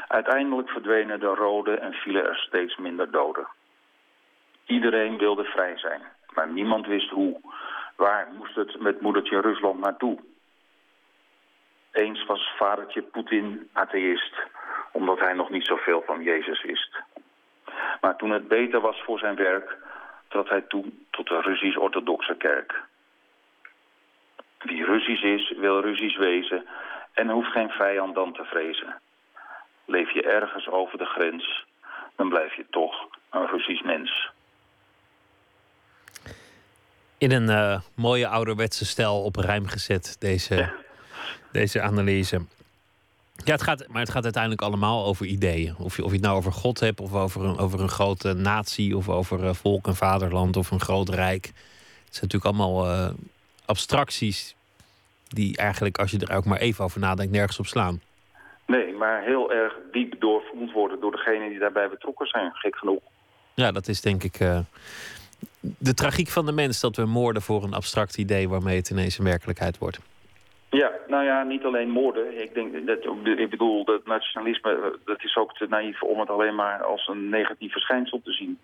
Uiteindelijk 0.07 0.70
verdwenen 0.70 1.20
de 1.20 1.34
rode 1.36 1.76
en 1.76 1.93
vielen 1.93 2.26
er 2.26 2.38
steeds 2.38 2.76
minder 2.76 3.11
doden. 3.11 3.47
Iedereen 4.66 5.18
wilde 5.18 5.43
vrij 5.43 5.78
zijn, 5.78 6.01
maar 6.34 6.47
niemand 6.47 6.86
wist 6.86 7.09
hoe. 7.09 7.41
Waar 7.96 8.28
moest 8.38 8.56
het 8.56 8.80
met 8.80 9.02
moedertje 9.02 9.41
Rusland 9.41 9.80
naartoe? 9.80 10.20
Eens 11.91 12.26
was 12.26 12.56
vadertje 12.58 13.02
Poetin 13.02 13.70
atheïst, 13.74 14.34
omdat 14.91 15.20
hij 15.20 15.34
nog 15.34 15.50
niet 15.50 15.66
zoveel 15.66 16.04
van 16.06 16.24
Jezus 16.24 16.64
wist. 16.64 16.98
Maar 18.02 18.16
toen 18.16 18.32
het 18.32 18.48
beter 18.48 18.82
was 18.82 19.02
voor 19.04 19.20
zijn 19.20 19.36
werk, 19.36 19.78
trad 20.28 20.50
hij 20.50 20.62
toe 20.62 20.86
tot 21.10 21.28
de 21.28 21.41
Russisch-orthodoxe 21.41 22.36
kerk. 22.36 22.84
Wie 24.60 24.86
Russisch 24.86 25.24
is, 25.24 25.54
wil 25.58 25.82
Russisch 25.82 26.18
wezen 26.18 26.66
en 27.14 27.30
hoeft 27.30 27.52
geen 27.52 27.70
vijand 27.70 28.16
dan 28.16 28.34
te 28.34 28.46
vrezen. 28.46 29.02
Leef 29.86 30.12
je 30.12 30.24
ergens 30.24 30.68
over 30.68 30.98
de 30.98 31.06
grens, 31.06 31.66
dan 32.16 32.30
blijf 32.30 32.54
je 32.54 32.66
toch 32.70 33.08
een 33.30 33.48
Russisch 33.48 33.84
mens. 33.84 34.34
In 37.18 37.32
een 37.32 37.50
eh, 37.50 37.80
mooie 37.94 38.28
ouderwetse 38.28 38.86
stijl 38.86 39.24
op 39.24 39.36
rijm 39.36 39.68
gezet, 39.68 40.16
deze, 40.20 40.74
deze 41.52 41.82
analyse. 41.82 42.42
Ja, 43.44 43.52
het 43.52 43.62
gaat, 43.62 43.88
maar 43.88 44.02
het 44.02 44.12
gaat 44.12 44.24
uiteindelijk 44.24 44.62
allemaal 44.62 45.06
over 45.06 45.26
ideeën. 45.26 45.76
Of 45.80 45.96
je, 45.96 46.04
of 46.04 46.10
je 46.10 46.16
het 46.16 46.26
nou 46.26 46.38
over 46.38 46.52
God 46.52 46.80
hebt, 46.80 47.02
of 47.02 47.14
over 47.14 47.44
een, 47.44 47.58
over 47.58 47.80
een 47.80 47.90
grote 47.90 48.34
natie, 48.34 48.98
of 48.98 49.10
over 49.10 49.44
eh, 49.44 49.54
volk 49.54 49.88
en 49.88 49.96
vaderland, 49.96 50.58
of 50.58 50.72
een 50.72 50.80
groot 50.80 51.10
rijk. 51.10 51.46
Het 52.06 52.16
zijn 52.16 52.30
natuurlijk 52.32 52.46
allemaal 52.46 52.86
eh, 52.86 53.10
abstracties 53.66 54.56
die 55.28 55.58
eigenlijk, 55.58 55.98
als 55.98 56.12
je 56.12 56.20
er 56.20 56.36
ook 56.36 56.46
maar 56.46 56.60
even 56.60 56.84
over 56.84 57.00
nadenkt, 57.00 57.32
nergens 57.32 57.60
op 57.60 57.66
slaan. 57.66 58.02
Nee, 58.66 58.94
maar 58.94 59.24
heel 59.24 59.52
erg 59.52 59.74
diep 59.92 60.16
doorvoeld 60.20 60.72
worden 60.72 61.00
door 61.00 61.12
degenen 61.12 61.50
die 61.50 61.60
daarbij 61.60 61.90
betrokken 61.90 62.28
zijn, 62.28 62.52
gek 62.54 62.76
genoeg. 62.76 63.02
Ja, 63.54 63.72
dat 63.72 63.88
is 63.88 64.02
denk 64.02 64.24
ik 64.24 64.40
de 65.78 65.94
tragiek 65.94 66.28
van 66.28 66.46
de 66.46 66.52
mens, 66.52 66.80
dat 66.80 66.96
we 66.96 67.06
moorden 67.06 67.42
voor 67.42 67.64
een 67.64 67.74
abstract 67.74 68.18
idee 68.18 68.50
waarmee 68.50 68.78
het 68.78 68.90
ineens 68.90 69.18
een 69.18 69.26
werkelijkheid 69.26 69.78
wordt. 69.78 70.00
Ja, 70.70 70.92
nou 71.08 71.24
ja, 71.24 71.44
niet 71.44 71.64
alleen 71.64 71.90
moorden. 71.90 72.42
Ik, 72.42 72.54
denk 72.54 72.88
dat, 72.88 72.98
ik 73.38 73.50
bedoel, 73.50 73.86
dat 73.86 74.06
nationalisme, 74.06 74.72
eh, 74.72 75.06
dat 75.06 75.24
is 75.24 75.36
ook 75.36 75.54
te 75.54 75.66
naïef 75.70 76.02
om 76.02 76.20
het 76.20 76.30
alleen 76.30 76.56
maar 76.56 76.84
als 76.84 77.08
een 77.08 77.30
negatief 77.30 77.72
verschijnsel 77.72 78.22
te 78.24 78.32
zien. 78.32 78.60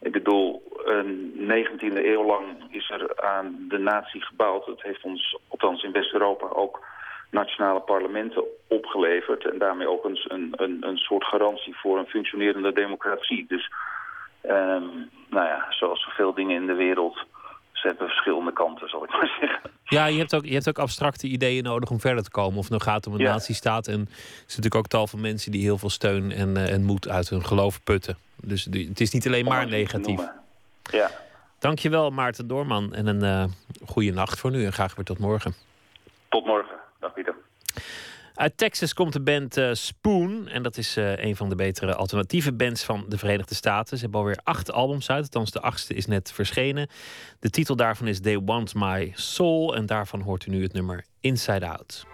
Ik 0.00 0.12
bedoel, 0.12 0.62
een 0.84 1.34
19e 1.36 2.04
eeuw 2.04 2.26
lang 2.26 2.44
is 2.68 2.90
er 2.90 3.22
aan 3.22 3.66
de 3.68 3.78
natie 3.78 4.22
gebouwd. 4.22 4.66
Het 4.66 4.82
heeft 4.82 5.02
ons, 5.02 5.38
althans 5.48 5.82
in 5.82 5.92
West-Europa, 5.92 6.46
ook 6.46 6.84
nationale 7.30 7.80
parlementen 7.80 8.44
opgeleverd. 8.68 9.50
En 9.50 9.58
daarmee 9.58 9.88
ook 9.88 10.04
een, 10.04 10.18
een, 10.28 10.52
een, 10.56 10.76
een 10.80 10.96
soort 10.96 11.24
garantie 11.24 11.76
voor 11.76 11.98
een 11.98 12.06
functionerende 12.06 12.72
democratie. 12.72 13.44
Dus, 13.48 13.70
ehm, 14.42 14.84
nou 15.30 15.46
ja, 15.46 15.66
zoals 15.70 16.02
zoveel 16.04 16.34
dingen 16.34 16.60
in 16.60 16.66
de 16.66 16.74
wereld, 16.74 17.16
ze 17.72 17.86
hebben 17.86 18.06
verschillende 18.06 18.52
kanten, 18.52 18.88
zal 18.88 19.04
ik 19.04 19.10
maar 19.10 19.36
zeggen. 19.40 19.70
Ja, 19.84 20.06
je 20.06 20.18
hebt, 20.18 20.34
ook, 20.34 20.44
je 20.44 20.52
hebt 20.52 20.68
ook 20.68 20.78
abstracte 20.78 21.26
ideeën 21.26 21.62
nodig 21.64 21.90
om 21.90 22.00
verder 22.00 22.24
te 22.24 22.30
komen. 22.30 22.58
Of 22.58 22.68
het 22.68 22.70
nou 22.70 22.82
gaat 22.82 23.06
om 23.06 23.12
een 23.12 23.18
Ja. 23.20 23.32
natiestaat. 23.32 23.86
En 23.86 24.00
er 24.00 24.06
zijn 24.06 24.46
natuurlijk 24.46 24.74
ook 24.74 24.86
tal 24.86 25.06
van 25.06 25.20
mensen 25.20 25.52
die 25.52 25.62
heel 25.62 25.78
veel 25.78 25.90
steun 25.90 26.32
en, 26.32 26.56
eh, 26.56 26.72
en 26.72 26.84
moed 26.84 27.08
uit 27.08 27.28
hun 27.28 27.44
geloof 27.44 27.82
putten. 27.84 28.16
Dus 28.36 28.64
die- 28.64 28.88
het 28.88 29.00
is 29.00 29.10
niet 29.12 29.26
alleen 29.26 29.44
maar 29.44 29.66
negatief. 29.66 30.20
Ja, 30.90 31.10
Dankjewel 31.58 32.10
Maarten 32.10 32.46
Doorman 32.46 32.94
en 32.94 33.06
een 33.06 33.22
eh 33.22 33.44
goede 33.86 34.12
nacht 34.12 34.38
voor 34.40 34.50
nu. 34.50 34.64
En 34.64 34.72
graag 34.72 34.94
weer 34.94 35.04
tot 35.04 35.18
morgen. 35.18 35.54
tot 36.28 36.44
morgen. 36.46 36.76
Dag 37.00 37.12
Pieter. 37.12 37.34
Uit 38.34 38.56
Texas 38.56 38.94
komt 38.94 39.12
de 39.12 39.20
band 39.20 39.56
uh, 39.56 39.70
Spoon. 39.72 40.48
En 40.48 40.62
dat 40.62 40.76
is 40.76 40.96
uh, 40.96 41.16
een 41.16 41.36
van 41.36 41.48
de 41.48 41.54
betere 41.54 41.94
alternatieve 41.94 42.52
bands 42.52 42.84
van 42.84 43.04
de 43.08 43.18
Verenigde 43.18 43.54
Staten. 43.54 43.96
Ze 43.96 44.02
hebben 44.02 44.20
alweer 44.20 44.40
acht 44.42 44.72
albums 44.72 45.10
uit. 45.10 45.22
Althans, 45.22 45.50
de 45.50 45.60
achtste 45.60 45.94
is 45.94 46.06
net 46.06 46.32
verschenen. 46.32 46.88
De 47.40 47.50
titel 47.50 47.76
daarvan 47.76 48.06
is 48.06 48.20
They 48.20 48.40
Want 48.40 48.74
My 48.74 49.12
Soul. 49.14 49.76
En 49.76 49.86
daarvan 49.86 50.20
hoort 50.20 50.46
u 50.46 50.50
nu 50.50 50.62
het 50.62 50.72
nummer 50.72 51.04
Inside 51.20 51.66
Out. 51.66 52.11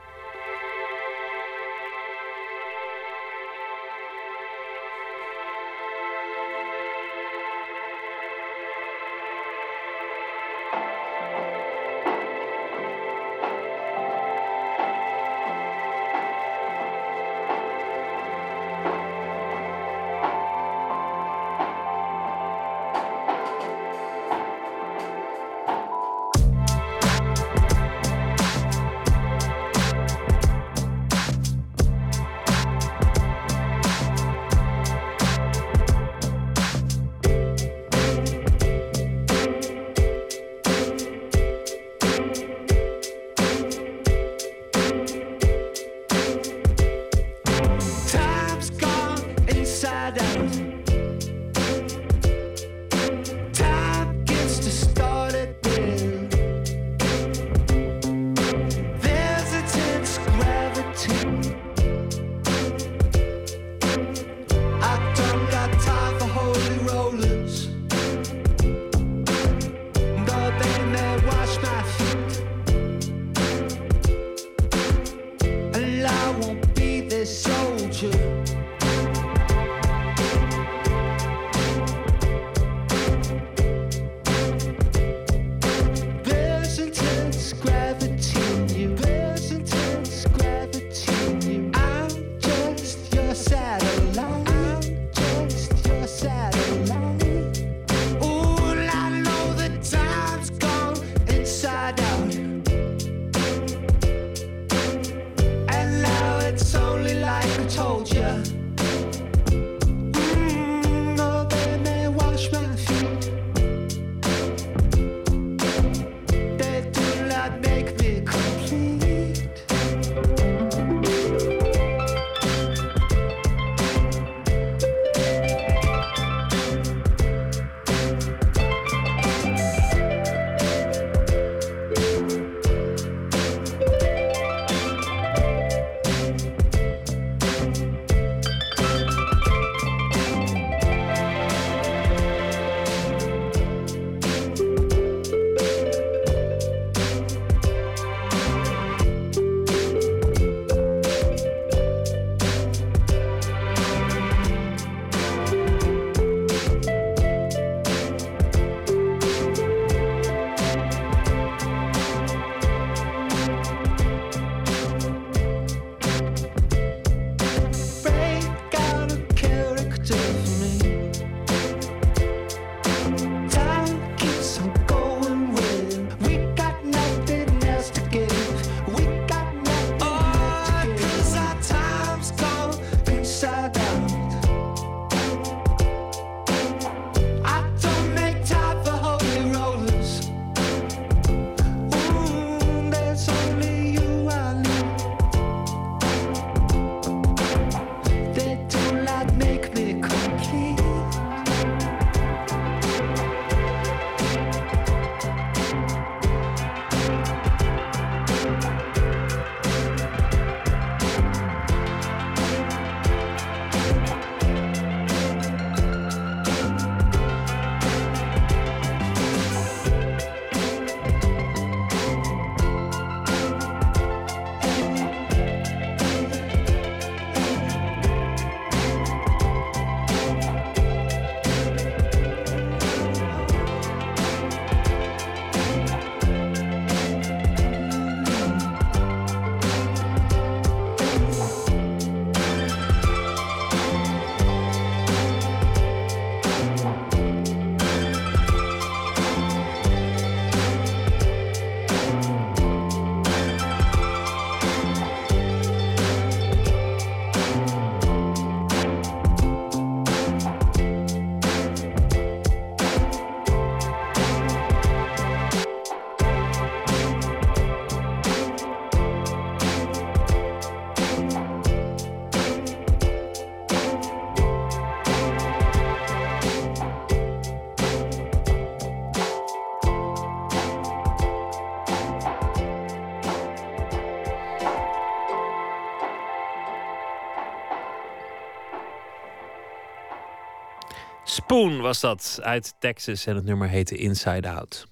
Spoon 291.48 291.80
was 291.80 292.00
dat 292.00 292.38
uit 292.42 292.74
Texas 292.78 293.26
en 293.26 293.36
het 293.36 293.44
nummer 293.44 293.68
heette 293.68 293.96
Inside 293.96 294.48
Out. 294.48 294.86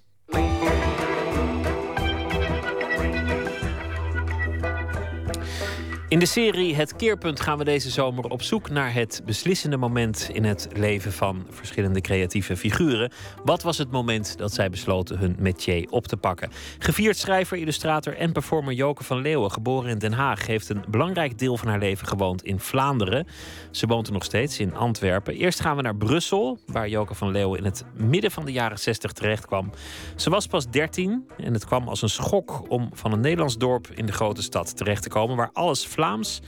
In 6.09 6.19
de 6.19 6.25
serie 6.25 6.75
Het 6.75 6.95
Keerpunt 6.95 7.39
gaan 7.39 7.57
we 7.57 7.63
deze 7.63 7.89
zomer 7.89 8.25
op 8.25 8.41
zoek 8.41 8.69
naar 8.69 8.93
het 8.93 9.21
beslissende 9.25 9.77
moment 9.77 10.29
in 10.33 10.43
het 10.43 10.67
leven 10.73 11.11
van 11.11 11.45
verschillende 11.49 12.01
creatieve 12.01 12.57
figuren. 12.57 13.11
Wat 13.43 13.63
was 13.63 13.77
het 13.77 13.91
moment 13.91 14.37
dat 14.37 14.53
zij 14.53 14.69
besloten 14.69 15.17
hun 15.17 15.35
métier 15.39 15.87
op 15.89 16.07
te 16.07 16.17
pakken? 16.17 16.51
Gevierd 16.79 17.17
schrijver, 17.17 17.57
illustrator 17.57 18.17
en 18.17 18.31
performer 18.31 18.73
Joke 18.73 19.03
van 19.03 19.21
Leeuwen, 19.21 19.51
geboren 19.51 19.89
in 19.89 19.97
Den 19.97 20.13
Haag, 20.13 20.45
heeft 20.45 20.69
een 20.69 20.83
belangrijk 20.89 21.39
deel 21.39 21.57
van 21.57 21.67
haar 21.67 21.79
leven 21.79 22.07
gewoond 22.07 22.43
in 22.43 22.59
Vlaanderen. 22.59 23.27
Ze 23.71 23.87
woont 23.87 24.07
er 24.07 24.13
nog 24.13 24.23
steeds 24.23 24.59
in 24.59 24.75
Antwerpen. 24.75 25.35
Eerst 25.35 25.59
gaan 25.59 25.75
we 25.75 25.81
naar 25.81 25.95
Brussel, 25.95 26.59
waar 26.65 26.89
Joke 26.89 27.15
van 27.15 27.31
Leeuwen 27.31 27.59
in 27.59 27.65
het 27.65 27.85
midden 27.93 28.31
van 28.31 28.45
de 28.45 28.51
jaren 28.51 28.79
60 28.79 29.11
terecht 29.11 29.45
kwam. 29.45 29.71
Ze 30.15 30.29
was 30.29 30.47
pas 30.47 30.69
13 30.69 31.27
en 31.37 31.53
het 31.53 31.65
kwam 31.65 31.87
als 31.87 32.01
een 32.01 32.09
schok 32.09 32.71
om 32.71 32.89
van 32.93 33.11
een 33.11 33.19
Nederlands 33.21 33.57
dorp 33.57 33.87
in 33.95 34.05
de 34.05 34.11
grote 34.11 34.41
stad 34.41 34.77
terecht 34.77 35.03
te 35.03 35.09
komen, 35.09 35.35
waar 35.35 35.49
alles 35.53 35.87
Vlaams 35.97 36.41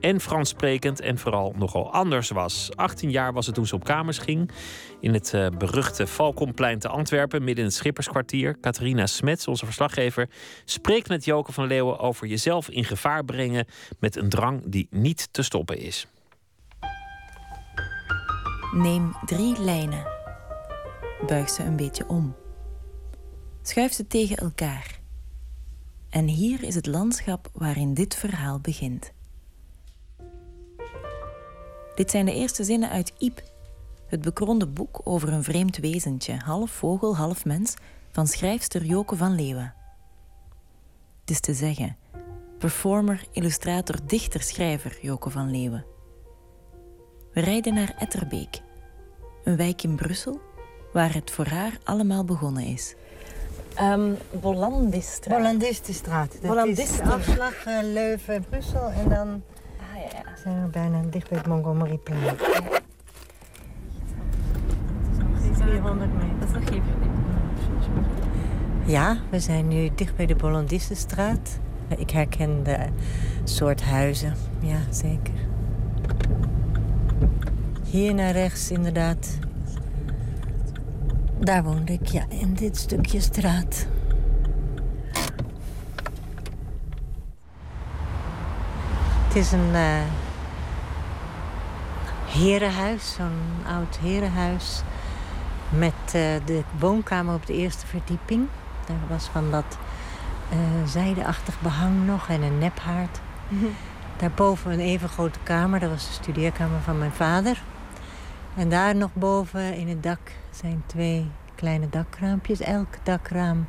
en 0.00 0.20
Frans 0.20 0.48
sprekend 0.48 1.00
en 1.00 1.18
vooral 1.18 1.54
nogal 1.56 1.92
anders 1.92 2.30
was. 2.30 2.70
18 2.74 3.10
jaar 3.10 3.32
was 3.32 3.46
het 3.46 3.54
toen 3.54 3.66
ze 3.66 3.74
op 3.74 3.84
kamers 3.84 4.18
ging. 4.18 4.50
In 5.00 5.14
het 5.14 5.32
uh, 5.34 5.48
beruchte 5.58 6.06
Valkomplein 6.06 6.78
te 6.78 6.88
Antwerpen, 6.88 7.38
midden 7.44 7.64
in 7.64 7.70
het 7.70 7.78
Schipperskwartier. 7.78 8.60
Catharina 8.60 9.06
Smets, 9.06 9.48
onze 9.48 9.64
verslaggever, 9.64 10.28
spreekt 10.64 11.08
met 11.08 11.24
Joke 11.24 11.52
van 11.52 11.66
Leeuwen 11.66 11.98
over 11.98 12.26
jezelf 12.26 12.68
in 12.68 12.84
gevaar 12.84 13.24
brengen 13.24 13.66
met 13.98 14.16
een 14.16 14.28
drang 14.28 14.62
die 14.66 14.86
niet 14.90 15.28
te 15.30 15.42
stoppen 15.42 15.78
is. 15.78 16.06
Neem 18.72 19.14
drie 19.24 19.60
lijnen. 19.60 20.06
Buig 21.26 21.50
ze 21.50 21.62
een 21.62 21.76
beetje 21.76 22.08
om. 22.08 22.36
Schuif 23.62 23.92
ze 23.92 24.06
tegen 24.06 24.36
elkaar. 24.36 24.95
En 26.16 26.26
hier 26.26 26.62
is 26.62 26.74
het 26.74 26.86
landschap 26.86 27.50
waarin 27.52 27.94
dit 27.94 28.14
verhaal 28.14 28.60
begint. 28.60 29.12
Dit 31.94 32.10
zijn 32.10 32.24
de 32.24 32.32
eerste 32.32 32.64
zinnen 32.64 32.90
uit 32.90 33.12
Iep, 33.18 33.42
het 34.06 34.20
bekronde 34.20 34.66
boek 34.66 35.00
over 35.04 35.32
een 35.32 35.42
vreemd 35.42 35.76
wezentje, 35.76 36.36
half 36.36 36.70
vogel, 36.70 37.16
half 37.16 37.44
mens, 37.44 37.74
van 38.12 38.26
schrijfster 38.26 38.84
Joke 38.84 39.16
van 39.16 39.34
Leeuwen. 39.34 39.74
Het 41.20 41.30
is 41.30 41.40
te 41.40 41.54
zeggen, 41.54 41.96
performer, 42.58 43.24
illustrator, 43.32 43.96
dichter, 44.06 44.42
schrijver 44.42 44.98
Joke 45.02 45.30
van 45.30 45.50
Leeuwen. 45.50 45.84
We 47.32 47.40
rijden 47.40 47.74
naar 47.74 47.94
Etterbeek, 47.98 48.62
een 49.44 49.56
wijk 49.56 49.82
in 49.82 49.96
Brussel 49.96 50.40
waar 50.92 51.14
het 51.14 51.30
voor 51.30 51.46
haar 51.46 51.78
allemaal 51.84 52.24
begonnen 52.24 52.64
is. 52.64 52.94
Um, 53.80 54.16
Bollandistraat. 54.40 55.38
Bollandistenstraat. 55.38 56.36
Dat 56.42 56.66
is 56.66 57.00
afslag 57.00 57.66
uh, 57.66 57.78
Leuven-Brussel 57.82 58.90
en 58.90 59.08
dan 59.08 59.42
ah, 59.80 60.00
ja, 60.00 60.18
ja. 60.24 60.36
zijn 60.42 60.62
we 60.62 60.68
bijna 60.68 61.00
dicht 61.10 61.28
bij 61.28 61.38
het 61.38 61.46
Montgomeryplein. 61.46 62.20
Ja. 62.22 62.34
400 65.54 66.12
meter. 66.12 66.38
Dat 66.38 66.48
is 66.48 66.54
nog 66.54 66.68
geen 66.68 66.82
Ja, 68.86 69.16
we 69.30 69.40
zijn 69.40 69.68
nu 69.68 69.90
dicht 69.94 70.16
bij 70.16 70.26
de 70.26 70.36
Bollandistenstraat. 70.36 71.58
Ik 71.96 72.10
herken 72.10 72.62
de 72.62 72.78
soort 73.44 73.82
huizen, 73.82 74.34
ja 74.60 74.78
zeker. 74.90 75.34
Hier 77.84 78.14
naar 78.14 78.32
rechts 78.32 78.70
inderdaad 78.70 79.38
daar 81.38 81.62
woonde 81.64 81.92
ik, 81.92 82.06
ja, 82.06 82.24
in 82.28 82.54
dit 82.54 82.76
stukje 82.76 83.20
straat. 83.20 83.86
Het 89.26 89.36
is 89.36 89.52
een 89.52 89.70
uh, 89.72 89.98
herenhuis, 92.26 93.12
zo'n 93.12 93.66
oud 93.66 93.98
herenhuis. 93.98 94.82
Met 95.68 95.92
uh, 96.06 96.12
de 96.44 96.62
woonkamer 96.78 97.34
op 97.34 97.46
de 97.46 97.54
eerste 97.54 97.86
verdieping. 97.86 98.48
Daar 98.86 99.08
was 99.08 99.24
van 99.24 99.50
dat 99.50 99.78
uh, 100.52 100.58
zijdeachtig 100.88 101.60
behang 101.60 102.06
nog 102.06 102.28
en 102.28 102.42
een 102.42 102.58
nephaard. 102.58 103.20
Mm 103.48 103.74
Daarboven 104.16 104.72
een 104.72 104.80
even 104.80 105.08
grote 105.08 105.38
kamer, 105.42 105.80
dat 105.80 105.90
was 105.90 106.06
de 106.06 106.12
studeerkamer 106.12 106.80
van 106.80 106.98
mijn 106.98 107.12
vader. 107.12 107.62
En 108.54 108.68
daar 108.68 108.96
nog 108.96 109.10
boven 109.14 109.74
in 109.74 109.88
het 109.88 110.02
dak 110.02 110.18
zijn 110.56 110.82
twee 110.86 111.30
kleine 111.54 111.88
dakraampjes. 111.88 112.60
Elk 112.60 112.88
dakraam 113.02 113.66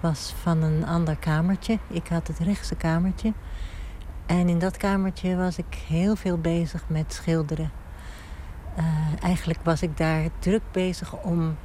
was 0.00 0.34
van 0.42 0.62
een 0.62 0.86
ander 0.86 1.16
kamertje. 1.16 1.78
Ik 1.88 2.08
had 2.08 2.26
het 2.26 2.38
rechtse 2.38 2.74
kamertje. 2.74 3.32
En 4.26 4.48
in 4.48 4.58
dat 4.58 4.76
kamertje 4.76 5.36
was 5.36 5.58
ik 5.58 5.78
heel 5.86 6.16
veel 6.16 6.38
bezig 6.38 6.84
met 6.86 7.12
schilderen. 7.12 7.70
Uh, 8.78 8.84
eigenlijk 9.22 9.60
was 9.62 9.82
ik 9.82 9.96
daar 9.96 10.28
druk 10.38 10.62
bezig 10.72 11.16
om 11.22 11.56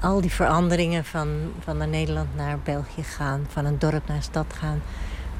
al 0.00 0.20
die 0.20 0.32
veranderingen 0.32 1.04
van, 1.04 1.28
van 1.58 1.90
Nederland 1.90 2.36
naar 2.36 2.58
België 2.58 3.02
gaan, 3.02 3.46
van 3.48 3.64
een 3.64 3.78
dorp 3.78 4.06
naar 4.06 4.16
een 4.16 4.22
stad 4.22 4.52
gaan, 4.52 4.82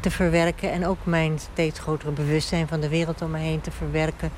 te 0.01 0.11
verwerken. 0.11 0.73
En 0.73 0.87
ook 0.87 0.99
mijn 1.05 1.39
steeds 1.39 1.79
grotere 1.79 2.11
bewustzijn 2.11 2.69
van 2.69 2.81
de 2.81 2.89
wereld 2.89 3.23
om 3.23 3.31
me 3.31 3.39
heen 3.39 3.61
te 3.61 3.71
verwerken 3.71 4.31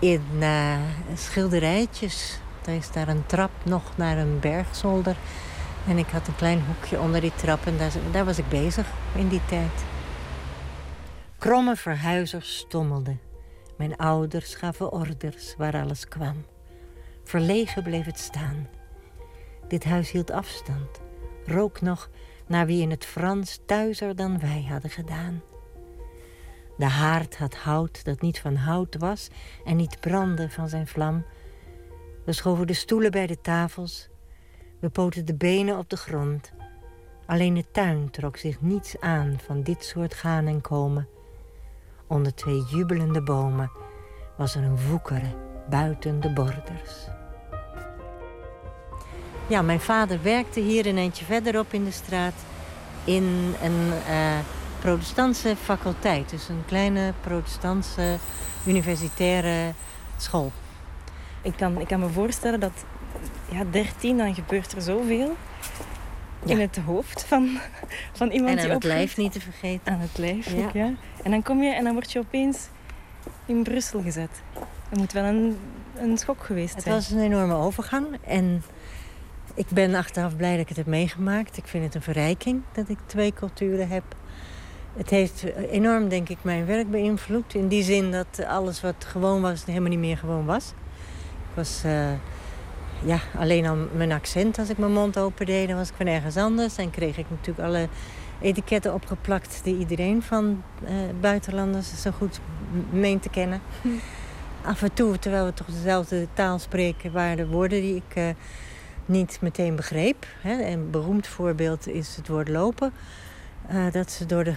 in 0.00 0.22
uh, 0.38 0.76
schilderijtjes. 1.14 2.38
Er 2.64 2.74
is 2.74 2.92
daar 2.92 3.08
een 3.08 3.26
trap 3.26 3.50
nog 3.62 3.96
naar 3.96 4.18
een 4.18 4.40
bergzolder. 4.40 5.16
En 5.86 5.98
ik 5.98 6.06
had 6.06 6.28
een 6.28 6.36
klein 6.36 6.62
hoekje 6.66 7.00
onder 7.00 7.20
die 7.20 7.32
trap 7.34 7.66
en 7.66 7.78
daar, 7.78 7.92
daar 8.12 8.24
was 8.24 8.38
ik 8.38 8.48
bezig 8.48 8.86
in 9.14 9.28
die 9.28 9.40
tijd. 9.48 9.84
Kromme 11.38 11.76
verhuizers 11.76 12.56
stommelden. 12.56 13.20
Mijn 13.76 13.96
ouders 13.96 14.54
gaven 14.54 14.92
orders 14.92 15.54
waar 15.56 15.82
alles 15.82 16.08
kwam. 16.08 16.44
Verlegen 17.24 17.82
bleef 17.82 18.04
het 18.04 18.18
staan. 18.18 18.68
Dit 19.68 19.84
huis 19.84 20.10
hield 20.10 20.30
afstand, 20.30 21.00
rook 21.46 21.80
nog 21.80 22.10
naar 22.46 22.66
wie 22.66 22.82
in 22.82 22.90
het 22.90 23.04
Frans 23.04 23.60
thuiser 23.66 24.16
dan 24.16 24.38
wij 24.38 24.66
hadden 24.68 24.90
gedaan. 24.90 25.42
De 26.80 26.86
haard 26.86 27.36
had 27.36 27.54
hout 27.54 28.04
dat 28.04 28.20
niet 28.20 28.40
van 28.40 28.54
hout 28.54 28.96
was 28.98 29.28
en 29.64 29.76
niet 29.76 30.00
brandde 30.00 30.50
van 30.50 30.68
zijn 30.68 30.86
vlam. 30.86 31.24
We 32.24 32.32
schoven 32.32 32.66
de 32.66 32.72
stoelen 32.72 33.10
bij 33.10 33.26
de 33.26 33.40
tafels. 33.40 34.08
We 34.78 34.88
poten 34.88 35.26
de 35.26 35.34
benen 35.34 35.78
op 35.78 35.90
de 35.90 35.96
grond. 35.96 36.52
Alleen 37.26 37.54
de 37.54 37.64
tuin 37.72 38.10
trok 38.10 38.36
zich 38.36 38.60
niets 38.60 39.00
aan 39.00 39.38
van 39.44 39.62
dit 39.62 39.84
soort 39.84 40.14
gaan 40.14 40.46
en 40.46 40.60
komen. 40.60 41.08
Onder 42.06 42.34
twee 42.34 42.64
jubelende 42.64 43.22
bomen 43.22 43.70
was 44.36 44.54
er 44.54 44.62
een 44.62 44.86
woekere 44.88 45.34
buiten 45.70 46.20
de 46.20 46.32
borders. 46.32 47.08
Ja, 49.46 49.62
mijn 49.62 49.80
vader 49.80 50.22
werkte 50.22 50.60
hier 50.60 50.86
een 50.86 50.98
eentje 50.98 51.24
verderop 51.24 51.72
in 51.72 51.84
de 51.84 51.90
straat 51.90 52.34
in 53.04 53.54
een 53.62 53.92
uh, 54.08 54.38
protestantse 54.80 55.56
faculteit. 55.56 56.30
Dus 56.30 56.48
een 56.48 56.64
kleine 56.66 57.12
protestantse 57.20 58.16
universitaire 58.66 59.72
school. 60.16 60.52
Ik 61.42 61.52
kan, 61.56 61.80
ik 61.80 61.86
kan 61.86 62.00
me 62.00 62.08
voorstellen 62.08 62.60
dat 62.60 62.84
ja, 63.50 63.64
13, 63.70 64.16
dan 64.16 64.34
gebeurt 64.34 64.72
er 64.72 64.82
zoveel. 64.82 65.36
In 66.44 66.60
het 66.60 66.76
hoofd 66.76 67.24
van, 67.24 67.58
van 68.12 68.30
iemand 68.30 68.50
en 68.50 68.56
die 68.56 68.66
aan 68.66 68.74
het 68.74 68.84
lijf 68.84 69.16
niet 69.16 69.32
te 69.32 69.40
vergeten. 69.40 69.92
Aan 69.92 70.00
het 70.00 70.18
lijf, 70.18 70.52
ja. 70.52 70.70
ja. 70.72 70.92
En 71.22 71.30
dan 71.30 71.42
kom 71.42 71.62
je 71.62 71.74
en 71.74 71.84
dan 71.84 71.92
word 71.92 72.12
je 72.12 72.18
opeens 72.18 72.68
in 73.46 73.62
Brussel 73.62 74.02
gezet. 74.02 74.40
Dat 74.88 74.98
moet 74.98 75.12
wel 75.12 75.24
een, 75.24 75.58
een 75.96 76.18
schok 76.18 76.44
geweest 76.44 76.82
zijn. 76.82 76.94
Het 76.94 77.08
was 77.08 77.10
een 77.10 77.24
enorme 77.24 77.54
overgang. 77.54 78.06
En 78.24 78.62
ik 79.54 79.66
ben 79.68 79.94
achteraf 79.94 80.36
blij 80.36 80.50
dat 80.50 80.60
ik 80.60 80.68
het 80.68 80.76
heb 80.76 80.86
meegemaakt. 80.86 81.56
Ik 81.56 81.66
vind 81.66 81.84
het 81.84 81.94
een 81.94 82.02
verrijking 82.02 82.62
dat 82.72 82.88
ik 82.88 82.98
twee 83.06 83.32
culturen 83.32 83.88
heb. 83.88 84.02
Het 84.96 85.10
heeft 85.10 85.44
enorm, 85.70 86.08
denk 86.08 86.28
ik, 86.28 86.38
mijn 86.42 86.66
werk 86.66 86.90
beïnvloed. 86.90 87.54
In 87.54 87.68
die 87.68 87.82
zin 87.82 88.10
dat 88.10 88.44
alles 88.46 88.80
wat 88.80 89.04
gewoon 89.06 89.40
was, 89.40 89.64
helemaal 89.64 89.88
niet 89.88 89.98
meer 89.98 90.16
gewoon 90.16 90.44
was. 90.44 90.72
Ik 91.50 91.56
was 91.56 91.82
uh, 91.86 92.12
ja, 93.04 93.18
alleen 93.38 93.66
al 93.66 93.76
mijn 93.92 94.12
accent. 94.12 94.58
Als 94.58 94.68
ik 94.68 94.78
mijn 94.78 94.92
mond 94.92 95.18
open 95.18 95.46
deed, 95.46 95.68
dan 95.68 95.76
was 95.76 95.88
ik 95.88 95.94
van 95.96 96.06
ergens 96.06 96.36
anders. 96.36 96.76
En 96.76 96.90
kreeg 96.90 97.18
ik 97.18 97.30
natuurlijk 97.30 97.68
alle 97.68 97.88
etiketten 98.40 98.94
opgeplakt... 98.94 99.60
die 99.62 99.78
iedereen 99.78 100.22
van 100.22 100.62
uh, 100.82 100.90
buitenlanders 101.20 102.02
zo 102.02 102.10
goed 102.10 102.40
meent 102.90 103.22
te 103.22 103.28
kennen. 103.28 103.60
Hm. 103.82 103.88
Af 104.62 104.82
en 104.82 104.92
toe, 104.92 105.18
terwijl 105.18 105.44
we 105.44 105.54
toch 105.54 105.66
dezelfde 105.66 106.26
taal 106.32 106.58
spreken... 106.58 107.12
waren 107.12 107.38
er 107.38 107.48
woorden 107.48 107.80
die 107.80 107.94
ik 107.94 108.16
uh, 108.16 108.24
niet 109.06 109.38
meteen 109.40 109.76
begreep. 109.76 110.26
Hè. 110.40 110.64
Een 110.64 110.90
beroemd 110.90 111.26
voorbeeld 111.26 111.88
is 111.88 112.16
het 112.16 112.28
woord 112.28 112.48
lopen. 112.48 112.92
dat 113.92 114.10
ze 114.10 114.26
door 114.26 114.44
de 114.44 114.54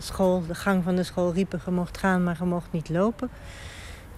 school, 0.00 0.46
de 0.46 0.54
gang 0.54 0.84
van 0.84 0.96
de 0.96 1.02
school 1.02 1.32
riepen... 1.32 1.60
je 1.64 1.70
mocht 1.70 1.98
gaan, 1.98 2.24
maar 2.24 2.36
je 2.38 2.44
mocht 2.44 2.72
niet 2.72 2.88
lopen. 2.88 3.30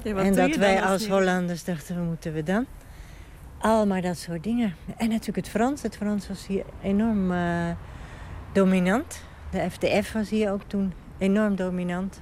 Ja, 0.03 0.17
en 0.17 0.35
dat 0.35 0.57
wij 0.57 0.83
als 0.83 1.09
Hollanders 1.09 1.65
dachten, 1.65 1.97
wat 1.97 2.05
moeten 2.05 2.33
we 2.33 2.43
dan? 2.43 2.67
Allemaal 3.59 4.01
dat 4.01 4.19
soort 4.19 4.43
dingen. 4.43 4.75
En 4.97 5.09
natuurlijk 5.09 5.37
het 5.37 5.49
Frans. 5.49 5.83
Het 5.83 5.97
Frans 5.97 6.29
was 6.29 6.47
hier 6.47 6.65
enorm 6.83 7.33
eh, 7.33 7.71
dominant. 8.53 9.23
De 9.51 9.71
FDF 9.71 10.13
was 10.13 10.31
hier 10.31 10.53
ook 10.53 10.63
toen 10.67 10.93
enorm 11.19 11.57
dominant. 11.57 12.21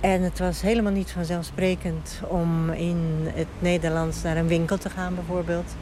En 0.00 0.22
het 0.22 0.38
was 0.38 0.60
helemaal 0.60 0.92
niet 0.92 1.10
vanzelfsprekend 1.10 2.20
om 2.28 2.70
in 2.70 3.28
het 3.34 3.46
Nederlands 3.58 4.22
naar 4.22 4.36
een 4.36 4.46
winkel 4.46 4.78
te 4.78 4.90
gaan 4.90 5.14
bijvoorbeeld. 5.14 5.76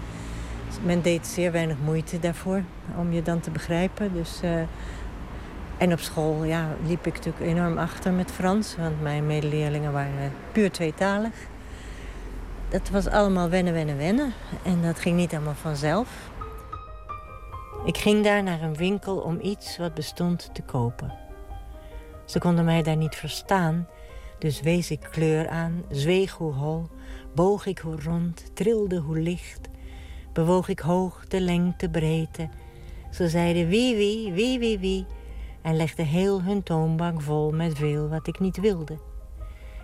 Men 0.85 1.03
deed 1.03 1.27
zeer 1.27 1.53
weinig 1.53 1.77
moeite 1.85 2.19
daarvoor 2.19 2.63
om 2.97 3.13
je 3.13 3.23
dan 3.23 3.41
te 3.41 3.51
begrijpen. 3.51 4.13
Dus, 4.13 4.41
eh, 4.43 4.63
en 5.83 5.93
op 5.93 6.01
school 6.01 6.45
ja, 6.45 6.77
liep 6.87 7.07
ik 7.07 7.15
natuurlijk 7.15 7.45
enorm 7.45 7.79
achter 7.79 8.13
met 8.13 8.31
Frans. 8.31 8.77
Want 8.77 9.01
mijn 9.01 9.27
medeleerlingen 9.27 9.93
waren 9.93 10.33
puur 10.53 10.71
tweetalig. 10.71 11.33
Dat 12.69 12.91
was 12.91 13.07
allemaal 13.07 13.49
wennen, 13.49 13.73
wennen, 13.73 13.97
wennen. 13.97 14.33
En 14.63 14.83
dat 14.83 14.99
ging 14.99 15.17
niet 15.17 15.33
allemaal 15.33 15.55
vanzelf. 15.55 16.09
Ik 17.85 17.97
ging 17.97 18.25
daar 18.25 18.43
naar 18.43 18.63
een 18.63 18.77
winkel 18.77 19.17
om 19.17 19.39
iets 19.41 19.79
wat 19.79 19.95
bestond 19.95 20.51
te 20.53 20.63
kopen. 20.63 21.13
Ze 22.25 22.39
konden 22.39 22.65
mij 22.65 22.83
daar 22.83 22.97
niet 22.97 23.17
verstaan, 23.17 23.89
dus 24.39 24.61
wees 24.61 24.91
ik 24.91 25.09
kleur 25.11 25.49
aan, 25.49 25.83
zweeg 25.91 26.33
hoe 26.33 26.53
hol, 26.53 26.89
boog 27.35 27.67
ik 27.67 27.79
hoe 27.79 28.01
rond, 28.01 28.51
trilde 28.55 28.97
hoe 28.97 29.19
licht, 29.19 29.69
bewoog 30.33 30.69
ik 30.69 30.81
hoogte, 30.81 31.41
lengte, 31.41 31.89
breedte. 31.89 32.49
Ze 33.11 33.29
zeiden 33.29 33.69
wie, 33.69 33.97
wie, 33.97 34.33
wie, 34.33 34.59
wie, 34.59 34.79
wie, 34.79 35.07
en 35.63 35.77
legde 35.77 36.03
heel 36.03 36.43
hun 36.43 36.63
toonbank 36.63 37.23
vol 37.23 37.51
met 37.51 37.79
veel 37.79 38.09
wat 38.09 38.27
ik 38.27 38.41
niet 38.41 38.61
wilde. 38.61 38.99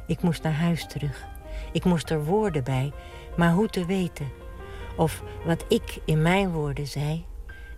Ik 0.07 0.23
moest 0.23 0.43
naar 0.43 0.53
huis 0.53 0.87
terug. 0.87 1.27
Ik 1.73 1.85
moest 1.85 2.11
er 2.11 2.25
woorden 2.25 2.65
bij, 2.65 2.93
maar 3.37 3.53
hoe 3.53 3.69
te 3.69 3.85
weten? 3.87 4.29
Of 4.97 5.23
wat 5.45 5.65
ik 5.69 6.01
in 6.05 6.23
mijn 6.23 6.51
woorden 6.51 6.87
zei, 6.87 7.27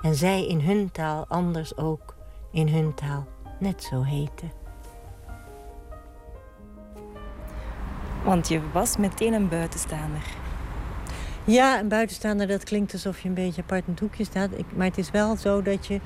en 0.01 0.15
zij 0.15 0.47
in 0.47 0.61
hun 0.61 0.91
taal 0.91 1.27
anders 1.29 1.77
ook 1.77 2.17
in 2.53 2.69
hun 2.69 2.95
taal 2.95 3.27
net 3.59 3.83
zo 3.83 4.03
heten. 4.03 4.53
Want 8.25 8.49
je 8.49 8.61
was 8.73 8.97
meteen 8.97 9.33
een 9.33 9.49
buitenstaander. 9.49 10.23
Ja, 11.45 11.81
een 11.81 11.89
buitenstaander, 11.89 12.47
dat 12.47 12.65
klinkt 12.65 12.93
alsof 12.93 13.21
je 13.21 13.29
een 13.29 13.35
beetje 13.35 13.63
apart 13.63 13.87
in 13.87 13.93
het 13.93 14.01
hoekje 14.01 14.25
staat. 14.25 14.51
Ik, 14.57 14.65
maar 14.75 14.87
het 14.87 14.99
is 14.99 15.11
wel 15.11 15.37
zo 15.37 15.63
dat 15.63 15.87
je 15.87 16.01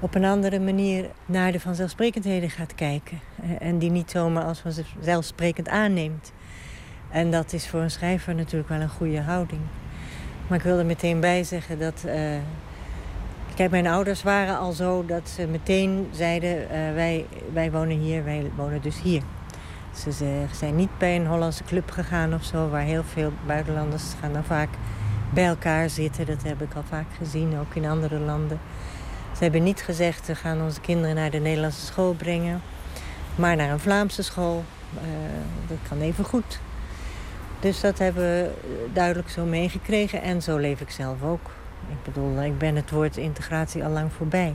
op 0.00 0.14
een 0.14 0.24
andere 0.24 0.60
manier 0.60 1.10
naar 1.26 1.52
de 1.52 1.60
vanzelfsprekendheden 1.60 2.50
gaat 2.50 2.74
kijken. 2.74 3.20
Eh, 3.42 3.66
En 3.68 3.78
die 3.78 3.90
niet 3.90 4.10
zomaar 4.10 4.44
als 4.44 4.60
vanzelfsprekend 4.60 5.68
aanneemt. 5.68 6.32
En 7.10 7.30
dat 7.30 7.52
is 7.52 7.68
voor 7.68 7.80
een 7.80 7.90
schrijver 7.90 8.34
natuurlijk 8.34 8.68
wel 8.68 8.80
een 8.80 8.88
goede 8.88 9.20
houding. 9.20 9.60
Maar 10.48 10.58
ik 10.58 10.64
wil 10.64 10.78
er 10.78 10.86
meteen 10.86 11.20
bij 11.20 11.44
zeggen 11.44 11.78
dat... 11.78 12.04
eh, 12.06 12.36
kijk, 13.54 13.70
mijn 13.70 13.86
ouders 13.86 14.22
waren 14.22 14.58
al 14.58 14.72
zo 14.72 15.04
dat 15.06 15.28
ze 15.28 15.46
meteen 15.46 16.08
zeiden... 16.10 16.70
eh, 16.70 16.94
wij, 16.94 17.26
wij 17.52 17.70
wonen 17.70 17.98
hier, 17.98 18.24
wij 18.24 18.50
wonen 18.56 18.82
dus 18.82 19.02
hier. 19.02 19.22
Ze 19.94 20.12
ze 20.12 20.44
zijn 20.52 20.76
niet 20.76 20.98
bij 20.98 21.16
een 21.16 21.26
Hollandse 21.26 21.64
club 21.64 21.90
gegaan 21.90 22.34
of 22.34 22.44
zo... 22.44 22.68
waar 22.68 22.82
heel 22.82 23.04
veel 23.04 23.32
buitenlanders 23.46 24.04
gaan 24.20 24.32
dan 24.32 24.44
vaak 24.44 24.68
bij 25.30 25.46
elkaar 25.46 25.90
zitten. 25.90 26.26
Dat 26.26 26.42
heb 26.42 26.62
ik 26.62 26.74
al 26.74 26.84
vaak 26.88 27.06
gezien, 27.18 27.58
ook 27.58 27.74
in 27.74 27.86
andere 27.86 28.18
landen. 28.18 28.58
Ze 29.36 29.42
hebben 29.42 29.62
niet 29.62 29.82
gezegd, 29.82 30.26
we 30.26 30.34
gaan 30.34 30.62
onze 30.62 30.80
kinderen 30.80 31.14
naar 31.14 31.30
de 31.30 31.38
Nederlandse 31.38 31.86
school 31.86 32.14
brengen... 32.14 32.62
maar 33.34 33.56
naar 33.56 33.70
een 33.70 33.78
Vlaamse 33.78 34.22
school. 34.22 34.64
Eh, 34.94 35.02
dat 35.68 35.78
kan 35.88 36.00
even 36.00 36.24
goed. 36.24 36.60
Dus 37.60 37.80
dat 37.80 37.98
hebben 37.98 38.22
we 38.22 38.50
duidelijk 38.92 39.28
zo 39.28 39.44
meegekregen 39.44 40.22
en 40.22 40.42
zo 40.42 40.56
leef 40.56 40.80
ik 40.80 40.90
zelf 40.90 41.22
ook. 41.22 41.50
Ik 41.88 42.02
bedoel, 42.04 42.42
ik 42.42 42.58
ben 42.58 42.76
het 42.76 42.90
woord 42.90 43.16
integratie 43.16 43.84
al 43.84 43.90
lang 43.90 44.12
voorbij. 44.12 44.54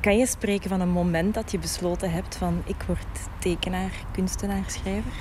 Kan 0.00 0.16
je 0.16 0.26
spreken 0.26 0.68
van 0.68 0.80
een 0.80 0.88
moment 0.88 1.34
dat 1.34 1.50
je 1.50 1.58
besloten 1.58 2.10
hebt 2.10 2.36
van 2.36 2.62
ik 2.64 2.82
word 2.86 3.06
tekenaar, 3.38 3.92
kunstenaar, 4.12 4.64
schrijver? 4.66 5.12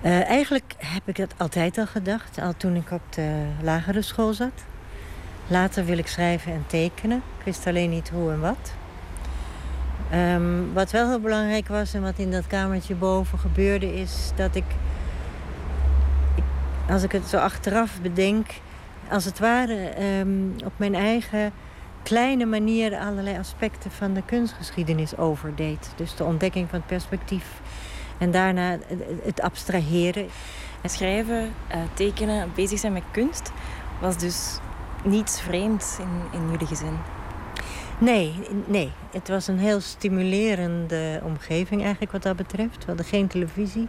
Eh, 0.00 0.28
eigenlijk 0.28 0.74
heb 0.76 1.08
ik 1.08 1.16
dat 1.16 1.34
altijd 1.36 1.78
al 1.78 1.86
gedacht, 1.86 2.38
al 2.38 2.52
toen 2.56 2.74
ik 2.74 2.90
op 2.90 3.02
de 3.10 3.46
lagere 3.62 4.02
school 4.02 4.32
zat. 4.32 4.64
Later 5.48 5.84
wil 5.84 5.98
ik 5.98 6.06
schrijven 6.06 6.52
en 6.52 6.64
tekenen. 6.66 7.22
Ik 7.38 7.44
wist 7.44 7.66
alleen 7.66 7.90
niet 7.90 8.08
hoe 8.08 8.30
en 8.32 8.40
wat. 8.40 8.72
Ehm, 10.10 10.72
wat 10.72 10.90
wel 10.90 11.08
heel 11.08 11.20
belangrijk 11.20 11.68
was 11.68 11.94
en 11.94 12.02
wat 12.02 12.18
in 12.18 12.30
dat 12.30 12.46
kamertje 12.46 12.94
boven 12.94 13.38
gebeurde, 13.38 13.94
is 14.00 14.30
dat 14.36 14.54
ik, 14.54 14.64
als 16.90 17.02
ik 17.02 17.12
het 17.12 17.26
zo 17.26 17.36
achteraf 17.36 18.00
bedenk, 18.00 18.46
als 19.10 19.24
het 19.24 19.38
ware 19.38 19.88
ehm, 19.88 20.64
op 20.64 20.72
mijn 20.76 20.94
eigen 20.94 21.52
kleine 22.02 22.44
manier 22.46 22.96
allerlei 22.98 23.38
aspecten 23.38 23.90
van 23.90 24.12
de 24.14 24.22
kunstgeschiedenis 24.26 25.16
overdeed. 25.16 25.92
Dus 25.96 26.14
de 26.16 26.24
ontdekking 26.24 26.68
van 26.68 26.78
het 26.78 26.88
perspectief 26.88 27.44
en 28.18 28.30
daarna 28.30 28.70
het- 28.70 29.02
het 29.24 29.40
abstraheren. 29.40 30.26
Schrijven, 30.84 31.52
eh, 31.68 31.78
tekenen, 31.94 32.50
bezig 32.54 32.78
zijn 32.78 32.92
met 32.92 33.02
kunst 33.10 33.52
was 34.00 34.18
dus 34.18 34.58
niets 35.04 35.40
vreemds 35.40 35.98
in, 35.98 36.40
in 36.40 36.50
jullie 36.50 36.66
gezin. 36.66 36.98
Nee, 37.98 38.34
nee, 38.66 38.92
het 39.10 39.28
was 39.28 39.46
een 39.46 39.58
heel 39.58 39.80
stimulerende 39.80 41.20
omgeving 41.24 41.82
eigenlijk 41.82 42.12
wat 42.12 42.22
dat 42.22 42.36
betreft. 42.36 42.78
We 42.78 42.84
hadden 42.86 43.04
geen 43.04 43.26
televisie. 43.26 43.88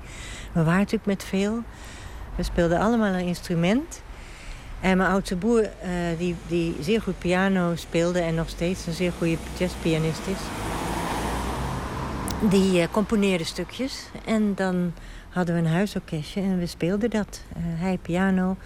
We 0.51 0.63
waren 0.63 0.79
natuurlijk 0.79 1.05
met 1.05 1.23
veel. 1.23 1.63
We 2.35 2.43
speelden 2.43 2.79
allemaal 2.79 3.13
een 3.13 3.25
instrument. 3.25 4.01
En 4.81 4.97
mijn 4.97 5.09
oudste 5.09 5.35
broer, 5.35 5.61
eh, 5.61 5.89
die, 6.17 6.35
die 6.47 6.75
zeer 6.81 7.01
goed 7.01 7.19
piano 7.19 7.75
speelde 7.75 8.19
en 8.19 8.35
nog 8.35 8.49
steeds 8.49 8.87
een 8.87 8.93
zeer 8.93 9.11
goede 9.17 9.37
jazzpianist 9.57 10.27
is, 10.27 10.39
die 12.49 12.81
eh, 12.81 12.87
componeerde 12.91 13.43
stukjes. 13.43 14.05
En 14.25 14.55
dan 14.55 14.93
hadden 15.29 15.55
we 15.55 15.61
een 15.61 15.67
huisorkestje 15.67 16.41
en 16.41 16.59
we 16.59 16.65
speelden 16.65 17.09
dat. 17.09 17.41
Eh, 17.53 17.61
hij 17.63 17.97
piano, 18.01 18.57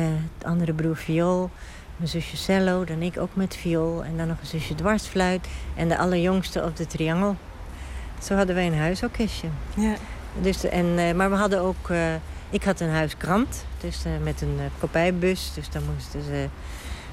het 0.00 0.44
andere 0.44 0.72
broer 0.72 0.96
viool, 0.96 1.50
mijn 1.96 2.08
zusje 2.08 2.36
cello, 2.36 2.84
dan 2.84 3.02
ik 3.02 3.18
ook 3.18 3.34
met 3.34 3.56
viool. 3.56 4.04
En 4.04 4.16
dan 4.16 4.26
nog 4.26 4.40
een 4.40 4.46
zusje 4.46 4.74
dwarsfluit 4.74 5.46
en 5.74 5.88
de 5.88 5.98
allerjongste 5.98 6.64
op 6.64 6.76
de 6.76 6.86
triangel. 6.86 7.36
Zo 8.22 8.34
hadden 8.34 8.54
wij 8.54 8.66
een 8.66 8.78
huisorkestje. 8.78 9.48
Ja. 9.76 9.94
Dus, 10.40 10.64
en, 10.64 10.98
eh, 10.98 11.14
maar 11.14 11.30
we 11.30 11.36
hadden 11.36 11.60
ook... 11.60 11.90
eh, 11.90 12.14
ik 12.50 12.64
had 12.64 12.80
een 12.80 12.90
huiskrant, 12.90 13.64
dus 13.80 14.04
eh, 14.04 14.12
met 14.22 14.40
een 14.40 14.56
uh, 14.56 14.64
kopijbus. 14.78 15.52
Dus 15.54 15.70
daar 15.70 15.82
moesten 15.94 16.22
ze 16.22 16.48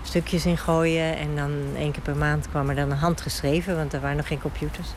stukjes 0.03 0.45
in 0.45 0.57
gooien. 0.57 1.17
En 1.17 1.35
dan 1.35 1.51
één 1.77 1.91
keer 1.91 2.01
per 2.01 2.15
maand 2.15 2.49
kwam 2.49 2.69
er 2.69 2.75
dan 2.75 2.91
een 2.91 2.97
handgeschreven... 2.97 3.75
want 3.75 3.93
er 3.93 4.01
waren 4.01 4.17
nog 4.17 4.27
geen 4.27 4.41
computers. 4.41 4.87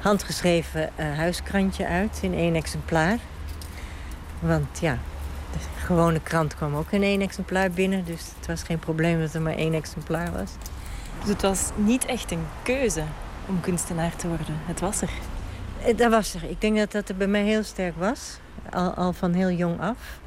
Handgeschreven 0.00 0.90
eh, 0.96 1.16
huiskrantje 1.16 1.86
uit 1.86 2.18
in 2.22 2.34
één 2.34 2.54
exemplaar. 2.54 3.18
Want 4.40 4.78
ja, 4.80 4.98
de 5.52 5.58
gewone 5.84 6.20
krant 6.20 6.54
kwam 6.54 6.74
ook 6.74 6.90
in 6.90 7.02
één 7.02 7.20
exemplaar 7.20 7.70
binnen. 7.70 8.04
Dus 8.04 8.20
het 8.38 8.46
was 8.46 8.62
geen 8.62 8.78
probleem 8.78 9.20
dat 9.20 9.34
er 9.34 9.42
maar 9.42 9.56
één 9.56 9.74
exemplaar 9.74 10.32
was. 10.32 10.50
Dus 11.20 11.28
het 11.28 11.42
was 11.42 11.70
niet 11.74 12.04
echt 12.04 12.30
een 12.30 12.46
keuze 12.62 13.02
om 13.48 13.60
kunstenaar 13.60 14.16
te 14.16 14.28
worden. 14.28 14.56
Het 14.64 14.80
was 14.80 15.00
er. 15.00 15.10
Eh, 15.84 15.96
Dat 15.96 16.10
was 16.10 16.34
er. 16.34 16.50
Ik 16.50 16.60
denk 16.60 16.76
dat 16.76 16.92
dat 16.92 17.08
er 17.08 17.16
bij 17.16 17.26
mij 17.26 17.42
heel 17.42 17.62
sterk 17.62 17.96
was. 17.96 18.38
Al, 18.70 18.94
al 18.94 19.12
van 19.12 19.32
heel 19.32 19.50
jong 19.50 19.80
af. 19.80 20.20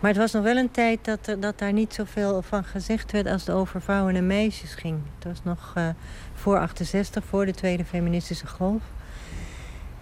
Maar 0.00 0.10
het 0.10 0.20
was 0.20 0.32
nog 0.32 0.42
wel 0.42 0.56
een 0.56 0.70
tijd 0.70 1.04
dat, 1.04 1.26
er, 1.26 1.40
dat 1.40 1.58
daar 1.58 1.72
niet 1.72 1.94
zoveel 1.94 2.42
van 2.42 2.64
gezegd 2.64 3.12
werd 3.12 3.26
als 3.26 3.46
het 3.46 3.54
over 3.54 3.82
vrouwen 3.82 4.16
en 4.16 4.26
meisjes 4.26 4.74
ging. 4.74 4.98
Het 5.14 5.24
was 5.24 5.42
nog 5.42 5.72
eh, 5.74 5.88
voor 6.34 6.58
68, 6.58 7.24
voor 7.24 7.46
de 7.46 7.54
tweede 7.54 7.84
feministische 7.84 8.46
golf. 8.46 8.82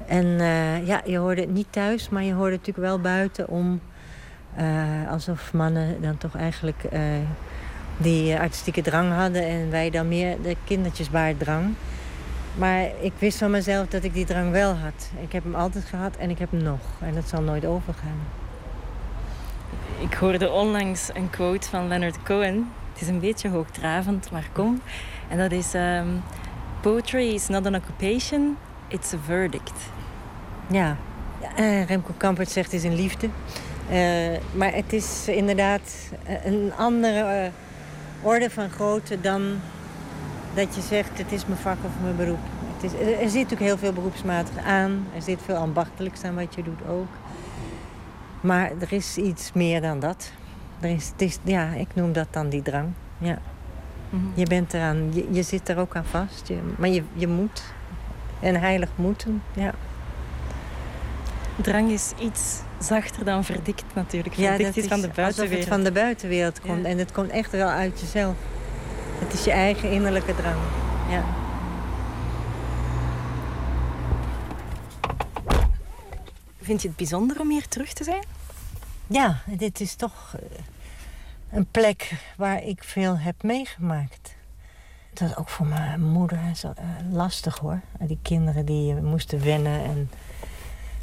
En 0.07 0.41
eh, 0.41 0.87
ja, 0.87 1.03
je 1.05 1.17
hoorde 1.19 1.41
het 1.41 1.53
niet 1.53 1.67
thuis, 1.71 2.09
maar 2.09 2.23
je 2.23 2.33
hoorde 2.33 2.53
het 2.57 2.67
natuurlijk 2.67 2.87
wel 2.87 3.01
buiten 3.01 3.49
om... 3.49 3.81
eh, 4.57 5.11
alsof 5.11 5.53
mannen 5.53 6.03
dan 6.03 6.19
toch 6.19 6.37
eigenlijk 6.37 6.85
eh, 6.85 7.01
die 7.97 8.39
artistieke 8.39 8.83
drang 8.83 9.13
hadden... 9.13 9.47
en 9.47 9.71
wij 9.71 9.91
dan 9.91 10.09
meer 10.09 10.43
de 10.43 10.57
kindertjesbaarddrang. 10.65 11.75
Maar 12.55 12.83
ik 13.01 13.13
wist 13.19 13.39
van 13.39 13.51
mezelf 13.51 13.89
dat 13.89 14.05
ik 14.05 14.15
die 14.15 14.25
drang 14.25 14.51
wel 14.51 14.75
had. 14.75 15.11
Ik 15.21 15.33
heb 15.33 15.43
hem 15.43 15.55
altijd 15.55 15.85
gehad 15.85 16.17
en 16.17 16.31
ik 16.31 16.39
heb 16.39 16.51
hem 16.51 16.63
nog. 16.63 16.81
En 17.01 17.15
dat 17.15 17.29
zal 17.29 17.43
nooit 17.43 17.65
overgaan. 17.65 18.19
Ik 19.99 20.15
hoorde 20.15 20.51
onlangs 20.51 21.11
een 21.15 21.31
quote 21.31 21.69
van 21.69 21.89
Leonard 21.89 22.23
Cohen. 22.23 22.73
Het 22.93 23.03
is 23.03 23.09
een 23.09 23.21
beetje 23.21 23.49
hoogdravend, 23.49 24.31
maar 24.31 24.49
kom. 24.53 24.81
En 25.29 25.39
dat 25.39 25.53
is... 25.53 25.75
ehm, 25.75 26.09
Poetry 26.87 27.35
is 27.35 27.49
not 27.49 27.67
an 27.67 27.75
occupation, 27.75 28.57
it's 28.89 29.13
a 29.13 29.19
verdict. 29.19 29.91
Ja, 30.71 30.97
eh, 31.57 31.87
Remco 31.87 32.15
Kampert 32.17 32.51
zegt 32.51 32.73
het 32.73 32.85
is 32.85 32.91
een 32.91 32.95
liefde. 32.95 33.29
Eh, 33.91 34.39
maar 34.53 34.73
het 34.75 34.93
is 34.93 35.29
inderdaad 35.29 36.11
eh, 36.25 36.45
een 36.45 36.73
andere 36.77 37.21
eh, 37.21 37.51
orde 38.23 38.51
van 38.51 38.71
grootte 38.71 39.21
dan 39.21 39.61
dat 40.55 40.75
je 40.75 40.81
zegt 40.81 41.19
het 41.19 41.33
is 41.33 41.47
mijn 41.47 41.59
vak 41.59 41.77
of 41.85 41.91
mijn 42.03 42.17
beroep. 42.17 42.39
Het 42.75 42.93
is, 42.93 43.01
er 43.01 43.29
zit 43.29 43.43
natuurlijk 43.43 43.61
heel 43.61 43.79
veel 43.79 43.93
beroepsmatig 43.93 44.65
aan. 44.65 45.07
Er 45.15 45.23
zit 45.23 45.41
veel 45.45 45.57
ambachtelijks 45.57 46.23
aan 46.25 46.35
wat 46.35 46.55
je 46.55 46.63
doet 46.63 46.87
ook. 46.89 47.09
Maar 48.41 48.71
er 48.81 48.93
is 48.93 49.17
iets 49.17 49.53
meer 49.53 49.81
dan 49.81 50.01
dat. 50.01 50.33
Er 50.81 50.91
is, 50.91 51.09
het 51.09 51.23
is, 51.23 51.39
ja, 51.43 51.73
ik 51.73 51.89
noem 51.95 52.13
dat 52.13 52.27
dan 52.31 52.49
die 52.49 52.63
drang. 52.63 52.93
Ja. 53.19 53.39
Mhm. 54.11 54.25
Je 54.35 54.47
bent 54.47 54.75
eraan, 54.75 55.13
je, 55.13 55.27
je 55.31 55.43
zit 55.43 55.69
er 55.69 55.79
ook 55.79 55.97
aan 55.97 56.05
vast. 56.05 56.49
Je, 56.49 56.59
maar 56.79 56.89
je, 56.89 57.03
je 57.13 57.27
moet. 57.27 57.63
En 58.41 58.61
heilig 58.61 58.91
moeten, 58.95 59.43
ja. 59.53 59.75
Drang 61.57 61.91
is 61.91 62.13
iets 62.19 62.61
zachter 62.79 63.25
dan 63.25 63.45
verdikt 63.45 63.85
natuurlijk. 63.95 64.35
Ja, 64.35 64.49
Verdikt 64.49 64.75
dat 64.75 64.85
is 64.85 64.91
van 64.91 65.01
de 65.01 65.07
alsof 65.07 65.17
het 65.17 65.25
buitenwereld. 65.25 65.69
van 65.69 65.85
de 65.85 65.93
buitenwereld 65.93 66.61
komt. 66.61 66.83
Ja. 66.83 66.89
En 66.89 66.99
het 66.99 67.13
komt 67.13 67.31
echt 67.31 67.51
wel 67.51 67.69
uit 67.69 68.01
jezelf. 68.01 68.35
Het 69.19 69.33
is 69.33 69.45
je 69.45 69.51
eigen 69.51 69.91
innerlijke 69.91 70.35
drang. 70.35 70.57
Ja. 71.11 71.25
Vind 76.61 76.83
je 76.83 76.89
het 76.89 76.97
bijzonder 76.97 77.41
om 77.41 77.51
hier 77.51 77.69
terug 77.69 77.93
te 77.93 78.05
zijn? 78.05 78.25
Ja, 79.07 79.41
dit 79.47 79.81
is 79.81 79.95
toch 79.95 80.35
eh, 80.41 80.59
een 81.51 81.67
plek 81.71 82.13
waar 82.37 82.63
ik 82.63 82.85
veel 82.85 83.19
heb 83.19 83.43
meegemaakt. 83.43 84.35
Dat 85.13 85.29
was 85.29 85.37
ook 85.37 85.49
voor 85.49 85.67
mijn 85.67 86.03
moeder 86.03 86.39
eh, 86.63 86.73
lastig 87.11 87.59
hoor. 87.59 87.81
Die 87.99 88.19
kinderen 88.23 88.67
die 88.67 88.95
moesten 88.95 89.45
wennen. 89.45 89.85
En 89.85 90.11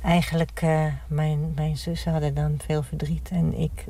eigenlijk, 0.04 0.62
eh, 0.62 0.86
mijn, 1.08 1.54
mijn 1.56 1.78
zussen 1.78 2.12
hadden 2.12 2.34
dan 2.34 2.56
veel 2.66 2.84
verdriet. 2.84 3.30
En 3.32 3.60
ik 3.60 3.86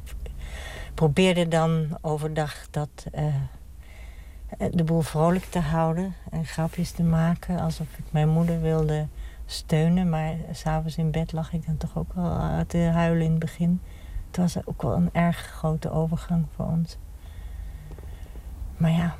probeerde 0.93 1.47
dan 1.47 1.97
overdag 2.01 2.67
dat, 2.71 3.05
eh, 3.11 3.25
de 4.71 4.83
boel 4.83 5.01
vrolijk 5.01 5.45
te 5.45 5.59
houden. 5.59 6.15
En 6.31 6.45
grapjes 6.45 6.91
te 6.91 7.03
maken. 7.03 7.59
Alsof 7.59 7.87
ik 7.97 8.05
mijn 8.09 8.29
moeder 8.29 8.61
wilde 8.61 9.07
steunen. 9.45 10.09
Maar 10.09 10.35
s'avonds 10.51 10.97
in 10.97 11.11
bed 11.11 11.31
lag 11.31 11.53
ik 11.53 11.65
dan 11.65 11.77
toch 11.77 11.97
ook 11.97 12.13
wel 12.13 12.65
te 12.67 12.77
huilen 12.77 13.25
in 13.25 13.31
het 13.31 13.39
begin. 13.39 13.81
Het 14.27 14.37
was 14.37 14.65
ook 14.65 14.81
wel 14.81 14.95
een 14.95 15.09
erg 15.13 15.37
grote 15.37 15.91
overgang 15.91 16.45
voor 16.55 16.65
ons. 16.65 16.97
Maar 18.77 18.91
ja, 18.91 19.15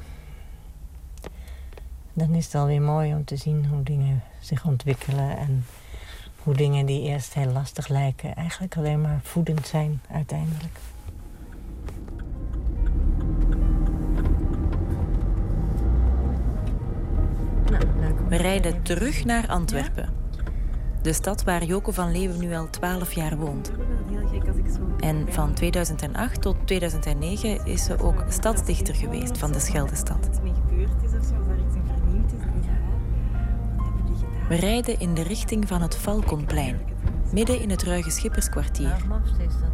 dan 2.13 2.35
is 2.35 2.45
het 2.45 2.55
alweer 2.55 2.81
mooi 2.81 3.13
om 3.13 3.25
te 3.25 3.35
zien 3.35 3.65
hoe 3.65 3.83
dingen 3.83 4.23
zich 4.39 4.65
ontwikkelen. 4.65 5.37
En 5.37 5.65
hoe 6.43 6.53
dingen 6.53 6.85
die 6.85 7.01
eerst 7.01 7.33
heel 7.33 7.51
lastig 7.51 7.87
lijken, 7.87 8.35
eigenlijk 8.35 8.77
alleen 8.77 9.01
maar 9.01 9.19
voedend 9.23 9.67
zijn 9.67 10.01
uiteindelijk. 10.11 10.77
Nou, 17.69 18.13
We 18.29 18.35
rijden 18.35 18.81
terug 18.81 19.25
naar 19.25 19.47
Antwerpen. 19.47 20.09
De 21.01 21.13
stad 21.13 21.43
waar 21.43 21.63
Joko 21.63 21.91
van 21.91 22.11
Leeuwen 22.11 22.39
nu 22.39 22.55
al 22.55 22.69
12 22.69 23.13
jaar 23.13 23.37
woont. 23.37 23.71
En 24.99 25.25
van 25.29 25.53
2008 25.53 26.41
tot 26.41 26.55
2009 26.65 27.65
is 27.65 27.83
ze 27.83 27.99
ook 27.99 28.23
stadsdichter 28.29 28.95
geweest 28.95 29.37
van 29.37 29.51
de 29.51 29.59
Scheldestad. 29.59 30.29
We 34.53 34.59
rijden 34.59 34.99
in 34.99 35.13
de 35.13 35.23
richting 35.23 35.67
van 35.67 35.81
het 35.81 35.95
Falconplein, 35.95 36.79
midden 37.31 37.61
in 37.61 37.69
het 37.69 37.83
ruige 37.83 38.09
schipperskwartier. 38.09 38.95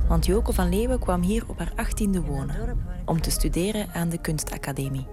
Want 0.07 0.25
Joko 0.25 0.51
van 0.51 0.69
Leeuwen 0.69 0.99
kwam 0.99 1.21
hier 1.21 1.43
op 1.47 1.57
haar 1.57 1.71
18e 1.87 2.25
wonen, 2.25 2.85
om 3.05 3.21
te 3.21 3.31
studeren 3.31 3.87
aan 3.93 4.09
de 4.09 4.17
kunstacademie. 4.17 5.07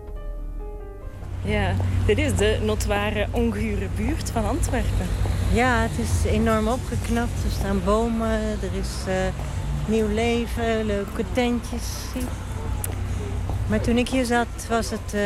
Ja, 1.44 1.74
dit 2.06 2.18
is 2.18 2.36
de 2.36 2.59
notoire 2.62 3.26
ongure 3.30 3.88
buurt 3.97 4.30
van 4.30 4.44
Antwerpen. 4.44 5.06
Ja, 5.52 5.80
het 5.80 5.98
is 5.98 6.30
enorm 6.32 6.68
opgeknapt. 6.68 7.44
Er 7.44 7.51
staan 7.51 7.80
bomen, 7.84 8.40
er 8.40 8.78
is 8.78 9.06
eh, 9.06 9.14
nieuw 9.86 10.09
leven, 10.09 10.84
leuke 10.84 11.24
tentjes. 11.32 11.88
Maar 13.68 13.80
toen 13.80 13.98
ik 13.98 14.09
hier 14.09 14.24
zat, 14.24 14.66
was 14.68 14.90
het, 14.90 15.14
eh, 15.14 15.22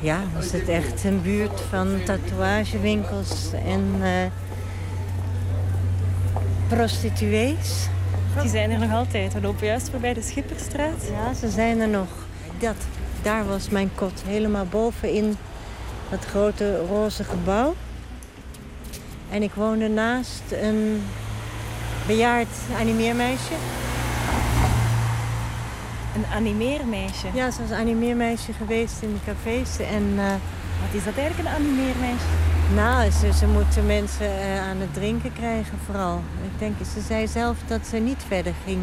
ja, 0.00 0.20
was 0.34 0.52
het 0.52 0.68
echt 0.68 1.04
een 1.04 1.22
buurt 1.22 1.60
van 1.68 2.02
tatoeagewinkels 2.04 3.52
en 3.64 3.94
eh, 4.02 4.26
prostituees. 6.68 7.88
Die 8.40 8.50
zijn 8.50 8.70
er 8.70 8.78
nog 8.78 8.92
altijd. 8.92 9.32
We 9.32 9.40
lopen 9.40 9.66
juist 9.66 9.90
voorbij 9.90 10.14
de 10.14 10.22
Schipperstraat. 10.22 11.10
Ja, 11.10 11.34
ze 11.34 11.50
zijn 11.50 11.80
er 11.80 11.88
nog. 11.88 12.08
Dat, 12.58 12.76
daar 13.22 13.46
was 13.46 13.68
mijn 13.68 13.90
kot, 13.94 14.22
helemaal 14.26 14.66
bovenin 14.66 15.36
dat 16.10 16.24
grote 16.24 16.86
roze 16.88 17.24
gebouw. 17.24 17.74
En 19.30 19.42
ik 19.42 19.52
woonde 19.54 19.88
naast 19.88 20.42
een 20.50 21.02
bejaard 22.06 22.48
animeermeisje. 22.78 23.54
Een 26.20 26.34
animeermeisje. 26.34 27.26
Ja, 27.34 27.50
ze 27.50 27.60
was 27.60 27.78
animeermeisje 27.78 28.52
geweest 28.52 29.02
in 29.02 29.12
de 29.12 29.32
cafés. 29.32 29.78
En 29.78 30.12
eh, 30.16 30.24
Wat 30.80 30.94
is 30.94 31.04
dat 31.04 31.16
eigenlijk, 31.16 31.48
een 31.48 31.54
animeermeisje? 31.54 32.24
nou, 32.74 33.10
ze, 33.10 33.32
ze 33.32 33.46
moeten 33.46 33.86
mensen 33.86 34.26
eh, 34.26 34.68
aan 34.68 34.76
het 34.76 34.94
drinken 34.94 35.32
krijgen 35.32 35.78
vooral. 35.84 36.22
Ik 36.44 36.58
denk, 36.58 36.74
ze 36.94 37.00
zei 37.00 37.28
zelf 37.28 37.56
dat 37.66 37.86
ze 37.86 37.96
niet 37.96 38.24
verder 38.26 38.52
ging. 38.66 38.80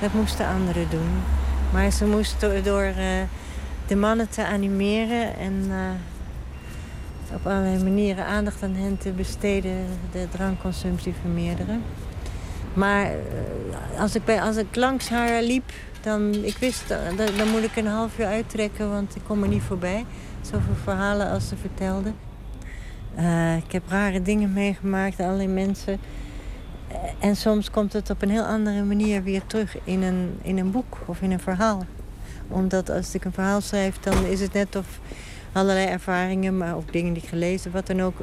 Dat 0.00 0.12
moesten 0.12 0.46
anderen 0.46 0.86
doen. 0.90 1.10
Maar 1.72 1.90
ze 1.90 2.06
moest 2.06 2.40
door, 2.40 2.62
door 2.62 2.82
eh, 2.82 3.06
de 3.86 3.96
mannen 3.96 4.28
te 4.28 4.46
animeren 4.46 5.36
en 5.36 5.70
op 7.34 7.46
allerlei 7.46 7.82
manieren 7.82 8.26
aandacht 8.26 8.62
aan 8.62 8.74
hen 8.74 8.98
te 8.98 9.10
besteden, 9.10 9.86
de 10.12 10.26
drankconsumptie 10.30 11.14
vermeerderen. 11.20 11.82
Maar 12.74 13.10
als, 13.98 14.14
ik 14.14 14.24
bij, 14.24 14.42
als 14.42 14.56
ik 14.56 14.76
langs 14.76 15.08
haar 15.08 15.42
liep, 15.42 15.72
dan, 16.02 16.34
ik 16.34 16.56
wist, 16.56 16.90
eh, 16.90 16.98
dan, 17.16 17.28
dan 17.36 17.48
moet 17.50 17.62
ik 17.62 17.76
een 17.76 17.86
half 17.86 18.18
uur 18.18 18.26
uittrekken, 18.26 18.90
want 18.90 19.16
ik 19.16 19.22
kom 19.26 19.42
er 19.42 19.48
niet 19.48 19.62
voorbij. 19.62 20.04
Zoveel 20.40 20.74
verhalen 20.82 21.30
als 21.30 21.48
ze 21.48 21.56
vertelde. 21.56 22.12
Eh, 23.14 23.56
ik 23.56 23.72
heb 23.72 23.82
rare 23.88 24.22
dingen 24.22 24.52
meegemaakt, 24.52 25.20
allerlei 25.20 25.48
mensen. 25.48 25.98
Eh, 26.88 26.96
En 27.18 27.36
soms 27.36 27.70
komt 27.70 27.92
het 27.92 28.10
op 28.10 28.22
een 28.22 28.30
heel 28.30 28.44
andere 28.44 28.82
manier 28.82 29.22
weer 29.22 29.42
terug 29.46 29.76
in 29.84 30.02
een, 30.02 30.38
in 30.42 30.58
een 30.58 30.70
boek 30.70 30.98
of 31.06 31.20
in 31.20 31.30
een 31.30 31.40
verhaal. 31.40 31.86
Omdat 32.48 32.90
als 32.90 33.14
ik 33.14 33.24
een 33.24 33.32
verhaal 33.32 33.60
schrijf, 33.60 33.98
dan 33.98 34.24
is 34.24 34.40
het 34.40 34.52
net 34.52 34.76
of 34.76 35.00
allerlei 35.52 35.86
ervaringen, 35.86 36.56
maar 36.56 36.76
ook 36.76 36.92
dingen 36.92 37.12
die 37.12 37.22
ik 37.22 37.28
gelezen, 37.28 37.70
wat 37.70 37.86
dan 37.86 38.02
ook, 38.02 38.14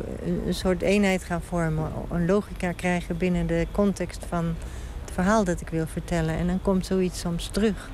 een, 0.46 0.54
soort 0.54 0.82
eenheid 0.82 1.24
gaan 1.24 1.42
vormen. 1.42 1.92
Een 2.12 2.26
logica 2.26 2.72
krijgen 2.72 3.18
binnen 3.18 3.48
de 3.48 3.68
context 3.72 4.26
van 4.30 4.56
verhaal 5.24 5.44
dat 5.44 5.62
ik 5.62 5.70
wil 5.70 5.88
vertellen. 5.88 6.38
En 6.38 6.48
dan 6.48 6.62
komt 6.62 6.86
zoiets 6.86 7.20
soms 7.20 7.50
terug. 7.52 7.90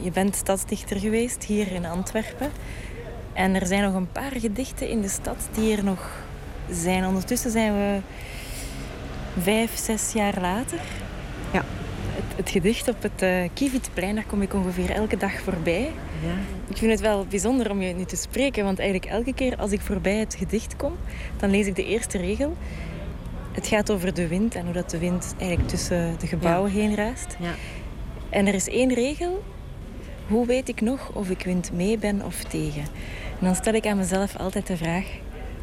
Je 0.00 0.10
bent 0.10 0.36
stadsdichter 0.36 1.00
geweest 1.00 1.44
hier 1.44 1.72
in 1.72 1.86
Antwerpen. 1.86 2.50
En 3.32 3.54
er 3.54 3.66
zijn 3.66 3.82
nog 3.82 3.94
een 3.94 4.12
paar 4.12 4.32
gedichten 4.32 4.88
in 4.88 5.00
de 5.00 5.08
stad 5.08 5.48
die 5.52 5.76
er 5.76 5.84
nog 5.84 6.10
zijn. 6.70 7.06
Ondertussen 7.06 7.50
zijn 7.50 7.72
we 7.72 8.00
vijf, 9.40 9.78
zes 9.78 10.12
jaar 10.12 10.40
later. 10.40 10.80
Ja. 11.52 11.64
Het, 12.14 12.36
het 12.36 12.50
gedicht 12.50 12.88
op 12.88 13.02
het 13.02 13.22
uh, 13.22 13.48
Kievietplein, 13.54 14.14
daar 14.14 14.26
kom 14.26 14.42
ik 14.42 14.54
ongeveer 14.54 14.90
elke 14.90 15.16
dag 15.16 15.40
voorbij. 15.40 15.92
Ja. 16.22 16.34
Ik 16.68 16.76
vind 16.76 16.90
het 16.90 17.00
wel 17.00 17.26
bijzonder 17.26 17.70
om 17.70 17.80
je 17.80 17.94
nu 17.94 18.04
te 18.04 18.16
spreken, 18.16 18.64
want 18.64 18.78
eigenlijk 18.78 19.10
elke 19.10 19.34
keer 19.34 19.56
als 19.56 19.70
ik 19.70 19.80
voorbij 19.80 20.16
het 20.16 20.34
gedicht 20.34 20.76
kom, 20.76 20.92
dan 21.36 21.50
lees 21.50 21.66
ik 21.66 21.76
de 21.76 21.86
eerste 21.86 22.18
regel. 22.18 22.56
Het 23.56 23.66
gaat 23.66 23.90
over 23.90 24.14
de 24.14 24.28
wind 24.28 24.54
en 24.54 24.64
hoe 24.64 24.72
dat 24.72 24.90
de 24.90 24.98
wind 24.98 25.34
eigenlijk 25.38 25.68
tussen 25.68 26.14
de 26.18 26.26
gebouwen 26.26 26.70
heen 26.70 26.94
raast. 26.94 27.36
Ja. 27.40 27.50
En 28.28 28.46
er 28.46 28.54
is 28.54 28.68
één 28.68 28.94
regel. 28.94 29.42
Hoe 30.28 30.46
weet 30.46 30.68
ik 30.68 30.80
nog 30.80 31.10
of 31.12 31.30
ik 31.30 31.42
wind 31.44 31.72
mee 31.72 31.98
ben 31.98 32.24
of 32.24 32.44
tegen? 32.44 32.82
En 33.40 33.46
dan 33.46 33.54
stel 33.54 33.72
ik 33.72 33.86
aan 33.86 33.96
mezelf 33.96 34.36
altijd 34.36 34.66
de 34.66 34.76
vraag... 34.76 35.04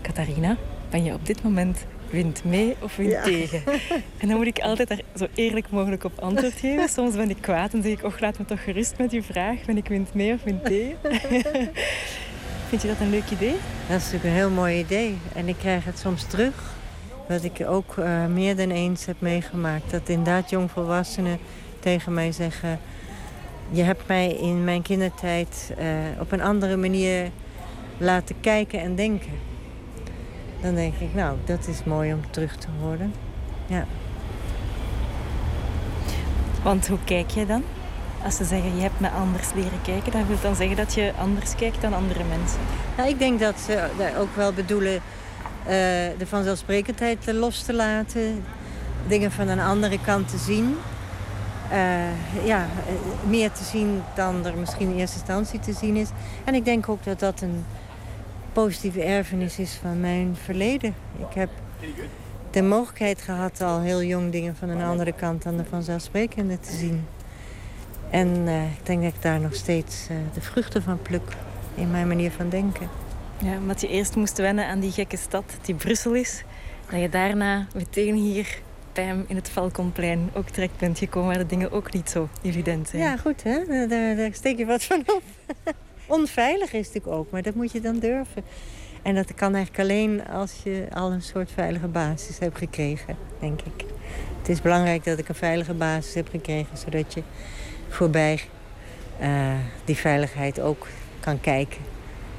Catharina, 0.01 0.57
ben 0.89 1.03
je 1.03 1.13
op 1.13 1.25
dit 1.25 1.43
moment 1.43 1.85
wind 2.09 2.43
mee 2.43 2.75
of 2.79 2.95
wind 2.95 3.11
Ja. 3.11 3.23
tegen? 3.23 3.61
En 4.21 4.27
dan 4.27 4.37
moet 4.37 4.47
ik 4.47 4.59
altijd 4.59 4.87
daar 4.87 5.01
zo 5.15 5.27
eerlijk 5.33 5.69
mogelijk 5.69 6.03
op 6.03 6.19
antwoord 6.19 6.53
geven. 6.53 6.89
Soms 6.89 7.15
ben 7.15 7.29
ik 7.29 7.37
kwaad 7.41 7.73
en 7.73 7.83
zeg 7.83 7.91
ik... 7.91 8.03
Och, 8.03 8.19
laat 8.19 8.37
me 8.37 8.45
toch 8.45 8.63
gerust 8.63 8.97
met 8.97 9.11
uw 9.11 9.21
vraag. 9.23 9.65
Ben 9.65 9.77
ik 9.77 9.87
wind 9.87 10.13
mee 10.13 10.33
of 10.33 10.43
wind 10.43 10.65
tegen? 10.65 10.95
Vind 12.69 12.81
je 12.81 12.87
dat 12.87 12.99
een 12.99 13.09
leuk 13.09 13.29
idee? 13.31 13.55
Dat 13.87 13.97
is 13.97 14.03
natuurlijk 14.03 14.23
een 14.23 14.31
heel 14.31 14.49
mooi 14.49 14.79
idee. 14.79 15.17
En 15.35 15.47
ik 15.47 15.55
krijg 15.57 15.85
het 15.85 15.99
soms 15.99 16.23
terug. 16.23 16.73
Wat 17.27 17.43
ik 17.43 17.65
ook 17.67 17.97
eh, 17.97 18.25
meer 18.25 18.55
dan 18.55 18.69
eens 18.69 19.05
heb 19.05 19.15
meegemaakt. 19.19 19.91
Dat 19.91 20.09
inderdaad 20.09 20.49
jongvolwassenen 20.49 21.37
tegen 21.79 22.13
mij 22.13 22.31
zeggen... 22.31 22.79
Je 23.69 23.83
hebt 23.83 24.07
mij 24.07 24.33
in 24.33 24.63
mijn 24.63 24.81
kindertijd 24.81 25.73
eh, 25.77 25.87
op 26.19 26.31
een 26.31 26.41
andere 26.41 26.77
manier 26.77 27.29
laten 27.97 28.35
kijken 28.41 28.79
en 28.79 28.95
denken. 28.95 29.31
Dan 30.61 30.75
denk 30.75 30.93
ik, 30.99 31.13
nou, 31.13 31.37
dat 31.45 31.67
is 31.67 31.83
mooi 31.83 32.13
om 32.13 32.21
terug 32.29 32.55
te 32.57 32.67
horen. 32.81 33.13
Ja. 33.65 33.85
Want 36.63 36.87
hoe 36.87 36.97
kijk 37.03 37.29
je 37.29 37.45
dan? 37.45 37.63
Als 38.23 38.35
ze 38.35 38.43
zeggen, 38.43 38.75
je 38.75 38.81
hebt 38.81 38.99
me 38.99 39.09
anders 39.09 39.53
leren 39.53 39.81
kijken... 39.81 40.11
dan 40.11 40.27
wil 40.27 40.37
dan 40.41 40.55
zeggen 40.55 40.75
dat 40.75 40.93
je 40.93 41.11
anders 41.19 41.55
kijkt 41.55 41.81
dan 41.81 41.93
andere 41.93 42.23
mensen. 42.23 42.59
Nou, 42.97 43.09
ik 43.09 43.19
denk 43.19 43.39
dat 43.39 43.59
ze 43.59 43.89
daar 43.97 44.17
ook 44.17 44.35
wel 44.35 44.53
bedoelen 44.53 45.01
de 46.17 46.25
vanzelfsprekendheid 46.27 47.31
los 47.31 47.61
te 47.63 47.73
laten. 47.73 48.43
Dingen 49.07 49.31
van 49.31 49.47
een 49.47 49.59
andere 49.59 49.99
kant 50.01 50.29
te 50.29 50.37
zien. 50.37 50.77
eh, 51.69 52.45
ja, 52.45 52.61
eh, 52.87 52.93
meer 53.29 53.51
te 53.51 53.63
zien 53.63 54.01
dan 54.15 54.45
er 54.45 54.55
misschien 54.57 54.89
in 54.89 54.97
eerste 54.97 55.17
instantie 55.17 55.59
te 55.59 55.73
zien 55.73 55.95
is. 55.95 56.09
En 56.43 56.55
ik 56.55 56.65
denk 56.65 56.89
ook 56.89 57.03
dat 57.03 57.19
dat 57.19 57.41
een 57.41 57.65
positieve 58.53 59.03
erfenis 59.03 59.59
is 59.59 59.79
van 59.81 59.99
mijn 59.99 60.35
verleden. 60.43 60.95
Ik 61.17 61.33
heb 61.33 61.49
de 62.51 62.61
mogelijkheid 62.61 63.21
gehad 63.21 63.61
al 63.61 63.81
heel 63.81 64.03
jong 64.03 64.31
dingen 64.31 64.55
van 64.55 64.69
een 64.69 64.83
andere 64.83 65.11
kant 65.11 65.43
dan 65.43 65.57
de 65.57 65.65
vanzelfsprekende 65.69 66.59
te 66.59 66.71
zien. 66.71 67.05
En 68.09 68.43
eh, 68.47 68.63
ik 68.63 68.85
denk 68.85 69.03
dat 69.03 69.13
ik 69.13 69.21
daar 69.21 69.39
nog 69.39 69.55
steeds 69.55 70.07
de 70.33 70.41
vruchten 70.41 70.83
van 70.83 71.01
pluk 71.01 71.35
in 71.75 71.91
mijn 71.91 72.07
manier 72.07 72.31
van 72.31 72.49
denken. 72.49 72.89
Ja, 73.37 73.57
omdat 73.57 73.81
je 73.81 73.87
eerst 73.87 74.15
moest 74.15 74.37
wennen 74.37 74.67
aan 74.67 74.79
die 74.79 74.91
gekke 74.91 75.17
stad 75.17 75.43
die 75.61 75.75
Brussel 75.75 76.13
is. 76.13 76.43
Dat 76.89 77.01
je 77.01 77.09
daarna 77.09 77.67
meteen 77.73 78.15
hier 78.15 78.59
bij 78.93 79.23
in 79.27 79.35
het 79.35 79.49
Valkonplein 79.49 80.29
ook 80.33 80.49
terecht 80.49 80.77
bent 80.77 80.97
gekomen... 80.97 81.29
waar 81.29 81.37
de 81.37 81.45
dingen 81.45 81.71
ook 81.71 81.93
niet 81.93 82.09
zo 82.09 82.29
evident 82.41 82.89
zijn. 82.89 83.01
Ja, 83.01 83.17
goed 83.17 83.43
hè. 83.43 83.87
Daar, 83.87 84.33
steek 84.33 84.57
je 84.57 84.65
wat 84.65 84.83
van 84.83 85.03
op. 85.05 85.23
Onveilig 86.07 86.73
is 86.73 86.85
het 86.85 86.93
natuurlijk 86.93 87.21
ook, 87.21 87.31
maar 87.31 87.41
dat 87.41 87.55
moet 87.55 87.71
je 87.71 87.81
dan 87.81 87.99
durven. 87.99 88.43
En 89.01 89.15
dat 89.15 89.33
kan 89.33 89.55
eigenlijk 89.55 89.83
alleen 89.83 90.27
als 90.27 90.53
je 90.63 90.87
al 90.93 91.11
een 91.11 91.21
soort 91.21 91.51
veilige 91.51 91.87
basis 91.87 92.39
hebt 92.39 92.57
gekregen, 92.57 93.17
denk 93.39 93.61
ik. 93.61 93.85
Het 94.37 94.49
is 94.49 94.61
belangrijk 94.61 95.03
dat 95.03 95.19
ik 95.19 95.29
een 95.29 95.35
veilige 95.35 95.73
basis 95.73 96.13
heb 96.13 96.29
gekregen... 96.29 96.77
zodat 96.77 97.13
je 97.13 97.23
voorbij 97.89 98.39
uh, 99.21 99.53
die 99.85 99.95
veiligheid 99.95 100.59
ook 100.59 100.87
kan 101.19 101.41
kijken 101.41 101.92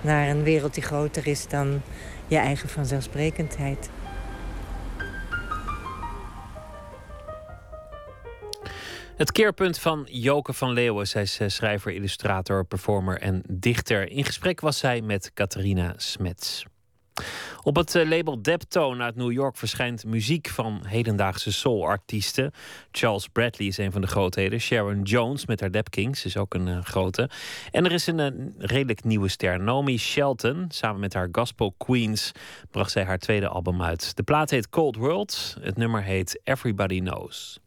naar 0.04 0.28
een 0.28 0.42
wereld 0.42 0.74
die 0.74 0.82
groter 0.82 1.26
is 1.26 1.48
dan 1.48 1.82
je 2.26 2.36
eigen 2.36 2.68
vanzelfsprekendheid. 2.68 3.90
Het 9.16 9.32
keerpunt 9.32 9.78
van 9.78 10.06
Joke 10.10 10.52
van 10.52 10.72
Leeuwen. 10.72 11.06
Zij 11.06 11.22
is 11.22 11.38
eh, 11.40 11.48
schrijver, 11.48 11.92
illustrator, 11.92 12.64
performer 12.64 13.20
en 13.20 13.42
dichter. 13.48 14.10
In 14.10 14.24
gesprek 14.24 14.60
was 14.60 14.78
zij 14.78 15.00
met 15.00 15.30
Catharina 15.34 15.94
Smets. 15.96 16.64
Op 17.62 17.76
het 17.76 17.94
eh, 17.94 18.08
label 18.08 18.42
Deptone 18.42 19.02
uit 19.02 19.16
New 19.16 19.32
York 19.32 19.56
verschijnt 19.56 20.04
muziek 20.04 20.48
van 20.48 20.80
hedendaagse 20.86 21.52
soulartiesten. 21.52 22.52
Charles 22.90 23.28
Bradley 23.28 23.68
is 23.68 23.78
een 23.78 23.92
van 23.92 24.00
de 24.00 24.06
grootheden. 24.06 24.60
Sharon 24.60 25.02
Jones 25.02 25.46
met 25.46 25.60
haar 25.60 25.70
Dep 25.70 25.90
Kings 25.90 26.24
is 26.24 26.36
ook 26.36 26.54
een 26.54 26.66
uh, 26.66 26.82
grote. 26.82 27.30
En 27.70 27.84
er 27.84 27.92
is 27.92 28.06
een, 28.06 28.18
een 28.18 28.54
redelijk 28.58 29.04
nieuwe 29.04 29.28
ster. 29.28 29.60
Naomi 29.60 29.98
Shelton, 29.98 30.64
samen 30.68 31.00
met 31.00 31.14
haar 31.14 31.28
Gospel 31.32 31.74
Queens, 31.78 32.32
bracht 32.70 32.90
zij 32.90 33.04
haar 33.04 33.18
tweede 33.18 33.48
album 33.48 33.82
uit. 33.82 34.16
De 34.16 34.22
plaat 34.22 34.50
heet 34.50 34.68
Cold 34.68 34.96
World. 34.96 35.56
Het 35.60 35.76
nummer 35.76 36.02
heet 36.02 36.40
Everybody 36.44 37.00
Knows. 37.00 37.60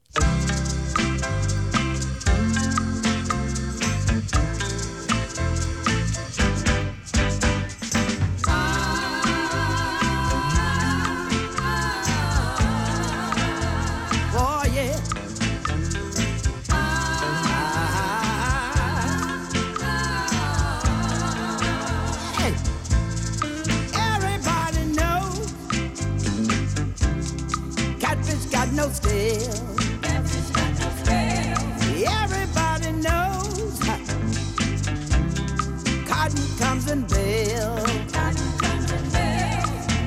No. 28.90 29.52
Everybody 32.24 32.92
knows 32.94 33.80
cotton 36.08 36.48
comes 36.58 36.90
in 36.90 37.04
bales. 37.04 37.86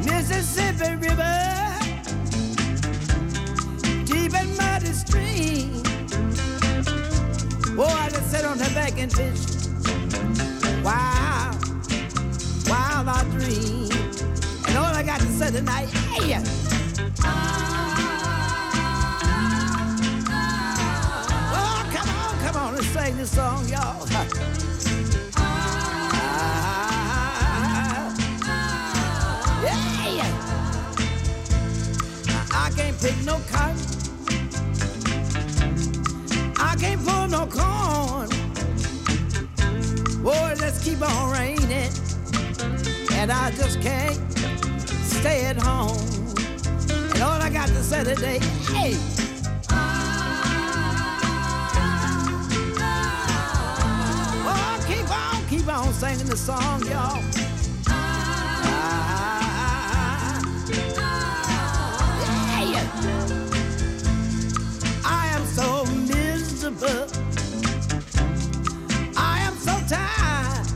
Mississippi 0.07 0.97
River, 0.97 1.41
deep 4.05 4.35
and 4.35 4.57
muddy 4.57 4.93
stream. 4.93 5.83
Oh, 7.79 7.85
I 7.85 8.09
just 8.09 8.31
sit 8.31 8.45
on 8.45 8.59
and 8.99 9.13
fish. 9.13 9.43
Wow, 10.83 11.51
wild 12.67 13.09
I 13.09 13.25
dream. 13.25 13.91
And 14.69 14.79
all 14.79 14.95
I 14.95 15.03
got 15.03 15.21
to 15.21 15.27
say 15.27 15.51
tonight, 15.51 15.89
hey. 15.89 16.61
Sing 22.93 23.17
this 23.17 23.31
song, 23.31 23.69
y'all. 23.69 24.05
yeah, 29.63 30.11
yeah. 30.19 30.33
I 32.53 32.71
can't 32.77 33.01
pick 33.01 33.17
no 33.25 33.41
cotton. 33.49 33.77
I 36.59 36.75
can't 36.81 37.01
pull 37.07 37.29
no 37.29 37.47
corn. 37.47 38.29
Boy, 40.25 40.55
let's 40.59 40.83
keep 40.83 41.01
on 41.01 41.31
raining. 41.31 41.93
And 43.13 43.31
I 43.31 43.53
just 43.53 43.81
can't 43.81 44.19
stay 45.05 45.45
at 45.45 45.59
home. 45.59 45.97
And 47.15 47.23
all 47.23 47.41
I 47.41 47.51
got 47.51 47.69
to 47.69 47.83
say 47.85 48.03
today, 48.03 48.41
hey. 48.75 49.20
On 55.53 55.93
singing 55.93 56.27
the 56.27 56.37
song, 56.37 56.81
y'all. 56.87 57.21
I 65.05 65.27
am 65.35 65.45
so 65.47 65.85
miserable. 66.07 67.07
I 69.17 69.41
am 69.41 69.57
so 69.57 69.75
tired. 69.89 70.67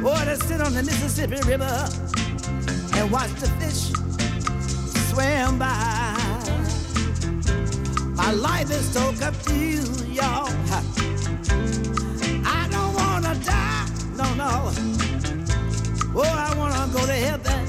Boy, 0.00 0.24
to 0.24 0.36
sit 0.36 0.60
on 0.60 0.72
the 0.72 0.82
Mississippi 0.84 1.40
River 1.48 1.88
and 2.94 3.10
watch 3.10 3.32
the 3.40 3.48
fish 3.58 3.90
swim 5.10 5.58
by. 5.58 6.16
My 8.14 8.30
life 8.30 8.70
is 8.70 8.88
so 8.92 9.12
confused, 9.18 10.06
y'all. 10.08 10.48
Know. 14.40 14.72
Oh, 16.16 16.32
I 16.46 16.50
wanna 16.56 16.88
go 16.96 17.00
to 17.04 17.18
heaven, 17.26 17.60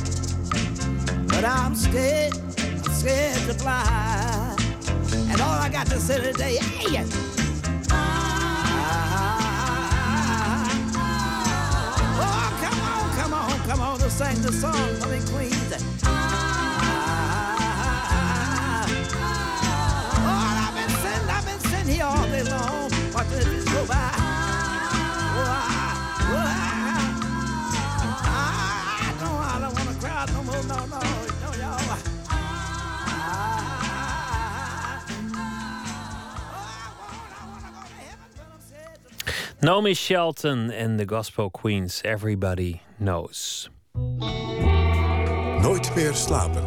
but 1.27 1.43
I'm 1.43 1.75
scared, 1.75 2.33
I'm 2.85 2.93
scared 3.01 3.41
to 3.49 3.53
fly. 3.61 4.55
And 5.31 5.41
all 5.41 5.57
I 5.67 5.69
got 5.69 5.87
to 5.87 5.99
say 5.99 6.17
today, 6.21 6.55
hey, 6.57 6.97
ah, 6.97 7.05
ah, 7.91 7.97
ah, 10.15 10.69
ah, 10.95 12.23
oh, 12.25 12.47
come 12.63 12.79
on, 12.91 13.03
come 13.19 13.33
on, 13.41 13.53
come 13.69 13.81
on 13.87 13.95
to 13.99 14.09
sing 14.09 14.41
the 14.41 14.51
song 14.63 14.89
for 14.99 15.09
me. 15.09 15.19
Ah, 16.05 16.09
oh, 20.29 20.63
I've 20.63 20.75
been 20.77 20.91
sitting, 21.03 21.29
I've 21.37 21.45
been 21.49 21.61
sitting 21.69 21.93
here 21.95 22.05
all 22.05 22.27
day 22.33 22.43
long, 22.43 22.80
Naomi 39.61 39.93
Shelton 39.93 40.69
en 40.69 40.97
de 40.97 41.03
Gospel 41.07 41.51
Queens. 41.51 42.01
Everybody 42.01 42.79
knows. 42.97 43.69
Nooit 45.61 45.95
meer 45.95 46.13
slapen. 46.13 46.63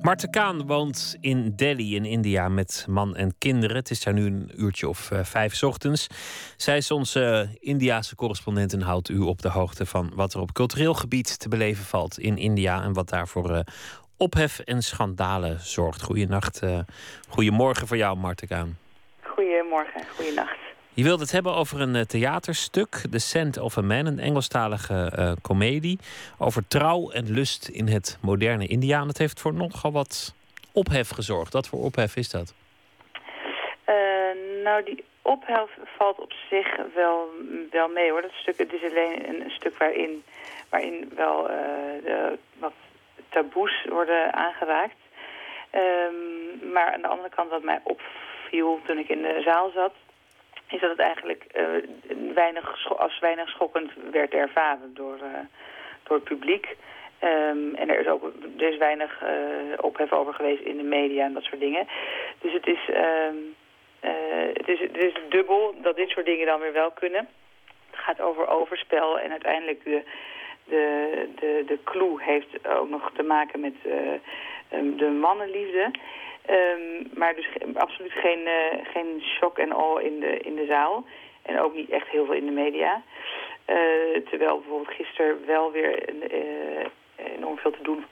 Marten 0.00 0.30
Kaan 0.30 0.66
woont 0.66 1.16
in 1.20 1.52
Delhi 1.56 1.94
in 1.94 2.04
India 2.04 2.48
met 2.48 2.86
man 2.88 3.16
en 3.16 3.34
kinderen. 3.38 3.76
Het 3.76 3.90
is 3.90 4.02
daar 4.02 4.14
nu 4.14 4.26
een 4.26 4.50
uurtje 4.56 4.88
of 4.88 5.10
uh, 5.10 5.24
vijf 5.24 5.62
ochtends. 5.62 6.06
Zij 6.56 6.76
is 6.76 6.90
onze 6.90 7.48
uh, 7.50 7.56
Indiaanse 7.60 8.14
correspondent 8.14 8.72
en 8.72 8.80
houdt 8.80 9.08
u 9.08 9.18
op 9.18 9.42
de 9.42 9.48
hoogte 9.48 9.86
van 9.86 10.12
wat 10.14 10.34
er 10.34 10.40
op 10.40 10.52
cultureel 10.52 10.94
gebied 10.94 11.38
te 11.38 11.48
beleven 11.48 11.84
valt 11.84 12.18
in 12.18 12.36
India 12.36 12.82
en 12.82 12.92
wat 12.92 13.08
daarvoor 13.08 13.50
uh, 13.50 13.60
ophef 14.24 14.58
en 14.58 14.82
schandalen 14.82 15.60
zorgt. 15.60 16.02
Goedenacht, 16.02 16.62
uh, 16.62 16.78
goedemorgen 17.28 17.86
voor 17.86 17.96
jou, 17.96 18.16
Marten 18.16 18.48
Kaan. 18.48 18.78
Goedemorgen, 19.22 20.02
goedenacht. 20.16 20.56
Je 20.94 21.02
wilt 21.02 21.20
het 21.20 21.32
hebben 21.32 21.54
over 21.54 21.80
een 21.80 21.94
eh, 21.94 22.02
theaterstuk, 22.02 22.90
The 23.10 23.18
Scent 23.18 23.58
of 23.58 23.78
a 23.78 23.80
Man, 23.80 24.06
een 24.06 24.18
Engelstalige 24.18 25.12
uh, 25.18 25.32
komedie. 25.42 25.98
Over 26.38 26.68
trouw 26.68 27.10
en 27.10 27.30
lust 27.30 27.68
in 27.68 27.88
het 27.88 28.18
moderne 28.20 28.66
India. 28.66 29.00
En 29.00 29.08
het 29.08 29.18
heeft 29.18 29.40
voor 29.40 29.54
nogal 29.54 29.92
wat 29.92 30.34
ophef 30.72 31.08
gezorgd. 31.08 31.52
Wat 31.52 31.68
voor 31.68 31.78
ophef 31.78 32.16
is 32.16 32.30
dat? 32.30 32.54
Nou, 34.62 34.84
die 34.84 35.04
ophef 35.22 35.70
valt 35.96 36.18
op 36.18 36.32
zich 36.50 36.76
wel, 36.94 37.28
wel 37.70 37.88
mee 37.88 38.10
hoor. 38.10 38.22
Dat 38.22 38.30
stuk, 38.30 38.58
het 38.58 38.72
is 38.72 38.82
alleen 38.90 39.28
een, 39.28 39.40
een 39.40 39.50
stuk 39.50 39.78
waarin, 39.78 40.22
waarin 40.68 41.12
wel 41.16 41.42
de, 42.04 42.38
wat 42.58 42.72
taboes 43.34 43.84
worden 43.88 44.32
aangeraakt. 44.32 45.00
Um, 45.72 46.72
maar 46.72 46.92
aan 46.92 47.02
de 47.02 47.08
andere 47.14 47.28
kant 47.28 47.50
wat 47.50 47.62
mij 47.62 47.80
opviel 47.82 48.80
toen 48.86 48.98
ik 48.98 49.08
in 49.08 49.22
de 49.22 49.40
zaal 49.44 49.70
zat 49.74 49.94
is 50.68 50.80
dat 50.80 50.90
het 50.90 50.98
eigenlijk 50.98 51.44
uh, 51.54 51.64
weinig, 52.34 52.98
als 52.98 53.18
weinig 53.18 53.48
schokkend 53.48 53.92
werd 54.10 54.32
ervaren 54.32 54.94
door, 54.94 55.16
uh, 55.22 55.38
door 56.02 56.16
het 56.16 56.24
publiek. 56.24 56.76
Um, 57.22 57.74
en 57.74 57.88
er 57.88 58.00
is 58.00 58.06
ook 58.06 58.32
er 58.58 58.72
is 58.72 58.78
weinig 58.78 59.22
uh, 59.22 59.28
ophef 59.80 60.12
over 60.12 60.34
geweest 60.34 60.62
in 60.62 60.76
de 60.76 60.82
media 60.82 61.24
en 61.24 61.32
dat 61.32 61.42
soort 61.42 61.60
dingen. 61.60 61.88
Dus 62.40 62.52
het 62.52 62.66
is, 62.66 62.80
um, 62.88 63.54
het, 64.52 64.68
is, 64.68 64.80
het 64.80 64.96
is 64.96 65.12
dubbel 65.28 65.74
dat 65.82 65.96
dit 65.96 66.08
soort 66.08 66.26
dingen 66.26 66.46
dan 66.46 66.60
weer 66.60 66.72
wel 66.72 66.90
kunnen. 66.90 67.28
Het 67.90 68.00
gaat 68.00 68.20
over 68.20 68.48
overspel 68.48 69.18
en 69.18 69.30
uiteindelijk 69.30 69.84
de, 69.84 70.02
de, 70.64 71.28
de, 71.34 71.64
de 71.66 71.78
clue 71.84 72.22
heeft 72.22 72.68
ook 72.68 72.88
nog 72.88 73.10
te 73.14 73.22
maken 73.22 73.60
met 73.60 73.74
um, 74.72 74.96
de 74.96 75.10
mannenliefde. 75.10 75.90
Um, 76.50 77.10
maar 77.14 77.34
dus 77.34 77.48
absoluut 77.74 78.12
geen, 78.12 78.40
uh, 78.40 78.84
geen 78.92 79.22
shock 79.22 79.58
en 79.58 79.72
al 79.72 79.98
in 79.98 80.20
de, 80.20 80.38
in 80.38 80.54
de 80.54 80.66
zaal. 80.66 81.04
En 81.42 81.60
ook 81.60 81.74
niet 81.74 81.90
echt 81.90 82.08
heel 82.08 82.24
veel 82.24 82.34
in 82.34 82.46
de 82.46 82.52
media. 82.52 83.02
Uh, 83.66 83.76
terwijl 84.28 84.58
bijvoorbeeld 84.58 84.96
gisteren 84.96 85.46
wel 85.46 85.72
weer 85.72 86.08
enorm 87.16 87.58
veel 87.58 87.70
te 87.70 87.82
doen, 87.82 88.04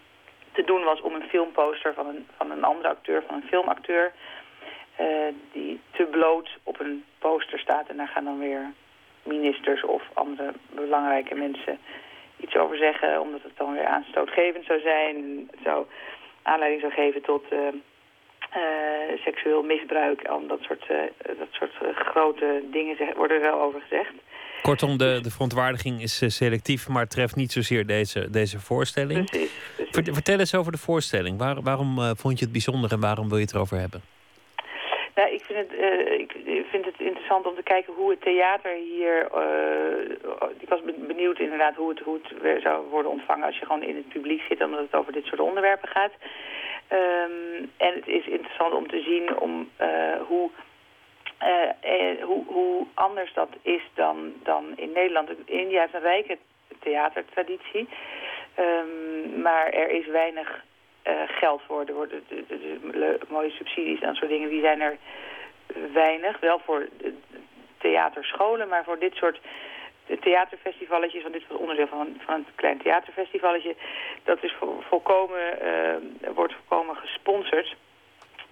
te 0.53 0.65
doen 0.65 0.85
was 0.85 1.01
om 1.01 1.15
een 1.15 1.29
filmposter 1.29 1.95
van 1.95 2.07
een, 2.07 2.27
van 2.37 2.51
een 2.51 2.65
andere 2.65 2.89
acteur, 2.89 3.23
van 3.27 3.37
een 3.37 3.49
filmacteur. 3.49 4.13
die 5.53 5.81
te 5.91 6.05
bloot 6.05 6.49
op 6.63 6.81
een 6.81 7.05
poster 7.19 7.59
staat. 7.59 7.89
En 7.89 7.97
daar 7.97 8.09
gaan 8.09 8.25
dan 8.25 8.39
weer 8.39 8.73
ministers 9.23 9.85
of 9.85 10.03
andere 10.15 10.53
belangrijke 10.71 11.35
mensen 11.35 11.79
iets 12.43 12.57
over 12.57 12.77
zeggen. 12.77 13.21
Omdat 13.21 13.43
het 13.43 13.57
dan 13.57 13.73
weer 13.73 13.87
aanstootgevend 13.87 14.65
zou 14.65 14.81
zijn. 14.81 15.17
En 15.17 15.51
zou 15.65 15.87
aanleiding 16.43 16.81
zou 16.81 16.93
geven 16.93 17.23
tot 17.23 17.45
uh, 17.53 17.59
seksueel 19.25 19.63
misbruik 19.63 20.21
en 20.21 20.47
dat 20.49 20.59
soort, 20.61 20.85
uh, 20.91 20.99
dat 21.39 21.49
soort 21.51 21.73
grote 21.95 22.63
dingen 22.71 22.97
worden 23.17 23.37
er 23.37 23.43
wel 23.43 23.61
over 23.61 23.81
gezegd. 23.81 24.13
Kortom, 24.63 24.97
de, 24.99 25.19
de 25.23 25.31
verontwaardiging 25.31 26.03
is 26.03 26.37
selectief, 26.37 26.89
maar 26.89 27.07
treft 27.09 27.37
niet 27.37 27.53
zozeer 27.53 27.87
deze, 27.87 28.31
deze 28.31 28.61
voorstelling. 28.61 29.31
Precies, 29.31 29.51
precies. 29.77 30.15
Vertel 30.15 30.39
eens 30.39 30.55
over 30.55 30.73
de 30.73 30.79
voorstelling. 30.79 31.39
Waar, 31.39 31.63
waarom 31.63 32.17
vond 32.17 32.39
je 32.39 32.45
het 32.45 32.53
bijzonder 32.53 32.93
en 32.93 33.01
waarom 33.01 33.29
wil 33.29 33.39
je 33.39 33.45
het 33.45 33.55
erover 33.55 33.79
hebben? 33.79 34.12
Nou, 35.53 35.67
ik 36.15 36.67
vind, 36.71 36.85
het, 36.85 36.95
interessant 36.99 37.47
om 37.47 37.55
te 37.55 37.63
kijken 37.63 37.93
hoe 37.95 38.11
het 38.11 38.21
theater 38.21 38.73
hier... 38.73 39.25
ik 40.59 40.69
was 40.69 40.81
benieuwd 40.97 41.39
inderdaad 41.39 41.75
hoe 41.75 41.89
het, 41.89 41.99
hoe 41.99 42.21
het 42.43 42.63
zou 42.63 42.87
worden 42.91 43.11
ontvangen 43.11 43.47
als 43.47 43.59
je 43.59 43.67
gewoon 43.67 43.83
in 43.83 43.97
het 43.97 44.09
publiek 44.09 44.43
zit... 44.49 44.63
omdat 44.63 44.81
het 44.81 44.95
over 44.95 45.13
dit 45.13 45.25
soort 45.25 45.41
onderwerpen 45.41 45.89
gaat. 45.89 46.13
Um, 46.93 47.71
en 47.77 47.95
het 47.95 48.09
is 48.09 48.27
interessant 48.27 48.75
om 48.75 48.89
te 48.89 49.01
zien 49.01 49.39
om, 49.39 49.71
uh, 49.81 49.89
hoe, 50.27 50.51
hoe, 52.23 52.45
hoe, 52.47 52.87
anders 52.95 53.33
dat 53.35 53.49
is 53.63 53.83
dan, 53.95 54.33
dan 54.43 54.65
in 54.77 54.93
Nederland. 54.93 55.31
India 55.45 55.81
heeft 55.81 55.95
een 55.95 56.01
rijke 56.01 56.39
theatertraditie, 56.81 57.89
um, 58.59 59.41
maar 59.41 59.69
er 59.69 59.91
is 59.91 60.07
weinig 60.07 60.65
geld 61.27 61.63
voor. 61.67 61.85
Er 61.87 61.95
worden 61.95 62.25
de, 62.29 62.45
de, 62.49 62.59
de, 62.93 63.19
mooie 63.29 63.51
subsidies 63.51 64.01
en 64.01 64.07
dat 64.07 64.17
soort 64.17 64.31
dingen, 64.31 64.49
die 64.49 64.61
zijn 64.61 64.81
er 64.81 64.97
weinig. 65.93 66.41
Wel 66.41 66.61
voor 66.65 66.89
theaterscholen, 67.79 68.69
maar 68.69 68.85
voor 68.85 68.99
dit 68.99 69.15
soort 69.15 69.41
theaterfestivalletjes, 70.21 71.23
want 71.23 71.35
dit 71.35 71.49
was 71.49 71.59
onderdeel 71.59 71.87
van, 71.87 72.17
van 72.25 72.35
een 72.35 72.47
klein 72.55 72.79
theaterfestivalletje, 72.79 73.75
dat 74.25 74.43
is 74.43 74.55
volkomen, 74.81 75.59
uh, 75.63 76.31
wordt 76.35 76.55
volkomen 76.55 76.97
gesponsord. 76.97 77.77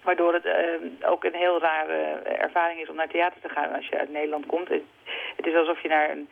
Waardoor 0.03 0.33
het 0.33 0.45
uh, 0.45 1.09
ook 1.09 1.23
een 1.23 1.35
heel 1.35 1.59
rare 1.59 1.93
ervaring 2.23 2.79
is 2.81 2.89
om 2.89 2.95
naar 2.95 3.07
theater 3.07 3.41
te 3.41 3.49
gaan 3.49 3.75
als 3.75 3.87
je 3.87 3.97
uit 3.97 4.11
Nederland 4.11 4.45
komt. 4.45 4.67
Het, 4.69 5.45
is 5.45 5.55
alsof 5.55 5.81
je 5.81 5.87
naar, 5.87 6.09
een, 6.09 6.29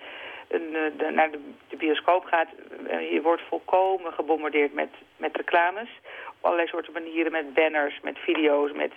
een 0.48 0.72
de, 0.98 1.12
naar 1.12 1.32
de, 1.32 1.76
bioscoop 1.78 2.26
gaat. 2.26 2.48
Je 2.90 3.20
wordt 3.24 3.42
volkomen 3.50 4.14
gebombardeerd 4.14 4.74
met, 4.74 4.90
met 5.18 5.36
reclames. 5.36 5.90
Op 6.28 6.46
allerlei 6.46 6.68
soorten 6.68 6.94
manieren, 6.94 7.32
met 7.32 7.54
banners, 7.54 8.00
met 8.02 8.18
video's, 8.18 8.72
met 8.72 8.92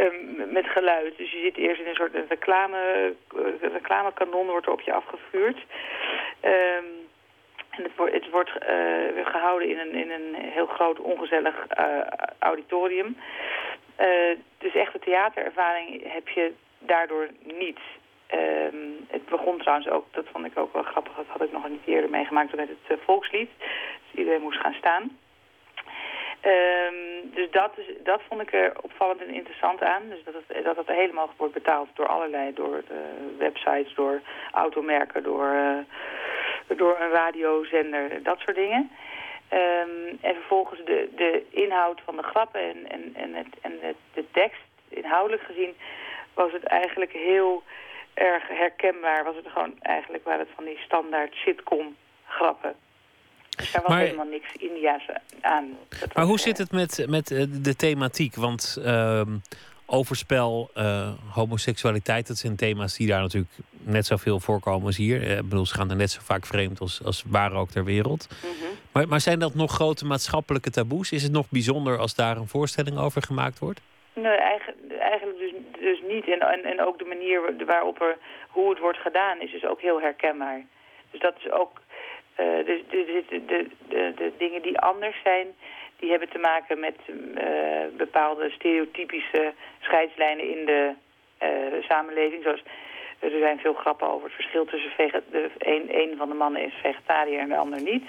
um, 0.00 0.52
met 0.52 0.66
geluid. 0.66 1.16
Dus 1.16 1.30
je 1.30 1.40
zit 1.40 1.56
eerst 1.56 1.80
in 1.80 1.86
een 1.86 1.94
soort 1.94 2.14
reclame, 2.28 3.14
uh, 3.34 3.72
reclamekanon 3.72 4.46
wordt 4.46 4.66
er 4.66 4.72
op 4.72 4.80
je 4.80 4.92
afgevuurd. 4.92 5.56
Um, 6.42 7.06
en 7.70 7.82
het, 7.82 7.96
wordt, 7.96 8.12
het 8.12 8.30
wordt 8.30 8.50
uh, 8.50 9.26
gehouden 9.26 9.68
in 9.68 9.78
een, 9.78 9.94
in 9.94 10.10
een 10.10 10.34
heel 10.34 10.66
groot 10.66 10.98
ongezellig 10.98 11.66
uh, 11.78 12.00
auditorium. 12.38 13.16
dus 14.58 14.74
echte 14.74 14.98
theaterervaring 14.98 16.12
heb 16.12 16.28
je 16.28 16.52
daardoor 16.78 17.28
niet. 17.42 17.78
Um, 18.34 19.06
het 19.08 19.26
begon 19.26 19.58
trouwens 19.58 19.88
ook, 19.88 20.06
dat 20.10 20.24
vond 20.32 20.46
ik 20.46 20.58
ook 20.58 20.72
wel 20.72 20.82
grappig, 20.82 21.16
dat 21.16 21.26
had 21.26 21.42
ik 21.42 21.52
nog 21.52 21.68
niet 21.68 21.86
eerder 21.86 22.10
meegemaakt 22.10 22.56
met 22.56 22.68
het 22.86 22.98
volkslied. 23.04 23.50
Dus 23.58 24.20
iedereen 24.20 24.42
moest 24.42 24.60
gaan 24.60 24.74
staan. 24.74 25.18
Um, 26.44 27.30
dus 27.34 27.50
dat, 27.50 27.72
is, 27.76 27.86
dat 28.04 28.20
vond 28.28 28.40
ik 28.40 28.52
er 28.52 28.72
opvallend 28.80 29.20
en 29.20 29.34
interessant 29.34 29.82
aan. 29.82 30.02
Dus 30.08 30.24
dat 30.24 30.34
het, 30.34 30.64
dat 30.64 30.76
het 30.76 30.86
helemaal 30.86 31.30
wordt 31.36 31.54
betaald 31.54 31.88
door 31.94 32.06
allerlei, 32.06 32.54
door 32.54 32.82
uh, 32.90 32.96
websites, 33.38 33.94
door 33.94 34.20
automerken, 34.52 35.22
door, 35.22 35.52
uh, 35.52 35.78
door 36.76 37.00
een 37.00 37.10
radiozender, 37.10 38.22
dat 38.22 38.38
soort 38.38 38.56
dingen. 38.56 38.90
Um, 39.52 40.18
en 40.20 40.34
vervolgens 40.34 40.84
de, 40.84 41.08
de 41.16 41.46
inhoud 41.50 42.00
van 42.04 42.16
de 42.16 42.22
grappen 42.22 42.60
en, 42.60 42.86
en, 42.88 43.14
en, 43.14 43.34
het, 43.34 43.54
en 43.62 43.78
het, 43.80 43.96
de 44.14 44.24
tekst, 44.30 44.62
inhoudelijk 44.88 45.42
gezien, 45.42 45.76
was 46.34 46.52
het 46.52 46.64
eigenlijk 46.64 47.12
heel 47.12 47.62
erg 48.14 48.48
herkenbaar. 48.48 49.24
Was 49.24 49.36
het 49.36 49.48
gewoon 49.48 49.74
eigenlijk, 49.80 50.24
waar 50.24 50.38
het 50.38 50.48
van 50.54 50.64
die 50.64 50.78
standaard 50.78 51.34
sitcom 51.34 51.96
grappen 52.26 52.76
er 53.60 53.82
was 53.86 53.96
helemaal 53.96 54.26
niks 54.26 54.52
India's 54.52 55.02
aan. 55.40 55.76
maar 56.14 56.24
hoe 56.24 56.38
zit 56.38 56.58
het 56.58 56.72
met, 56.72 57.06
met 57.08 57.30
eh, 57.30 57.44
de 57.62 57.76
thematiek? 57.76 58.34
Want 58.34 58.78
uh, 58.80 59.22
overspel, 59.86 60.70
uh, 60.74 61.10
homoseksualiteit, 61.34 62.26
dat 62.26 62.36
zijn 62.36 62.56
thema's 62.56 62.96
die 62.96 63.08
daar 63.08 63.20
natuurlijk 63.20 63.52
net 63.70 64.06
zoveel 64.06 64.40
voorkomen 64.40 64.86
als 64.86 64.96
hier. 64.96 65.22
Ik 65.22 65.48
bedoel, 65.48 65.66
ze 65.66 65.74
gaan 65.74 65.90
er 65.90 65.96
net 65.96 66.10
zo 66.10 66.20
vaak 66.22 66.46
vreemd 66.46 66.80
als, 66.80 67.04
als 67.04 67.24
waar 67.26 67.52
ook 67.52 67.70
ter 67.70 67.84
wereld. 67.84 68.28
Mm 68.30 68.50
-hmm. 68.50 68.76
maar, 68.92 69.08
maar 69.08 69.20
zijn 69.20 69.38
dat 69.38 69.54
nog 69.54 69.72
grote 69.72 70.04
maatschappelijke 70.04 70.70
taboes? 70.70 71.12
Is 71.12 71.22
het 71.22 71.32
nog 71.32 71.50
bijzonder 71.50 71.98
als 71.98 72.14
daar 72.14 72.36
een 72.36 72.48
voorstelling 72.48 72.98
over 72.98 73.22
gemaakt 73.22 73.58
wordt? 73.58 73.80
Nee, 74.14 74.36
eigenlijk, 74.36 74.78
eigenlijk 75.00 75.38
dus, 75.38 75.52
dus 75.80 76.02
niet. 76.08 76.28
En, 76.28 76.40
en, 76.40 76.64
en 76.64 76.86
ook 76.86 76.98
de 76.98 77.04
manier 77.04 77.64
waarop 77.66 78.00
er, 78.00 78.16
hoe 78.48 78.70
het 78.70 78.78
wordt 78.78 78.98
gedaan 78.98 79.40
is 79.40 79.50
dus 79.50 79.64
ook 79.64 79.80
heel 79.80 80.00
herkenbaar. 80.00 80.64
Dus 81.10 81.20
dat 81.20 81.34
is 81.38 81.50
ook 81.50 81.80
de, 82.38 82.84
de, 82.88 83.24
de, 83.88 84.14
de, 84.14 84.32
dingen 84.38 84.62
die 84.62 84.78
anders 84.78 85.20
zijn, 85.22 85.46
die 85.96 86.10
hebben 86.10 86.28
te 86.28 86.38
maken 86.38 86.80
met 86.80 86.96
uh, 87.06 87.96
bepaalde 87.96 88.50
stereotypische 88.50 89.52
scheidslijnen 89.80 90.58
in 90.58 90.64
de 90.64 90.92
uh, 91.42 91.82
samenleving. 91.82 92.42
Zoals 92.42 92.62
er 93.18 93.30
zijn 93.38 93.58
veel 93.58 93.74
grappen 93.74 94.08
over 94.08 94.26
het 94.26 94.34
verschil 94.34 94.64
tussen 94.64 94.90
de, 95.30 95.50
een, 95.58 96.16
van 96.16 96.28
de 96.28 96.34
mannen 96.34 96.64
is 96.64 96.74
vegetariër 96.82 97.40
en 97.40 97.48
de 97.48 97.56
ander 97.56 97.82
niet. 97.82 98.04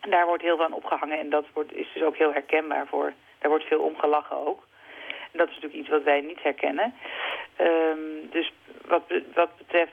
En 0.00 0.10
daar 0.10 0.26
wordt 0.26 0.42
heel 0.42 0.56
veel 0.56 0.64
aan 0.64 0.72
opgehangen 0.72 1.18
en 1.18 1.30
dat 1.30 1.44
wordt, 1.52 1.74
is 1.74 1.88
dus 1.94 2.02
ook 2.02 2.16
heel 2.16 2.32
herkenbaar 2.32 2.86
voor. 2.86 3.12
Daar 3.38 3.50
wordt 3.50 3.64
veel 3.64 3.80
om 3.80 3.96
gelachen 3.96 4.46
ook. 4.46 4.66
En 5.32 5.38
dat 5.38 5.48
is 5.48 5.54
natuurlijk 5.54 5.80
iets 5.82 5.88
wat 5.88 6.02
wij 6.02 6.20
niet 6.20 6.42
herkennen. 6.42 6.94
Um, 7.60 8.28
dus 8.30 8.52
wat, 8.86 9.02
wat 9.34 9.56
betreft 9.58 9.92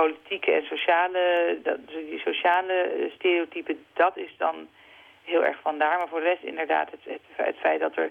politieke 0.00 0.52
en 0.52 0.64
sociale, 0.64 1.22
dat, 1.62 1.78
die 1.86 2.20
sociale 2.24 3.10
stereotypen, 3.14 3.84
dat 3.92 4.16
is 4.16 4.34
dan 4.36 4.68
heel 5.24 5.44
erg 5.44 5.58
vandaar. 5.60 5.98
Maar 5.98 6.08
voor 6.08 6.20
de 6.20 6.26
rest 6.26 6.42
inderdaad 6.42 6.90
het, 6.90 7.20
het, 7.36 7.56
feit 7.56 7.80
dat 7.80 7.96
er 7.96 8.10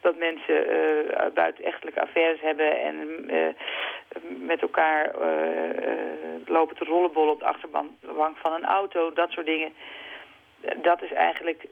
dat 0.00 0.16
mensen 0.16 0.58
uh, 0.70 1.26
buitenechtelijke 1.34 2.00
affaires 2.00 2.40
hebben 2.40 2.80
en 2.80 2.96
uh, 3.26 3.46
met 4.52 4.60
elkaar 4.60 5.04
uh, 5.06 6.46
lopen 6.46 6.76
te 6.76 6.84
rollenbollen 6.84 7.32
op 7.32 7.38
de 7.38 7.46
achterbank 7.46 8.36
van 8.36 8.52
een 8.52 8.64
auto, 8.64 9.12
dat 9.12 9.30
soort 9.30 9.46
dingen. 9.46 9.72
Dat 10.82 11.02
is 11.02 11.12
eigenlijk, 11.12 11.66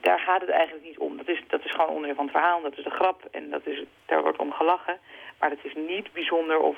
daar 0.00 0.18
gaat 0.18 0.40
het 0.40 0.50
eigenlijk 0.50 0.86
niet 0.86 0.98
om. 0.98 1.16
Dat 1.16 1.28
is, 1.28 1.42
dat 1.46 1.64
is 1.64 1.70
gewoon 1.70 1.88
onderdeel 1.88 2.14
van 2.14 2.24
het 2.24 2.34
verhaal, 2.34 2.62
dat 2.62 2.78
is 2.78 2.84
de 2.84 2.90
grap 2.90 3.28
en 3.30 3.50
dat 3.50 3.66
is, 3.66 3.82
daar 4.06 4.22
wordt 4.22 4.38
om 4.38 4.52
gelachen. 4.52 4.98
Maar 5.38 5.50
het 5.50 5.64
is 5.64 5.74
niet 5.74 6.12
bijzonder 6.12 6.58
of 6.58 6.76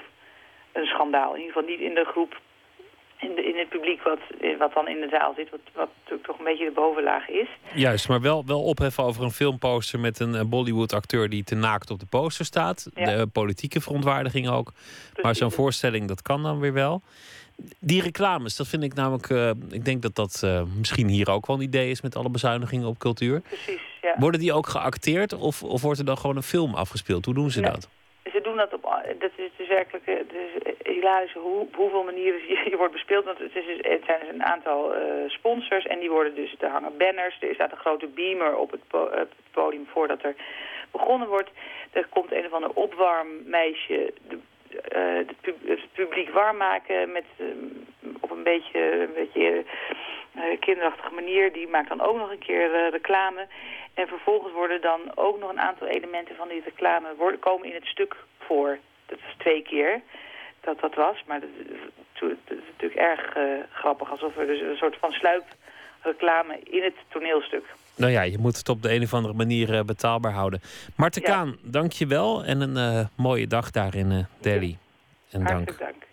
een 0.72 0.84
schandaal. 0.86 1.34
In 1.34 1.40
ieder 1.40 1.52
geval 1.54 1.68
niet 1.68 1.80
in 1.80 1.94
de 1.94 2.04
groep, 2.04 2.40
in, 3.18 3.34
de, 3.34 3.44
in 3.44 3.58
het 3.58 3.68
publiek 3.68 4.02
wat, 4.02 4.18
wat 4.58 4.72
dan 4.74 4.88
in 4.88 5.00
de 5.00 5.08
zaal 5.10 5.32
zit, 5.36 5.50
wat, 5.50 5.60
wat 5.74 5.88
natuurlijk 5.98 6.26
toch 6.26 6.38
een 6.38 6.44
beetje 6.44 6.64
de 6.64 6.70
bovenlaag 6.74 7.28
is. 7.28 7.48
Juist, 7.74 8.08
maar 8.08 8.20
wel, 8.20 8.46
wel 8.46 8.62
opheffen 8.62 9.04
over 9.04 9.22
een 9.22 9.30
filmposter 9.30 10.00
met 10.00 10.20
een 10.20 10.48
Bollywood-acteur 10.48 11.28
die 11.28 11.44
te 11.44 11.54
naakt 11.54 11.90
op 11.90 12.00
de 12.00 12.06
poster 12.06 12.44
staat. 12.44 12.90
Ja. 12.94 13.04
De 13.04 13.26
politieke 13.26 13.80
verontwaardiging 13.80 14.48
ook. 14.48 14.72
Maar 15.22 15.34
zo'n 15.34 15.50
voorstelling, 15.50 16.08
dat 16.08 16.22
kan 16.22 16.42
dan 16.42 16.60
weer 16.60 16.72
wel. 16.72 17.02
Die 17.80 18.02
reclames, 18.02 18.56
dat 18.56 18.68
vind 18.68 18.82
ik 18.82 18.94
namelijk. 18.94 19.30
eh, 19.30 19.50
ik 19.70 19.84
denk 19.84 20.02
dat 20.02 20.14
dat 20.14 20.40
eh, 20.44 20.62
misschien 20.78 21.08
hier 21.08 21.30
ook 21.30 21.46
wel 21.46 21.56
een 21.56 21.62
idee 21.62 21.90
is 21.90 22.00
met 22.00 22.16
alle 22.16 22.30
bezuinigingen 22.30 22.86
op 22.88 22.98
cultuur. 22.98 23.40
Precies, 23.40 23.80
ja. 24.02 24.14
Worden 24.18 24.40
die 24.40 24.52
ook 24.52 24.66
geacteerd 24.68 25.32
of, 25.32 25.62
of 25.62 25.82
wordt 25.82 25.98
er 25.98 26.04
dan 26.04 26.18
gewoon 26.18 26.36
een 26.36 26.42
film 26.42 26.74
afgespeeld? 26.74 27.24
Hoe 27.24 27.34
doen 27.34 27.50
ze 27.50 27.60
Nee. 27.60 27.70
dat? 27.70 27.88
Ze 28.40 28.46
doen 28.46 28.56
dat 28.56 28.72
op, 28.72 28.82
dat 29.18 29.30
is 29.36 29.50
dus 29.56 29.68
werkelijk, 29.68 30.06
is 30.06 30.62
hilarisch 30.82 31.32
hoe, 31.32 31.66
hoeveel 31.74 32.02
manieren 32.02 32.40
je, 32.48 32.62
je 32.70 32.76
wordt 32.76 32.92
bespeeld. 32.92 33.24
Want 33.24 33.38
het, 33.38 33.56
is, 33.56 33.66
dus- 33.66 33.90
het 33.90 34.02
zijn 34.04 34.20
dus 34.20 34.28
een 34.28 34.44
aantal 34.44 34.94
eh, 34.94 35.02
sponsors 35.26 35.86
en 35.86 35.98
die 35.98 36.10
worden 36.10 36.34
dus, 36.34 36.54
er 36.58 36.68
hangen 36.68 36.96
banners. 36.96 37.36
Er 37.40 37.54
staat 37.54 37.72
een 37.72 37.78
grote 37.78 38.06
beamer 38.06 38.56
op 38.56 38.70
het, 38.70 38.80
po- 38.88 39.10
het 39.10 39.32
podium 39.50 39.86
voordat 39.86 40.22
er 40.22 40.34
begonnen 40.90 41.28
wordt. 41.28 41.50
Er 41.92 42.06
komt 42.10 42.32
een 42.32 42.46
of 42.46 42.52
ander 42.52 42.70
opwarmmeisje 42.74 44.12
de, 44.28 44.38
het, 45.26 45.40
pub- 45.40 45.68
het 45.68 45.92
publiek 45.92 46.30
warm 46.30 46.56
maken 46.56 47.12
met, 47.12 47.24
op 48.20 48.30
een 48.30 48.42
beetje, 48.42 49.00
een 49.00 49.14
beetje 49.14 49.64
kinderachtige 50.60 51.14
manier. 51.14 51.52
Die 51.52 51.68
maakt 51.68 51.88
dan 51.88 52.00
ook 52.00 52.16
nog 52.16 52.30
een 52.30 52.38
keer 52.38 52.90
reclame. 52.90 53.46
En 53.94 54.08
vervolgens 54.08 54.52
worden 54.52 54.80
dan 54.80 55.00
ook 55.14 55.38
nog 55.38 55.50
een 55.50 55.60
aantal 55.60 55.86
elementen 55.86 56.36
van 56.36 56.48
die 56.48 56.62
reclame 56.64 57.14
worden, 57.16 57.40
komen 57.40 57.66
in 57.68 57.74
het 57.74 57.86
stuk 57.86 58.16
voor. 58.50 58.78
Dat 59.06 59.18
is 59.18 59.34
twee 59.38 59.62
keer 59.62 60.00
dat 60.60 60.80
dat 60.80 60.94
was. 60.94 61.16
Maar 61.26 61.40
dat, 61.40 61.50
dat 62.20 62.58
is 62.58 62.64
natuurlijk 62.72 63.00
erg 63.00 63.36
eh, 63.36 63.42
grappig. 63.72 64.10
Alsof 64.10 64.36
er 64.36 64.46
dus 64.46 64.60
een 64.60 64.76
soort 64.76 64.96
van 65.00 65.10
sluipreclame 65.10 66.60
in 66.64 66.82
het 66.82 66.94
toneelstuk. 67.08 67.64
Nou 67.96 68.12
ja, 68.12 68.22
je 68.22 68.38
moet 68.38 68.56
het 68.56 68.68
op 68.68 68.82
de 68.82 68.92
een 68.92 69.02
of 69.02 69.14
andere 69.14 69.34
manier 69.34 69.74
eh, 69.74 69.82
betaalbaar 69.82 70.32
houden. 70.32 70.60
Marten 70.96 71.22
Ja. 71.22 71.28
Kaan, 71.28 71.56
dank 71.62 71.92
je 71.92 72.06
wel 72.06 72.44
en 72.44 72.60
een 72.60 72.76
eh, 72.76 73.06
mooie 73.16 73.46
dag 73.46 73.70
daar 73.70 73.94
in 73.94 74.26
Delhi. 74.40 74.76
En 75.30 75.44
dank. 75.44 75.50
Hartelijk 75.50 75.78
dank. 75.78 76.08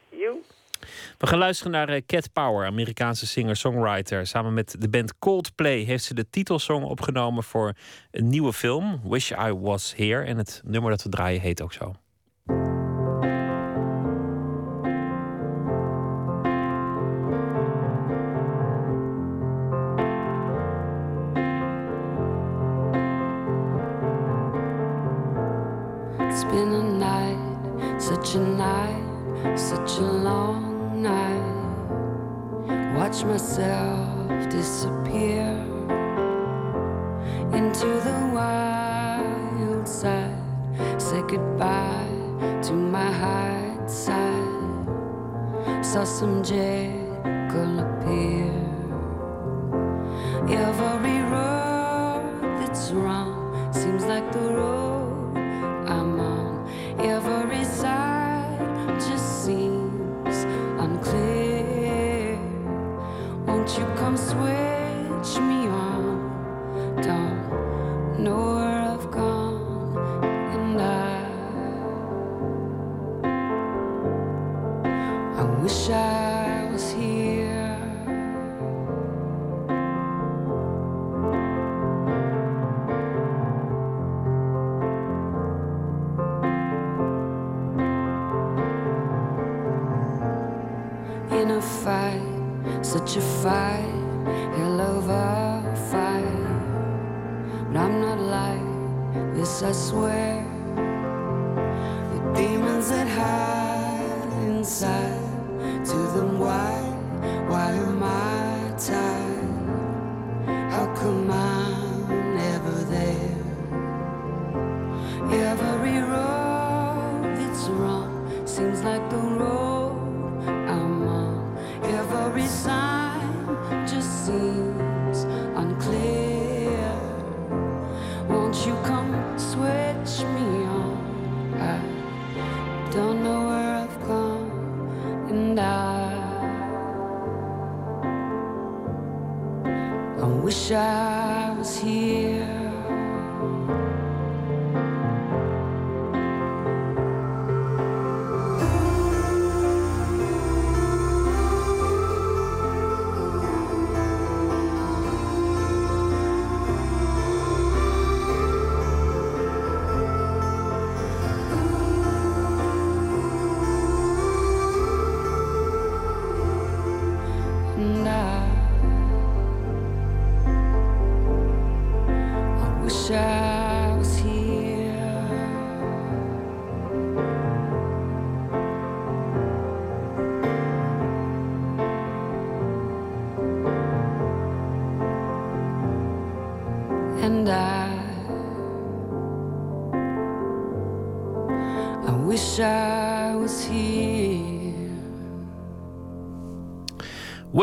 We 1.18 1.28
gaan 1.28 1.38
luisteren 1.38 1.72
naar 1.72 2.02
Cat 2.06 2.34
Power, 2.34 2.66
Amerikaanse 2.66 3.28
singer-songwriter. 3.28 4.28
Samen 4.28 4.54
met 4.54 4.76
de 4.80 4.90
band 4.90 5.20
Coldplay 5.20 5.80
heeft 5.80 6.04
ze 6.04 6.14
de 6.14 6.30
titelsong 6.30 6.84
opgenomen 6.84 7.44
voor 7.44 7.74
een 8.12 8.30
nieuwe 8.30 8.54
film, 8.54 9.02
Wish 9.04 9.32
I 9.32 9.54
Was 9.54 9.96
Here. 9.96 10.24
En 10.24 10.38
het 10.38 10.62
nummer 10.66 10.92
dat 10.92 11.04
we 11.04 11.10
draaien 11.10 11.42
heet 11.42 11.62
ook 11.62 11.74
zo. 11.74 11.96
It's 26.38 26.44
been 26.44 26.72
a 26.72 26.84
night, 26.84 28.00
such 28.00 28.36
a 28.36 28.40
night, 28.40 29.58
such 29.58 29.98
a 29.98 30.04
long 30.04 31.02
night. 31.02 31.42
Watch 32.96 33.24
myself 33.24 34.48
disappear 34.48 35.50
into 37.52 37.88
the 37.88 38.30
wild 38.36 39.88
side. 39.88 40.38
Say 41.00 41.24
goodbye 41.28 42.06
to 42.62 42.74
my 42.74 43.12
hide 43.12 43.90
side. 43.90 44.86
Saw 45.84 46.04
some 46.04 46.44
Jekyll 46.44 47.97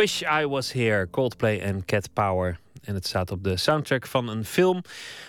Wish 0.05 0.23
I 0.23 0.47
Was 0.47 0.73
Here, 0.73 1.11
Coldplay 1.11 1.61
en 1.61 1.85
Cat 1.85 2.13
Power. 2.13 2.59
En 2.83 2.95
het 2.95 3.07
staat 3.07 3.31
op 3.31 3.45
de 3.45 3.57
soundtrack 3.57 4.07
van 4.07 4.29
een 4.29 4.45
film 4.45 4.83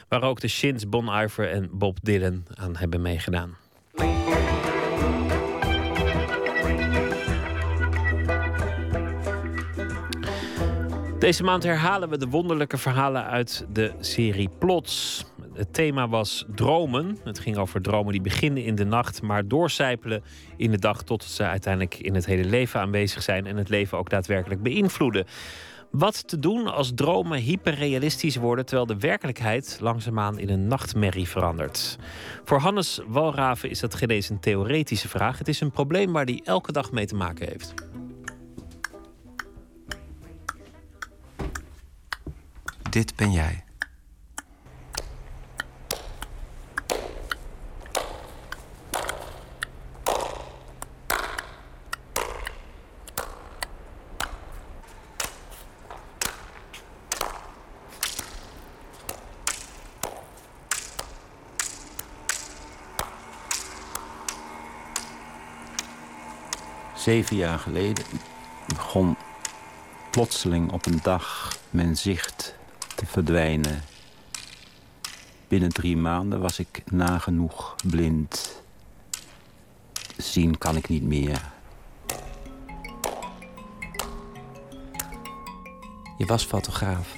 waar 0.08 0.24
ook 0.24 0.40
de 0.40 0.48
Shins, 0.48 0.90
Bon 0.90 1.08
Iver 1.08 1.52
en 1.52 1.70
Bob 1.72 1.98
Dylan 2.02 2.46
aan 2.56 2.76
hebben 2.76 3.02
meegedaan. 3.02 3.58
Deze 11.20 11.44
maand 11.44 11.64
herhalen 11.64 12.10
we 12.10 12.18
de 12.18 12.28
wonderlijke 12.28 12.78
verhalen 12.78 13.26
uit 13.26 13.66
de 13.70 13.94
serie 14.00 14.50
Plots. 14.60 15.26
Het 15.56 15.74
thema 15.74 16.08
was 16.08 16.46
dromen. 16.56 17.18
Het 17.24 17.40
ging 17.40 17.58
over 17.58 17.82
dromen 17.82 18.12
die 18.12 18.22
beginnen 18.22 18.64
in 18.64 18.76
de 18.76 18.86
nacht, 18.86 19.22
maar 19.22 19.48
doorcijpelen 19.48 20.24
in 20.58 20.72
de 20.72 20.80
dag 20.80 21.04
tot 21.04 21.24
ze 21.24 21.44
uiteindelijk 21.44 21.96
in 21.96 22.16
het 22.16 22.26
hele 22.26 22.46
leven 22.46 22.80
aanwezig 22.80 23.24
zijn 23.24 23.46
en 23.46 23.58
het 23.58 23.70
leven 23.70 23.98
ook 23.98 24.10
daadwerkelijk 24.10 24.64
beïnvloeden. 24.64 25.26
Wat 25.92 26.28
te 26.28 26.40
doen 26.40 26.74
als 26.74 26.92
dromen 26.96 27.40
hyperrealistisch 27.40 28.36
worden 28.36 28.66
terwijl 28.66 28.88
de 28.88 29.00
werkelijkheid 29.00 29.78
langzaamaan 29.82 30.40
in 30.40 30.50
een 30.50 30.68
nachtmerrie 30.68 31.28
verandert? 31.28 31.98
Voor 32.44 32.60
Hannes 32.60 33.02
Walraven 33.08 33.70
is 33.70 33.80
dat 33.80 33.96
geen 33.96 34.10
eens 34.10 34.30
een 34.30 34.40
theoretische 34.40 35.08
vraag. 35.08 35.38
Het 35.38 35.48
is 35.48 35.62
een 35.62 35.72
probleem 35.72 36.12
waar 36.12 36.26
hij 36.26 36.42
elke 36.44 36.72
dag 36.72 36.92
mee 36.92 37.06
te 37.06 37.16
maken 37.16 37.48
heeft. 37.48 37.74
Dit 42.90 43.16
ben 43.16 43.32
jij. 43.32 43.65
Zeven 67.06 67.36
jaar 67.36 67.60
geleden 67.60 68.06
begon 68.68 69.18
plotseling 70.12 70.72
op 70.72 70.86
een 70.86 71.00
dag 71.04 71.58
mijn 71.70 71.98
zicht 71.98 72.56
te 72.96 73.06
verdwijnen. 73.06 73.84
Binnen 75.48 75.70
drie 75.70 75.98
maanden 75.98 76.42
was 76.42 76.60
ik 76.60 76.84
nagenoeg 76.92 77.76
blind. 77.88 78.62
Zien 80.18 80.58
kan 80.58 80.76
ik 80.76 80.90
niet 80.90 81.04
meer. 81.04 81.52
Je 86.18 86.26
was 86.26 86.46
fotograaf. 86.46 87.16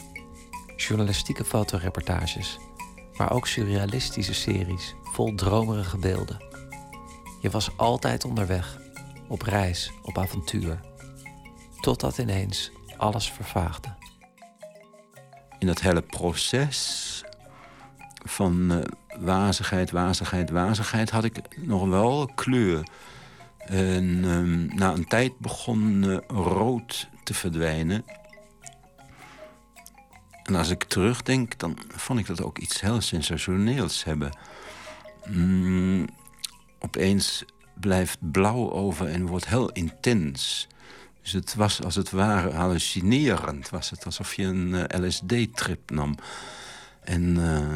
Journalistieke 0.76 1.44
fotoreportages. 1.44 2.60
Maar 3.18 3.32
ook 3.32 3.48
surrealistische 3.48 4.34
series 4.34 4.96
vol 5.04 5.36
dromerige 5.36 5.98
beelden. 5.98 6.44
Je 7.42 7.50
was 7.50 7.78
altijd 7.78 8.26
onderweg. 8.26 8.87
Op 9.28 9.42
reis, 9.42 9.92
op 10.02 10.18
avontuur. 10.18 10.80
Totdat 11.80 12.18
ineens 12.18 12.72
alles 12.98 13.32
vervaagde. 13.32 13.96
In 15.60 15.68
dat 15.68 15.82
hele 15.82 16.02
proces 16.02 17.24
van 18.24 18.72
uh, 18.72 18.80
wazigheid, 19.20 19.92
wazigheid, 19.92 20.50
wazigheid... 20.50 21.10
had 21.10 21.24
ik 21.24 21.58
nog 21.58 21.88
wel 21.88 22.32
kleur. 22.36 22.88
En 23.58 24.04
uh, 24.04 24.74
na 24.74 24.94
een 24.94 25.08
tijd 25.08 25.40
begon 25.40 26.04
uh, 26.04 26.18
rood 26.28 27.10
te 27.24 27.34
verdwijnen. 27.34 28.06
En 30.44 30.56
als 30.56 30.70
ik 30.70 30.84
terugdenk, 30.84 31.60
dan 31.60 31.78
vond 31.88 32.20
ik 32.20 32.28
dat 32.28 32.44
ook 32.44 32.58
iets 32.58 32.82
heel 32.82 33.02
sensationeels 33.02 34.04
hebben. 34.04 34.38
Mm, 35.26 36.08
opeens 36.80 37.46
blijft 37.80 38.32
blauw 38.32 38.72
over 38.72 39.08
en 39.08 39.26
wordt 39.26 39.48
heel 39.48 39.72
intens. 39.72 40.68
Dus 41.22 41.32
het 41.32 41.56
was 41.56 41.84
als 41.84 41.96
het 41.96 42.12
ware 42.12 42.52
hallucinerend. 42.52 43.70
Was 43.70 43.90
het 43.90 44.06
alsof 44.06 44.34
je 44.34 44.44
een 44.44 44.68
uh, 44.68 44.84
LSD-trip 45.06 45.90
nam. 45.90 46.16
En 47.00 47.36
uh, 47.38 47.76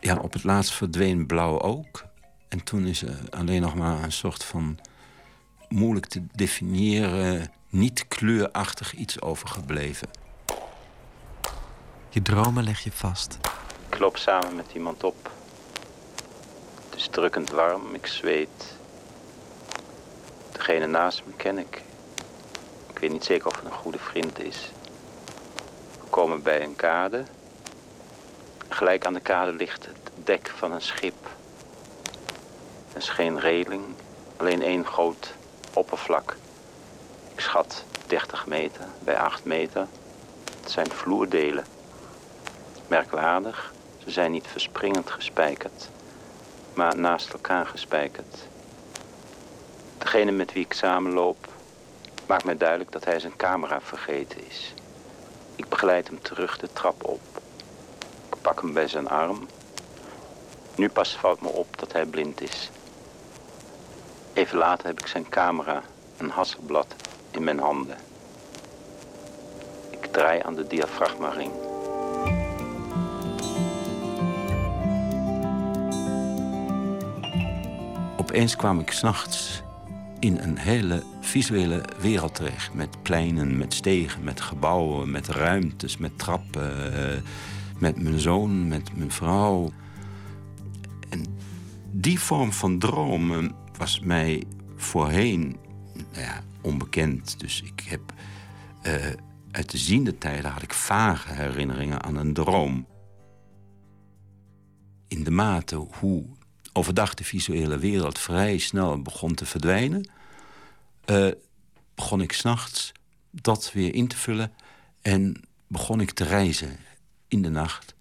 ja, 0.00 0.16
op 0.16 0.32
het 0.32 0.44
laatst 0.44 0.72
verdween 0.72 1.26
blauw 1.26 1.60
ook. 1.60 2.04
En 2.48 2.64
toen 2.64 2.86
is 2.86 3.02
er 3.02 3.18
alleen 3.30 3.60
nog 3.60 3.74
maar 3.74 4.02
een 4.02 4.12
soort 4.12 4.44
van 4.44 4.78
moeilijk 5.68 6.06
te 6.06 6.22
definiëren... 6.32 7.52
niet 7.68 8.08
kleurachtig 8.08 8.94
iets 8.94 9.20
overgebleven. 9.20 10.08
Je 12.08 12.22
dromen 12.22 12.64
leg 12.64 12.80
je 12.80 12.92
vast. 12.92 13.38
Ik 13.88 13.98
loop 13.98 14.16
samen 14.16 14.56
met 14.56 14.66
iemand 14.74 15.04
op. 15.04 15.30
Het 16.90 16.98
is 16.98 17.08
drukkend 17.10 17.50
warm, 17.50 17.94
ik 17.94 18.06
zweet. 18.06 18.73
Degene 20.54 20.86
naast 20.86 21.22
me 21.26 21.32
ken 21.36 21.58
ik. 21.58 21.82
Ik 22.90 22.98
weet 22.98 23.12
niet 23.12 23.24
zeker 23.24 23.46
of 23.46 23.56
het 23.56 23.64
een 23.64 23.70
goede 23.70 23.98
vriend 23.98 24.38
is. 24.38 24.70
We 26.00 26.06
komen 26.10 26.42
bij 26.42 26.62
een 26.62 26.76
kade. 26.76 27.24
Gelijk 28.68 29.06
aan 29.06 29.12
de 29.14 29.20
kade 29.20 29.52
ligt 29.52 29.86
het 29.86 30.10
dek 30.24 30.52
van 30.56 30.72
een 30.72 30.82
schip. 30.82 31.26
Er 32.92 32.96
is 32.96 33.08
geen 33.08 33.40
reling, 33.40 33.84
alleen 34.36 34.62
één 34.62 34.86
groot 34.86 35.34
oppervlak. 35.72 36.36
Ik 37.34 37.40
schat 37.40 37.84
30 38.06 38.46
meter 38.46 38.84
bij 38.98 39.18
8 39.18 39.44
meter. 39.44 39.86
Het 40.60 40.70
zijn 40.70 40.90
vloerdelen. 40.90 41.64
Merkwaardig, 42.86 43.72
ze 44.04 44.10
zijn 44.10 44.30
niet 44.30 44.46
verspringend 44.46 45.10
gespijkerd, 45.10 45.88
maar 46.74 46.96
naast 46.96 47.32
elkaar 47.32 47.66
gespijkerd. 47.66 48.52
Degene 50.04 50.30
met 50.30 50.52
wie 50.52 50.64
ik 50.64 50.72
samenloop 50.72 51.48
maakt 52.26 52.44
mij 52.44 52.56
duidelijk 52.56 52.92
dat 52.92 53.04
hij 53.04 53.18
zijn 53.18 53.36
camera 53.36 53.80
vergeten 53.80 54.46
is. 54.46 54.74
Ik 55.56 55.68
begeleid 55.68 56.08
hem 56.08 56.22
terug 56.22 56.58
de 56.58 56.72
trap 56.72 57.04
op. 57.04 57.20
Ik 58.30 58.40
pak 58.40 58.60
hem 58.60 58.72
bij 58.72 58.88
zijn 58.88 59.08
arm. 59.08 59.48
Nu 60.76 60.88
pas 60.88 61.16
valt 61.16 61.40
me 61.40 61.48
op 61.48 61.78
dat 61.78 61.92
hij 61.92 62.06
blind 62.06 62.40
is. 62.40 62.70
Even 64.32 64.58
later 64.58 64.86
heb 64.86 65.00
ik 65.00 65.06
zijn 65.06 65.28
camera, 65.28 65.82
een 66.16 66.30
hasselblad, 66.30 66.94
in 67.30 67.44
mijn 67.44 67.58
handen. 67.58 67.96
Ik 69.90 70.06
draai 70.06 70.40
aan 70.42 70.54
de 70.54 70.66
diafragmaring. 70.66 71.52
Opeens 78.16 78.56
kwam 78.56 78.80
ik 78.80 78.90
s'nachts 78.90 79.63
in 80.24 80.38
een 80.38 80.58
hele 80.58 81.02
visuele 81.20 81.84
wereld 82.00 82.34
terecht. 82.34 82.74
Met 82.74 83.02
pleinen, 83.02 83.56
met 83.56 83.74
stegen, 83.74 84.24
met 84.24 84.40
gebouwen, 84.40 85.10
met 85.10 85.28
ruimtes, 85.28 85.96
met 85.96 86.18
trappen. 86.18 86.92
Uh, 86.92 87.20
met 87.78 88.02
mijn 88.02 88.18
zoon, 88.18 88.68
met 88.68 88.96
mijn 88.96 89.10
vrouw. 89.10 89.72
En 91.08 91.26
die 91.90 92.20
vorm 92.20 92.52
van 92.52 92.78
dromen 92.78 93.54
was 93.78 94.00
mij 94.00 94.44
voorheen 94.76 95.56
nou 96.12 96.24
ja, 96.24 96.42
onbekend. 96.60 97.40
Dus 97.40 97.62
ik 97.62 97.84
heb 97.88 98.12
uh, 98.86 98.92
uit 99.50 99.70
de 99.70 99.78
ziende 99.78 100.18
tijden 100.18 100.50
had 100.50 100.62
ik 100.62 100.72
vage 100.72 101.32
herinneringen 101.32 102.02
aan 102.02 102.16
een 102.16 102.32
droom. 102.32 102.86
In 105.08 105.24
de 105.24 105.30
mate 105.30 105.76
hoe 105.76 106.24
overdag 106.76 107.14
de 107.14 107.24
visuele 107.24 107.78
wereld 107.78 108.18
vrij 108.18 108.58
snel 108.58 109.02
begon 109.02 109.34
te 109.34 109.46
verdwijnen... 109.46 110.08
Uh, 111.10 111.30
begon 111.94 112.20
ik 112.20 112.32
s'nachts 112.32 112.92
dat 113.30 113.72
weer 113.72 113.94
in 113.94 114.08
te 114.08 114.16
vullen... 114.16 114.52
en 115.02 115.42
begon 115.66 116.00
ik 116.00 116.10
te 116.10 116.24
reizen 116.24 116.78
in 117.28 117.42
de 117.42 117.50
nacht. 117.50 117.94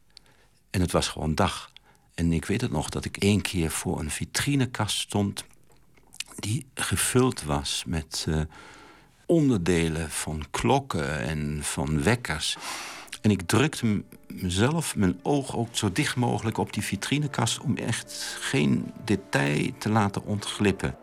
En 0.69 0.81
het 0.81 0.91
was 0.91 1.07
gewoon 1.07 1.35
dag. 1.35 1.71
En 2.13 2.33
ik 2.33 2.45
weet 2.45 2.61
het 2.61 2.71
nog 2.71 2.89
dat 2.89 3.05
ik 3.05 3.17
één 3.17 3.41
keer 3.41 3.71
voor 3.71 3.99
een 3.99 4.11
vitrinekast 4.11 4.97
stond... 4.97 5.45
die 6.35 6.65
gevuld 6.73 7.43
was 7.43 7.83
met 7.85 8.25
uh, 8.29 8.41
onderdelen 9.25 10.09
van 10.09 10.45
klokken 10.51 11.19
en 11.19 11.59
van 11.63 12.03
wekkers... 12.03 12.57
En 13.21 13.31
ik 13.31 13.41
drukte 13.41 14.03
mezelf, 14.27 14.95
mijn 14.95 15.19
oog 15.21 15.55
ook 15.55 15.67
zo 15.71 15.91
dicht 15.91 16.15
mogelijk 16.15 16.57
op 16.57 16.73
die 16.73 16.83
vitrinekast... 16.83 17.59
om 17.59 17.77
echt 17.77 18.37
geen 18.39 18.91
detail 19.05 19.71
te 19.77 19.89
laten 19.89 20.25
ontglippen. 20.25 20.95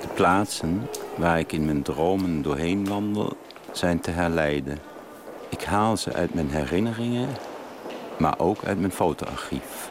De 0.00 0.08
plaatsen 0.14 0.86
waar 1.16 1.38
ik 1.38 1.52
in 1.52 1.64
mijn 1.64 1.82
dromen 1.82 2.42
doorheen 2.42 2.88
wandel 2.88 3.36
zijn 3.72 4.00
te 4.00 4.10
herleiden. 4.10 4.78
Ik 5.48 5.62
haal 5.62 5.96
ze 5.96 6.12
uit 6.12 6.34
mijn 6.34 6.50
herinneringen, 6.50 7.28
maar 8.18 8.38
ook 8.38 8.64
uit 8.64 8.78
mijn 8.78 8.92
fotoarchief. 8.92 9.88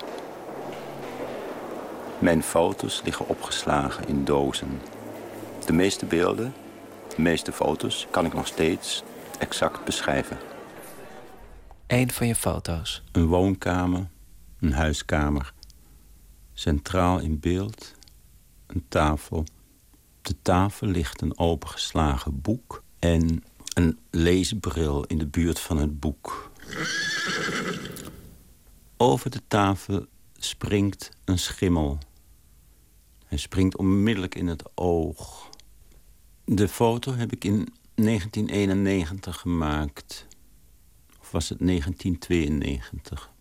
Mijn 2.19 2.43
foto's 2.43 3.01
liggen 3.03 3.27
opgeslagen 3.27 4.07
in 4.07 4.25
dozen. 4.25 4.81
De 5.65 5.73
meeste 5.73 6.05
beelden, 6.05 6.53
de 7.15 7.21
meeste 7.21 7.51
foto's 7.51 8.07
kan 8.11 8.25
ik 8.25 8.33
nog 8.33 8.47
steeds 8.47 9.03
exact 9.37 9.85
beschrijven. 9.85 10.37
Eén 11.87 12.11
van 12.11 12.27
je 12.27 12.35
foto's. 12.35 13.03
Een 13.11 13.25
woonkamer, 13.25 14.07
een 14.59 14.73
huiskamer. 14.73 15.53
Centraal 16.53 17.19
in 17.19 17.39
beeld, 17.39 17.95
een 18.67 18.85
tafel. 18.89 19.37
Op 19.37 19.47
de 20.21 20.35
tafel 20.41 20.87
ligt 20.87 21.21
een 21.21 21.37
opengeslagen 21.37 22.41
boek 22.41 22.83
en 22.99 23.43
een 23.73 23.99
leesbril 24.09 25.03
in 25.03 25.17
de 25.17 25.27
buurt 25.27 25.59
van 25.59 25.77
het 25.77 25.99
boek. 25.99 26.51
Over 28.97 29.29
de 29.29 29.41
tafel 29.47 30.05
springt 30.37 31.09
een 31.25 31.39
schimmel. 31.39 31.97
Hij 33.29 33.37
springt 33.37 33.77
onmiddellijk 33.77 34.35
in 34.35 34.47
het 34.47 34.63
oog. 34.75 35.49
De 36.45 36.67
foto 36.67 37.13
heb 37.13 37.31
ik 37.31 37.43
in 37.43 37.73
1991 37.95 39.39
gemaakt. 39.39 40.27
Of 41.19 41.31
was 41.31 41.49
het 41.49 41.59
1992? 41.59 43.31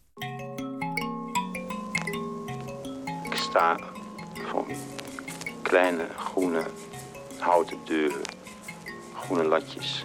Ik 3.25 3.35
sta 3.35 3.79
voor 4.33 4.67
kleine 5.63 6.09
groene 6.17 6.67
houten 7.39 7.79
deuren. 7.85 8.23
Groene 9.15 9.45
latjes. 9.45 10.05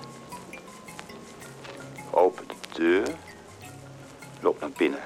Open 2.12 2.48
de 2.48 2.56
deur. 2.74 3.16
Loop 4.42 4.60
naar 4.60 4.72
binnen. 4.78 5.04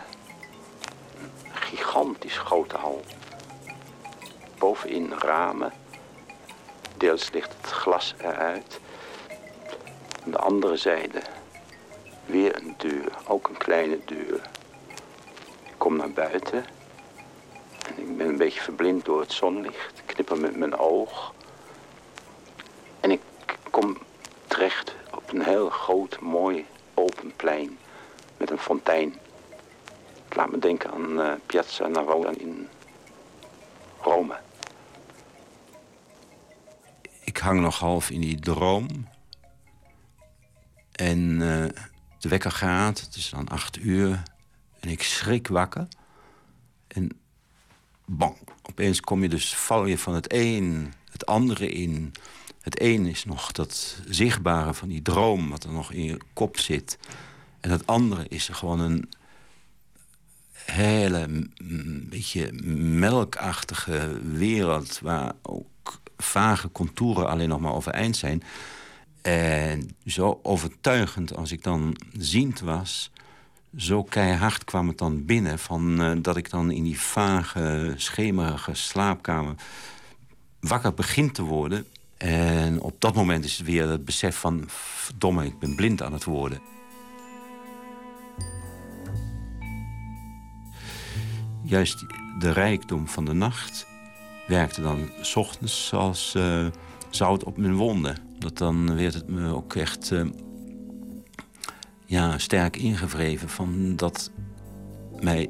Een 1.19 1.55
gigantisch 1.55 2.37
grote 2.37 2.77
hal. 2.77 3.03
Bovenin 4.57 5.13
ramen. 5.13 5.73
Deels 6.97 7.31
ligt 7.31 7.53
het 7.61 7.71
glas 7.71 8.15
eruit. 8.17 8.79
Aan 10.25 10.31
de 10.31 10.37
andere 10.37 10.77
zijde 10.77 11.21
weer 12.25 12.55
een 12.55 12.73
deur, 12.77 13.11
ook 13.27 13.47
een 13.47 13.57
kleine 13.57 13.99
deur. 14.05 14.41
Ik 15.65 15.73
kom 15.77 15.95
naar 15.95 16.11
buiten. 16.11 16.65
En 17.87 17.97
ik 17.97 18.17
ben 18.17 18.27
een 18.27 18.37
beetje 18.37 18.61
verblind 18.61 19.05
door 19.05 19.19
het 19.19 19.31
zonlicht. 19.31 19.97
Ik 19.97 20.03
knipper 20.05 20.39
met 20.39 20.55
mijn 20.55 20.77
oog. 20.77 21.33
En 22.99 23.11
ik 23.11 23.21
kom 23.69 23.97
terecht 24.47 24.95
op 25.13 25.31
een 25.31 25.41
heel 25.41 25.69
groot, 25.69 26.19
mooi, 26.19 26.65
open 26.93 27.35
plein. 27.35 27.77
Met 28.37 28.49
een 28.49 28.59
fontein. 28.59 29.15
Het 30.25 30.35
laat 30.35 30.49
me 30.49 30.59
denken 30.59 30.91
aan 30.91 31.21
eh, 31.21 31.31
Piazza 31.45 31.87
Navona 31.87 32.29
in 32.29 32.69
Rome. 34.01 34.35
Ik 37.37 37.43
hang 37.43 37.61
nog 37.61 37.79
half 37.79 38.09
in 38.09 38.21
die 38.21 38.39
droom. 38.39 39.07
En 40.91 41.31
eh, 41.31 41.83
de 42.19 42.29
wekker 42.29 42.51
gaat, 42.51 43.01
het 43.01 43.15
is 43.15 43.29
dan 43.29 43.47
acht 43.47 43.77
uur. 43.77 44.23
En 44.79 44.89
ik 44.89 45.03
schrik 45.03 45.47
wakker. 45.47 45.87
En 46.87 47.09
bang, 48.05 48.37
opeens 48.61 48.99
kom 48.99 49.21
je 49.21 49.29
dus, 49.29 49.55
val 49.55 49.85
je 49.85 49.97
van 49.97 50.13
het 50.13 50.33
een 50.33 50.93
het 51.11 51.25
andere 51.25 51.71
in. 51.71 52.13
Het 52.61 52.81
een 52.81 53.05
is 53.05 53.25
nog 53.25 53.51
dat 53.51 54.01
zichtbare 54.07 54.73
van 54.73 54.87
die 54.87 55.01
droom 55.01 55.49
wat 55.49 55.63
er 55.63 55.71
nog 55.71 55.91
in 55.91 56.03
je 56.03 56.17
kop 56.33 56.57
zit. 56.57 56.97
En 57.59 57.69
het 57.69 57.87
andere 57.87 58.27
is 58.27 58.47
gewoon 58.47 58.79
een 58.79 59.09
hele 60.53 61.49
beetje 62.09 62.51
melkachtige 62.73 64.21
wereld... 64.23 64.99
waar 64.99 65.33
vage 66.17 66.71
contouren 66.71 67.29
alleen 67.29 67.49
nog 67.49 67.59
maar 67.59 67.73
overeind 67.73 68.17
zijn. 68.17 68.43
En 69.21 69.89
zo 70.05 70.39
overtuigend 70.43 71.35
als 71.35 71.51
ik 71.51 71.63
dan 71.63 71.97
ziend 72.17 72.59
was... 72.59 73.11
zo 73.77 74.03
keihard 74.03 74.63
kwam 74.63 74.87
het 74.87 74.97
dan 74.97 75.25
binnen... 75.25 75.59
Van, 75.59 76.01
eh, 76.01 76.11
dat 76.21 76.37
ik 76.37 76.49
dan 76.49 76.71
in 76.71 76.83
die 76.83 76.99
vage, 76.99 77.93
schemerige 77.95 78.73
slaapkamer 78.73 79.55
wakker 80.59 80.93
begin 80.93 81.31
te 81.31 81.43
worden. 81.43 81.85
En 82.17 82.81
op 82.81 83.01
dat 83.01 83.15
moment 83.15 83.45
is 83.45 83.57
het 83.57 83.65
weer 83.65 83.89
het 83.89 84.05
besef 84.05 84.37
van... 84.37 84.63
verdomme, 84.67 85.45
ik 85.45 85.59
ben 85.59 85.75
blind 85.75 86.01
aan 86.01 86.13
het 86.13 86.23
worden. 86.23 86.61
Juist 91.63 92.05
de 92.39 92.51
rijkdom 92.51 93.07
van 93.07 93.25
de 93.25 93.33
nacht 93.33 93.86
werkte 94.47 94.81
dan 94.81 95.09
s 95.21 95.35
ochtends 95.35 95.93
als 95.93 96.35
eh, 96.35 96.65
zout 97.09 97.43
op 97.43 97.57
mijn 97.57 97.75
wonden. 97.75 98.17
Dat 98.39 98.57
dan 98.57 98.95
werd 98.95 99.13
het 99.13 99.27
me 99.27 99.53
ook 99.53 99.75
echt 99.75 100.11
eh, 100.11 100.25
ja, 102.05 102.37
sterk 102.37 102.77
ingevreven 102.77 103.49
van 103.49 103.95
dat 103.95 104.31
mij 105.19 105.49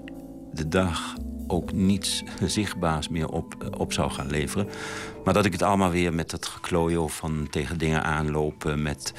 de 0.53 0.67
dag 0.67 1.15
ook 1.47 1.71
niets 1.71 2.23
zichtbaars 2.45 3.09
meer 3.09 3.29
op, 3.29 3.69
op 3.77 3.93
zou 3.93 4.11
gaan 4.11 4.29
leveren. 4.29 4.67
Maar 5.23 5.33
dat 5.33 5.45
ik 5.45 5.51
het 5.51 5.61
allemaal 5.61 5.91
weer 5.91 6.13
met 6.13 6.29
dat 6.29 6.45
geklooien 6.45 7.09
van 7.09 7.47
tegen 7.49 7.77
dingen 7.77 8.03
aanlopen... 8.03 8.81
met 8.81 9.13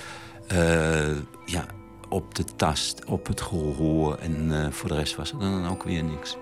eh, 0.48 1.16
ja, 1.44 1.66
op 2.08 2.34
de 2.34 2.44
tast, 2.56 3.04
op 3.04 3.26
het 3.26 3.40
gehoor. 3.40 4.16
En 4.16 4.64
eh, 4.64 4.70
voor 4.70 4.88
de 4.88 4.94
rest 4.94 5.16
was 5.16 5.32
er 5.32 5.38
dan 5.38 5.66
ook 5.66 5.82
weer 5.82 6.04
niks. 6.04 6.36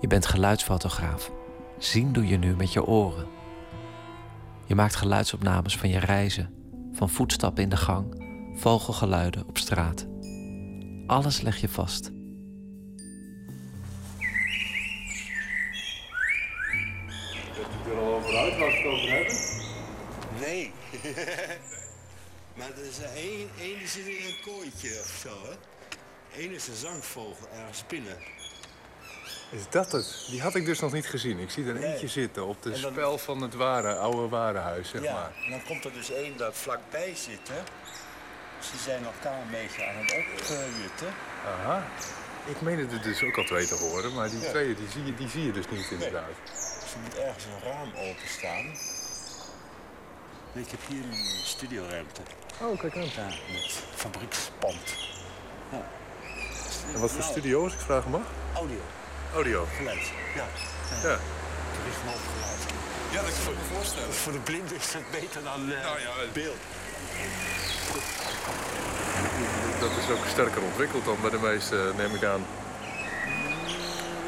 Je 0.00 0.06
bent 0.06 0.26
geluidsfotograaf. 0.26 1.30
Zien 1.78 2.12
doe 2.12 2.26
je 2.26 2.36
nu 2.36 2.56
met 2.56 2.72
je 2.72 2.84
oren. 2.84 3.26
Je 4.66 4.74
maakt 4.74 4.94
geluidsopnames 4.94 5.76
van 5.76 5.88
je 5.88 5.98
reizen, 5.98 6.50
van 6.92 7.10
voetstappen 7.10 7.62
in 7.62 7.68
de 7.68 7.76
gang, 7.76 8.22
vogelgeluiden 8.56 9.48
op 9.48 9.58
straat. 9.58 10.06
Alles 11.06 11.40
leg 11.40 11.56
je 11.56 11.68
vast. 11.68 12.10
Hebt 17.52 17.86
u 17.86 17.90
er 17.90 17.98
al 17.98 18.14
over 18.14 18.36
uit 18.36 18.58
waar 18.58 18.70
we 18.70 18.76
het 18.76 18.86
over 18.86 19.10
hebben? 19.10 19.36
Nee. 20.40 20.72
maar 22.56 22.70
er 22.76 22.84
is 22.88 22.98
er 22.98 23.12
één, 23.14 23.48
één 23.60 23.78
die 23.78 23.88
zit 23.88 24.06
in 24.06 24.26
een 24.26 24.42
kooitje 24.44 24.88
of 24.88 25.20
zo, 25.22 25.28
hè? 25.28 25.56
Eén 26.42 26.54
is 26.54 26.68
een 26.68 26.74
zangvogel, 26.74 27.48
ergens 27.52 27.84
binnen. 27.86 28.16
Is 29.50 29.60
dat 29.70 29.92
het? 29.92 30.24
Die 30.30 30.42
had 30.42 30.54
ik 30.54 30.64
dus 30.64 30.80
nog 30.80 30.92
niet 30.92 31.06
gezien. 31.06 31.38
Ik 31.38 31.50
zie 31.50 31.66
er 31.66 31.74
Nee. 31.74 31.84
eentje 31.92 32.08
zitten 32.08 32.46
op 32.46 32.62
de 32.62 32.70
dan- 32.80 32.92
spel 32.92 33.18
van 33.18 33.42
het 33.42 33.54
ware, 33.54 33.94
oude 33.96 34.28
warenhuis, 34.28 34.88
zeg 34.88 35.02
ja, 35.02 35.12
maar. 35.12 35.32
en 35.44 35.50
dan 35.50 35.62
komt 35.66 35.84
er 35.84 35.92
dus 35.92 36.10
één 36.10 36.36
dat 36.36 36.56
vlakbij 36.56 37.12
zit, 37.16 37.48
hè? 37.48 37.60
Ze 38.60 38.76
zijn 38.84 39.04
elkaar 39.04 39.40
een 39.42 39.50
beetje 39.50 39.86
aan 39.86 39.96
het 39.96 40.12
opjutten. 40.12 41.14
Aha. 41.46 41.86
Ik 42.46 42.60
meen 42.60 42.78
het 42.78 42.92
er 42.92 43.02
dus 43.02 43.22
ook 43.22 43.36
al 43.36 43.44
twee 43.44 43.66
te 43.66 43.74
horen, 43.74 44.14
maar 44.14 44.30
die 44.30 44.40
Ja. 44.40 44.48
twee 44.50 44.74
die 44.74 44.88
zie, 44.92 45.04
je, 45.04 45.14
die 45.14 45.28
zie 45.28 45.44
je 45.44 45.52
dus 45.52 45.64
niet 45.70 45.90
inderdaad. 45.90 46.24
Dus 46.54 46.92
er 46.94 46.98
moet 47.02 47.16
ergens 47.18 47.44
een 47.44 47.70
raam 47.70 47.92
openstaan. 48.10 48.64
Ik 50.52 50.70
heb 50.70 50.80
hier 50.88 51.02
een 51.04 51.24
studioruimte. 51.44 52.20
Oh, 52.60 52.78
kijk 52.80 52.96
aan. 52.96 53.02
Ja, 53.02 53.26
met 53.52 53.72
fabriekspand. 53.94 54.94
Ja. 55.70 55.86
En 56.94 57.00
wat 57.00 57.10
voor 57.10 57.20
Nou, 57.20 57.30
studio, 57.32 57.64
als 57.64 57.72
ik 57.72 57.78
vragen 57.80 58.10
mag? 58.10 58.20
Audio. 58.54 58.80
Audio. 59.34 59.66
Geluid. 59.76 60.12
Ja. 60.34 60.46
Ja. 61.02 61.14
Op 61.14 62.20
geluid. 62.34 62.60
Ja, 63.12 63.22
dat 63.22 63.32
kan 63.44 63.52
ik 63.52 63.58
me 63.58 63.74
voorstellen. 63.74 64.14
Voor 64.14 64.32
de 64.32 64.38
blinden 64.38 64.76
is 64.76 64.92
het 64.92 65.10
beter 65.10 65.42
dan 65.42 65.72
eh, 65.72 66.32
beeld. 66.32 66.56
Dat 69.80 69.90
is 69.90 70.10
ook 70.10 70.26
sterker 70.28 70.62
ontwikkeld 70.62 71.04
dan 71.04 71.16
bij 71.20 71.30
de 71.30 71.38
meeste, 71.38 71.92
neem 71.96 72.14
ik 72.14 72.24
aan. 72.24 72.46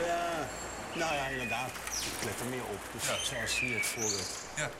Ja, 0.06 0.48
nou 0.92 1.14
ja, 1.14 1.26
inderdaad. 1.26 1.70
Ik 2.20 2.24
let 2.24 2.40
er 2.40 2.46
meer 2.50 2.64
op. 2.70 2.80
Dus 2.92 3.28
zoals 3.28 3.58
hier 3.58 3.76
het 3.76 3.86
voorbeeld 3.86 4.30
Ja. 4.56 4.70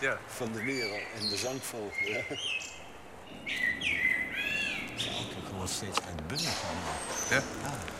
ja. 0.08 0.18
van 0.26 0.52
de 0.52 0.62
merel 0.62 0.98
en 1.18 1.28
de 1.28 1.36
zangvogel. 1.36 1.90
Ja. 2.04 2.22
Dus 4.94 5.06
eigenlijk 5.06 5.48
wordt 5.56 5.70
steeds 5.70 5.98
uitbundig 6.08 6.54
allemaal. 6.64 6.98
Ja. 7.30 7.36
Ah, 7.36 7.72
schitterend. 7.72 7.95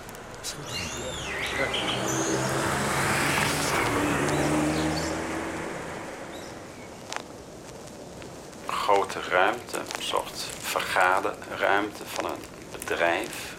Grote 8.67 9.21
ruimte, 9.21 9.79
een 9.79 10.03
soort 10.03 10.47
vergaderruimte 10.61 12.03
van 12.07 12.25
een 12.25 12.43
bedrijf. 12.73 13.55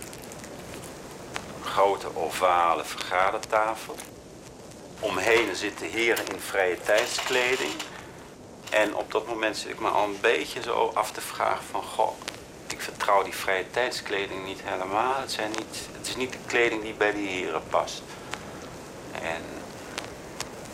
Een 1.57 1.69
grote 1.69 2.15
ovale 2.15 2.83
vergadertafel. 2.83 3.95
Omheen 4.99 5.55
zitten 5.55 5.87
heren 5.89 6.27
in 6.27 6.39
vrije 6.39 6.81
tijdskleding. 6.81 7.73
En 8.69 8.95
op 8.95 9.11
dat 9.11 9.27
moment 9.27 9.57
zit 9.57 9.71
ik 9.71 9.79
me 9.79 9.89
al 9.89 10.03
een 10.03 10.19
beetje 10.21 10.61
zo 10.61 10.91
af 10.93 11.11
te 11.11 11.21
vragen 11.21 11.65
van... 11.71 11.83
Goh, 11.83 12.13
ik 12.71 12.81
vertrouw 12.81 13.23
die 13.23 13.35
vrije 13.35 13.69
tijdskleding 13.69 14.45
niet 14.45 14.61
helemaal. 14.63 15.19
Het, 15.19 15.31
zijn 15.31 15.49
niet, 15.49 15.87
het 15.97 16.07
is 16.07 16.15
niet 16.15 16.31
de 16.31 16.37
kleding 16.45 16.81
die 16.81 16.93
bij 16.93 17.11
die 17.11 17.27
heren 17.27 17.63
past. 17.69 18.01
En 19.21 19.43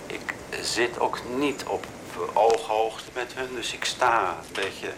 ik 0.07 0.34
zit 0.61 0.99
ook 0.99 1.20
niet 1.36 1.64
op 1.64 1.86
ooghoogte 2.34 3.10
met 3.14 3.34
hun, 3.34 3.56
dus 3.56 3.74
ik 3.74 3.86
sta 3.86 4.30
een 4.30 4.64
beetje 4.64 4.94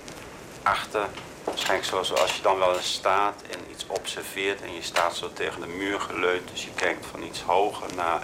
achter. 0.63 1.07
Waarschijnlijk 1.43 1.89
zoals 1.89 2.13
als 2.13 2.35
je 2.35 2.41
dan 2.41 2.57
wel 2.57 2.76
eens 2.76 2.93
staat 2.93 3.41
en 3.51 3.59
iets 3.72 3.85
observeert 3.88 4.61
en 4.61 4.73
je 4.73 4.81
staat 4.81 5.15
zo 5.15 5.34
tegen 5.34 5.61
de 5.61 5.67
muur 5.67 5.99
geleund. 5.99 6.49
Dus 6.51 6.63
je 6.63 6.73
kijkt 6.76 7.05
van 7.05 7.23
iets 7.23 7.41
hoger 7.41 7.95
naar 7.95 8.22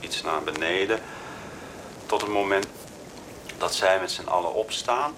iets 0.00 0.22
naar 0.22 0.42
beneden. 0.42 1.00
Tot 2.06 2.20
het 2.20 2.30
moment 2.30 2.66
dat 3.58 3.74
zij 3.74 4.00
met 4.00 4.10
z'n 4.10 4.26
allen 4.26 4.54
opstaan, 4.54 5.14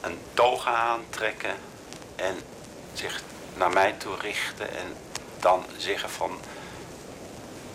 een 0.00 0.18
toga 0.34 0.74
aantrekken 0.74 1.54
en 2.22 2.34
zich 2.92 3.22
naar 3.56 3.72
mij 3.72 3.92
toe 3.92 4.16
richten 4.16 4.70
en 4.76 4.86
dan 5.40 5.64
zeggen 5.76 6.10
van 6.10 6.30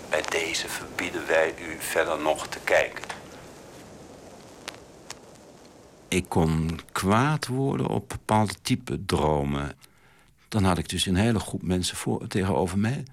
bij 0.10 0.22
deze 0.30 0.70
verbieden 0.70 1.28
wij 1.28 1.54
u 1.60 1.76
verder 1.80 2.20
nog 2.20 2.48
te 2.48 2.60
kijken. 2.64 3.04
Ik 6.08 6.30
kon 6.30 6.80
kwaad 6.92 7.48
worden 7.48 7.88
op 7.88 8.10
bepaalde 8.10 8.54
type 8.62 9.06
dromen. 9.06 9.76
Dan 10.48 10.64
had 10.64 10.78
ik 10.78 10.90
dus 10.90 11.06
een 11.06 11.16
hele 11.16 11.40
groep 11.40 11.62
mensen 11.62 11.98
voor, 11.98 12.28
tegenover 12.28 12.78
mij. 12.78 13.04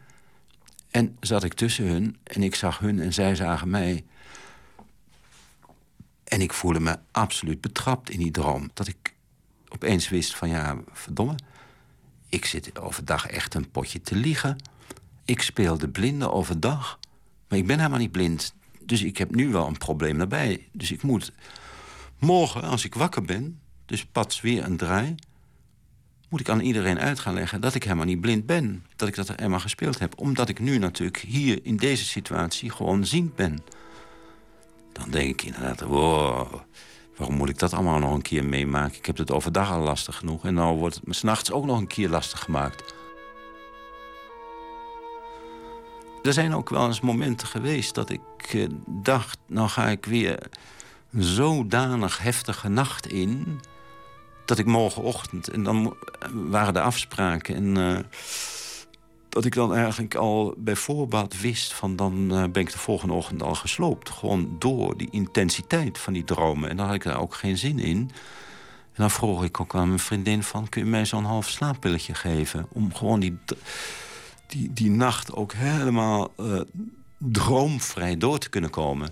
En 0.91 1.17
zat 1.21 1.45
ik 1.45 1.55
tussen 1.55 1.87
hun 1.87 2.17
en 2.23 2.43
ik 2.43 2.55
zag 2.55 2.79
hun 2.79 3.01
en 3.01 3.13
zij 3.13 3.35
zagen 3.35 3.71
mij. 3.71 4.05
En 6.25 6.41
ik 6.41 6.53
voelde 6.53 6.81
me 6.81 6.99
absoluut 7.11 7.61
betrapt 7.61 8.11
in 8.11 8.19
die 8.19 8.31
droom. 8.31 8.71
Dat 8.75 8.87
ik 8.87 9.14
opeens 9.75 10.09
wist 10.09 10.37
van 10.37 10.49
ja, 10.49 10.79
verdomme. 10.93 11.35
Ik 12.29 12.45
zit 12.45 12.81
overdag 12.81 13.27
echt 13.27 13.55
een 13.55 13.71
potje 13.71 14.01
te 14.01 14.17
liegen. 14.17 14.57
Ik 15.25 15.43
speel 15.43 15.79
de 15.79 15.89
blinde 15.89 16.31
overdag. 16.31 16.99
Maar 17.49 17.59
ik 17.59 17.67
ben 17.67 17.79
helemaal 17.79 17.99
niet 17.99 18.13
blind. 18.13 18.55
Dus 18.81 19.03
ik 19.03 19.17
heb 19.17 19.35
nu 19.35 19.49
wel 19.49 19.67
een 19.67 19.79
probleem 19.79 20.19
daarbij. 20.19 20.69
Dus 20.73 20.91
ik 20.93 21.03
moet 21.03 21.33
morgen, 22.19 22.63
als 22.63 22.85
ik 22.85 22.95
wakker 22.95 23.23
ben... 23.23 23.61
dus 23.87 24.05
pas 24.05 24.41
weer 24.41 24.65
een 24.65 24.77
draai... 24.77 25.15
moet 26.29 26.41
ik 26.41 26.49
aan 26.49 26.61
iedereen 26.61 26.99
uit 26.99 27.19
gaan 27.19 27.35
leggen 27.35 27.61
dat 27.61 27.75
ik 27.75 27.83
helemaal 27.83 28.05
niet 28.05 28.21
blind 28.21 28.47
ben. 28.47 28.87
Dat 28.97 29.09
ik 29.09 29.15
dat 29.15 29.29
helemaal 29.29 29.61
gespeeld 29.61 29.99
heb. 29.99 30.19
Omdat 30.19 30.49
ik 30.49 30.59
nu 30.59 30.79
natuurlijk 30.79 31.19
hier 31.19 31.61
in 31.63 31.77
deze 31.77 32.05
situatie 32.05 32.71
gewoon 32.71 33.07
ziend 33.07 33.35
ben. 33.35 33.59
Dan 34.93 35.11
denk 35.11 35.29
ik 35.29 35.43
inderdaad, 35.43 35.81
wow, 35.81 36.55
waarom 37.17 37.37
moet 37.37 37.49
ik 37.49 37.59
dat 37.59 37.73
allemaal 37.73 37.99
nog 37.99 38.15
een 38.15 38.23
keer 38.23 38.45
meemaken? 38.45 38.97
Ik 38.97 39.07
heb 39.07 39.17
het 39.17 39.33
overdag 39.33 39.71
al 39.71 39.81
lastig 39.81 40.17
genoeg. 40.17 40.45
En 40.45 40.55
nou 40.55 40.79
wordt 40.79 40.95
het 40.95 41.07
me 41.07 41.13
s'nachts 41.13 41.53
ook 41.53 41.65
nog 41.65 41.79
een 41.79 41.87
keer 41.87 42.09
lastig 42.09 42.41
gemaakt. 42.41 42.95
Er 46.23 46.33
zijn 46.33 46.55
ook 46.55 46.69
wel 46.69 46.87
eens 46.87 47.01
momenten 47.01 47.49
geweest 47.49 47.95
dat 47.95 48.11
ik 48.11 48.21
eh, 48.53 48.67
dacht... 48.87 49.39
nou 49.47 49.69
ga 49.69 49.89
ik 49.89 50.05
weer 50.05 50.39
een 51.13 51.23
zodanig 51.23 52.19
heftige 52.19 52.69
nacht 52.69 53.07
in... 53.07 53.61
dat 54.45 54.59
ik 54.59 54.67
morgenochtend... 54.67 55.49
en 55.49 55.63
dan 55.63 55.97
waren 56.33 56.75
de 56.75 56.81
afspraken... 56.81 57.55
en 57.55 57.77
uh, 57.77 57.99
dat 59.35 59.45
ik 59.45 59.55
dan 59.55 59.75
eigenlijk 59.75 60.15
al 60.15 60.55
bij 60.57 60.77
voorbaat 60.77 61.41
wist... 61.41 61.73
van 61.73 61.97
dan 61.97 62.33
uh, 62.33 62.45
ben 62.45 62.63
ik 62.63 62.73
de 62.73 62.79
volgende 62.79 63.15
ochtend 63.15 63.43
al 63.43 63.55
gesloopt. 63.55 64.11
Gewoon 64.11 64.57
door 64.59 64.97
die 64.97 65.09
intensiteit 65.11 65.99
van 65.99 66.13
die 66.13 66.25
dromen. 66.25 66.71
En 66.71 66.77
dan 66.77 66.87
had 66.87 66.95
ik 66.95 67.03
daar 67.03 67.21
ook 67.21 67.35
geen 67.35 67.59
zin 67.59 67.79
in... 67.79 68.11
En 68.93 69.01
dan 69.01 69.11
vroeg 69.11 69.45
ik 69.45 69.61
ook 69.61 69.75
aan 69.75 69.89
mijn 69.89 69.99
vriendin 69.99 70.43
van... 70.43 70.69
kun 70.69 70.85
je 70.85 70.91
mij 70.91 71.05
zo'n 71.05 71.25
half 71.25 71.49
slaappilletje 71.49 72.15
geven? 72.15 72.67
Om 72.73 72.95
gewoon 72.95 73.21
die 73.21 73.39
die, 74.47 74.73
die 74.73 74.91
nacht 74.91 75.35
ook 75.35 75.53
helemaal 75.53 76.33
uh, 76.37 76.61
droomvrij 77.19 78.17
door 78.17 78.39
te 78.39 78.49
kunnen 78.49 78.71
komen. 78.71 79.11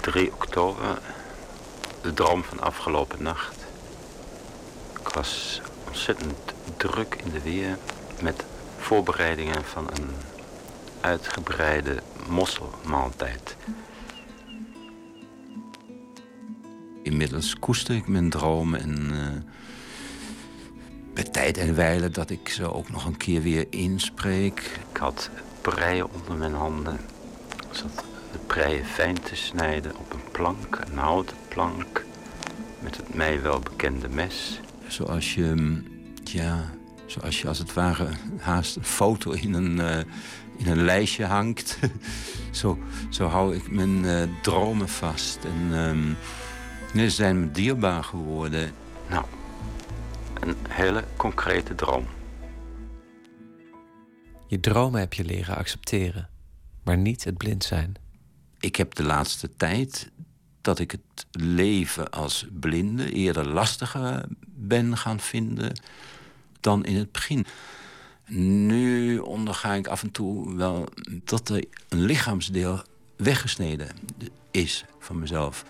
3 0.00 0.32
oktober, 0.32 0.98
de 2.02 2.14
droom 2.14 2.44
van 2.44 2.60
afgelopen 2.60 3.22
nacht. 3.22 3.66
Ik 5.00 5.08
was 5.08 5.60
ontzettend 5.86 6.54
druk 6.76 7.14
in 7.24 7.30
de 7.30 7.42
weer 7.42 7.78
met 8.22 8.44
voorbereidingen 8.78 9.64
van 9.64 9.88
een 9.90 10.10
uitgebreide 11.00 12.02
mosselmaaltijd. 12.28 13.56
Inmiddels 17.02 17.58
koester 17.58 17.94
ik 17.94 18.08
mijn 18.08 18.30
droom 18.30 18.74
en 18.74 19.10
uh, 19.12 19.20
bij 21.14 21.24
tijd 21.24 21.58
en 21.58 21.74
wijle 21.74 22.08
dat 22.08 22.30
ik 22.30 22.48
ze 22.48 22.72
ook 22.72 22.90
nog 22.90 23.04
een 23.04 23.16
keer 23.16 23.42
weer 23.42 23.66
inspreek. 23.70 24.60
Ik 24.90 24.96
had 24.96 25.30
preien 25.60 26.12
onder 26.12 26.34
mijn 26.34 26.54
handen. 26.54 27.00
Ik 27.48 27.74
zat 27.76 28.04
de 28.32 28.38
preien 28.46 28.84
fijn 28.84 29.20
te 29.20 29.36
snijden 29.36 29.96
op 29.96 30.12
een 30.12 30.30
plank, 30.32 30.78
een 30.90 30.98
houten 30.98 31.36
plank. 31.48 32.04
Met 32.80 32.96
het 32.96 33.14
mij 33.14 33.42
wel 33.42 33.58
bekende 33.58 34.08
mes. 34.08 34.60
Zoals 34.86 35.34
je, 35.34 35.54
ja, 36.30 36.70
zoals 37.06 37.40
je 37.40 37.48
als 37.48 37.58
het 37.58 37.72
ware 37.72 38.08
haast 38.38 38.76
een 38.76 38.84
foto 38.84 39.30
in 39.30 39.54
een, 39.54 39.76
uh, 39.78 39.98
in 40.56 40.66
een 40.66 40.84
lijstje 40.84 41.24
hangt. 41.24 41.78
zo, 42.50 42.78
zo 43.10 43.26
hou 43.26 43.54
ik 43.54 43.70
mijn 43.70 44.04
uh, 44.04 44.22
dromen 44.42 44.88
vast. 44.88 45.38
En 45.44 45.72
um, 45.72 46.16
ze 46.94 47.10
zijn 47.10 47.40
me 47.40 47.50
dierbaar 47.50 48.04
geworden. 48.04 48.72
Nou, 49.08 49.24
een 50.40 50.56
hele 50.68 51.04
concrete 51.16 51.74
droom. 51.74 52.06
Je 54.46 54.60
dromen 54.60 55.00
heb 55.00 55.12
je 55.12 55.24
leren 55.24 55.56
accepteren, 55.56 56.28
maar 56.84 56.96
niet 56.96 57.24
het 57.24 57.36
blind 57.36 57.64
zijn. 57.64 57.94
Ik 58.60 58.76
heb 58.76 58.94
de 58.94 59.02
laatste 59.02 59.56
tijd 59.56 60.10
dat 60.60 60.78
ik 60.78 60.90
het 60.90 61.26
leven 61.30 62.10
als 62.10 62.46
blinde 62.52 63.12
eerder 63.12 63.48
lastiger 63.48 64.24
ben 64.46 64.96
gaan 64.96 65.20
vinden 65.20 65.72
dan 66.60 66.84
in 66.84 66.96
het 66.96 67.12
begin. 67.12 67.46
Nu 68.66 69.18
onderga 69.18 69.74
ik 69.74 69.86
af 69.86 70.02
en 70.02 70.10
toe 70.10 70.56
wel 70.56 70.88
dat 71.24 71.48
er 71.48 71.64
een 71.88 72.00
lichaamsdeel 72.00 72.82
weggesneden 73.16 73.88
is 74.50 74.84
van 74.98 75.18
mezelf. 75.18 75.64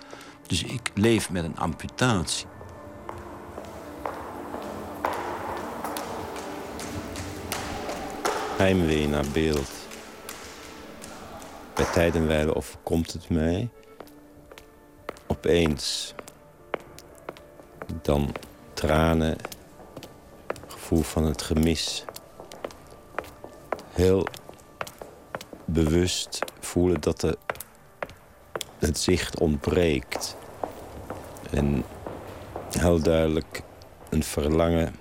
Dus 0.46 0.62
ik 0.62 0.90
leef 0.94 1.30
met 1.30 1.44
een 1.44 1.56
amputatie. 1.56 2.46
heimwee 8.56 9.08
naar 9.08 9.24
beeld. 9.32 9.70
Bij 11.74 11.84
tijd 11.84 12.14
en 12.14 12.26
wijle 12.26 12.54
overkomt 12.54 13.12
het 13.12 13.28
mij. 13.28 13.68
Opeens. 15.26 16.14
Dan 18.02 18.34
tranen. 18.74 19.36
Gevoel 20.86 21.04
van 21.04 21.24
het 21.24 21.42
gemis. 21.42 22.04
Heel 23.92 24.26
bewust 25.64 26.38
voelen 26.60 27.00
dat 27.00 27.22
er 27.22 27.36
het 28.78 28.98
zicht 28.98 29.40
ontbreekt. 29.40 30.36
En 31.50 31.84
heel 32.78 33.00
duidelijk 33.02 33.62
een 34.08 34.22
verlangen 34.22 34.94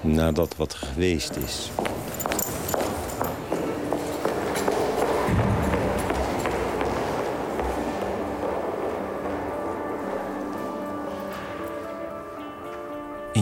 naar 0.00 0.34
dat 0.34 0.56
wat 0.56 0.74
geweest 0.74 1.36
is. 1.36 1.70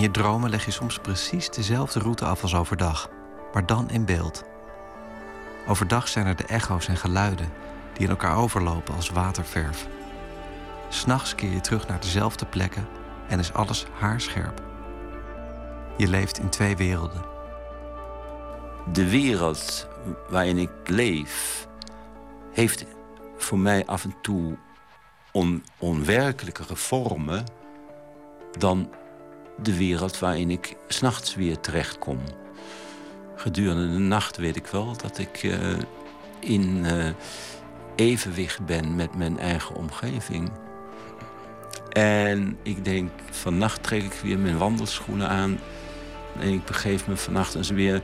Je 0.03 0.11
dromen 0.11 0.51
leg 0.51 0.65
je 0.65 0.71
soms 0.71 0.99
precies 0.99 1.51
dezelfde 1.51 2.01
route 2.01 2.25
af 2.25 2.43
als 2.43 2.55
overdag, 2.55 3.11
maar 3.53 3.67
dan 3.67 3.91
in 3.91 4.05
beeld. 4.05 4.45
Overdag 5.67 6.09
zijn 6.09 6.27
er 6.27 6.37
de 6.37 6.45
echo's 6.45 6.89
en 6.89 6.97
geluiden 6.97 7.53
die 7.93 8.05
in 8.05 8.11
elkaar 8.11 8.37
overlopen 8.37 8.95
als 8.95 9.11
waterverf. 9.11 9.87
S'nachts 10.89 11.35
keer 11.35 11.51
je 11.51 11.61
terug 11.61 11.89
naar 11.89 12.01
dezelfde 12.01 12.47
plekken 12.47 12.89
en 13.29 13.39
is 13.39 13.53
alles 13.53 13.87
haarscherp. 13.99 14.63
Je 15.97 16.09
leeft 16.09 16.39
in 16.39 16.49
twee 16.49 16.77
werelden. 16.77 17.23
De 18.93 19.11
wereld 19.11 19.89
waarin 20.29 20.59
ik 20.59 20.71
leef 20.85 21.67
heeft 22.53 22.85
voor 23.37 23.59
mij 23.59 23.87
af 23.87 24.05
en 24.05 24.15
toe 24.23 24.59
on 25.33 25.65
onwerkelijkere 25.79 26.77
vormen 26.77 27.45
dan 28.59 28.91
de 29.57 29.77
wereld 29.77 30.19
waarin 30.19 30.51
ik 30.51 30.77
s'nachts 30.89 31.35
weer 31.35 31.61
terechtkom. 31.61 32.19
Gedurende 33.37 33.93
de 33.93 33.99
nacht 33.99 34.37
weet 34.37 34.57
ik 34.57 34.67
wel 34.67 34.97
dat 34.97 35.19
ik 35.19 35.43
uh, 35.43 35.57
in 36.41 36.85
uh, 36.85 37.09
evenwicht 37.95 38.67
ben 38.67 38.97
met 38.97 39.15
mijn 39.15 39.39
eigen 39.39 39.75
omgeving. 39.75 40.51
En 41.89 42.59
ik 42.63 42.85
denk, 42.85 43.11
vannacht 43.31 43.83
trek 43.83 44.03
ik 44.03 44.13
weer 44.23 44.39
mijn 44.39 44.59
wandelschoenen 44.59 45.29
aan. 45.29 45.59
En 46.39 46.49
ik 46.49 46.65
begeef 46.65 47.07
me 47.07 47.17
vannacht 47.17 47.55
eens 47.55 47.71
weer 47.71 48.03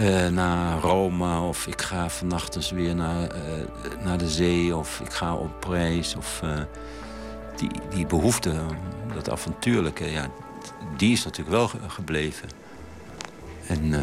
uh, 0.00 0.28
naar 0.28 0.80
Rome. 0.80 1.40
Of 1.40 1.66
ik 1.66 1.82
ga 1.82 2.08
vannacht 2.08 2.56
eens 2.56 2.70
weer 2.70 2.94
naar, 2.94 3.28
naar 4.04 4.18
de 4.18 4.28
zee. 4.28 4.76
Of 4.76 5.00
ik 5.00 5.12
ga 5.12 5.34
op 5.34 5.64
reis. 5.64 6.16
Of 6.16 6.42
die, 7.60 7.70
die 7.90 8.06
behoefte, 8.06 8.54
dat 9.14 9.30
avontuurlijke, 9.30 10.10
ja, 10.10 10.26
die 10.96 11.12
is 11.12 11.24
natuurlijk 11.24 11.56
wel 11.56 11.68
ge- 11.68 11.78
gebleven. 11.88 12.48
En 13.66 13.94
eh, 13.94 14.00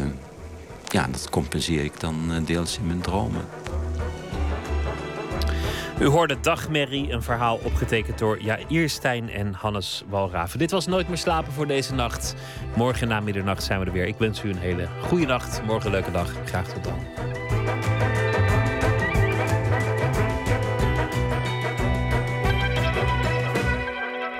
ja, 0.87 1.07
dat 1.11 1.29
compenseer 1.29 1.83
ik 1.83 1.99
dan 1.99 2.31
eh, 2.33 2.45
deels 2.45 2.77
in 2.77 2.87
mijn 2.87 3.01
dromen. 3.01 3.41
U 5.99 6.05
hoorde 6.05 6.39
Dagmerrie, 6.41 7.11
een 7.11 7.21
verhaal 7.23 7.59
opgetekend 7.63 8.17
door 8.17 8.41
Jair 8.41 8.89
Stijn 8.89 9.29
en 9.29 9.53
Hannes 9.53 10.03
Walraven. 10.09 10.59
Dit 10.59 10.71
was 10.71 10.87
Nooit 10.87 11.07
meer 11.07 11.17
slapen 11.17 11.53
voor 11.53 11.67
deze 11.67 11.93
nacht. 11.93 12.35
Morgen 12.75 13.07
na 13.07 13.19
middernacht 13.19 13.63
zijn 13.63 13.79
we 13.79 13.85
er 13.85 13.91
weer. 13.91 14.05
Ik 14.07 14.15
wens 14.17 14.43
u 14.43 14.49
een 14.49 14.57
hele 14.57 14.87
goede 15.01 15.25
nacht. 15.25 15.61
Morgen 15.65 15.85
een 15.85 15.91
leuke 15.91 16.11
dag. 16.11 16.31
Graag 16.45 16.67
tot 16.67 16.83
dan. 16.83 16.97